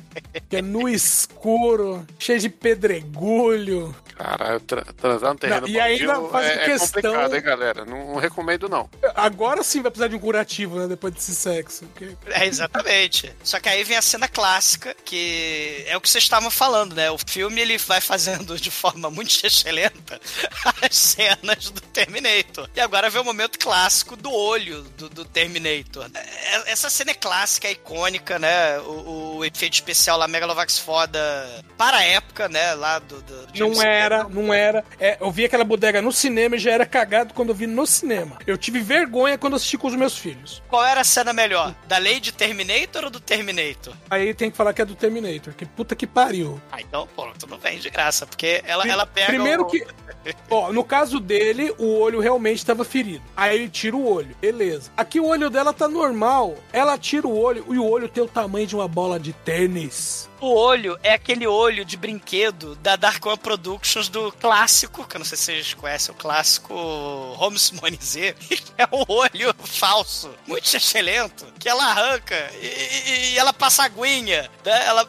Que 0.49 0.57
é 0.57 0.61
no 0.61 0.87
escuro, 0.87 2.05
cheio 2.19 2.39
de 2.39 2.49
pedregulho. 2.49 3.95
Caralho, 4.17 4.59
tra 4.61 4.81
transar 4.85 5.33
no 5.33 5.39
terreno 5.39 5.61
Não, 5.61 5.67
e 5.67 5.79
ainda 5.79 6.21
faz 6.29 6.47
é, 6.47 6.57
questão- 6.65 6.75
é 6.75 6.79
complicado, 7.03 7.35
hein, 7.35 7.41
galera? 7.41 7.85
Não, 7.85 8.13
não 8.13 8.15
recomendo, 8.15 8.69
não. 8.69 8.89
Agora 9.13 9.61
sim 9.63 9.81
vai 9.81 9.91
precisar 9.91 10.07
de 10.07 10.15
um 10.15 10.19
curativo, 10.19 10.79
né? 10.79 10.87
Depois 10.87 11.13
desse 11.13 11.35
sexo. 11.35 11.85
porque- 11.87 12.15
É, 12.27 12.45
exatamente. 12.45 13.33
Só 13.43 13.59
que 13.59 13.67
aí 13.67 13.83
vem 13.83 13.97
a 13.97 14.01
cena 14.01 14.27
clássica, 14.27 14.95
que 15.03 15.83
é 15.87 15.97
o 15.97 16.01
que 16.01 16.09
vocês 16.09 16.23
estavam 16.23 16.49
falando, 16.49 16.95
né? 16.95 17.11
O 17.11 17.17
filme 17.17 17.59
ele 17.61 17.77
vai 17.77 17.99
fazendo 17.99 18.57
de 18.57 18.71
forma 18.71 19.09
muito 19.11 19.37
excelente 19.45 19.95
as 20.81 20.95
cenas 20.95 21.69
do 21.69 21.81
Terminator. 21.81 22.69
E 22.75 22.79
agora 22.79 23.09
vem 23.09 23.21
o 23.21 23.25
momento 23.25 23.59
clássico 23.59 24.15
do 24.15 24.31
olho 24.31 24.83
do, 24.97 25.09
do 25.09 25.25
Terminator. 25.25 26.09
É, 26.13 26.71
Essa 26.71 26.89
cena 26.89 27.11
é 27.11 27.15
clássica, 27.15 27.67
é 27.67 27.71
icônica, 27.71 28.39
né? 28.39 28.79
O, 28.79 29.37
o 29.39 29.45
efeito 29.45 29.73
especial 29.73 30.17
lá, 30.17 30.27
Megalovax 30.27 30.79
foda 30.79 31.19
para 31.77 31.97
a 31.97 32.03
época, 32.03 32.47
né? 32.47 32.73
Lá 32.75 32.99
do. 32.99 33.21
do 33.21 33.47
Não 33.59 33.73
era, 34.05 34.23
não 34.25 34.53
era. 34.53 34.83
É, 34.99 35.17
eu 35.19 35.31
vi 35.31 35.45
aquela 35.45 35.63
bodega 35.63 36.01
no 36.01 36.11
cinema 36.11 36.55
e 36.55 36.59
já 36.59 36.71
era 36.71 36.85
cagado 36.85 37.33
quando 37.33 37.49
eu 37.49 37.55
vi 37.55 37.67
no 37.67 37.85
cinema. 37.85 38.37
Eu 38.47 38.57
tive 38.57 38.79
vergonha 38.79 39.37
quando 39.37 39.55
assisti 39.55 39.77
com 39.77 39.87
os 39.87 39.95
meus 39.95 40.17
filhos. 40.17 40.61
Qual 40.69 40.83
era 40.85 41.01
a 41.01 41.03
cena 41.03 41.33
melhor? 41.33 41.73
Da 41.87 41.97
Lady 41.97 42.31
Terminator 42.31 43.05
ou 43.05 43.09
do 43.09 43.19
Terminator? 43.19 43.93
Aí 44.09 44.33
tem 44.33 44.49
que 44.51 44.57
falar 44.57 44.73
que 44.73 44.81
é 44.81 44.85
do 44.85 44.95
Terminator. 44.95 45.53
Que 45.53 45.65
puta 45.65 45.95
que 45.95 46.07
pariu. 46.07 46.61
Ah, 46.71 46.79
então, 46.81 47.07
pô, 47.15 47.27
tudo 47.37 47.57
bem, 47.57 47.79
de 47.79 47.89
graça, 47.89 48.25
porque 48.25 48.61
ela, 48.65 48.87
ela 48.87 49.05
pega. 49.05 49.27
Primeiro 49.27 49.63
o- 49.63 49.65
que. 49.65 49.85
Ó, 50.49 50.71
no 50.71 50.83
caso 50.83 51.19
dele, 51.19 51.73
o 51.77 51.99
olho 51.99 52.19
realmente 52.19 52.57
estava 52.57 52.83
ferido. 52.83 53.23
Aí 53.37 53.55
ele 53.55 53.69
tira 53.69 53.95
o 53.95 54.07
olho, 54.11 54.35
beleza. 54.41 54.89
Aqui 54.97 55.19
o 55.19 55.25
olho 55.27 55.49
dela 55.49 55.71
tá 55.73 55.87
normal. 55.87 56.55
Ela 56.73 56.97
tira 56.97 57.27
o 57.27 57.37
olho 57.37 57.65
e 57.69 57.77
o 57.77 57.85
olho 57.87 58.09
tem 58.09 58.23
o 58.23 58.27
tamanho 58.27 58.65
de 58.65 58.75
uma 58.75 58.87
bola 58.87 59.19
de 59.19 59.33
tênis. 59.33 60.29
O 60.41 60.53
olho 60.53 60.99
é 61.01 61.13
aquele 61.13 61.47
olho 61.47 61.85
de 61.85 61.95
brinquedo 61.95 62.75
da 62.75 62.95
Dark 62.95 63.25
One 63.25 63.37
Productions 63.37 64.09
do 64.09 64.31
clássico, 64.33 65.07
que 65.07 65.15
eu 65.15 65.19
não 65.19 65.25
sei 65.25 65.37
se 65.37 65.43
vocês 65.45 65.73
conhecem, 65.73 66.13
o 66.13 66.17
clássico 66.17 66.73
Z, 68.03 68.33
que 68.39 68.61
é 68.77 68.85
um 68.91 69.03
olho 69.07 69.55
falso, 69.63 70.29
muito 70.45 70.75
excelente, 70.75 71.45
que 71.57 71.69
ela 71.69 71.85
arranca 71.85 72.35
e, 72.61 72.65
e- 73.33 73.37
ela 73.37 73.53
passa 73.53 73.83
aguinha, 73.83 74.49
né? 74.63 74.85
Ela, 74.85 75.07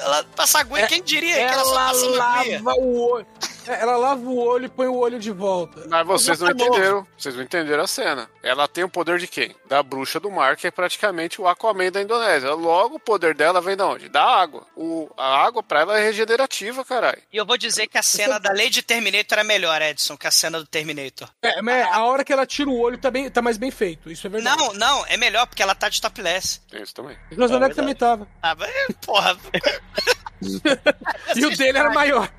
ela 0.00 0.24
passa 0.34 0.60
aguinha, 0.60 0.86
quem 0.86 1.02
diria 1.02 1.34
que 1.34 1.40
ela 1.42 1.64
só 1.64 1.74
passa 1.74 2.22
aguinha? 2.40 2.62
lava 2.62 2.80
o 2.80 3.10
olho. 3.12 3.26
É, 3.66 3.80
Ela 3.80 3.96
lava 3.96 4.20
o 4.20 4.38
olho 4.38 4.66
e 4.66 4.68
põe 4.68 4.86
o 4.86 4.96
olho 4.96 5.18
de 5.18 5.30
volta. 5.30 5.86
Mas 5.88 6.06
vocês 6.06 6.40
não 6.40 6.50
entenderam. 6.50 7.06
Vocês 7.16 7.34
não 7.34 7.42
entenderam 7.42 7.84
a 7.84 7.86
cena. 7.86 8.30
Ela 8.42 8.68
tem 8.68 8.84
o 8.84 8.88
poder 8.88 9.18
de 9.18 9.26
quem? 9.26 9.54
Da 9.66 9.82
bruxa 9.82 10.20
do 10.20 10.30
mar, 10.30 10.56
que 10.56 10.66
é 10.66 10.70
praticamente 10.70 11.40
o 11.40 11.46
Aquaman 11.46 11.90
da 11.90 12.02
Indonésia. 12.02 12.52
Logo, 12.52 12.96
o 12.96 13.00
poder 13.00 13.34
dela 13.34 13.60
vem 13.60 13.76
da 13.76 13.86
onde? 13.86 14.08
Da 14.08 14.22
água. 14.22 14.66
O, 14.76 15.10
a 15.16 15.44
água 15.44 15.62
pra 15.62 15.80
ela 15.80 15.98
é 15.98 16.04
regenerativa, 16.04 16.84
caralho. 16.84 17.22
E 17.32 17.36
eu 17.36 17.46
vou 17.46 17.56
dizer 17.56 17.86
que 17.86 17.98
a 17.98 18.02
cena 18.02 18.38
da 18.38 18.50
Lady 18.50 18.82
Terminator 18.82 19.38
é 19.38 19.44
melhor, 19.44 19.80
Edson, 19.80 20.16
que 20.16 20.26
a 20.26 20.30
cena 20.30 20.58
do 20.58 20.66
Terminator. 20.66 21.28
É, 21.42 21.60
mas 21.62 21.86
a 21.86 22.04
hora 22.04 22.24
que 22.24 22.32
ela 22.32 22.46
tira 22.46 22.70
o 22.70 22.78
olho 22.78 22.98
tá, 22.98 23.10
bem, 23.10 23.30
tá 23.30 23.40
mais 23.42 23.56
bem 23.56 23.70
feito. 23.70 24.10
Isso 24.10 24.26
é 24.26 24.30
verdade. 24.30 24.56
Não, 24.56 24.72
não, 24.74 25.06
é 25.06 25.16
melhor 25.16 25.46
porque 25.46 25.62
ela 25.62 25.74
tá 25.74 25.88
de 25.88 26.00
topless. 26.00 26.60
Tem 26.70 26.82
isso 26.82 26.94
também. 26.94 27.16
O 27.30 27.34
Schwarzenegger 27.34 27.76
também 27.76 27.94
tava. 27.94 28.28
Ah, 28.42 28.54
mas, 28.54 28.70
porra, 29.04 29.36
E 31.36 31.46
o 31.46 31.56
dele 31.56 31.78
era 31.78 31.90
maior. 31.90 32.30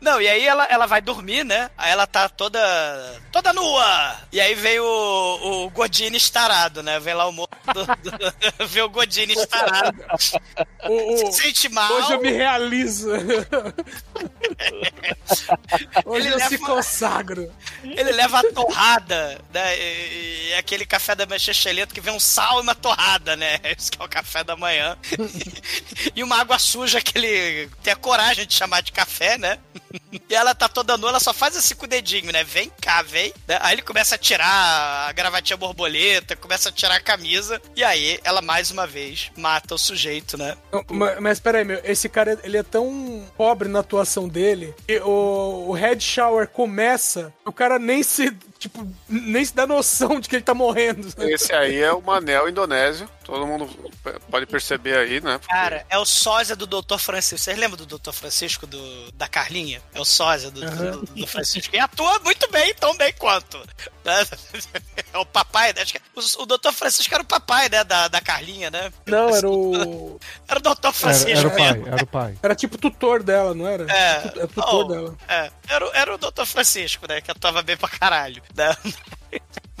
Não, 0.00 0.20
e 0.20 0.26
aí 0.28 0.46
ela, 0.46 0.64
ela 0.64 0.86
vai 0.86 1.00
dormir, 1.02 1.44
né? 1.44 1.70
Aí 1.76 1.90
ela 1.92 2.06
tá 2.06 2.28
toda. 2.28 2.58
toda 3.30 3.52
nua! 3.52 4.16
E 4.32 4.40
aí 4.40 4.54
vem 4.54 4.80
o, 4.80 5.64
o 5.66 5.70
Godini 5.70 6.16
estarado, 6.16 6.82
né? 6.82 6.98
Vem 6.98 7.12
lá 7.14 7.26
o 7.28 7.32
moço 7.32 7.50
vê 8.68 8.80
o 8.82 8.88
Godini 8.88 9.34
estarado. 9.34 9.98
O- 10.84 11.14
o- 11.14 11.18
Se 11.32 11.42
sente 11.42 11.68
mal. 11.68 11.92
Hoje 11.92 12.12
eu 12.14 12.20
me 12.20 12.30
realizo. 12.30 13.10
Hoje 16.04 16.26
Ele 16.28 16.34
eu 16.34 16.48
se 16.48 16.58
consagro. 16.58 17.52
Ele 17.84 18.12
leva 18.12 18.40
a 18.40 18.52
torrada, 18.52 19.38
né? 19.52 19.78
E, 19.78 20.48
e 20.50 20.54
aquele 20.54 20.84
café 20.86 21.14
da 21.14 21.26
manhã 21.26 21.36
excelente 21.48 21.92
que 21.94 22.00
vem 22.00 22.12
um 22.14 22.20
sal 22.20 22.58
e 22.58 22.62
uma 22.62 22.74
torrada, 22.74 23.36
né? 23.36 23.58
Esse 23.76 23.90
que 23.90 24.00
é 24.00 24.04
o 24.04 24.08
café 24.08 24.42
da 24.44 24.56
manhã. 24.56 24.96
e 26.14 26.22
uma 26.22 26.40
água 26.40 26.58
suja 26.58 27.00
que 27.00 27.16
ele 27.18 27.68
tem 27.82 27.92
a 27.92 27.96
coragem 27.96 28.46
de 28.46 28.54
chamar 28.54 28.80
de 28.82 28.92
café, 28.92 29.36
né? 29.38 29.58
E 30.12 30.34
ela 30.34 30.54
tá 30.54 30.68
toda 30.68 30.96
nua, 30.96 31.10
ela 31.10 31.20
só 31.20 31.32
faz 31.32 31.56
assim 31.56 31.74
com 31.74 31.84
o 31.84 31.88
dedinho, 31.88 32.32
né? 32.32 32.44
Vem 32.44 32.70
cá, 32.80 33.02
vem. 33.02 33.32
né? 33.46 33.58
Aí 33.60 33.74
ele 33.74 33.82
começa 33.82 34.14
a 34.14 34.18
tirar 34.18 35.08
a 35.08 35.12
gravatinha 35.12 35.56
borboleta, 35.56 36.36
começa 36.36 36.68
a 36.68 36.72
tirar 36.72 36.96
a 36.96 37.00
camisa. 37.00 37.60
E 37.74 37.82
aí 37.82 38.18
ela, 38.22 38.40
mais 38.40 38.70
uma 38.70 38.86
vez, 38.86 39.30
mata 39.36 39.74
o 39.74 39.78
sujeito, 39.78 40.36
né? 40.38 40.56
Mas, 40.90 41.20
mas 41.20 41.40
peraí, 41.40 41.64
meu, 41.64 41.80
esse 41.84 42.08
cara 42.08 42.38
ele 42.42 42.56
é 42.56 42.62
tão 42.62 43.26
pobre 43.36 43.68
na 43.68 43.80
atuação 43.80 44.28
dele 44.28 44.74
que 44.86 44.98
o, 45.00 45.66
o 45.68 45.72
head 45.72 46.02
shower 46.02 46.46
começa, 46.48 47.32
o 47.44 47.52
cara 47.52 47.78
nem 47.78 48.02
se, 48.02 48.36
tipo, 48.60 48.86
nem 49.08 49.44
se 49.44 49.52
dá 49.54 49.66
noção 49.66 50.20
de 50.20 50.28
que 50.28 50.36
ele 50.36 50.44
tá 50.44 50.54
morrendo. 50.54 51.08
Esse 51.18 51.52
aí 51.52 51.78
é 51.80 51.92
o 51.92 52.00
Manel 52.00 52.48
indonésio. 52.48 53.08
Todo 53.24 53.46
mundo 53.46 53.68
pode 54.30 54.44
perceber 54.46 54.96
aí, 54.98 55.20
né? 55.20 55.38
Porque 55.38 55.52
Cara, 55.54 55.86
é 55.88 55.96
o 55.98 56.04
sósia 56.04 56.54
do 56.56 56.66
Dr. 56.66 56.98
Francisco. 56.98 57.38
Vocês 57.44 57.56
lembram 57.58 57.84
do 57.84 57.98
Dr. 57.98 58.12
Francisco 58.12 58.66
do, 58.66 59.12
da 59.12 59.26
Carlinha? 59.28 59.80
É 59.94 60.00
o 60.00 60.04
sósia 60.04 60.50
do, 60.50 60.60
do, 60.60 61.06
do 61.14 61.26
Francisco. 61.26 61.74
E 61.74 61.78
atua 61.78 62.18
muito 62.20 62.50
bem, 62.50 62.74
tão 62.74 62.96
bem 62.96 63.12
quanto. 63.14 63.60
É 65.12 65.18
o 65.18 65.26
papai, 65.26 65.72
né? 65.72 65.82
Acho 65.82 65.92
que 65.94 66.00
o, 66.16 66.42
o 66.42 66.46
Dr. 66.46 66.72
Francisco 66.72 67.12
era 67.12 67.22
o 67.22 67.26
papai, 67.26 67.68
né? 67.68 67.82
Da, 67.84 68.08
da 68.08 68.20
Carlinha, 68.20 68.70
né? 68.70 68.92
Não, 69.06 69.28
era 69.34 69.48
o. 69.48 70.18
Era 70.48 70.58
o 70.58 70.62
Dr. 70.62 70.92
Francisco 70.92 71.30
Era, 71.30 71.38
era 71.40 71.48
o 71.48 71.56
pai, 71.56 71.72
mesmo. 71.74 71.88
era 71.88 72.02
o 72.02 72.06
pai. 72.06 72.38
Era 72.42 72.54
tipo 72.56 72.76
tutor 72.78 73.22
dela, 73.22 73.54
não 73.54 73.68
era? 73.68 73.84
É, 73.92 74.16
É 74.42 74.46
tutor 74.48 74.74
Oh, 74.74 74.84
dela. 74.84 75.16
é. 75.28 75.50
Era, 75.68 75.86
o- 75.86 75.94
era 75.94 76.14
o 76.14 76.18
Dr. 76.18 76.44
Francisco, 76.44 77.06
né? 77.08 77.20
Que 77.20 77.30
atuava 77.30 77.62
bem 77.62 77.76
pra 77.76 77.88
caralho. 77.88 78.42
Né? 78.56 78.74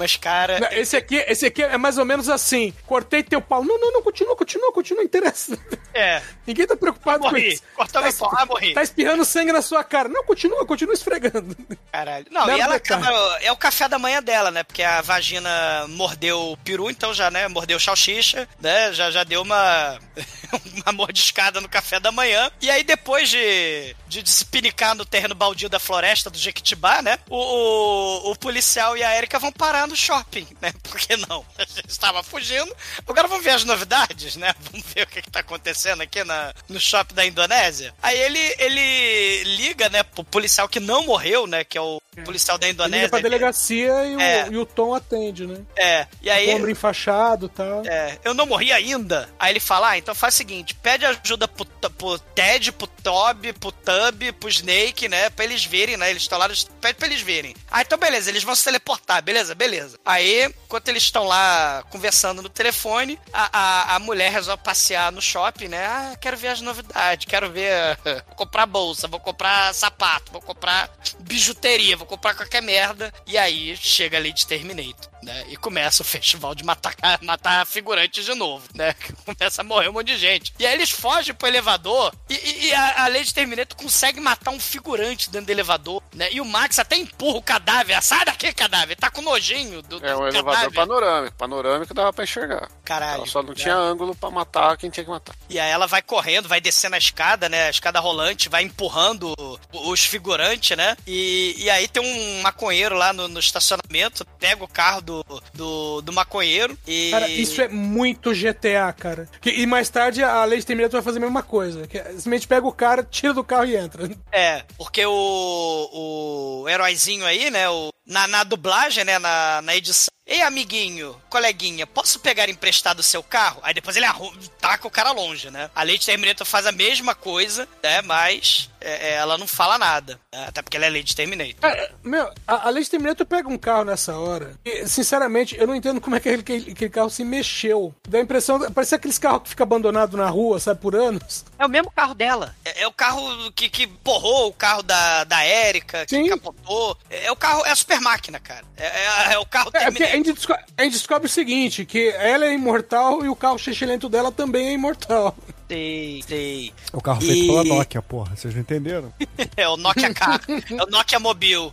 Mas, 0.00 0.16
cara. 0.16 0.58
Não, 0.58 0.68
Esse 0.72 0.96
aqui, 0.96 1.16
esse 1.28 1.44
aqui 1.44 1.62
é 1.62 1.76
mais 1.76 1.98
ou 1.98 2.06
menos 2.06 2.30
assim. 2.30 2.72
Cortei 2.86 3.22
teu 3.22 3.42
pau. 3.42 3.62
Não, 3.62 3.78
não, 3.78 3.92
não, 3.92 4.02
continua, 4.02 4.34
continua, 4.34 4.72
continua, 4.72 5.04
interessa. 5.04 5.58
É. 5.92 6.22
Ninguém 6.46 6.66
tá 6.66 6.74
preocupado 6.74 7.18
com 7.20 7.30
Morri. 7.30 7.48
isso. 7.52 7.62
Cortou 7.74 8.00
meu 8.02 8.12
pau. 8.14 8.32
Ah, 8.34 8.46
morri. 8.46 8.72
Tá 8.72 8.82
espirrando 8.82 9.24
sangue 9.26 9.52
na 9.52 9.60
sua 9.60 9.84
cara. 9.84 10.08
Não, 10.08 10.24
continua, 10.24 10.64
continua 10.64 10.94
esfregando. 10.94 11.54
Caralho. 11.92 12.24
Não, 12.30 12.46
Não, 12.46 12.56
e 12.56 12.60
ela 12.60 12.72
não, 12.74 12.80
cara. 12.80 13.00
acaba. 13.02 13.38
É 13.42 13.52
o 13.52 13.56
café 13.56 13.88
da 13.88 13.98
manhã 13.98 14.22
dela, 14.22 14.50
né? 14.50 14.62
Porque 14.62 14.82
a 14.82 15.02
vagina 15.02 15.50
mordeu 15.88 16.52
o 16.52 16.56
peru, 16.56 16.88
então 16.90 17.12
já, 17.12 17.30
né? 17.30 17.46
Mordeu 17.48 17.78
salsicha, 17.78 18.48
né? 18.58 18.90
Já, 18.94 19.10
já 19.10 19.22
deu 19.24 19.42
uma. 19.42 19.98
uma 20.84 20.92
mordiscada 20.92 21.60
no 21.60 21.68
café 21.68 22.00
da 22.00 22.10
manhã. 22.10 22.50
E 22.60 22.70
aí, 22.70 22.82
depois 22.82 23.28
de, 23.28 23.94
de, 24.08 24.22
de 24.22 24.30
se 24.30 24.44
pinicar 24.44 24.94
no 24.94 25.04
terreno 25.04 25.34
baldio 25.34 25.68
da 25.68 25.78
floresta 25.78 26.30
do 26.30 26.38
Jequitibá, 26.38 27.02
né? 27.02 27.18
O, 27.28 27.36
o, 27.36 28.30
o 28.32 28.36
policial 28.36 28.96
e 28.96 29.02
a 29.02 29.16
Erika 29.16 29.38
vão 29.38 29.52
parar 29.52 29.86
no 29.90 29.96
shopping, 29.96 30.46
né? 30.60 30.72
Por 30.82 30.98
que 30.98 31.16
não? 31.16 31.44
A 31.58 31.64
gente 31.64 31.88
estava 31.90 32.22
fugindo. 32.22 32.74
Agora 33.06 33.28
vamos 33.28 33.44
ver 33.44 33.50
as 33.50 33.64
novidades, 33.64 34.36
né? 34.36 34.54
Vamos 34.70 34.86
ver 34.94 35.02
o 35.02 35.06
que, 35.06 35.20
que 35.22 35.30
tá 35.30 35.40
acontecendo 35.40 36.00
aqui 36.02 36.22
na, 36.24 36.54
no 36.68 36.78
shopping 36.80 37.14
da 37.14 37.26
Indonésia. 37.26 37.92
Aí 38.02 38.16
ele, 38.18 38.38
ele 38.58 39.44
liga, 39.56 39.88
né, 39.88 40.02
pro 40.02 40.22
policial 40.24 40.68
que 40.68 40.78
não 40.80 41.04
morreu, 41.04 41.46
né? 41.46 41.64
Que 41.64 41.76
é 41.76 41.80
o 41.80 42.00
policial 42.24 42.56
da 42.58 42.66
Ele 42.66 42.72
liga 42.72 42.84
Indonésia. 42.86 43.08
pra 43.08 43.20
delegacia 43.20 44.04
e 44.06 44.16
o, 44.16 44.20
É. 44.20 44.48
e 44.50 44.56
o 44.56 44.64
Tom 44.66 44.94
atende, 44.94 45.46
né? 45.46 45.60
É, 45.76 46.06
e 46.22 46.28
O 46.28 46.32
aí. 46.32 46.54
ombro 46.54 46.70
enfaixado 46.70 47.46
e 47.46 47.48
tal. 47.48 47.84
É, 47.86 48.18
eu 48.24 48.32
não 48.34 48.46
morri 48.46 48.72
ainda. 48.72 49.28
Aí 49.38 49.52
ele 49.52 49.60
fala: 49.60 49.90
ah, 49.90 49.98
então 49.98 50.14
faz 50.14 50.34
o 50.34 50.36
seguinte: 50.36 50.74
pede 50.74 51.04
ajuda 51.04 51.48
pro, 51.48 51.64
pro 51.66 52.18
Ted, 52.18 52.70
pro 52.72 52.86
Toby, 52.86 53.52
pro 53.54 53.72
Tub, 53.72 54.32
pro 54.38 54.48
Snake, 54.48 55.08
né? 55.08 55.30
Pra 55.30 55.44
eles 55.44 55.64
verem, 55.64 55.96
né? 55.96 56.10
Eles 56.10 56.22
estão 56.22 56.38
lá, 56.38 56.48
pede 56.80 56.94
pra 56.98 57.06
eles 57.08 57.20
verem. 57.22 57.54
Ah, 57.70 57.80
então 57.82 57.98
beleza, 57.98 58.28
eles 58.30 58.42
vão 58.44 58.54
se 58.54 58.64
teleportar, 58.64 59.22
beleza, 59.22 59.54
beleza. 59.54 59.79
Aí, 60.04 60.44
enquanto 60.64 60.88
eles 60.88 61.02
estão 61.02 61.24
lá 61.24 61.82
conversando 61.90 62.42
no 62.42 62.48
telefone, 62.48 63.18
a, 63.32 63.58
a, 63.58 63.96
a 63.96 63.98
mulher 63.98 64.30
resolve 64.30 64.62
passear 64.62 65.12
no 65.12 65.20
shopping, 65.20 65.68
né? 65.68 65.86
Ah, 65.86 66.16
quero 66.20 66.36
ver 66.36 66.48
as 66.48 66.60
novidades, 66.60 67.26
quero 67.26 67.50
ver. 67.50 67.98
Vou 68.04 68.36
comprar 68.36 68.66
bolsa, 68.66 69.08
vou 69.08 69.20
comprar 69.20 69.74
sapato, 69.74 70.32
vou 70.32 70.40
comprar 70.40 70.90
bijuteria, 71.20 71.96
vou 71.96 72.06
comprar 72.06 72.34
qualquer 72.34 72.62
merda. 72.62 73.12
E 73.26 73.36
aí 73.36 73.76
chega 73.76 74.16
ali 74.16 74.32
de 74.32 74.46
Terminator, 74.46 75.09
né? 75.22 75.44
E 75.48 75.56
começa 75.56 76.02
o 76.02 76.04
festival 76.06 76.54
de 76.54 76.64
matar, 76.64 76.94
matar 77.22 77.66
figurantes 77.66 78.24
de 78.24 78.34
novo, 78.34 78.66
né? 78.74 78.94
Começa 79.24 79.60
a 79.62 79.64
morrer 79.64 79.88
um 79.88 79.92
monte 79.92 80.08
de 80.08 80.18
gente. 80.18 80.52
E 80.58 80.66
aí 80.66 80.74
eles 80.74 80.90
fogem 80.90 81.34
pro 81.34 81.46
elevador 81.48 82.12
e, 82.28 82.34
e- 82.34 82.66
e 82.68 82.74
a, 82.74 83.04
a 83.04 83.08
Lady 83.08 83.32
Terminator 83.32 83.76
consegue 83.76 84.20
matar 84.20 84.50
um 84.50 84.60
figurante 84.60 85.30
dentro 85.30 85.46
do 85.46 85.50
elevador, 85.52 86.02
né? 86.14 86.28
E 86.32 86.40
o 86.40 86.44
Max 86.44 86.78
até 86.78 86.96
empurra 86.96 87.38
o 87.38 87.42
cadáver. 87.42 88.00
Sai 88.02 88.24
daqui, 88.24 88.52
cadáver. 88.52 88.96
Tá 88.96 89.10
com 89.10 89.22
nojinho 89.22 89.82
do, 89.82 90.00
do 90.00 90.06
É 90.06 90.16
um 90.16 90.26
elevador 90.26 90.54
cadáver. 90.54 90.74
panorâmico. 90.74 91.36
Panorâmico 91.36 91.94
dava 91.94 92.12
pra 92.12 92.24
enxergar. 92.24 92.68
caralho. 92.84 93.18
Ela 93.18 93.26
só 93.26 93.42
não 93.42 93.54
tinha 93.54 93.74
ângulo 93.76 94.14
pra 94.14 94.30
matar 94.30 94.76
quem 94.76 94.90
tinha 94.90 95.04
que 95.04 95.10
matar. 95.10 95.34
E 95.48 95.58
aí 95.58 95.70
ela 95.70 95.86
vai 95.86 96.02
correndo, 96.02 96.48
vai 96.48 96.60
descendo 96.60 96.94
a 96.94 96.98
escada, 96.98 97.48
né? 97.48 97.66
A 97.66 97.70
escada 97.70 98.00
rolante, 98.00 98.48
vai 98.48 98.62
empurrando 98.62 99.34
os 99.72 100.00
figurantes, 100.04 100.76
né? 100.76 100.96
E, 101.06 101.54
e 101.58 101.70
aí 101.70 101.86
tem 101.88 102.02
um 102.02 102.42
maconheiro 102.42 102.94
lá 102.96 103.12
no, 103.12 103.28
no 103.28 103.40
estacionamento, 103.40 104.24
pega 104.38 104.62
o 104.64 104.68
carro 104.68 105.00
do, 105.00 105.09
do, 105.54 106.00
do 106.02 106.12
maconheiro 106.12 106.76
e. 106.86 107.10
Cara, 107.10 107.28
isso 107.28 107.60
é 107.60 107.68
muito 107.68 108.32
GTA, 108.34 108.92
cara. 108.92 109.28
Que- 109.40 109.50
e 109.50 109.66
mais 109.66 109.88
tarde 109.88 110.22
a 110.22 110.44
Lady 110.44 110.64
Terminator 110.64 111.00
vai 111.00 111.04
fazer 111.04 111.18
a 111.18 111.22
mesma 111.22 111.42
coisa. 111.42 111.86
Que 111.86 111.98
é, 111.98 112.04
simplesmente 112.04 112.46
pega 112.48 112.66
o 112.66 112.72
cara, 112.72 113.02
tira 113.02 113.34
do 113.34 113.44
carro 113.44 113.66
e 113.66 113.76
entra. 113.76 114.10
É, 114.32 114.64
porque 114.78 115.04
o, 115.06 116.62
o 116.62 116.68
heróizinho 116.68 117.24
aí, 117.26 117.50
né? 117.50 117.68
O, 117.68 117.90
na, 118.06 118.26
na 118.26 118.44
dublagem, 118.44 119.04
né? 119.04 119.18
Na, 119.18 119.60
na 119.62 119.76
edição. 119.76 120.10
Ei, 120.30 120.42
amiguinho, 120.42 121.20
coleguinha, 121.28 121.88
posso 121.88 122.20
pegar 122.20 122.48
emprestado 122.48 123.00
o 123.00 123.02
seu 123.02 123.20
carro? 123.20 123.58
Aí 123.64 123.74
depois 123.74 123.96
ele 123.96 124.06
arru- 124.06 124.32
taca 124.60 124.86
o 124.86 124.90
cara 124.90 125.10
longe, 125.10 125.50
né? 125.50 125.68
A 125.74 125.82
Lady 125.82 126.06
Terminator 126.06 126.46
faz 126.46 126.66
a 126.66 126.72
mesma 126.72 127.16
coisa, 127.16 127.66
né? 127.82 128.00
Mas 128.02 128.70
é, 128.80 129.08
é, 129.08 129.12
ela 129.14 129.36
não 129.36 129.48
fala 129.48 129.76
nada. 129.76 130.20
né, 130.32 130.44
Até 130.46 130.62
porque 130.62 130.76
ela 130.76 130.86
é 130.86 130.90
Lady 130.90 131.16
Terminator. 131.16 131.56
Cara, 131.60 131.92
meu, 132.04 132.32
a, 132.46 132.68
a 132.68 132.70
Lady 132.70 132.88
Terminator 132.88 133.26
pega 133.26 133.48
um 133.48 133.58
carro 133.58 133.84
nessa 133.84 134.16
hora. 134.16 134.54
E, 134.64 134.86
sinceramente, 134.86 135.56
eu 135.58 135.66
não 135.66 135.74
entendo 135.74 136.00
como 136.00 136.14
é 136.14 136.20
que 136.20 136.28
aquele, 136.28 136.42
aquele- 136.42 136.72
aquele 136.72 136.90
carro 136.90 137.10
se 137.10 137.24
mexeu. 137.24 137.92
Dá 138.08 138.18
a 138.18 138.22
impressão. 138.22 138.70
Parece 138.72 138.94
aqueles 138.94 139.18
carros 139.18 139.42
que 139.42 139.48
fica 139.48 139.64
abandonado 139.64 140.16
na 140.16 140.28
rua, 140.30 140.60
sabe, 140.60 140.80
por 140.80 140.94
anos. 140.94 141.44
É 141.58 141.66
o 141.66 141.68
mesmo 141.68 141.90
carro 141.90 142.14
dela. 142.14 142.54
É, 142.64 142.82
é 142.82 142.86
o 142.86 142.92
carro 142.92 143.50
que, 143.50 143.68
que 143.68 143.88
porrou 143.88 144.46
o 144.46 144.52
carro 144.52 144.84
da, 144.84 145.24
da 145.24 145.44
Erika, 145.44 146.06
que 146.06 146.14
Sim. 146.14 146.28
capotou. 146.28 146.96
É, 147.10 147.24
é 147.26 147.32
o 147.32 147.36
carro, 147.36 147.66
é 147.66 147.70
a 147.72 147.76
super 147.76 148.00
máquina, 148.00 148.38
cara. 148.38 148.64
É, 148.76 148.86
é- 148.86 149.32
é 149.34 149.38
o 149.40 149.44
carro 149.44 149.70
É, 149.74 149.80
Terminator. 149.80 150.19
Gente, 150.24 150.36
desco- 150.36 150.52
a 150.76 150.82
gente 150.84 150.92
descobre 150.92 151.26
o 151.26 151.30
seguinte: 151.30 151.84
que 151.84 152.08
ela 152.10 152.46
é 152.46 152.52
imortal 152.54 153.24
e 153.24 153.28
o 153.28 153.36
carro 153.36 153.58
lento 153.84 154.08
dela 154.08 154.30
também 154.32 154.68
é 154.68 154.72
imortal. 154.72 155.36
Sei, 155.68 156.22
sei. 156.26 156.72
É 156.92 156.96
o 156.96 157.00
carro 157.00 157.20
feito 157.20 157.44
E- 157.44 157.46
pela 157.46 157.64
Nokia, 157.64 158.02
porra. 158.02 158.34
Vocês 158.36 158.52
não 158.54 158.60
entenderam? 158.60 159.12
É 159.56 159.68
o 159.68 159.76
Nokia 159.76 160.12
Car. 160.14 160.40
é 160.48 160.82
o 160.82 160.86
Nokia 160.90 161.18
Mobile. 161.20 161.70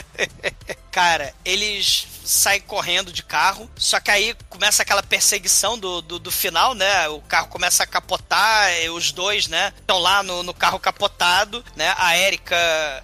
Cara, 0.90 1.32
eles 1.44 2.06
saem 2.30 2.60
correndo 2.60 3.12
de 3.12 3.22
carro, 3.22 3.68
só 3.76 3.98
que 3.98 4.10
aí 4.10 4.34
começa 4.48 4.82
aquela 4.82 5.02
perseguição 5.02 5.78
do, 5.78 6.00
do, 6.00 6.18
do 6.18 6.30
final, 6.30 6.74
né? 6.74 7.08
O 7.08 7.20
carro 7.22 7.48
começa 7.48 7.82
a 7.82 7.86
capotar, 7.86 8.72
e 8.80 8.88
os 8.90 9.10
dois, 9.12 9.48
né? 9.48 9.72
Estão 9.80 9.98
lá 9.98 10.22
no, 10.22 10.42
no 10.42 10.54
carro 10.54 10.78
capotado, 10.78 11.64
né? 11.74 11.92
A 11.98 12.16
Erika, 12.16 12.56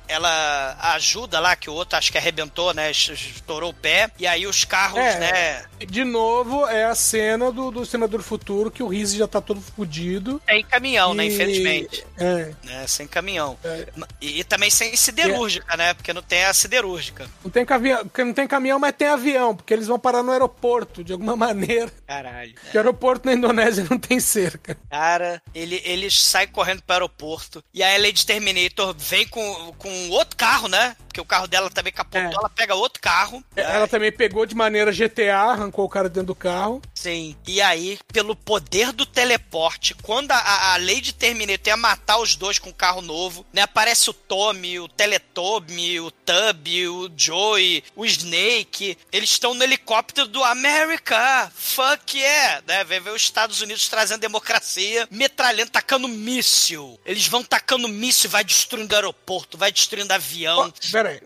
ela 0.07 0.77
ajuda 0.94 1.40
lá, 1.40 1.57
que 1.57 1.69
o 1.69 1.74
outro 1.74 1.98
acho 1.98 2.12
que 2.12 2.19
arrebentou, 2.19 2.73
né? 2.73 2.90
Estourou 2.90 3.70
o 3.70 3.74
pé. 3.74 4.11
E 4.19 4.27
aí 4.27 4.47
os 4.47 4.65
carros, 4.65 4.98
É. 5.01 5.19
né? 5.19 5.65
De 5.85 6.05
novo, 6.05 6.66
é 6.66 6.85
a 6.85 6.94
cena 6.94 7.51
do, 7.53 7.70
do 7.70 7.82
Exterminador 7.82 8.20
do 8.20 8.24
Futuro 8.24 8.70
que 8.70 8.82
o 8.82 8.89
Riz 8.89 9.12
já 9.15 9.27
tá 9.27 9.40
todo 9.40 9.61
fudido. 9.61 10.40
Sem 10.48 10.65
caminhão, 10.65 11.15
né? 11.15 11.24
E- 11.27 11.28
Infelizmente. 11.28 12.07
É. 12.16 12.53
Né? 12.65 12.86
Sem 12.86 13.07
caminhão. 13.07 13.59
É. 13.65 13.86
E, 14.20 14.40
e 14.40 14.44
também 14.44 14.70
sem 14.70 14.97
siderúrgica, 14.97 15.77
né? 15.77 15.94
Porque 15.94 16.12
não 16.12 16.23
tem 16.23 16.44
a 16.44 16.55
siderúrgica. 16.55 17.28
Não 17.44 17.51
tem, 17.51 17.65
caminhão, 17.65 18.11
não 18.19 18.32
tem 18.32 18.47
caminhão, 18.47 18.78
mas 18.78 18.94
tem 18.97 19.09
avião, 19.09 19.55
porque 19.55 19.74
eles 19.74 19.86
vão 19.86 19.98
parar 19.98 20.23
no 20.23 20.32
aeroporto, 20.32 21.03
de 21.05 21.12
alguma 21.12 21.35
maneira. 21.36 21.90
Caralho. 22.07 22.55
Porque 22.55 22.77
o 22.77 22.81
aeroporto 22.81 23.27
na 23.27 23.35
Indonésia 23.35 23.86
não 23.90 23.98
tem 23.98 24.19
cerca. 24.20 24.77
Cara, 24.90 25.43
ele, 25.55 25.81
eles 25.85 26.19
saem 26.23 26.48
correndo 26.48 26.82
pro 26.82 26.94
aeroporto. 26.94 27.62
E 27.74 27.82
aí 27.82 27.97
a 27.97 28.07
Lady 28.07 28.24
Terminator 28.24 28.94
vem 28.97 29.27
com, 29.28 29.74
com 29.78 30.11
outro 30.11 30.36
carro, 30.36 30.69
né? 30.69 30.97
Porque 31.16 31.20
o 31.22 31.24
carro 31.24 31.47
dela 31.47 31.70
também 31.70 31.93
capotou. 31.93 32.20
É. 32.20 32.34
Ela 32.34 32.51
pega 32.51 32.74
outro 32.74 33.01
carro. 33.01 33.43
né? 33.55 33.62
Ela 33.62 33.88
também 33.88 34.12
pegou 34.12 34.44
de 34.44 34.55
maneira 34.55 34.93
GTA, 34.93 35.38
arrancou 35.38 35.86
o 35.86 35.88
cara 35.88 36.10
dentro 36.10 36.26
do 36.26 36.34
carro. 36.34 36.82
Sim. 36.94 37.34
E 37.47 37.62
aí, 37.62 37.98
pelo 38.12 38.36
poder 38.36 38.93
do 38.93 39.06
teleporte, 39.06 39.94
quando 40.02 40.32
a, 40.32 40.74
a 40.74 40.76
Lady 40.76 41.14
Terminator 41.14 41.68
ia 41.68 41.76
matar 41.76 42.18
os 42.18 42.36
dois 42.36 42.59
com 42.59 42.68
o 42.68 42.74
carro 42.74 43.01
novo, 43.01 43.47
né? 43.51 43.62
Aparece 43.62 44.10
o 44.10 44.12
Tommy, 44.12 44.78
o 44.78 44.88
Teletubby, 44.88 46.01
o 46.01 46.10
Tubby, 46.10 46.86
o 46.86 47.10
Joey, 47.16 47.82
o 47.94 48.05
Snake. 48.05 48.98
Eles 49.10 49.30
estão 49.30 49.55
no 49.55 49.62
helicóptero 49.62 50.28
do 50.28 50.44
America. 50.44 51.51
Fuck 51.55 52.18
yeah! 52.18 52.62
Né? 52.66 52.84
Vem 52.84 53.01
ver 53.01 53.10
os 53.10 53.22
Estados 53.22 53.62
Unidos 53.62 53.88
trazendo 53.88 54.20
democracia, 54.20 55.09
metralhando, 55.10 55.70
tacando 55.70 56.09
míssil. 56.09 57.01
Eles 57.06 57.26
vão 57.26 57.43
tacando 57.43 57.88
míssil, 57.88 58.28
vai 58.28 58.44
destruindo 58.44 58.94
aeroporto, 58.94 59.56
vai 59.56 59.72
destruindo 59.72 60.12
avião. 60.12 60.59
Ó, 60.59 60.70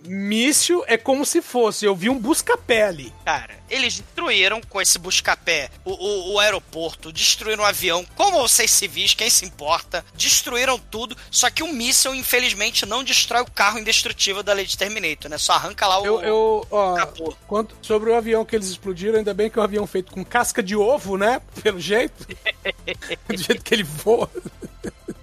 míssil 0.07 0.85
é 0.87 0.97
como 0.97 1.25
se 1.25 1.43
fosse, 1.43 1.85
eu 1.85 1.95
vi 1.95 2.09
um 2.09 2.19
busca-pé 2.19 2.85
ali. 2.85 3.13
Cara, 3.25 3.55
eles 3.69 4.01
destruíram 4.01 4.61
com 4.61 4.81
esse 4.81 4.99
buscapé 4.99 5.71
o, 5.85 5.93
o, 5.93 6.33
o 6.35 6.39
aeroporto, 6.39 7.13
destruíram 7.13 7.63
o 7.63 7.67
avião, 7.67 8.05
como 8.17 8.41
vocês 8.41 8.71
civis, 8.71 9.15
quem 9.15 9.31
se 9.31 9.45
importa, 9.45 10.05
destruíram 10.15 10.79
tudo, 10.79 11.17
só 11.31 11.51
que 11.51 11.63
o 11.63 11.73
míssil, 11.73 12.15
infelizmente, 12.15 12.85
não 12.87 13.05
destrói 13.05 13.43
o 13.43 13.51
carro 13.51 13.79
indestrutível 13.79 14.43
da 14.43 14.55
Lady 14.55 14.77
Terminator, 14.77 15.31
né? 15.31 15.39
Só 15.39 15.53
arranca 15.53 15.87
lá 15.87 16.01
o. 16.01 16.07
Eu, 16.07 16.21
eu 16.23 16.67
ó, 16.71 16.95
capô. 16.97 17.35
quanto, 17.47 17.77
sobre 17.83 18.11
o 18.11 18.17
avião 18.17 18.45
que 18.45 18.57
eles 18.57 18.69
explodiram, 18.69 19.19
ainda 19.19 19.35
bem 19.35 19.51
que 19.51 19.59
é 19.59 19.61
um 19.61 19.65
avião 19.65 19.87
feito 19.87 20.13
com 20.13 20.25
casca 20.25 20.63
de 20.63 20.77
ovo, 20.77 21.17
né? 21.17 21.41
Pelo 21.63 21.81
jeito. 21.81 22.27
Do 23.29 23.37
jeito 23.37 23.63
que 23.63 23.75
ele 23.75 23.85
voa. 23.85 24.31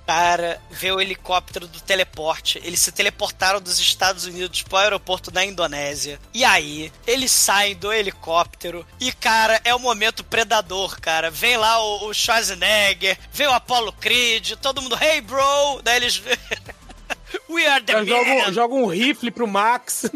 Cara, 0.07 0.61
vê 0.71 0.89
o 0.89 1.01
helicóptero 1.01 1.67
do 1.67 1.81
teleporte. 1.81 2.61
Eles 2.63 2.79
se 2.79 2.93
teleportaram 2.93 3.59
dos 3.59 3.77
Estados 3.77 4.23
Unidos 4.23 4.61
pro 4.61 4.77
aeroporto 4.77 5.29
da 5.29 5.43
Indonésia. 5.43 6.17
E 6.33 6.45
aí, 6.45 6.93
eles 7.05 7.29
saem 7.29 7.75
do 7.75 7.91
helicóptero. 7.91 8.87
E, 9.01 9.11
cara, 9.11 9.59
é 9.65 9.75
o 9.75 9.79
momento 9.79 10.23
predador, 10.23 10.97
cara. 11.01 11.29
Vem 11.29 11.57
lá 11.57 11.83
o, 11.83 12.07
o 12.07 12.13
Schwarzenegger, 12.13 13.19
vem 13.33 13.47
o 13.47 13.51
Apollo 13.51 13.91
Creed, 13.91 14.53
todo 14.61 14.81
mundo, 14.81 14.97
hey 15.01 15.19
bro! 15.19 15.81
Daí 15.83 15.97
eles. 15.97 16.23
We 17.49 17.67
are 17.67 17.83
the 17.83 18.53
joga 18.53 18.73
um 18.73 18.87
rifle 18.87 19.29
pro 19.29 19.45
Max. 19.45 20.05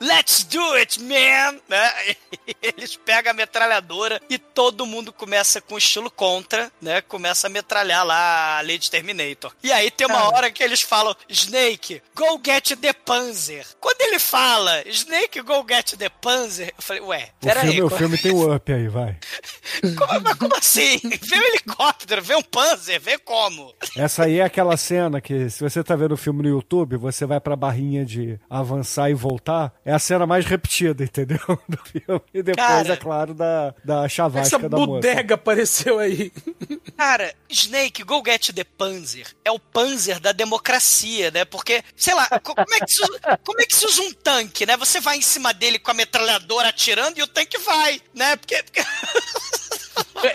Let's 0.00 0.44
do 0.44 0.72
it, 0.74 1.00
man! 1.02 1.58
Né? 1.68 1.92
Eles 2.62 2.96
pegam 2.96 3.30
a 3.30 3.34
metralhadora 3.34 4.20
e 4.28 4.38
todo 4.38 4.86
mundo 4.86 5.12
começa 5.12 5.60
com 5.60 5.76
estilo 5.78 6.10
contra, 6.10 6.70
né? 6.80 7.00
Começa 7.00 7.46
a 7.46 7.50
metralhar 7.50 8.04
lá 8.04 8.58
a 8.58 8.60
Lady 8.62 8.90
Terminator. 8.90 9.52
E 9.62 9.72
aí 9.72 9.90
tem 9.90 10.06
uma 10.06 10.24
hora 10.32 10.50
que 10.50 10.62
eles 10.62 10.80
falam, 10.80 11.14
Snake, 11.28 12.02
go 12.14 12.40
get 12.44 12.76
the 12.80 12.92
Panzer. 12.92 13.66
Quando 13.80 14.00
ele 14.02 14.18
fala, 14.18 14.82
Snake, 14.88 15.40
go 15.42 15.64
get 15.68 15.94
the 15.96 16.08
Panzer, 16.08 16.72
eu 16.76 16.82
falei, 16.82 17.02
ué, 17.02 17.28
O 17.42 17.46
peraí, 17.46 17.66
filme, 17.66 17.82
o 17.82 17.88
como, 17.88 17.98
filme 17.98 18.18
tem 18.18 18.32
o 18.32 18.54
up 18.54 18.72
aí, 18.72 18.88
vai. 18.88 19.16
como- 19.96 20.20
mas 20.20 20.34
como 20.34 20.56
assim? 20.56 20.98
Vê 21.22 21.36
um 21.36 21.42
helicóptero, 21.42 22.22
vê 22.22 22.34
um 22.36 22.42
Panzer, 22.42 23.00
vê 23.00 23.18
como? 23.18 23.74
Essa 23.96 24.24
aí 24.24 24.40
é 24.40 24.44
aquela 24.44 24.76
cena 24.76 25.20
que, 25.20 25.48
se 25.50 25.62
você 25.62 25.82
tá 25.82 25.94
vendo 25.96 26.12
o 26.12 26.16
filme 26.16 26.42
no 26.42 26.48
YouTube, 26.48 26.96
você 26.96 27.26
vai 27.26 27.40
pra 27.40 27.56
barrinha 27.56 28.04
de 28.04 28.38
avançar 28.48 29.10
e 29.10 29.14
voltar. 29.14 29.72
É 29.86 29.92
a 29.92 29.98
cena 30.00 30.26
mais 30.26 30.44
repetida, 30.44 31.04
entendeu? 31.04 31.38
Do 31.68 31.78
filme. 31.84 32.20
E 32.34 32.42
depois, 32.42 32.66
Cara. 32.66 32.92
é 32.92 32.96
claro, 32.96 33.32
da, 33.32 33.72
da 33.84 34.08
chavasca 34.08 34.56
Essa 34.56 34.68
da 34.68 34.76
moça. 34.76 34.86
bodega 34.88 35.34
apareceu 35.36 35.98
aí. 36.00 36.32
Cara, 36.98 37.32
Snake, 37.48 38.02
go 38.02 38.20
get 38.26 38.50
the 38.52 38.64
Panzer. 38.64 39.28
É 39.44 39.50
o 39.52 39.60
Panzer 39.60 40.18
da 40.18 40.32
democracia, 40.32 41.30
né? 41.30 41.44
Porque, 41.44 41.84
sei 41.94 42.14
lá, 42.14 42.26
co- 42.40 42.54
como 42.54 42.74
é, 42.74 42.80
que 42.80 42.90
se 42.92 43.02
usa, 43.02 43.20
como 43.44 43.60
é 43.60 43.64
que 43.64 43.74
se 43.76 43.86
usa 43.86 44.02
um 44.02 44.12
tanque, 44.12 44.66
né? 44.66 44.76
Você 44.76 45.00
vai 45.00 45.18
em 45.18 45.22
cima 45.22 45.54
dele 45.54 45.78
com 45.78 45.90
a 45.92 45.94
metralhadora 45.94 46.68
atirando 46.70 47.18
e 47.18 47.22
o 47.22 47.26
tanque 47.28 47.58
vai, 47.58 48.00
né? 48.12 48.34
Porque. 48.36 48.60
porque- 48.64 48.82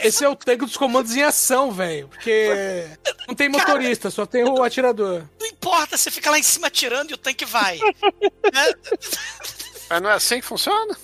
Esse 0.04 0.24
é 0.24 0.30
o 0.30 0.36
tanque 0.36 0.66
dos 0.66 0.78
comandos 0.78 1.16
em 1.16 1.24
ação, 1.24 1.72
velho. 1.72 2.08
Porque 2.08 2.88
não 3.28 3.36
tem 3.36 3.50
motorista, 3.50 4.10
só 4.10 4.26
tem 4.26 4.44
o 4.44 4.64
atirador. 4.64 5.24
não 5.40 5.48
importa, 5.48 5.98
você 5.98 6.12
fica 6.12 6.30
lá 6.30 6.38
em 6.40 6.44
cima 6.44 6.68
atirando 6.68 7.12
e 7.12 7.14
o 7.14 7.18
tanque 7.18 7.46
vai. 7.46 7.78
Né? 7.78 8.74
Mas 9.90 10.02
não 10.02 10.10
é 10.10 10.14
assim 10.14 10.40
que 10.40 10.46
funciona? 10.46 10.96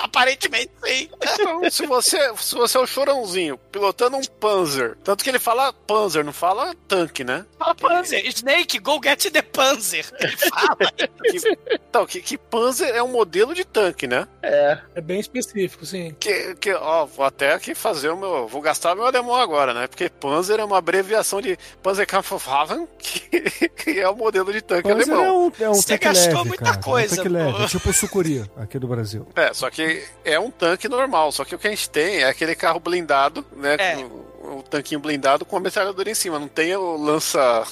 Aparentemente 0.00 0.70
sim. 0.84 1.08
Então, 1.20 1.70
se 1.70 1.86
você, 1.86 2.18
se 2.36 2.54
você 2.54 2.78
é 2.78 2.80
o 2.80 2.86
chorãozinho 2.86 3.58
pilotando 3.70 4.16
um 4.16 4.24
Panzer, 4.24 4.96
tanto 5.04 5.22
que 5.22 5.30
ele 5.30 5.38
fala 5.38 5.72
Panzer, 5.72 6.24
não 6.24 6.32
fala 6.32 6.74
tanque, 6.88 7.22
né? 7.22 7.44
Fala 7.58 7.74
Panzer, 7.74 8.26
Snake, 8.26 8.78
go 8.78 8.98
get 9.02 9.30
the 9.30 9.42
Panzer. 9.42 10.06
Ele 10.20 10.36
fala. 10.36 10.76
Que, 10.96 11.58
então, 11.74 12.06
que, 12.06 12.20
que 12.20 12.38
Panzer 12.38 12.88
é 12.94 13.02
um 13.02 13.08
modelo 13.08 13.54
de 13.54 13.64
tanque, 13.64 14.06
né? 14.06 14.26
É. 14.42 14.78
É 14.94 15.00
bem 15.00 15.20
específico, 15.20 15.84
sim. 15.84 16.14
Que, 16.18 16.54
que, 16.54 16.72
ó, 16.72 17.04
vou 17.04 17.24
até 17.24 17.52
aqui 17.52 17.74
fazer 17.74 18.08
o 18.10 18.16
meu. 18.16 18.48
Vou 18.48 18.60
gastar 18.62 18.94
meu 18.94 19.04
alemão 19.04 19.34
agora, 19.34 19.74
né? 19.74 19.86
Porque 19.86 20.08
Panzer 20.08 20.58
é 20.60 20.64
uma 20.64 20.78
abreviação 20.78 21.40
de 21.40 21.58
Panzerkampfwaffen, 21.82 22.88
que, 22.98 23.68
que 23.68 24.00
é 24.00 24.08
o 24.08 24.16
modelo 24.16 24.52
de 24.52 24.62
tanque 24.62 24.88
Panzer 24.88 25.12
alemão. 25.14 25.24
é 25.24 25.32
um, 25.32 25.52
é 25.66 25.70
um 25.70 25.74
Você 25.74 25.98
gastou 25.98 26.36
leve, 26.38 26.48
muita 26.48 26.64
cara. 26.64 26.82
coisa, 26.82 27.20
é 27.20 27.24
um 27.28 27.32
leve, 27.32 27.62
é 27.64 27.66
tipo 27.66 27.90
o 27.90 27.92
Sucuri, 27.92 28.50
aqui 28.56 28.78
do 28.78 28.88
Brasil. 28.88 29.26
É, 29.36 29.52
só 29.52 29.68
que 29.70 29.89
é 30.24 30.38
um 30.38 30.50
tanque 30.50 30.88
normal, 30.88 31.32
só 31.32 31.44
que 31.44 31.54
o 31.54 31.58
que 31.58 31.66
a 31.66 31.70
gente 31.70 31.88
tem 31.90 32.22
é 32.22 32.28
aquele 32.28 32.54
carro 32.54 32.80
blindado, 32.80 33.44
né? 33.52 33.76
É. 33.78 33.94
com 33.96 34.29
o 34.40 34.62
tanquinho 34.62 35.00
blindado 35.00 35.44
com 35.44 35.56
a 35.56 35.60
metralhadora 35.60 36.10
em 36.10 36.14
cima, 36.14 36.38
não 36.38 36.48
tem 36.48 36.74
o 36.74 36.96
lança. 36.96 37.62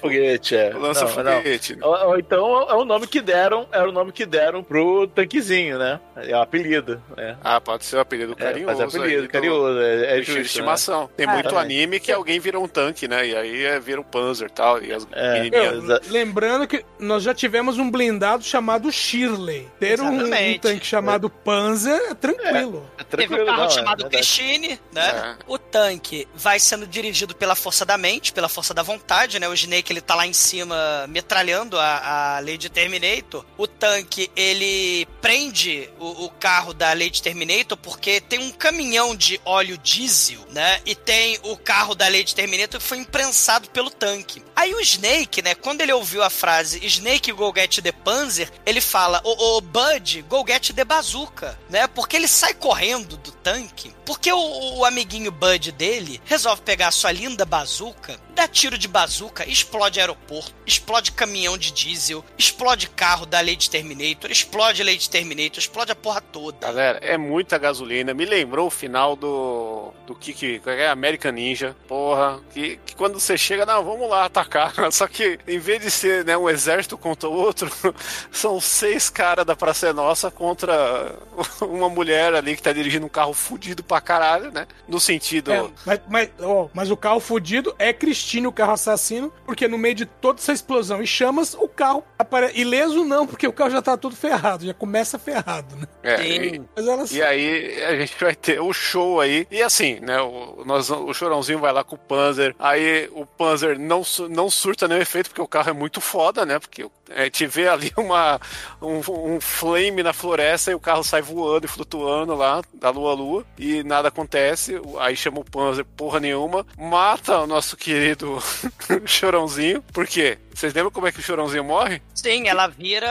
Foguete, 0.00 0.56
é. 0.56 0.70
lança 0.76 1.04
Não, 1.04 1.22
não. 1.24 1.32
foguete. 1.38 1.78
Ou, 1.80 2.06
ou 2.08 2.18
então 2.18 2.68
é 2.68 2.74
o 2.74 2.84
nome 2.84 3.06
que 3.06 3.20
deram, 3.20 3.66
era 3.72 3.88
o 3.88 3.92
nome 3.92 4.12
que 4.12 4.26
deram 4.26 4.62
pro 4.62 5.06
tanquezinho, 5.08 5.78
né? 5.78 6.00
É 6.16 6.36
o 6.36 6.40
apelido, 6.42 7.02
né? 7.16 7.36
Ah, 7.42 7.60
pode 7.60 7.84
ser 7.84 7.96
o 7.96 8.00
apelido 8.00 8.32
É, 8.38 8.42
carinhoso. 8.42 8.66
mas 8.66 8.80
é 8.80 8.84
apelido, 8.98 9.20
aí 9.22 9.26
do- 9.26 9.32
carinhoso, 9.32 9.78
é, 9.80 9.94
é 9.94 9.98
Bichinho 9.98 10.20
de 10.20 10.24
justo, 10.24 10.34
né? 10.34 10.42
estimação. 10.42 11.10
Tem 11.16 11.26
Ah, 11.26 11.32
muito 11.34 11.56
anime 11.56 12.00
que 12.00 12.10
alguém 12.12 12.40
vira 12.40 12.58
um 12.58 12.68
tanque, 12.68 13.06
né? 13.08 13.26
E 13.26 13.36
aí 13.36 13.64
é, 13.64 13.78
vira 13.78 14.00
um 14.00 14.04
Panzer 14.04 14.48
e 14.48 14.52
tal. 14.52 14.82
E 14.82 14.92
as 14.92 15.06
É. 15.12 15.48
Eu, 15.52 16.00
lembrando 16.08 16.66
que 16.66 16.84
nós 16.98 17.22
já 17.22 17.34
tivemos 17.34 17.78
um 17.78 17.90
blindado 17.90 18.42
chamado 18.44 18.90
Shirley. 18.90 19.68
Ter 19.78 20.00
um, 20.00 20.24
um 20.24 20.58
tanque 20.60 20.84
chamado 20.86 21.28
Panzer 21.30 22.00
é 22.10 22.14
tranquilo. 22.14 22.84
É 22.98 23.04
Teve 23.04 23.26
tranquilo, 23.28 23.42
um 23.42 23.46
carro 23.46 23.58
não, 23.58 23.66
é 23.66 23.70
chamado 23.70 23.96
verdade. 24.02 24.16
Christine, 24.16 24.80
né? 24.92 25.36
É. 25.38 25.44
O 25.46 25.58
tanque 25.70 26.26
vai 26.34 26.58
sendo 26.58 26.86
dirigido 26.86 27.34
pela 27.34 27.54
força 27.54 27.84
da 27.84 27.96
mente, 27.96 28.32
pela 28.32 28.48
força 28.48 28.74
da 28.74 28.82
vontade, 28.82 29.38
né? 29.38 29.48
O 29.48 29.54
Snake 29.54 29.92
ele 29.92 30.00
tá 30.00 30.14
lá 30.14 30.26
em 30.26 30.32
cima 30.32 31.06
metralhando 31.08 31.78
a, 31.78 32.36
a 32.36 32.40
Lady 32.40 32.68
Terminator. 32.68 33.44
O 33.56 33.66
tanque 33.66 34.30
ele 34.36 35.06
prende 35.20 35.88
o, 35.98 36.24
o 36.24 36.30
carro 36.30 36.72
da 36.72 36.92
Lady 36.92 37.22
Terminator 37.22 37.76
porque 37.76 38.20
tem 38.20 38.40
um 38.40 38.50
caminhão 38.50 39.14
de 39.14 39.40
óleo 39.44 39.78
diesel, 39.78 40.40
né? 40.50 40.80
E 40.84 40.94
tem 40.94 41.38
o 41.42 41.56
carro 41.56 41.94
da 41.94 42.08
Lady 42.08 42.34
Terminator 42.34 42.80
que 42.80 42.86
foi 42.86 42.98
imprensado 42.98 43.68
pelo 43.70 43.90
tanque. 43.90 44.42
Aí 44.58 44.74
o 44.74 44.80
Snake, 44.80 45.40
né? 45.40 45.54
Quando 45.54 45.82
ele 45.82 45.92
ouviu 45.92 46.20
a 46.20 46.28
frase 46.28 46.84
Snake 46.84 47.30
go 47.30 47.52
get 47.54 47.80
the 47.80 47.92
Panzer, 47.92 48.50
ele 48.66 48.80
fala: 48.80 49.20
Ô, 49.22 49.56
ô 49.56 49.60
Bud, 49.60 50.22
go 50.22 50.44
get 50.44 50.72
the 50.72 50.84
bazooka, 50.84 51.56
né? 51.70 51.86
Porque 51.86 52.16
ele 52.16 52.26
sai 52.26 52.54
correndo 52.54 53.16
do 53.18 53.30
tanque. 53.30 53.94
Porque 54.04 54.32
o, 54.32 54.78
o 54.78 54.84
amiguinho 54.84 55.30
Bud 55.30 55.70
dele 55.70 56.20
resolve 56.24 56.62
pegar 56.62 56.88
a 56.88 56.90
sua 56.90 57.12
linda 57.12 57.44
bazuca, 57.44 58.18
dá 58.34 58.48
tiro 58.48 58.76
de 58.76 58.88
bazuca, 58.88 59.48
explode 59.48 60.00
aeroporto, 60.00 60.54
explode 60.66 61.12
caminhão 61.12 61.56
de 61.56 61.70
diesel, 61.70 62.24
explode 62.36 62.88
carro 62.88 63.26
da 63.26 63.40
Lady 63.40 63.70
Terminator, 63.70 64.30
explode 64.30 64.82
Lady 64.82 65.08
Terminator, 65.08 65.58
explode 65.58 65.92
a 65.92 65.94
porra 65.94 66.20
toda. 66.20 66.66
Galera, 66.66 66.98
é 67.00 67.16
muita 67.16 67.58
gasolina. 67.58 68.12
Me 68.12 68.24
lembrou 68.24 68.66
o 68.66 68.70
final 68.70 69.14
do. 69.14 69.92
do 70.04 70.16
que 70.16 70.32
que 70.32 70.60
é 70.66 70.88
American 70.88 71.32
Ninja. 71.32 71.76
Porra. 71.86 72.40
Que, 72.52 72.80
que 72.84 72.96
quando 72.96 73.20
você 73.20 73.38
chega, 73.38 73.64
não, 73.64 73.84
vamos 73.84 74.08
lá 74.08 74.28
atacar. 74.48 74.72
Só 74.92 75.06
que 75.06 75.38
em 75.46 75.58
vez 75.58 75.80
de 75.80 75.90
ser 75.90 76.24
né, 76.24 76.36
um 76.36 76.48
exército 76.48 76.96
contra 76.96 77.28
o 77.28 77.32
outro, 77.32 77.70
são 78.32 78.60
seis 78.60 79.08
caras 79.10 79.44
da 79.44 79.54
Praça 79.54 79.88
é 79.88 79.92
Nossa 79.92 80.30
contra 80.30 81.14
uma 81.60 81.88
mulher 81.88 82.34
ali 82.34 82.56
que 82.56 82.62
tá 82.62 82.72
dirigindo 82.72 83.06
um 83.06 83.10
carro 83.10 83.32
fudido 83.34 83.82
pra 83.82 84.00
caralho, 84.00 84.50
né? 84.50 84.66
No 84.88 84.98
sentido. 84.98 85.52
É, 85.52 85.68
mas, 85.84 86.00
mas, 86.08 86.30
ó, 86.40 86.68
mas 86.72 86.90
o 86.90 86.96
carro 86.96 87.20
fudido 87.20 87.74
é 87.78 87.92
Cristine, 87.92 88.46
o 88.46 88.52
carro 88.52 88.72
assassino, 88.72 89.32
porque 89.44 89.68
no 89.68 89.78
meio 89.78 89.94
de 89.94 90.06
toda 90.06 90.40
essa 90.40 90.52
explosão 90.52 91.02
e 91.02 91.06
chamas, 91.06 91.54
o 91.54 91.68
carro 91.68 92.02
aparece. 92.18 92.58
Ileso 92.58 93.04
não, 93.04 93.26
porque 93.26 93.46
o 93.46 93.52
carro 93.52 93.70
já 93.70 93.82
tá 93.82 93.96
todo 93.96 94.16
ferrado, 94.16 94.64
já 94.64 94.74
começa 94.74 95.18
ferrado, 95.18 95.76
né? 95.76 95.86
é, 96.02 96.26
e- 96.26 96.62
Mas 96.74 96.86
ela 96.86 97.04
E 97.10 97.22
aí 97.22 97.82
a 97.84 97.96
gente 97.96 98.16
vai 98.18 98.34
ter 98.34 98.60
o 98.60 98.72
show 98.72 99.20
aí. 99.20 99.46
E 99.50 99.62
assim, 99.62 100.00
né? 100.00 100.20
O, 100.20 100.62
nós, 100.64 100.90
o 100.90 101.12
Chorãozinho 101.12 101.58
vai 101.58 101.72
lá 101.72 101.84
com 101.84 101.94
o 101.96 101.98
Panzer. 101.98 102.54
Aí 102.58 103.08
o 103.12 103.26
Panzer 103.26 103.78
não, 103.78 104.02
não 104.38 104.48
surta 104.48 104.86
nenhum 104.86 105.00
efeito, 105.00 105.30
porque 105.30 105.42
o 105.42 105.48
carro 105.48 105.70
é 105.70 105.72
muito 105.72 106.00
foda, 106.00 106.46
né? 106.46 106.60
Porque 106.60 106.88
é, 107.10 107.24
gente 107.24 107.46
vê 107.46 107.68
ali 107.68 107.92
uma, 107.96 108.40
um, 108.80 109.00
um 109.34 109.40
flame 109.40 110.02
na 110.02 110.12
floresta 110.12 110.70
e 110.70 110.74
o 110.74 110.80
carro 110.80 111.02
sai 111.04 111.22
voando 111.22 111.64
e 111.66 111.68
flutuando 111.68 112.34
lá, 112.34 112.62
da 112.74 112.90
lua 112.90 113.12
a 113.12 113.14
lua, 113.14 113.46
e 113.58 113.82
nada 113.82 114.08
acontece. 114.08 114.80
Aí 115.00 115.16
chama 115.16 115.40
o 115.40 115.44
Panzer, 115.44 115.84
porra 115.84 116.20
nenhuma, 116.20 116.66
mata 116.78 117.38
o 117.40 117.46
nosso 117.46 117.76
querido 117.76 118.42
Chorãozinho. 119.06 119.82
Por 119.92 120.06
quê? 120.06 120.38
Vocês 120.54 120.74
lembram 120.74 120.90
como 120.90 121.06
é 121.06 121.12
que 121.12 121.20
o 121.20 121.22
Chorãozinho 121.22 121.62
morre? 121.62 122.02
Sim, 122.14 122.48
ela 122.48 122.66
vira 122.66 123.08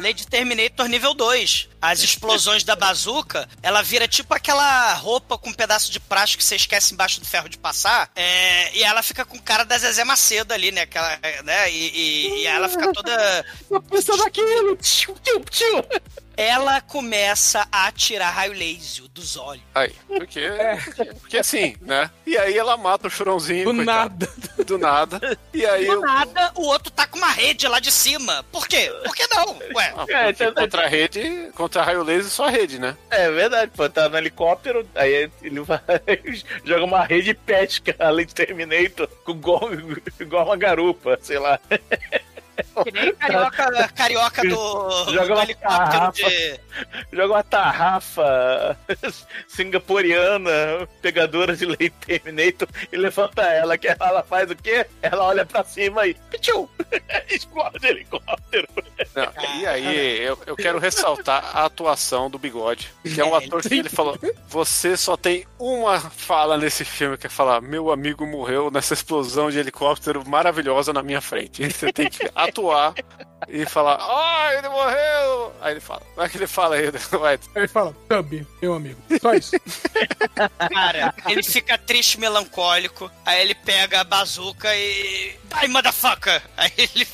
Lady 0.00 0.26
Terminator 0.26 0.86
nível 0.86 1.12
2. 1.14 1.68
As 1.82 2.00
explosões 2.00 2.62
da 2.64 2.74
bazuca, 2.76 3.46
ela 3.62 3.82
vira 3.82 4.06
tipo 4.08 4.32
aquela 4.32 4.94
roupa 4.94 5.36
com 5.36 5.50
um 5.50 5.52
pedaço 5.52 5.90
de 5.92 5.98
plástico 6.00 6.38
que 6.42 6.44
você 6.44 6.56
esquece 6.56 6.94
embaixo 6.94 7.20
do 7.20 7.26
ferro 7.26 7.48
de 7.48 7.58
passar. 7.58 8.08
é, 8.14 8.74
e 8.76 8.82
ela 8.84 9.02
fica 9.02 9.24
com 9.24 9.38
cara 9.38 9.64
da 9.64 9.76
Zezé 9.76 10.04
Macedo 10.04 10.54
ali, 10.54 10.70
né? 10.70 10.82
Aquela, 10.82 11.18
né? 11.44 11.70
E, 11.70 11.90
e- 11.90 12.42
e 12.42 12.46
ela 12.46 12.68
fica 12.68 12.90
toda. 12.94 13.44
Pensa 13.90 14.16
naquilo! 14.16 14.76
Tchiu, 14.76 15.14
tchiu, 15.22 15.40
tchiu. 15.50 15.84
Ela 16.36 16.80
começa 16.80 17.64
a 17.70 17.86
atirar 17.86 18.34
raio 18.34 18.52
laser 18.52 19.06
dos 19.14 19.36
olhos. 19.36 19.62
Aí, 19.72 19.94
porque, 20.08 20.40
porque, 20.84 21.04
porque 21.20 21.38
assim, 21.38 21.76
né? 21.80 22.10
E 22.26 22.36
aí 22.36 22.58
ela 22.58 22.76
mata 22.76 23.06
o 23.06 23.10
Chorãozinho. 23.10 23.64
do 23.72 23.76
coitado. 23.76 24.26
nada. 24.26 24.64
do 24.64 24.76
nada. 24.78 25.38
E 25.52 25.64
aí. 25.64 25.86
Do 25.86 25.98
o- 25.98 26.00
nada, 26.00 26.50
o 26.56 26.62
outro 26.62 26.90
tá 26.90 27.06
com 27.06 27.18
uma 27.18 27.30
rede 27.30 27.68
lá 27.68 27.78
de 27.78 27.92
cima. 27.92 28.44
Por 28.50 28.66
quê? 28.66 28.92
Por 29.04 29.14
que 29.14 29.28
não? 29.28 29.56
Ué. 29.76 29.94
Ah, 29.96 30.04
É, 30.08 30.32
tá- 30.32 30.50
contra 30.52 30.84
a 30.84 30.88
rede, 30.88 31.50
contra 31.54 31.84
raio 31.84 32.02
laser, 32.02 32.28
só 32.32 32.46
a 32.46 32.50
rede, 32.50 32.80
né? 32.80 32.96
É 33.10 33.30
verdade, 33.30 33.70
pô, 33.76 33.88
tá 33.88 34.08
no 34.08 34.18
helicóptero, 34.18 34.84
aí 34.96 35.30
ele 35.40 35.60
vai, 35.60 35.78
joga 36.64 36.84
uma 36.84 37.04
rede 37.04 37.32
pética, 37.32 37.94
além 38.00 38.26
de 38.26 38.34
Terminator, 38.34 39.06
com 39.24 39.30
igual, 39.30 39.68
igual 40.18 40.46
uma 40.46 40.56
garupa, 40.56 41.16
sei 41.22 41.38
lá. 41.38 41.60
Que 42.84 42.92
nem 42.92 43.14
carioca, 43.16 43.88
carioca 43.94 44.42
do, 44.42 45.12
Joga 45.12 45.34
do 45.34 45.40
helicóptero 45.42 46.12
de. 46.12 46.60
Joga 47.12 47.34
uma 47.34 47.44
tarrafa 47.44 48.78
singapuriana, 49.48 50.88
pegadora 51.00 51.56
de 51.56 51.66
leite 51.66 51.94
Terminator, 52.06 52.68
e 52.92 52.96
levanta 52.96 53.42
ela, 53.42 53.78
que 53.78 53.88
ela 53.88 54.22
faz 54.22 54.50
o 54.50 54.56
quê? 54.56 54.86
Ela 55.02 55.24
olha 55.24 55.46
pra 55.46 55.64
cima 55.64 56.06
e... 56.06 56.14
Pichu! 56.30 56.68
Explode 57.30 57.86
helicóptero. 57.86 58.68
Não, 59.14 59.32
e 59.60 59.66
aí, 59.66 60.20
eu, 60.20 60.38
eu 60.46 60.56
quero 60.56 60.78
ressaltar 60.78 61.56
a 61.56 61.64
atuação 61.64 62.30
do 62.30 62.38
Bigode, 62.38 62.92
que 63.02 63.20
é 63.20 63.24
um 63.24 63.34
ator 63.34 63.62
que 63.62 63.74
ele 63.74 63.88
falou: 63.88 64.18
você 64.48 64.96
só 64.96 65.16
tem 65.16 65.46
uma 65.58 65.98
fala 66.00 66.56
nesse 66.56 66.84
filme, 66.84 67.16
que 67.16 67.26
é 67.26 67.30
falar, 67.30 67.60
meu 67.60 67.90
amigo 67.90 68.26
morreu 68.26 68.70
nessa 68.70 68.94
explosão 68.94 69.50
de 69.50 69.58
helicóptero 69.58 70.26
maravilhosa 70.28 70.92
na 70.92 71.02
minha 71.02 71.20
frente. 71.20 71.64
Você 71.70 71.92
tem 71.92 72.08
que 72.08 72.30
atuar 72.44 72.92
e 73.48 73.64
falar, 73.66 73.98
ah, 74.00 74.54
ele 74.54 74.68
morreu! 74.68 75.52
Aí 75.60 75.72
ele 75.72 75.80
fala, 75.80 76.00
como 76.14 76.26
é 76.26 76.28
que 76.28 76.36
ele 76.36 76.46
fala 76.46 76.76
aí? 76.76 76.86
Aí 77.24 77.38
ele 77.56 77.68
fala, 77.68 77.94
Tub, 78.08 78.46
meu 78.60 78.74
amigo. 78.74 79.00
Só 79.20 79.34
isso. 79.34 79.52
Cara, 80.72 81.14
ele 81.28 81.42
fica 81.42 81.76
triste, 81.78 82.18
melancólico. 82.18 83.10
Aí 83.24 83.40
ele 83.40 83.54
pega 83.54 84.00
a 84.00 84.04
bazuca 84.04 84.74
e. 84.74 85.36
Die, 85.60 85.68
motherfucker! 85.68 86.42
Aí 86.56 86.72
ele, 86.76 87.06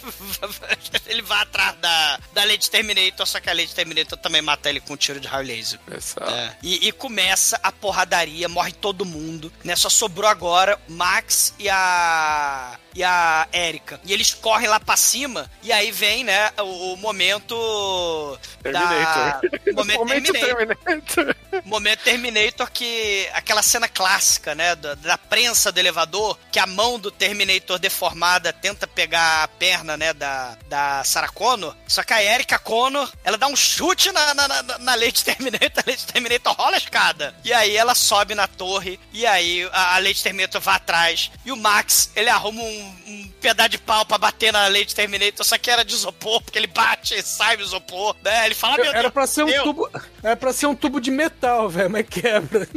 ele 1.06 1.22
vai 1.22 1.42
atrás 1.42 1.76
da, 1.76 2.18
da 2.32 2.44
Lady 2.44 2.70
Terminator, 2.70 3.26
só 3.26 3.38
que 3.40 3.50
a 3.50 3.52
Lady 3.52 3.74
Terminator 3.74 4.18
também 4.18 4.40
mata 4.40 4.68
ele 4.70 4.80
com 4.80 4.94
um 4.94 4.96
tiro 4.96 5.20
de 5.20 5.28
raio 5.28 5.46
laser. 5.46 5.78
Essa- 5.90 6.20
É. 6.24 6.56
E, 6.62 6.88
e 6.88 6.92
começa 6.92 7.58
a 7.62 7.70
porradaria, 7.70 8.48
morre 8.48 8.72
todo 8.72 9.04
mundo, 9.04 9.52
né? 9.62 9.76
Só 9.76 9.88
sobrou 9.90 10.28
agora 10.28 10.78
Max 10.88 11.54
e 11.58 11.68
a. 11.68 12.78
e 12.94 13.04
a 13.04 13.46
Erika. 13.52 14.00
E 14.04 14.12
eles 14.12 14.32
correm 14.32 14.68
lá 14.68 14.80
pra 14.80 14.96
cima, 14.96 15.50
e 15.62 15.70
aí 15.72 15.90
vem, 15.92 16.19
né, 16.24 16.50
o, 16.58 16.94
o 16.94 16.96
momento. 16.96 18.38
Da... 18.62 19.40
Terminator. 19.40 19.74
Momento, 19.74 19.98
Momento 19.98 20.32
Terminator. 20.32 20.76
Terminator. 20.84 21.36
Momento 21.64 22.00
Terminator 22.00 22.70
que. 22.70 23.28
aquela 23.32 23.62
cena 23.62 23.88
clássica, 23.88 24.54
né? 24.54 24.74
Da, 24.74 24.94
da 24.94 25.18
prensa 25.18 25.72
do 25.72 25.78
elevador, 25.78 26.38
que 26.50 26.58
a 26.58 26.66
mão 26.66 26.98
do 26.98 27.10
Terminator 27.10 27.78
deformada 27.78 28.52
tenta 28.52 28.86
pegar 28.86 29.44
a 29.44 29.48
perna, 29.48 29.96
né? 29.96 30.12
Da, 30.12 30.56
da 30.68 31.02
Sarah 31.04 31.28
Connor. 31.28 31.74
Só 31.86 32.02
que 32.02 32.12
a 32.12 32.22
Erika 32.22 32.58
Connor, 32.58 33.10
ela 33.24 33.38
dá 33.38 33.46
um 33.46 33.56
chute 33.56 34.12
na, 34.12 34.34
na, 34.34 34.48
na, 34.48 34.78
na 34.78 34.94
Lady 34.94 35.24
Terminator, 35.24 35.82
a 35.86 35.90
Lady 35.90 36.06
Terminator 36.06 36.54
rola 36.54 36.74
a 36.74 36.78
escada. 36.78 37.34
E 37.44 37.52
aí 37.52 37.76
ela 37.76 37.94
sobe 37.94 38.34
na 38.34 38.46
torre, 38.46 38.98
e 39.12 39.26
aí 39.26 39.68
a, 39.72 39.96
a 39.96 39.98
Lady 39.98 40.22
Terminator 40.22 40.60
vai 40.60 40.76
atrás. 40.76 41.30
E 41.44 41.52
o 41.52 41.56
Max, 41.56 42.10
ele 42.14 42.28
arruma 42.28 42.62
um, 42.62 42.96
um 43.06 43.29
pedaço 43.40 43.70
de 43.70 43.78
pau 43.78 44.04
pra 44.04 44.18
bater 44.18 44.52
na 44.52 44.68
Lady 44.68 44.94
Terminator, 44.94 45.44
só 45.44 45.56
que 45.58 45.70
era 45.70 45.84
de 45.84 45.94
isopor, 45.94 46.40
porque 46.42 46.58
ele 46.58 46.66
bate 46.66 47.14
e 47.14 47.22
sai 47.22 47.56
do 47.56 47.62
isopor, 47.62 48.14
né? 48.22 48.46
Ele 48.46 48.54
fala, 48.54 48.74
"Ah, 48.74 48.76
meu 48.78 48.86
Era 48.90 49.00
Deus, 49.02 49.12
pra 49.12 49.26
ser 49.26 49.42
um 49.44 49.46
meu 49.46 49.62
tubo. 49.64 49.90
Era 50.22 50.36
pra 50.36 50.52
ser 50.52 50.66
um 50.66 50.74
tubo 50.74 51.00
de 51.00 51.10
metal, 51.10 51.68
velho, 51.68 51.90
mas 51.90 52.06
quebra. 52.08 52.68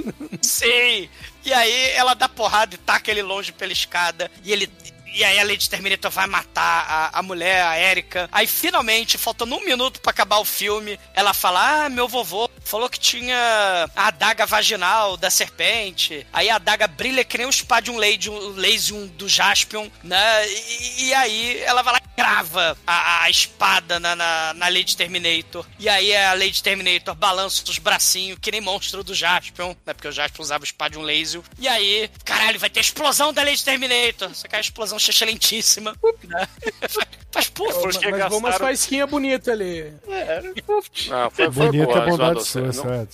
Sim! 0.41 1.09
E 1.45 1.53
aí 1.53 1.91
ela 1.91 2.13
dá 2.13 2.29
porrada 2.29 2.73
e 2.75 2.77
taca 2.77 3.11
ele 3.11 3.21
longe 3.21 3.51
pela 3.51 3.71
escada. 3.73 4.31
E 4.43 4.51
ele. 4.51 4.69
E 5.13 5.23
aí 5.23 5.39
a 5.39 5.43
Lady 5.43 5.69
Terminator 5.69 6.09
vai 6.09 6.25
matar 6.27 6.85
a, 6.87 7.19
a 7.19 7.21
mulher, 7.21 7.63
a 7.63 7.79
Erika. 7.79 8.27
Aí 8.31 8.47
finalmente, 8.47 9.17
faltando 9.17 9.55
um 9.55 9.63
minuto 9.63 10.01
pra 10.01 10.11
acabar 10.11 10.37
o 10.39 10.45
filme, 10.45 10.99
ela 11.13 11.33
fala: 11.33 11.85
Ah, 11.85 11.89
meu 11.89 12.07
vovô 12.07 12.49
falou 12.63 12.89
que 12.89 12.99
tinha 12.99 13.89
a 13.95 14.07
adaga 14.07 14.45
vaginal 14.45 15.15
da 15.15 15.29
serpente. 15.29 16.25
Aí 16.33 16.49
a 16.49 16.55
adaga 16.55 16.87
brilha 16.87 17.23
que 17.23 17.37
nem 17.37 17.47
o 17.47 17.51
Spadium 17.51 17.97
Ladium 17.97 18.55
Lasium 18.55 19.07
do 19.07 19.29
Jaspion, 19.29 19.89
né? 20.03 20.47
E, 20.49 21.05
e 21.05 21.13
aí 21.13 21.61
ela 21.61 21.81
vai 21.81 21.93
lá 21.93 22.01
e 22.03 22.15
crava 22.15 22.77
a, 22.87 23.23
a 23.23 23.29
espada 23.29 23.99
na, 23.99 24.15
na, 24.15 24.53
na 24.55 24.67
Lady 24.67 24.97
Terminator. 24.97 25.65
E 25.77 25.87
aí 25.87 26.15
a 26.15 26.33
Lady 26.33 26.63
Terminator 26.63 27.13
balança 27.13 27.63
os 27.69 27.77
bracinhos, 27.77 28.39
que 28.39 28.51
nem 28.51 28.61
monstro 28.61 29.03
do 29.03 29.13
Jaspion, 29.13 29.75
né? 29.85 29.93
Porque 29.93 30.07
o 30.07 30.11
Jaspion 30.11 30.43
usava 30.43 30.63
espada 30.63 30.93
de 30.93 30.97
um 30.97 31.03
laser. 31.03 31.41
E 31.59 31.67
aí, 31.67 32.09
caralho, 32.25 32.59
vai 32.59 32.69
ter 32.69 32.79
explosão 32.79 33.31
da 33.31 33.43
Lady 33.43 33.63
Terminator. 33.63 34.33
Só 34.33 34.47
que 34.47 34.55
a 34.55 34.59
explosão 34.59 34.99
excelentíssima. 35.11 35.95
Né? 36.23 36.47
Faz 37.33 37.49
puf. 37.49 37.73
Mas, 37.83 37.95
mas 37.95 38.03
gastaram... 38.03 38.37
umas 38.37 38.55
faísquinhas 38.57 39.09
bonitas 39.09 39.47
ali. 39.51 39.91
É, 40.07 40.41
não, 40.43 41.31
foi, 41.31 41.45
foi 41.45 41.49
Bonita 41.49 41.85
boa, 41.87 41.97
é 41.97 42.05
bondade 42.05 42.43
sua, 42.43 42.61
não, 42.61 43.07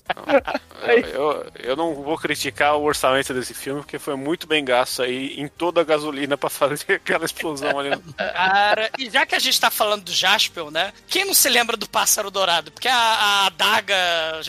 eu, 1.14 1.52
eu 1.60 1.76
não 1.78 1.96
vou 1.96 2.18
criticar 2.18 2.76
o 2.76 2.84
orçamento 2.84 3.34
desse 3.34 3.54
filme, 3.54 3.80
porque 3.80 3.98
foi 3.98 4.18
muito 4.18 4.46
bem 4.46 4.64
gasto 4.66 5.04
aí 5.04 5.40
em 5.40 5.48
toda 5.48 5.80
a 5.80 5.86
gasolina 5.86 6.38
pra 6.38 6.50
fazer 6.50 6.96
aquela 7.00 7.24
explosão 7.24 7.80
ali. 7.80 7.92
Cara, 8.18 8.92
e 9.00 9.10
já 9.10 9.26
que 9.26 9.36
a 9.36 9.40
gente 9.40 9.60
tá 9.60 9.72
falando 9.72 10.04
do 10.04 10.12
Jaspel, 10.12 10.70
né? 10.70 10.92
Quem 11.08 11.24
não 11.24 11.34
se 11.34 11.48
lembra 11.48 11.78
do 11.78 11.88
pássaro 11.88 12.30
dourado? 12.30 12.72
Porque 12.72 12.90
a, 12.90 12.96
a 12.96 13.46
adaga 13.48 13.96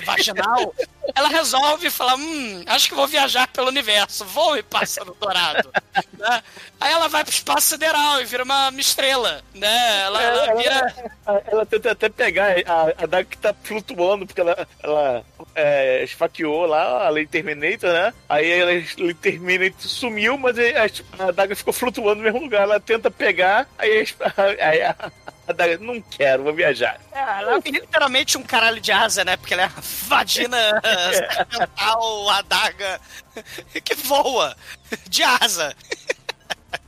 vaginal, 0.05 0.75
ela 1.15 1.29
resolve 1.29 1.91
falar: 1.91 2.17
hum, 2.17 2.65
acho 2.67 2.89
que 2.89 2.95
vou 2.95 3.07
viajar 3.07 3.47
pelo 3.47 3.69
universo, 3.69 4.25
voe, 4.25 4.65
pássaro 4.65 5.17
dourado. 5.21 5.71
né? 6.19 6.43
Aí 6.81 6.93
ela 6.93 7.07
vai 7.09 7.25
pro 7.31 7.35
espaço 7.35 7.69
sideral 7.69 8.21
e 8.21 8.25
vira 8.25 8.43
uma, 8.43 8.69
uma 8.69 8.81
estrela, 8.81 9.41
né? 9.55 10.03
Ela, 10.03 10.23
ela, 10.23 10.45
ela 10.47 10.57
vira. 10.57 10.95
Ela, 11.27 11.43
ela, 11.51 11.67
tenta 11.67 11.93
até 11.93 12.09
pegar 12.09 12.57
a, 12.67 13.19
a 13.19 13.25
que 13.25 13.39
tá 13.39 13.55
flutuando, 13.63 14.27
porque 14.27 14.41
ela, 14.41 14.69
ela 14.83 15.25
é, 15.55 16.03
esfaqueou 16.03 16.67
lá 16.67 17.07
a 17.07 17.09
Lei 17.09 17.27
Terminator, 17.27 17.93
né? 17.93 18.13
Aí 18.29 18.61
a 18.61 18.65
Lei 18.67 19.15
Terminator 19.15 19.81
sumiu, 19.81 20.37
mas 20.37 20.57
a, 20.59 21.53
a 21.53 21.55
ficou 21.55 21.73
flutuando 21.73 22.17
no 22.17 22.23
mesmo 22.23 22.41
lugar. 22.41 22.63
Ela 22.63 22.81
tenta 22.81 23.11
pegar, 23.11 23.69
aí, 23.79 24.05
aí 24.61 24.83
a, 24.83 24.97
a 25.47 25.79
não 25.79 26.01
quero, 26.01 26.43
vou 26.43 26.53
viajar. 26.53 27.01
É, 27.13 27.19
ela 27.19 27.57
é 27.65 27.71
literalmente 27.71 28.37
um 28.37 28.43
caralho 28.43 28.81
de 28.81 28.91
asa, 28.91 29.25
né? 29.25 29.37
Porque 29.37 29.55
ela 29.55 29.65
é 29.65 29.71
vagina 30.09 30.59
mental, 31.59 32.31
adaga 32.31 33.01
que 33.85 33.95
voa 33.95 34.57
de 35.09 35.23
asa. 35.23 35.75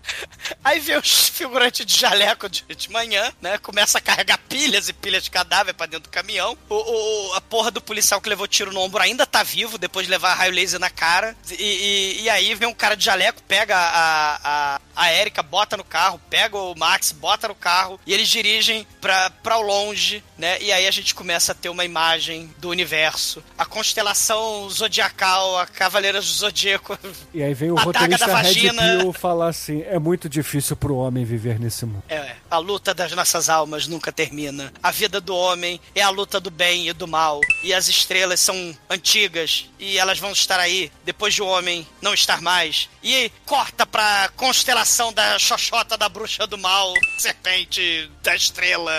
Aí 0.64 0.80
vê 0.80 0.96
os 0.96 1.28
figurantes 1.28 1.84
de 1.84 1.98
jaleco 1.98 2.48
de, 2.48 2.64
de 2.74 2.90
manhã, 2.90 3.32
né? 3.40 3.58
Começa 3.58 3.98
a 3.98 4.00
carregar 4.00 4.38
pilhas 4.48 4.88
e 4.88 4.92
pilhas 4.92 5.24
de 5.24 5.30
cadáver 5.30 5.74
pra 5.74 5.86
dentro 5.86 6.10
do 6.10 6.12
caminhão. 6.12 6.56
O, 6.68 6.74
o, 6.74 7.34
a 7.34 7.40
porra 7.40 7.70
do 7.70 7.80
policial 7.80 8.20
que 8.20 8.28
levou 8.28 8.46
tiro 8.46 8.72
no 8.72 8.80
ombro 8.80 9.02
ainda 9.02 9.26
tá 9.26 9.42
vivo, 9.42 9.78
depois 9.78 10.06
de 10.06 10.10
levar 10.10 10.34
raio 10.34 10.52
laser 10.52 10.80
na 10.80 10.90
cara. 10.90 11.36
E, 11.50 11.54
e, 11.62 12.22
e 12.22 12.30
aí 12.30 12.54
vem 12.54 12.68
um 12.68 12.74
cara 12.74 12.96
de 12.96 13.04
jaleco, 13.04 13.42
pega 13.42 13.76
a, 13.76 14.40
a, 14.44 14.80
a 14.96 15.12
Erika, 15.12 15.42
bota 15.42 15.76
no 15.76 15.84
carro, 15.84 16.20
pega 16.30 16.56
o 16.56 16.74
Max, 16.76 17.12
bota 17.12 17.48
no 17.48 17.54
carro, 17.54 17.98
e 18.06 18.12
eles 18.12 18.28
dirigem 18.28 18.86
pra, 19.00 19.30
pra 19.30 19.56
longe, 19.56 20.22
né? 20.38 20.60
E 20.60 20.72
aí 20.72 20.86
a 20.86 20.90
gente 20.90 21.14
começa 21.14 21.52
a 21.52 21.54
ter 21.54 21.68
uma 21.68 21.84
imagem 21.84 22.52
do 22.58 22.68
universo. 22.68 23.42
A 23.56 23.64
constelação 23.64 24.68
zodiacal, 24.70 25.58
a 25.58 25.66
Cavaleira 25.66 26.20
do 26.20 26.26
Zodíaco. 26.26 26.98
E 27.32 27.42
aí 27.42 27.54
vem 27.54 27.70
o 27.70 27.76
roteirista 27.76 28.36
Red 28.36 28.54
Pill 28.54 29.12
falar 29.12 29.48
assim, 29.48 29.82
é 29.82 29.98
muito 30.02 30.28
difícil 30.28 30.76
pro 30.76 30.96
homem 30.96 31.24
viver 31.24 31.58
nesse 31.58 31.86
mundo. 31.86 32.02
É, 32.08 32.36
a 32.50 32.58
luta 32.58 32.92
das 32.92 33.12
nossas 33.12 33.48
almas 33.48 33.86
nunca 33.86 34.12
termina. 34.12 34.72
A 34.82 34.90
vida 34.90 35.20
do 35.20 35.34
homem 35.34 35.80
é 35.94 36.02
a 36.02 36.10
luta 36.10 36.40
do 36.40 36.50
bem 36.50 36.88
e 36.88 36.92
do 36.92 37.06
mal. 37.06 37.40
E 37.62 37.72
as 37.72 37.88
estrelas 37.88 38.40
são 38.40 38.76
antigas 38.90 39.70
e 39.78 39.96
elas 39.96 40.18
vão 40.18 40.32
estar 40.32 40.58
aí 40.58 40.90
depois 41.04 41.32
de 41.34 41.42
o 41.42 41.46
homem 41.46 41.86
não 42.00 42.12
estar 42.12 42.42
mais. 42.42 42.90
E 43.02 43.30
corta 43.46 43.86
pra 43.86 44.30
constelação 44.36 45.12
da 45.12 45.38
xoxota 45.38 45.96
da 45.96 46.08
bruxa 46.08 46.46
do 46.46 46.58
mal, 46.58 46.92
serpente 47.18 48.10
da 48.22 48.34
estrela, 48.34 48.92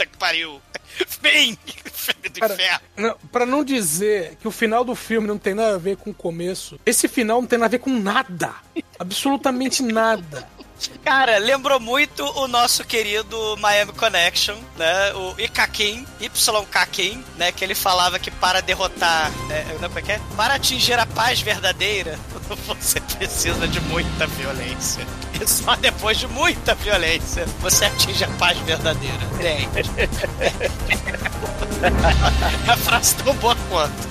puta 0.00 0.06
que 0.06 0.16
pariu. 0.16 0.60
Vem! 1.20 1.58
do 2.32 2.40
Cara, 2.40 2.54
inferno. 2.54 2.80
Não, 2.96 3.16
pra 3.30 3.46
não 3.46 3.64
dizer 3.64 4.36
que 4.40 4.48
o 4.48 4.50
final 4.50 4.84
do 4.84 4.94
filme 4.94 5.26
não 5.28 5.38
tem 5.38 5.54
nada 5.54 5.74
a 5.74 5.78
ver 5.78 5.96
com 5.96 6.10
o 6.10 6.14
começo, 6.14 6.78
esse 6.84 7.06
final 7.08 7.40
não 7.40 7.48
tem 7.48 7.58
nada 7.58 7.68
a 7.68 7.70
ver 7.70 7.78
com 7.78 7.90
nada. 7.90 8.54
Absolutamente 8.98 9.82
nada. 9.82 10.48
Cara, 11.04 11.38
lembrou 11.38 11.80
muito 11.80 12.24
o 12.38 12.48
nosso 12.48 12.84
querido 12.84 13.56
Miami 13.58 13.92
Connection, 13.92 14.56
né? 14.76 15.12
O 15.14 15.34
Ikakin, 15.38 16.06
YKkin, 16.20 17.24
né? 17.36 17.52
Que 17.52 17.64
ele 17.64 17.74
falava 17.74 18.18
que 18.18 18.30
para 18.30 18.60
derrotar. 18.60 19.30
Né? 19.48 19.64
Como 19.80 19.98
é 19.98 20.02
que 20.02 20.12
é? 20.12 20.20
Para 20.36 20.54
atingir 20.54 20.98
a 20.98 21.06
paz 21.06 21.40
verdadeira, 21.40 22.18
você 22.66 23.00
precisa 23.00 23.66
de 23.68 23.80
muita 23.80 24.26
violência. 24.26 25.06
E 25.40 25.46
só 25.46 25.76
depois 25.76 26.18
de 26.18 26.26
muita 26.28 26.74
violência 26.74 27.46
você 27.60 27.84
atinge 27.84 28.24
a 28.24 28.28
paz 28.28 28.58
verdadeira. 28.58 29.18
Gente. 29.40 29.90
a 32.70 32.76
frase 32.76 33.14
tão 33.16 33.34
boa 33.34 33.56
quanto. 33.68 34.10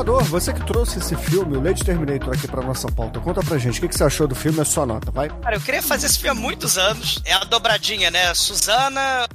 Exumador, 0.00 0.24
você 0.24 0.52
que 0.52 0.64
trouxe 0.64 0.98
esse 0.98 1.14
filme, 1.14 1.58
o 1.58 1.62
Lady 1.62 1.84
Terminator, 1.84 2.32
aqui 2.32 2.48
pra 2.48 2.62
nossa 2.62 2.90
pauta, 2.90 3.20
conta 3.20 3.42
pra 3.42 3.58
gente 3.58 3.78
o 3.78 3.82
que, 3.82 3.88
que 3.88 3.94
você 3.94 4.04
achou 4.04 4.26
do 4.26 4.34
filme, 4.34 4.58
é 4.58 4.64
sua 4.64 4.86
nota, 4.86 5.10
vai? 5.10 5.28
Cara, 5.28 5.56
eu 5.56 5.60
queria 5.60 5.82
fazer 5.82 6.06
esse 6.06 6.18
filme 6.18 6.30
há 6.30 6.34
muitos 6.40 6.78
anos. 6.78 7.20
É 7.22 7.34
a 7.34 7.40
dobradinha, 7.40 8.10
né? 8.10 8.32
Suzana, 8.32 9.28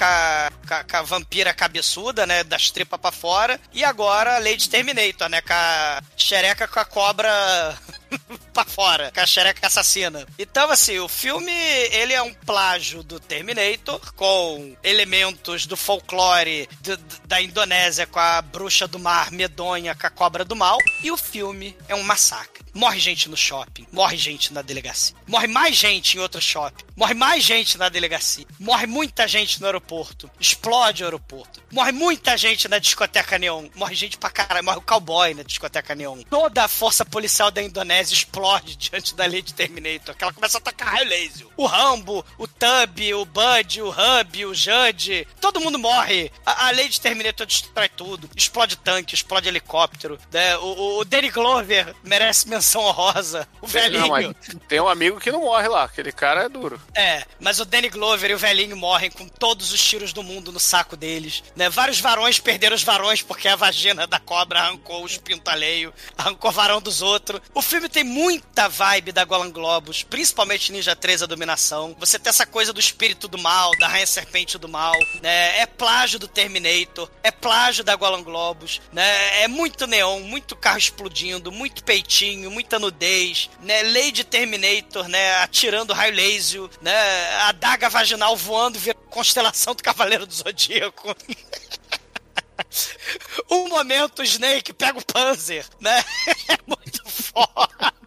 a, 0.00 0.50
com 0.84 0.96
a 0.96 1.02
vampira 1.02 1.54
cabeçuda, 1.54 2.26
né? 2.26 2.44
Das 2.44 2.70
tripas 2.70 3.00
pra 3.00 3.10
fora. 3.10 3.58
E 3.72 3.82
agora 3.82 4.36
a 4.36 4.38
Lady 4.38 4.68
Terminator, 4.68 5.30
né? 5.30 5.40
Com 5.40 5.54
a 5.54 6.02
xereca 6.16 6.68
com 6.68 6.80
a 6.80 6.84
cobra 6.84 7.74
pra 8.52 8.64
fora, 8.64 9.10
com 9.12 9.20
a 9.20 9.26
xereca 9.26 9.66
assassina. 9.66 10.26
Então, 10.38 10.70
assim, 10.70 10.98
o 10.98 11.08
filme, 11.08 11.52
ele 11.52 12.12
é 12.12 12.22
um 12.22 12.34
plágio 12.34 13.02
do 13.02 13.18
Terminator, 13.18 14.12
com 14.14 14.76
elementos 14.82 15.66
do 15.66 15.76
folclore 15.76 16.68
do, 16.80 16.96
da 17.26 17.40
Indonésia, 17.40 18.06
com 18.06 18.20
a 18.20 18.42
bruxa 18.42 18.86
do 18.86 18.98
mar 18.98 19.30
medonha, 19.30 19.94
com 19.94 20.06
a 20.06 20.10
cobra 20.10 20.44
do 20.44 20.56
mal. 20.56 20.78
E 21.02 21.10
o 21.10 21.16
filme 21.16 21.76
é 21.88 21.94
um 21.94 22.02
massacre. 22.02 22.62
Morre 22.74 22.98
gente 22.98 23.28
no 23.28 23.36
shopping, 23.36 23.86
morre 23.92 24.16
gente 24.16 24.52
na 24.52 24.62
delegacia, 24.62 25.14
morre 25.26 25.46
mais 25.46 25.76
gente 25.76 26.16
em 26.16 26.20
outro 26.20 26.40
shopping, 26.40 26.84
morre 26.96 27.12
mais 27.12 27.44
gente 27.44 27.76
na 27.76 27.90
delegacia, 27.90 28.46
morre 28.58 28.86
muita 28.86 29.28
gente 29.28 29.60
no 29.60 29.66
aeroporto, 29.66 30.30
explode 30.40 31.02
o 31.02 31.06
aeroporto, 31.06 31.62
morre 31.70 31.92
muita 31.92 32.34
gente 32.36 32.68
na 32.68 32.78
discoteca 32.78 33.38
neon, 33.38 33.68
morre 33.74 33.94
gente 33.94 34.16
pra 34.16 34.30
caralho, 34.30 34.64
morre 34.64 34.78
o 34.78 34.82
cowboy 34.82 35.34
na 35.34 35.42
discoteca 35.42 35.94
neon. 35.94 36.22
Toda 36.30 36.64
a 36.64 36.68
força 36.68 37.04
policial 37.04 37.50
da 37.50 37.62
Indonésia 37.62 38.14
explode 38.14 38.74
diante 38.90 39.14
da 39.14 39.26
lei 39.26 39.42
de 39.42 39.52
Terminator, 39.52 40.14
que 40.14 40.24
ela 40.24 40.32
começa 40.32 40.56
a 40.56 40.60
atacar 40.60 40.94
raio 40.94 41.08
laser. 41.08 41.46
O 41.56 41.66
Rambo, 41.66 42.24
o 42.38 42.48
Tub, 42.48 43.00
o 43.20 43.24
Bud, 43.26 43.82
o 43.82 43.90
Hub, 43.90 44.46
o 44.46 44.54
Judd, 44.54 45.28
todo 45.40 45.60
mundo 45.60 45.78
morre. 45.78 46.32
A, 46.46 46.68
a 46.68 46.70
lei 46.70 46.88
de 46.88 47.00
Terminator 47.00 47.46
destrói 47.46 47.90
tudo, 47.90 48.30
explode 48.34 48.76
tanque, 48.76 49.14
explode 49.14 49.46
helicóptero, 49.46 50.18
né? 50.32 50.56
o, 50.56 50.98
o 51.00 51.04
Danny 51.04 51.30
Glover 51.30 51.94
merece 52.02 52.48
menção 52.62 52.82
honrosa. 52.82 53.48
O 53.60 53.66
velhinho. 53.66 54.06
Não, 54.06 54.60
tem 54.68 54.80
um 54.80 54.88
amigo 54.88 55.18
que 55.18 55.32
não 55.32 55.40
morre 55.42 55.66
lá, 55.66 55.82
aquele 55.82 56.12
cara 56.12 56.44
é 56.44 56.48
duro. 56.48 56.80
É, 56.94 57.24
mas 57.40 57.58
o 57.58 57.64
Danny 57.64 57.88
Glover 57.88 58.30
e 58.30 58.34
o 58.34 58.38
velhinho 58.38 58.76
morrem 58.76 59.10
com 59.10 59.26
todos 59.26 59.72
os 59.72 59.82
tiros 59.82 60.12
do 60.12 60.22
mundo 60.22 60.52
no 60.52 60.60
saco 60.60 60.96
deles. 60.96 61.42
Né? 61.56 61.68
Vários 61.68 61.98
varões 61.98 62.38
perderam 62.38 62.76
os 62.76 62.84
varões 62.84 63.20
porque 63.20 63.48
a 63.48 63.56
vagina 63.56 64.06
da 64.06 64.20
cobra 64.20 64.60
arrancou 64.60 65.04
os 65.04 65.18
pintaleios, 65.18 65.92
arrancou 66.16 66.50
o 66.50 66.54
varão 66.54 66.80
dos 66.80 67.02
outros. 67.02 67.40
O 67.52 67.60
filme 67.60 67.88
tem 67.88 68.04
muita 68.04 68.68
vibe 68.68 69.10
da 69.10 69.24
Golan 69.24 69.50
Globus, 69.50 70.04
principalmente 70.04 70.70
Ninja 70.70 70.94
3 70.94 71.24
a 71.24 71.26
Dominação. 71.26 71.96
Você 71.98 72.18
tem 72.18 72.30
essa 72.30 72.46
coisa 72.46 72.72
do 72.72 72.80
espírito 72.80 73.26
do 73.26 73.38
mal, 73.38 73.72
da 73.78 73.88
rainha 73.88 74.06
serpente 74.06 74.56
do 74.56 74.68
mal, 74.68 74.96
né? 75.20 75.58
É 75.58 75.66
plágio 75.66 76.18
do 76.18 76.28
Terminator, 76.28 77.10
é 77.22 77.30
plágio 77.30 77.82
da 77.82 77.96
Golan 77.96 78.22
Globus, 78.22 78.80
né? 78.92 79.42
É 79.42 79.48
muito 79.48 79.86
neon, 79.86 80.20
muito 80.20 80.54
carro 80.54 80.78
explodindo, 80.78 81.50
muito 81.50 81.82
peitinho, 81.82 82.51
muita 82.52 82.78
nudez, 82.78 83.50
né? 83.60 83.82
Lady 83.82 84.24
Terminator, 84.24 85.08
né? 85.08 85.36
Atirando 85.36 85.92
raio 85.92 86.14
laser, 86.14 86.68
né? 86.80 87.36
A 87.40 87.52
daga 87.52 87.88
vaginal 87.88 88.36
voando, 88.36 88.78
vira 88.78 88.96
constelação 89.10 89.74
do 89.74 89.82
Cavaleiro 89.82 90.26
do 90.26 90.32
Zodíaco. 90.32 91.14
um 93.50 93.68
momento, 93.68 94.22
Snake 94.22 94.72
pega 94.72 94.98
o 94.98 95.04
Panzer, 95.04 95.66
né? 95.80 96.04
É 96.48 96.58
muito 96.66 97.02
foda. 97.08 97.92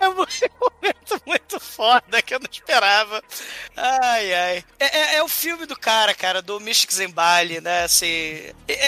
É 0.00 0.08
momento 0.08 0.28
muito 1.58 1.60
foda 1.60 2.22
que 2.22 2.34
eu 2.34 2.38
não 2.38 2.48
esperava. 2.50 3.22
Ai, 3.76 4.32
ai. 4.32 4.64
É, 4.78 4.98
é, 4.98 5.14
é 5.16 5.22
o 5.22 5.28
filme 5.28 5.66
do 5.66 5.76
cara, 5.76 6.14
cara, 6.14 6.40
do 6.40 6.60
Mystic 6.60 6.92
Zembali, 6.92 7.60
né? 7.60 7.84
Assim, 7.84 8.42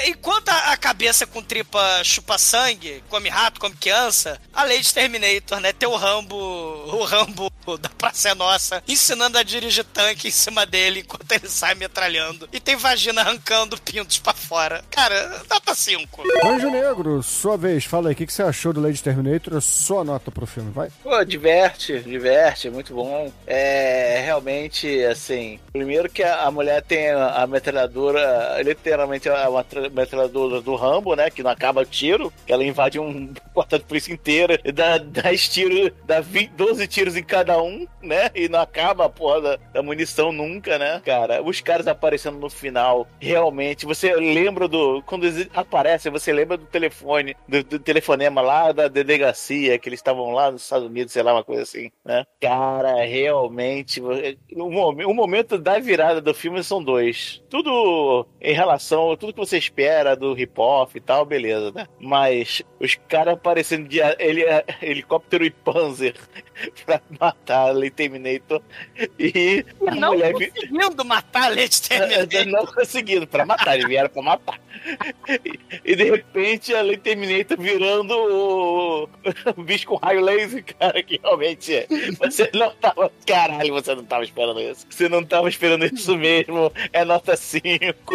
enquanto 0.06 0.48
a, 0.48 0.72
a 0.72 0.76
cabeça 0.76 1.26
com 1.26 1.42
tripa 1.42 2.02
chupa 2.04 2.38
sangue, 2.38 3.02
come 3.08 3.28
rato, 3.28 3.60
come 3.60 3.74
criança, 3.74 4.40
a 4.52 4.64
Lady 4.64 4.92
Terminator, 4.92 5.60
né? 5.60 5.72
Tem 5.72 5.88
o 5.88 5.96
Rambo, 5.96 6.36
o 6.36 7.04
Rambo 7.04 7.50
da 7.80 7.88
Praça 7.88 8.30
é 8.30 8.34
Nossa, 8.34 8.82
ensinando 8.88 9.38
a 9.38 9.42
dirigir 9.42 9.84
tanque 9.84 10.28
em 10.28 10.32
cima 10.32 10.64
dele 10.64 11.00
enquanto 11.00 11.30
ele 11.32 11.48
sai 11.48 11.74
metralhando. 11.74 12.48
E 12.52 12.60
tem 12.60 12.76
vagina 12.76 13.20
arrancando 13.20 13.80
pintos 13.80 14.18
pra 14.18 14.32
fora. 14.32 14.82
Cara, 14.90 15.42
nota 15.48 15.74
5. 15.74 16.22
Anjo 16.44 16.70
Negro, 16.70 17.22
sua 17.22 17.56
vez, 17.56 17.84
fala 17.84 18.08
aí, 18.08 18.14
o 18.14 18.16
que, 18.16 18.26
que 18.26 18.32
você 18.32 18.42
achou 18.42 18.72
do 18.72 18.80
Lady 18.80 19.02
Terminator? 19.02 19.60
Sua 19.60 20.04
nota 20.04 20.30
pro 20.30 20.46
filme, 20.46 20.70
vai. 20.72 20.90
Pô, 21.02 21.24
diverte, 21.24 22.00
diverte, 22.00 22.59
muito 22.68 22.94
bom. 22.94 23.32
É 23.46 24.20
realmente 24.24 25.02
assim. 25.04 25.58
Primeiro 25.72 26.10
que 26.10 26.22
a, 26.22 26.50
mulher 26.50 26.82
tem 26.82 27.10
a, 27.10 27.46
metralhadora, 27.46 28.60
literalmente 28.62 29.28
a 29.28 29.48
uma 29.48 29.64
tra- 29.64 29.88
metralhadora 29.88 30.60
do 30.60 30.74
Rambo, 30.74 31.14
né? 31.14 31.30
Que 31.30 31.42
não 31.42 31.50
acaba 31.50 31.82
o 31.82 31.86
tiro, 31.86 32.32
ela 32.46 32.64
invade 32.64 32.98
um 32.98 33.32
quartel 33.54 33.78
de 33.78 33.84
polícia 33.84 34.12
inteira 34.12 34.60
e 34.64 34.72
dá 34.72 34.98
10 34.98 35.48
tiros, 35.48 35.92
dá 36.04 36.20
20, 36.20 36.50
12 36.50 36.86
tiros 36.86 37.16
em 37.16 37.22
cada 37.22 37.62
um, 37.62 37.86
né? 38.02 38.30
E 38.34 38.48
não 38.48 38.60
acaba 38.60 39.04
a 39.06 39.08
porra 39.08 39.40
da, 39.40 39.58
da 39.74 39.82
munição 39.82 40.32
nunca, 40.32 40.78
né? 40.78 41.00
Cara, 41.04 41.42
os 41.42 41.60
caras 41.60 41.86
aparecendo 41.86 42.38
no 42.38 42.50
final, 42.50 43.06
realmente, 43.20 43.86
você 43.86 44.14
lembra 44.14 44.66
do. 44.68 45.02
Quando 45.02 45.26
eles 45.26 45.48
aparecem, 45.54 46.10
você 46.10 46.32
lembra 46.32 46.56
do 46.56 46.66
telefone, 46.66 47.36
do, 47.48 47.62
do 47.62 47.78
telefonema 47.78 48.40
lá 48.40 48.72
da 48.72 48.88
delegacia, 48.88 49.78
que 49.78 49.88
eles 49.88 50.00
estavam 50.00 50.32
lá 50.32 50.50
nos 50.50 50.62
Estados 50.62 50.86
Unidos, 50.86 51.12
sei 51.12 51.22
lá, 51.22 51.32
uma 51.32 51.44
coisa 51.44 51.62
assim, 51.62 51.90
né? 52.04 52.24
Cara, 52.40 53.04
realmente, 53.04 54.00
o, 54.00 54.70
momen- 54.70 55.04
o 55.04 55.12
momento 55.12 55.58
da 55.58 55.78
virada 55.78 56.22
do 56.22 56.32
filme 56.32 56.64
são 56.64 56.82
dois. 56.82 57.42
Tudo 57.50 58.26
em 58.40 58.54
relação 58.54 59.14
tudo 59.14 59.34
que 59.34 59.38
você 59.38 59.58
espera 59.58 60.16
do 60.16 60.32
hip-hop 60.32 60.96
e 60.96 61.00
tal, 61.02 61.26
beleza, 61.26 61.70
né? 61.70 61.86
Mas 62.00 62.62
os 62.80 62.94
caras 63.08 63.34
aparecendo 63.34 63.86
de 63.86 63.98
ele, 64.18 64.42
a- 64.48 64.64
helicóptero 64.80 65.44
e 65.44 65.50
panzer 65.50 66.14
pra 66.84 67.00
matar 67.18 67.68
a 67.68 67.72
Lady 67.72 67.90
Terminator 67.90 68.62
e 69.18 69.64
a 69.86 69.94
Não 69.94 70.12
mulher 70.12 70.32
conseguindo 70.32 71.04
matar 71.04 71.44
a 71.44 71.48
Lady 71.48 71.82
Terminator. 71.82 72.46
não 72.46 72.66
conseguindo, 72.66 73.26
pra 73.26 73.46
matar, 73.46 73.74
eles 73.74 73.88
vieram 73.88 74.08
pra 74.10 74.22
matar. 74.22 74.60
E, 75.84 75.94
de 75.94 76.04
repente 76.04 76.74
a 76.74 76.80
Lei 76.82 76.96
Terminator 76.96 77.58
virando 77.58 78.14
o, 78.14 79.08
o 79.56 79.62
bicho 79.62 79.86
com 79.86 79.96
raio 79.96 80.20
laser, 80.20 80.64
cara, 80.78 81.02
que 81.02 81.20
realmente 81.22 81.74
é. 81.74 81.86
Você 82.18 82.50
não 82.54 82.70
tava. 82.76 83.10
Caralho, 83.26 83.74
você 83.74 83.94
não 83.94 84.04
tava 84.04 84.24
esperando 84.24 84.60
isso. 84.60 84.86
Você 84.88 85.08
não 85.08 85.24
tava 85.24 85.48
esperando 85.48 85.84
isso 85.84 86.16
mesmo. 86.16 86.72
É 86.92 87.04
nota 87.04 87.36
5. 87.36 88.14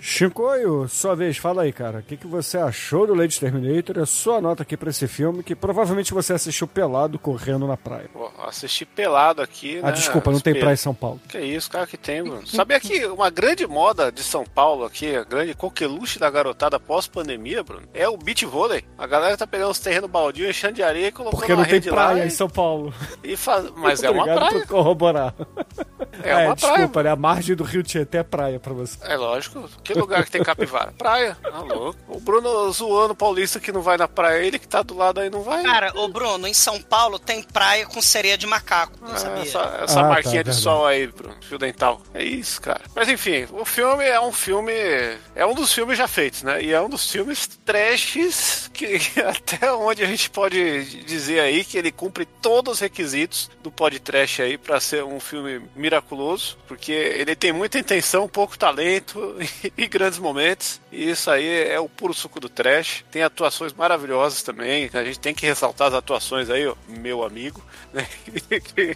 Chicoio, 0.00 0.88
sua 0.88 1.14
vez, 1.14 1.36
fala 1.36 1.62
aí, 1.62 1.72
cara. 1.72 2.00
O 2.00 2.02
que, 2.02 2.16
que 2.16 2.26
você 2.26 2.58
achou 2.58 3.06
do 3.06 3.14
Lady 3.14 3.38
Terminator? 3.38 3.98
É 3.98 4.06
sua 4.06 4.40
nota 4.40 4.62
aqui 4.62 4.76
pra 4.76 4.90
esse 4.90 5.06
filme 5.06 5.42
que 5.42 5.54
provavelmente 5.54 6.03
você 6.12 6.32
assistiu 6.34 6.66
pelado 6.66 7.18
correndo 7.18 7.66
na 7.66 7.76
praia. 7.76 8.10
Pô, 8.12 8.30
assisti 8.46 8.84
pelado 8.84 9.40
aqui, 9.40 9.78
Ah, 9.82 9.86
né? 9.86 9.92
desculpa, 9.92 10.30
não 10.30 10.40
tem 10.40 10.54
praia 10.58 10.74
em 10.74 10.76
São 10.76 10.94
Paulo. 10.94 11.20
Que 11.28 11.38
isso, 11.38 11.70
cara 11.70 11.86
que 11.86 11.96
tem, 11.96 12.22
Bruno. 12.22 12.46
Sabia 12.46 12.78
que 12.80 13.06
uma 13.06 13.30
grande 13.30 13.66
moda 13.66 14.10
de 14.12 14.22
São 14.22 14.44
Paulo 14.44 14.84
aqui, 14.84 15.14
a 15.16 15.24
grande 15.24 15.54
coqueluche 15.54 16.18
da 16.18 16.28
garotada 16.28 16.78
pós-pandemia, 16.78 17.62
Bruno, 17.62 17.86
é 17.94 18.08
o 18.08 18.16
beach 18.16 18.44
vôlei. 18.44 18.84
A 18.98 19.06
galera 19.06 19.36
tá 19.36 19.46
pegando 19.46 19.70
os 19.70 19.78
terrenos 19.78 20.10
baldios, 20.10 20.50
enchendo 20.50 20.74
de 20.74 20.82
areia 20.82 21.08
e 21.08 21.12
colocando 21.12 21.38
Porque 21.38 21.52
uma 21.52 21.58
não 21.62 21.64
tem 21.64 21.74
rede 21.74 21.90
lá 21.90 21.96
praia 22.08 22.24
e- 22.24 22.26
em 22.26 22.30
São 22.30 22.48
Paulo. 22.48 22.92
E 23.22 23.36
faz... 23.36 23.70
Mas 23.76 24.02
é 24.02 24.10
uma 24.10 24.24
praia. 24.24 24.50
por 24.50 24.66
corroborar. 24.66 25.34
É 26.22 26.34
uma 26.46 26.54
praia. 26.56 26.74
desculpa, 26.76 27.02
né? 27.02 27.10
A 27.10 27.16
margem 27.16 27.54
do 27.56 27.64
Rio 27.64 27.82
Tietê 27.82 28.18
é 28.18 28.22
praia 28.22 28.58
pra 28.60 28.72
você. 28.72 28.98
É 29.02 29.16
lógico. 29.16 29.68
Que 29.82 29.94
lugar 29.94 30.24
que 30.24 30.30
tem 30.30 30.42
capivara? 30.42 30.92
Praia. 30.96 31.36
Tá 31.42 31.58
louco. 31.60 31.98
O 32.08 32.20
Bruno 32.20 32.70
zoando 32.72 33.12
o 33.12 33.16
paulista 33.16 33.58
que 33.60 33.72
não 33.72 33.82
vai 33.82 33.96
na 33.96 34.08
praia, 34.08 34.44
ele 34.44 34.58
que 34.58 34.66
tá 34.68 34.82
do 34.82 34.94
lado 34.96 35.20
aí 35.20 35.28
não 35.30 35.42
vai. 35.42 35.62
Cara, 35.62 35.92
ô 35.94 36.08
Bruno, 36.08 36.46
em 36.46 36.54
São 36.54 36.80
Paulo 36.80 37.18
tem 37.18 37.42
praia 37.42 37.86
com 37.86 38.00
sereia 38.02 38.36
de 38.36 38.46
macaco. 38.46 38.98
Não 39.00 39.14
É, 39.14 39.18
sabia? 39.18 39.42
essa 39.42 39.78
essa 39.82 40.00
Ah, 40.00 40.02
tá, 40.02 40.08
marquinha 40.08 40.44
de 40.44 40.50
verdade. 40.50 40.60
sol 40.60 40.86
aí, 40.86 41.06
Bruno, 41.06 41.36
fio 41.40 41.58
dental. 41.58 42.00
É 42.12 42.22
isso, 42.22 42.60
cara. 42.60 42.82
Mas 42.94 43.08
enfim, 43.08 43.46
o 43.52 43.64
filme 43.64 44.04
é 44.04 44.20
um 44.20 44.32
filme. 44.32 44.72
É 45.34 45.44
um 45.46 45.54
dos 45.54 45.72
filmes 45.72 45.96
já 45.98 46.06
feitos, 46.08 46.42
né? 46.42 46.62
E 46.62 46.72
é 46.72 46.80
um 46.80 46.88
dos 46.88 47.10
filmes 47.10 47.46
trashes 47.64 48.70
que 48.72 49.00
até 49.26 49.72
onde 49.72 50.02
a 50.02 50.06
gente 50.06 50.28
pode 50.30 51.04
dizer 51.04 51.40
aí 51.40 51.64
que 51.64 51.78
ele 51.78 51.92
cumpre 51.92 52.24
todos 52.26 52.74
os 52.74 52.80
requisitos 52.80 53.50
do 53.62 53.70
pod 53.70 53.98
trash 54.00 54.40
aí 54.40 54.58
pra 54.58 54.80
ser 54.80 55.04
um 55.04 55.20
filme 55.20 55.62
miraculoso, 55.76 56.56
porque 56.66 56.92
ele 56.92 57.34
tem 57.36 57.52
muita 57.52 57.78
intenção, 57.78 58.28
pouco 58.28 58.58
talento 58.58 59.36
e 59.76 59.86
grandes 59.86 60.18
momentos. 60.18 60.80
E 60.90 61.10
isso 61.10 61.30
aí 61.30 61.68
é 61.68 61.78
o 61.80 61.88
puro 61.88 62.12
suco 62.14 62.40
do 62.40 62.48
trash. 62.48 63.04
Tem 63.10 63.22
atuações 63.22 63.72
maravilhosas 63.72 64.42
também. 64.42 64.90
A 64.92 65.04
gente 65.04 65.18
tem 65.18 65.34
que 65.34 65.46
ressaltar 65.46 65.83
as 65.86 65.94
atuações 65.94 66.50
aí, 66.50 66.66
ó, 66.66 66.74
meu 66.88 67.22
amigo, 67.24 67.62
né? 67.92 68.06
que, 68.48 68.94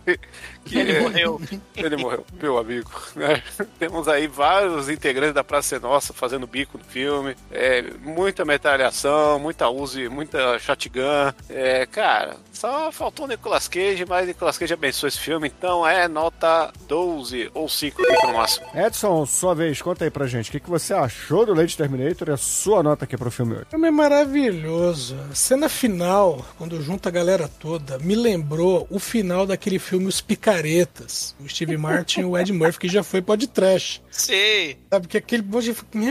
que 0.65 0.78
Ele 0.78 1.01
morreu. 1.01 1.40
Ele 1.77 1.97
morreu, 1.97 2.27
meu 2.40 2.59
amigo. 2.59 2.90
né? 3.15 3.43
Temos 3.78 4.09
aí 4.09 4.27
vários 4.27 4.89
integrantes 4.89 5.35
da 5.35 5.44
Praça 5.44 5.77
é 5.77 5.78
Nossa 5.78 6.12
fazendo 6.12 6.47
bico 6.47 6.78
no 6.78 6.85
filme. 6.85 7.36
É, 7.51 7.82
muita 8.02 8.44
metralhação, 8.44 9.39
muita 9.39 9.69
Uzi, 9.69 10.09
muita 10.09 10.59
shotgun. 10.59 11.32
É, 11.48 11.86
cara, 11.86 12.36
só 12.52 12.90
faltou 12.90 13.24
o 13.24 13.28
Nicolas 13.28 13.69
Cage, 13.69 14.05
mas 14.06 14.27
Nicolas 14.27 14.59
Cage 14.59 14.74
abençoou 14.74 15.09
esse 15.09 15.19
filme, 15.19 15.48
então 15.48 15.86
é 15.86 16.09
nota 16.09 16.73
12 16.86 17.51
ou 17.55 17.69
5 17.69 18.02
aqui 18.02 18.27
no 18.27 18.32
máximo. 18.35 18.66
Edson, 18.74 19.24
sua 19.27 19.55
vez, 19.55 19.81
conta 19.81 20.05
aí 20.05 20.10
pra 20.10 20.27
gente. 20.27 20.48
O 20.48 20.52
que, 20.52 20.60
que 20.60 20.70
você 20.70 20.93
achou 20.93 21.47
do 21.47 21.55
Lady 21.55 21.77
Terminator 21.77 22.28
e 22.28 22.32
a 22.32 22.36
sua 22.36 22.82
nota 22.82 23.05
aqui 23.05 23.16
pro 23.16 23.31
filme 23.31 23.55
hoje? 23.55 23.65
O 23.69 23.70
filme 23.70 23.89
é 23.89 23.90
maravilhoso. 23.90 25.16
A 25.31 25.35
cena 25.35 25.69
final, 25.69 26.44
quando 26.69 26.82
junta 26.82 27.09
a 27.09 27.12
galera 27.12 27.49
toda, 27.49 27.99
me 27.99 28.15
lembrou 28.15 28.86
o 28.90 28.99
final 28.99 29.47
daquele 29.47 29.78
filme 29.78 30.07
Os 30.07 30.20
Picaretas. 30.20 31.35
O 31.40 31.49
Steve 31.49 31.78
Martin 31.78 32.20
e 32.20 32.24
o 32.27 32.36
Ed 32.36 32.53
Murphy, 32.53 32.81
que 32.81 32.89
já 32.89 33.03
foi 33.03 33.23
pod 33.23 33.47
trash. 33.47 34.03
Sim. 34.11 34.77
Sabe, 34.93 35.09
que 35.09 35.16
aquele 35.16 35.43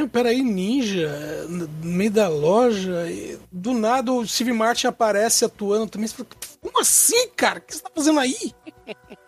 peraí, 0.07 0.41
ninja, 0.41 1.45
no 1.47 1.69
meio 1.83 2.09
da 2.09 2.27
loja, 2.27 3.05
e 3.07 3.37
do 3.51 3.71
nada 3.71 4.11
o 4.11 4.25
Steve 4.27 4.51
Martin 4.51 4.87
aparece 4.87 5.45
atuando 5.45 5.85
também. 5.85 6.07
Você 6.07 6.15
fala, 6.15 6.29
Como 6.67 6.81
assim, 6.81 7.29
cara? 7.35 7.59
O 7.59 7.61
que 7.61 7.75
você 7.75 7.81
tá 7.81 7.89
fazendo 7.95 8.19
aí? 8.19 8.53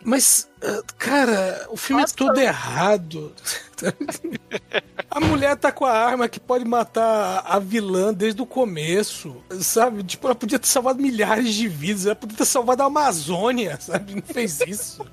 Mas, 0.04 0.48
ah, 0.62 0.82
cara, 0.98 1.66
o 1.70 1.76
filme 1.76 2.02
é 2.02 2.06
todo 2.06 2.38
errado. 2.38 3.32
A 5.10 5.18
mulher 5.18 5.56
tá 5.56 5.72
com 5.72 5.84
a 5.84 5.90
arma 5.92 6.28
que 6.28 6.38
pode 6.38 6.64
matar 6.64 7.42
a 7.44 7.58
vilã 7.58 8.14
desde 8.14 8.40
o 8.40 8.46
começo, 8.46 9.36
sabe? 9.60 10.04
Tipo, 10.04 10.28
ela 10.28 10.34
podia 10.36 10.56
ter 10.58 10.68
salvado 10.68 11.02
milhares 11.02 11.52
de 11.52 11.66
vidas, 11.66 12.06
ela 12.06 12.14
podia 12.14 12.36
ter 12.36 12.44
salvado 12.44 12.82
a 12.82 12.86
Amazônia, 12.86 13.76
sabe? 13.80 14.14
Não 14.14 14.22
fez 14.22 14.60
isso. 14.60 15.04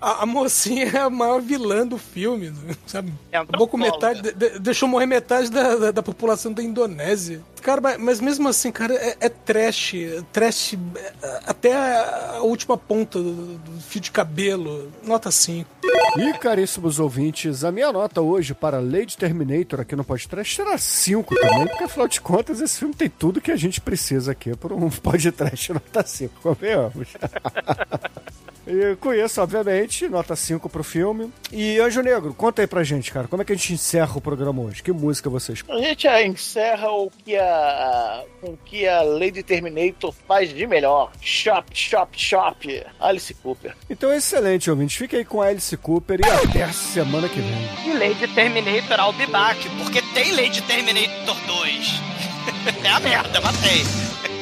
A, 0.00 0.22
a 0.22 0.26
mocinha 0.26 0.84
é 0.86 0.98
a 0.98 1.08
maior 1.08 1.40
vilã 1.40 1.86
do 1.86 1.96
filme, 1.96 2.52
sabe? 2.86 3.10
É 3.32 3.38
Acabou 3.38 3.66
com 3.66 3.78
metade, 3.78 4.20
de- 4.20 4.32
de- 4.32 4.58
deixou 4.58 4.86
morrer 4.88 5.06
metade 5.06 5.50
da, 5.50 5.76
da, 5.76 5.90
da 5.92 6.02
população 6.02 6.52
da 6.52 6.62
Indonésia. 6.62 7.40
Cara, 7.66 7.80
mas, 7.80 7.98
mas 7.98 8.20
mesmo 8.20 8.48
assim, 8.48 8.70
cara, 8.70 8.94
é, 8.94 9.16
é 9.18 9.28
trash, 9.28 9.92
trash 10.32 10.74
é, 10.74 11.40
até 11.44 11.74
a, 11.74 12.38
última 12.42 12.78
ponta 12.78 13.18
do, 13.18 13.58
do 13.58 13.80
fio 13.80 14.00
de 14.00 14.12
cabelo. 14.12 14.92
Nota 15.02 15.32
5. 15.32 15.68
E, 16.16 16.32
caríssimos 16.34 17.00
ouvintes, 17.00 17.64
a 17.64 17.72
minha 17.72 17.90
nota 17.90 18.20
hoje 18.20 18.54
para 18.54 18.78
Lady 18.78 19.16
Terminator 19.16 19.80
aqui 19.80 19.96
no 19.96 20.04
podcast 20.04 20.54
será 20.54 20.78
5 20.78 21.34
também, 21.34 21.66
porque 21.66 21.82
afinal 21.82 22.06
de 22.06 22.20
contas 22.20 22.60
esse 22.60 22.78
filme 22.78 22.94
tem 22.94 23.08
tudo 23.08 23.40
que 23.40 23.50
a 23.50 23.56
gente 23.56 23.80
precisa 23.80 24.30
aqui 24.30 24.56
para 24.56 24.72
um 24.72 24.88
podcast 25.02 25.72
nota 25.72 26.06
5, 26.06 26.34
convenhamos. 26.40 27.08
E 28.66 28.96
com 28.96 29.14
isso, 29.14 29.40
obviamente, 29.40 30.08
nota 30.08 30.34
5 30.34 30.68
pro 30.68 30.82
filme. 30.82 31.32
E 31.52 31.78
Anjo 31.78 32.02
Negro, 32.02 32.34
conta 32.34 32.62
aí 32.62 32.66
pra 32.66 32.82
gente, 32.82 33.12
cara, 33.12 33.28
como 33.28 33.42
é 33.42 33.44
que 33.44 33.52
a 33.52 33.56
gente 33.56 33.72
encerra 33.72 34.16
o 34.16 34.20
programa 34.20 34.62
hoje? 34.62 34.82
Que 34.82 34.92
música 34.92 35.30
vocês 35.30 35.62
A 35.68 35.78
gente 35.78 36.08
encerra 36.08 36.90
o 36.90 37.10
que 37.24 37.36
a, 37.36 38.24
com 38.40 38.50
o 38.50 38.58
que 38.64 38.86
a 38.86 39.02
Lady 39.02 39.42
Terminator 39.42 40.12
faz 40.26 40.52
de 40.52 40.66
melhor. 40.66 41.12
Shop, 41.20 41.66
shop, 41.72 42.20
shop. 42.20 42.82
Alice 42.98 43.32
Cooper. 43.34 43.74
Então, 43.88 44.12
excelente, 44.12 44.70
ouvintes. 44.70 44.96
Fica 44.96 45.16
aí 45.16 45.24
com 45.24 45.40
a 45.40 45.46
Alice 45.46 45.76
Cooper 45.76 46.20
e 46.20 46.28
até 46.28 46.64
a 46.64 46.72
semana 46.72 47.28
que 47.28 47.40
vem. 47.40 47.68
E 47.86 47.92
Lady 47.92 48.26
Terminator 48.34 48.98
I'll 48.98 49.12
be 49.12 49.26
back, 49.26 49.68
porque 49.78 50.02
tem 50.14 50.32
Lady 50.34 50.62
Terminator 50.62 51.36
2. 51.46 52.00
é 52.84 52.90
a 52.90 53.00
merda, 53.00 53.40
matei. 53.40 54.35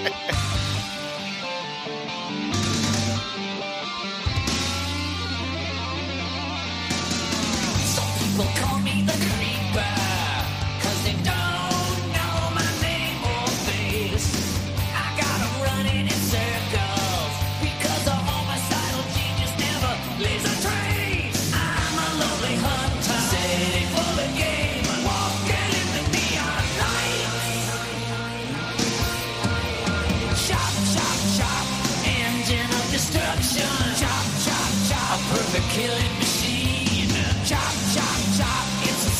People 8.35 8.51
call 8.57 8.81
me 8.81 9.03
the 9.03 9.44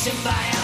passing 0.05 0.23
by. 0.23 0.54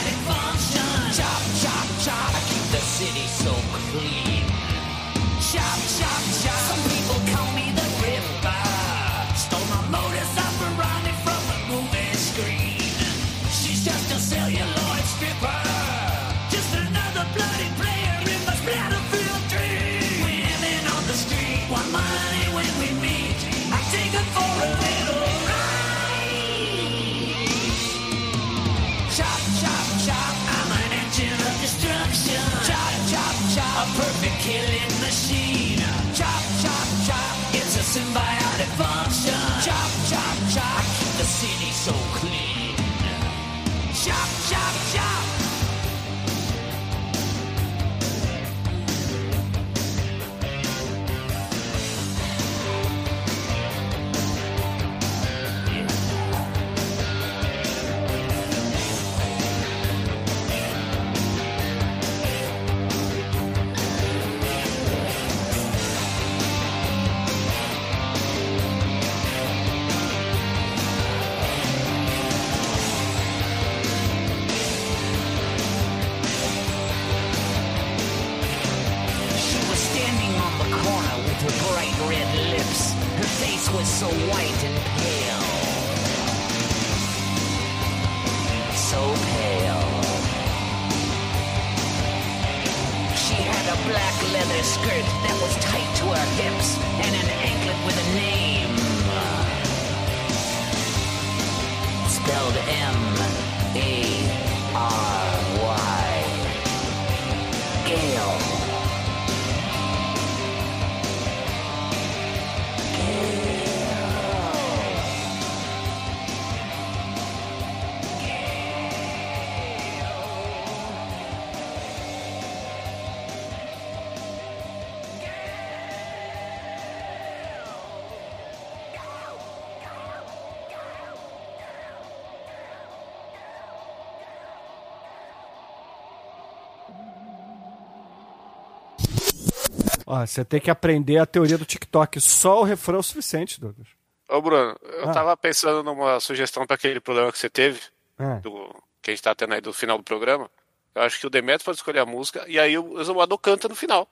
Ó, 140.13 140.25
você 140.25 140.43
tem 140.43 140.59
que 140.59 140.69
aprender 140.69 141.17
a 141.19 141.25
teoria 141.25 141.57
do 141.57 141.63
TikTok. 141.65 142.19
Só 142.19 142.59
o 142.59 142.63
refrão 142.63 142.97
é 142.97 142.99
o 142.99 143.03
suficiente, 143.03 143.59
Douglas. 143.61 143.87
Ô, 144.27 144.41
Bruno, 144.41 144.77
eu 144.83 145.09
Ah. 145.09 145.13
tava 145.13 145.37
pensando 145.37 145.81
numa 145.83 146.19
sugestão 146.19 146.65
para 146.67 146.75
aquele 146.75 146.99
problema 146.99 147.31
que 147.31 147.37
você 147.39 147.49
teve, 147.49 147.79
Ah. 148.19 148.35
do, 148.35 148.75
que 149.01 149.11
a 149.11 149.13
gente 149.13 149.23
tá 149.23 149.33
tendo 149.33 149.53
aí 149.53 149.61
do 149.61 149.71
final 149.71 149.97
do 149.97 150.03
programa. 150.03 150.49
Eu 150.93 151.03
acho 151.03 151.17
que 151.17 151.27
o 151.27 151.29
Demetrio 151.29 151.63
pode 151.63 151.77
escolher 151.77 151.99
a 151.99 152.05
música 152.05 152.43
e 152.47 152.59
aí 152.59 152.77
o 152.77 152.99
Exumador 152.99 153.37
canta 153.37 153.69
no 153.69 153.75
final. 153.75 154.05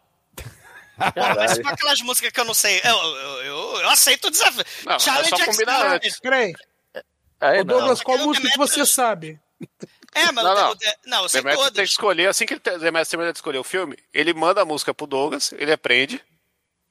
Mas 0.98 1.14
Caralho. 1.14 1.64
com 1.64 1.70
aquelas 1.70 2.02
músicas 2.02 2.32
que 2.32 2.40
eu 2.40 2.46
não 2.46 2.54
sei. 2.54 2.80
Eu, 2.84 2.96
eu, 2.96 3.44
eu, 3.44 3.80
eu 3.82 3.90
aceito 3.90 4.28
o 4.28 4.32
desafio. 4.32 4.64
Não, 4.86 4.94
é 4.96 5.00
Challenge 5.00 5.30
só 5.30 5.46
combinar 5.46 5.86
antes. 5.96 6.20
Peraí, 6.20 6.54
ô 7.62 7.64
Douglas, 7.66 8.00
não. 8.00 8.06
qual 8.06 8.18
música 8.20 8.50
que 8.50 8.58
você 8.58 8.86
sabe? 8.86 9.40
É, 10.16 10.32
mas 10.32 10.44
Não, 10.44 10.56
não. 10.56 10.70
eu- 10.70 10.78
não, 11.06 11.24
eu 11.24 11.30
sei 11.30 11.42
Demetrio 11.42 11.64
tem 11.66 11.72
que 11.72 11.76
todas. 11.78 11.90
escolher, 11.92 12.28
assim 12.28 12.46
que 12.46 12.54
ele 12.54 12.60
te- 12.60 12.78
Demetrio 12.80 13.10
termina 13.12 13.32
de 13.32 13.38
escolher 13.38 13.58
o 13.60 13.64
filme, 13.64 13.98
ele 14.14 14.34
manda 14.34 14.62
a 14.62 14.66
música 14.66 14.94
pro 14.94 15.06
Douglas, 15.08 15.54
ele 15.54 15.72
aprende 15.72 16.22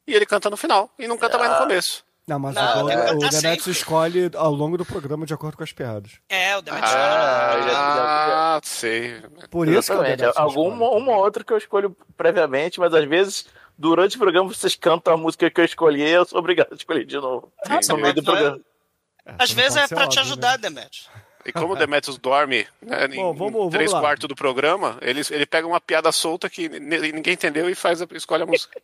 e 0.06 0.14
ele 0.14 0.24
canta 0.26 0.48
no 0.48 0.56
final. 0.56 0.90
E 0.98 1.06
não 1.08 1.18
canta 1.18 1.36
mais 1.38 1.50
no 1.52 1.58
começo. 1.58 2.04
Não, 2.26 2.38
mas 2.38 2.54
Não, 2.54 2.84
o, 2.84 2.86
tem 2.88 2.96
o 2.98 3.00
Demetrius 3.18 3.40
sempre. 3.40 3.70
escolhe 3.70 4.30
ao 4.34 4.52
longo 4.52 4.76
do 4.76 4.84
programa 4.84 5.24
de 5.24 5.32
acordo 5.32 5.56
com 5.56 5.64
as 5.64 5.72
piadas. 5.72 6.12
É, 6.28 6.56
o 6.58 6.60
Demetrio. 6.62 6.92
Ah, 6.94 7.60
já- 7.66 8.56
Ah, 8.56 8.60
sei. 8.62 9.22
Por 9.50 9.66
isso 9.66 9.90
que 9.92 9.98
o. 9.98 10.02
Demetrius 10.02 10.36
escolhe. 10.36 10.58
uma 10.68 10.84
ou 11.12 11.24
outra 11.24 11.42
que 11.42 11.52
eu 11.52 11.56
escolho 11.56 11.96
previamente, 12.18 12.78
mas 12.78 12.92
às 12.92 13.04
vezes, 13.08 13.46
durante 13.78 14.16
o 14.16 14.18
programa, 14.18 14.46
vocês 14.52 14.74
cantam 14.76 15.14
a 15.14 15.16
música 15.16 15.50
que 15.50 15.58
eu 15.60 15.64
escolhi 15.64 16.02
e 16.02 16.10
eu 16.10 16.26
sou 16.26 16.38
obrigado 16.38 16.68
a 16.72 16.74
escolher 16.76 17.06
de 17.06 17.16
novo. 17.16 17.50
Nossa, 17.66 17.94
no 17.94 17.98
meio 17.98 18.12
do 18.14 18.22
mas- 18.22 18.26
programa. 18.30 18.60
Às 19.38 19.50
não 19.50 19.56
vezes 19.56 19.76
é 19.78 19.88
pra 19.88 20.06
te 20.06 20.18
óbvio, 20.18 20.20
ajudar, 20.20 20.52
né? 20.52 20.58
Demetrio. 20.68 21.04
E 21.48 21.52
como 21.52 21.72
o 21.72 21.76
Demetrius 21.76 22.18
dorme 22.18 22.66
né, 22.82 23.06
em 23.06 23.16
Bom, 23.16 23.32
vamos- 23.34 23.52
vamos 23.52 23.72
três 23.72 23.90
lá. 23.92 24.00
quartos 24.00 24.28
do 24.28 24.34
programa, 24.34 24.98
ele, 25.00 25.22
ele 25.30 25.46
pega 25.46 25.66
uma 25.66 25.80
piada 25.80 26.12
solta 26.12 26.48
que 26.50 26.68
ni- 26.68 27.12
ninguém 27.12 27.34
entendeu 27.34 27.68
e 27.70 27.74
faz 27.74 28.02
a- 28.02 28.06
escolhe 28.12 28.42
a 28.42 28.46
música. 28.46 28.80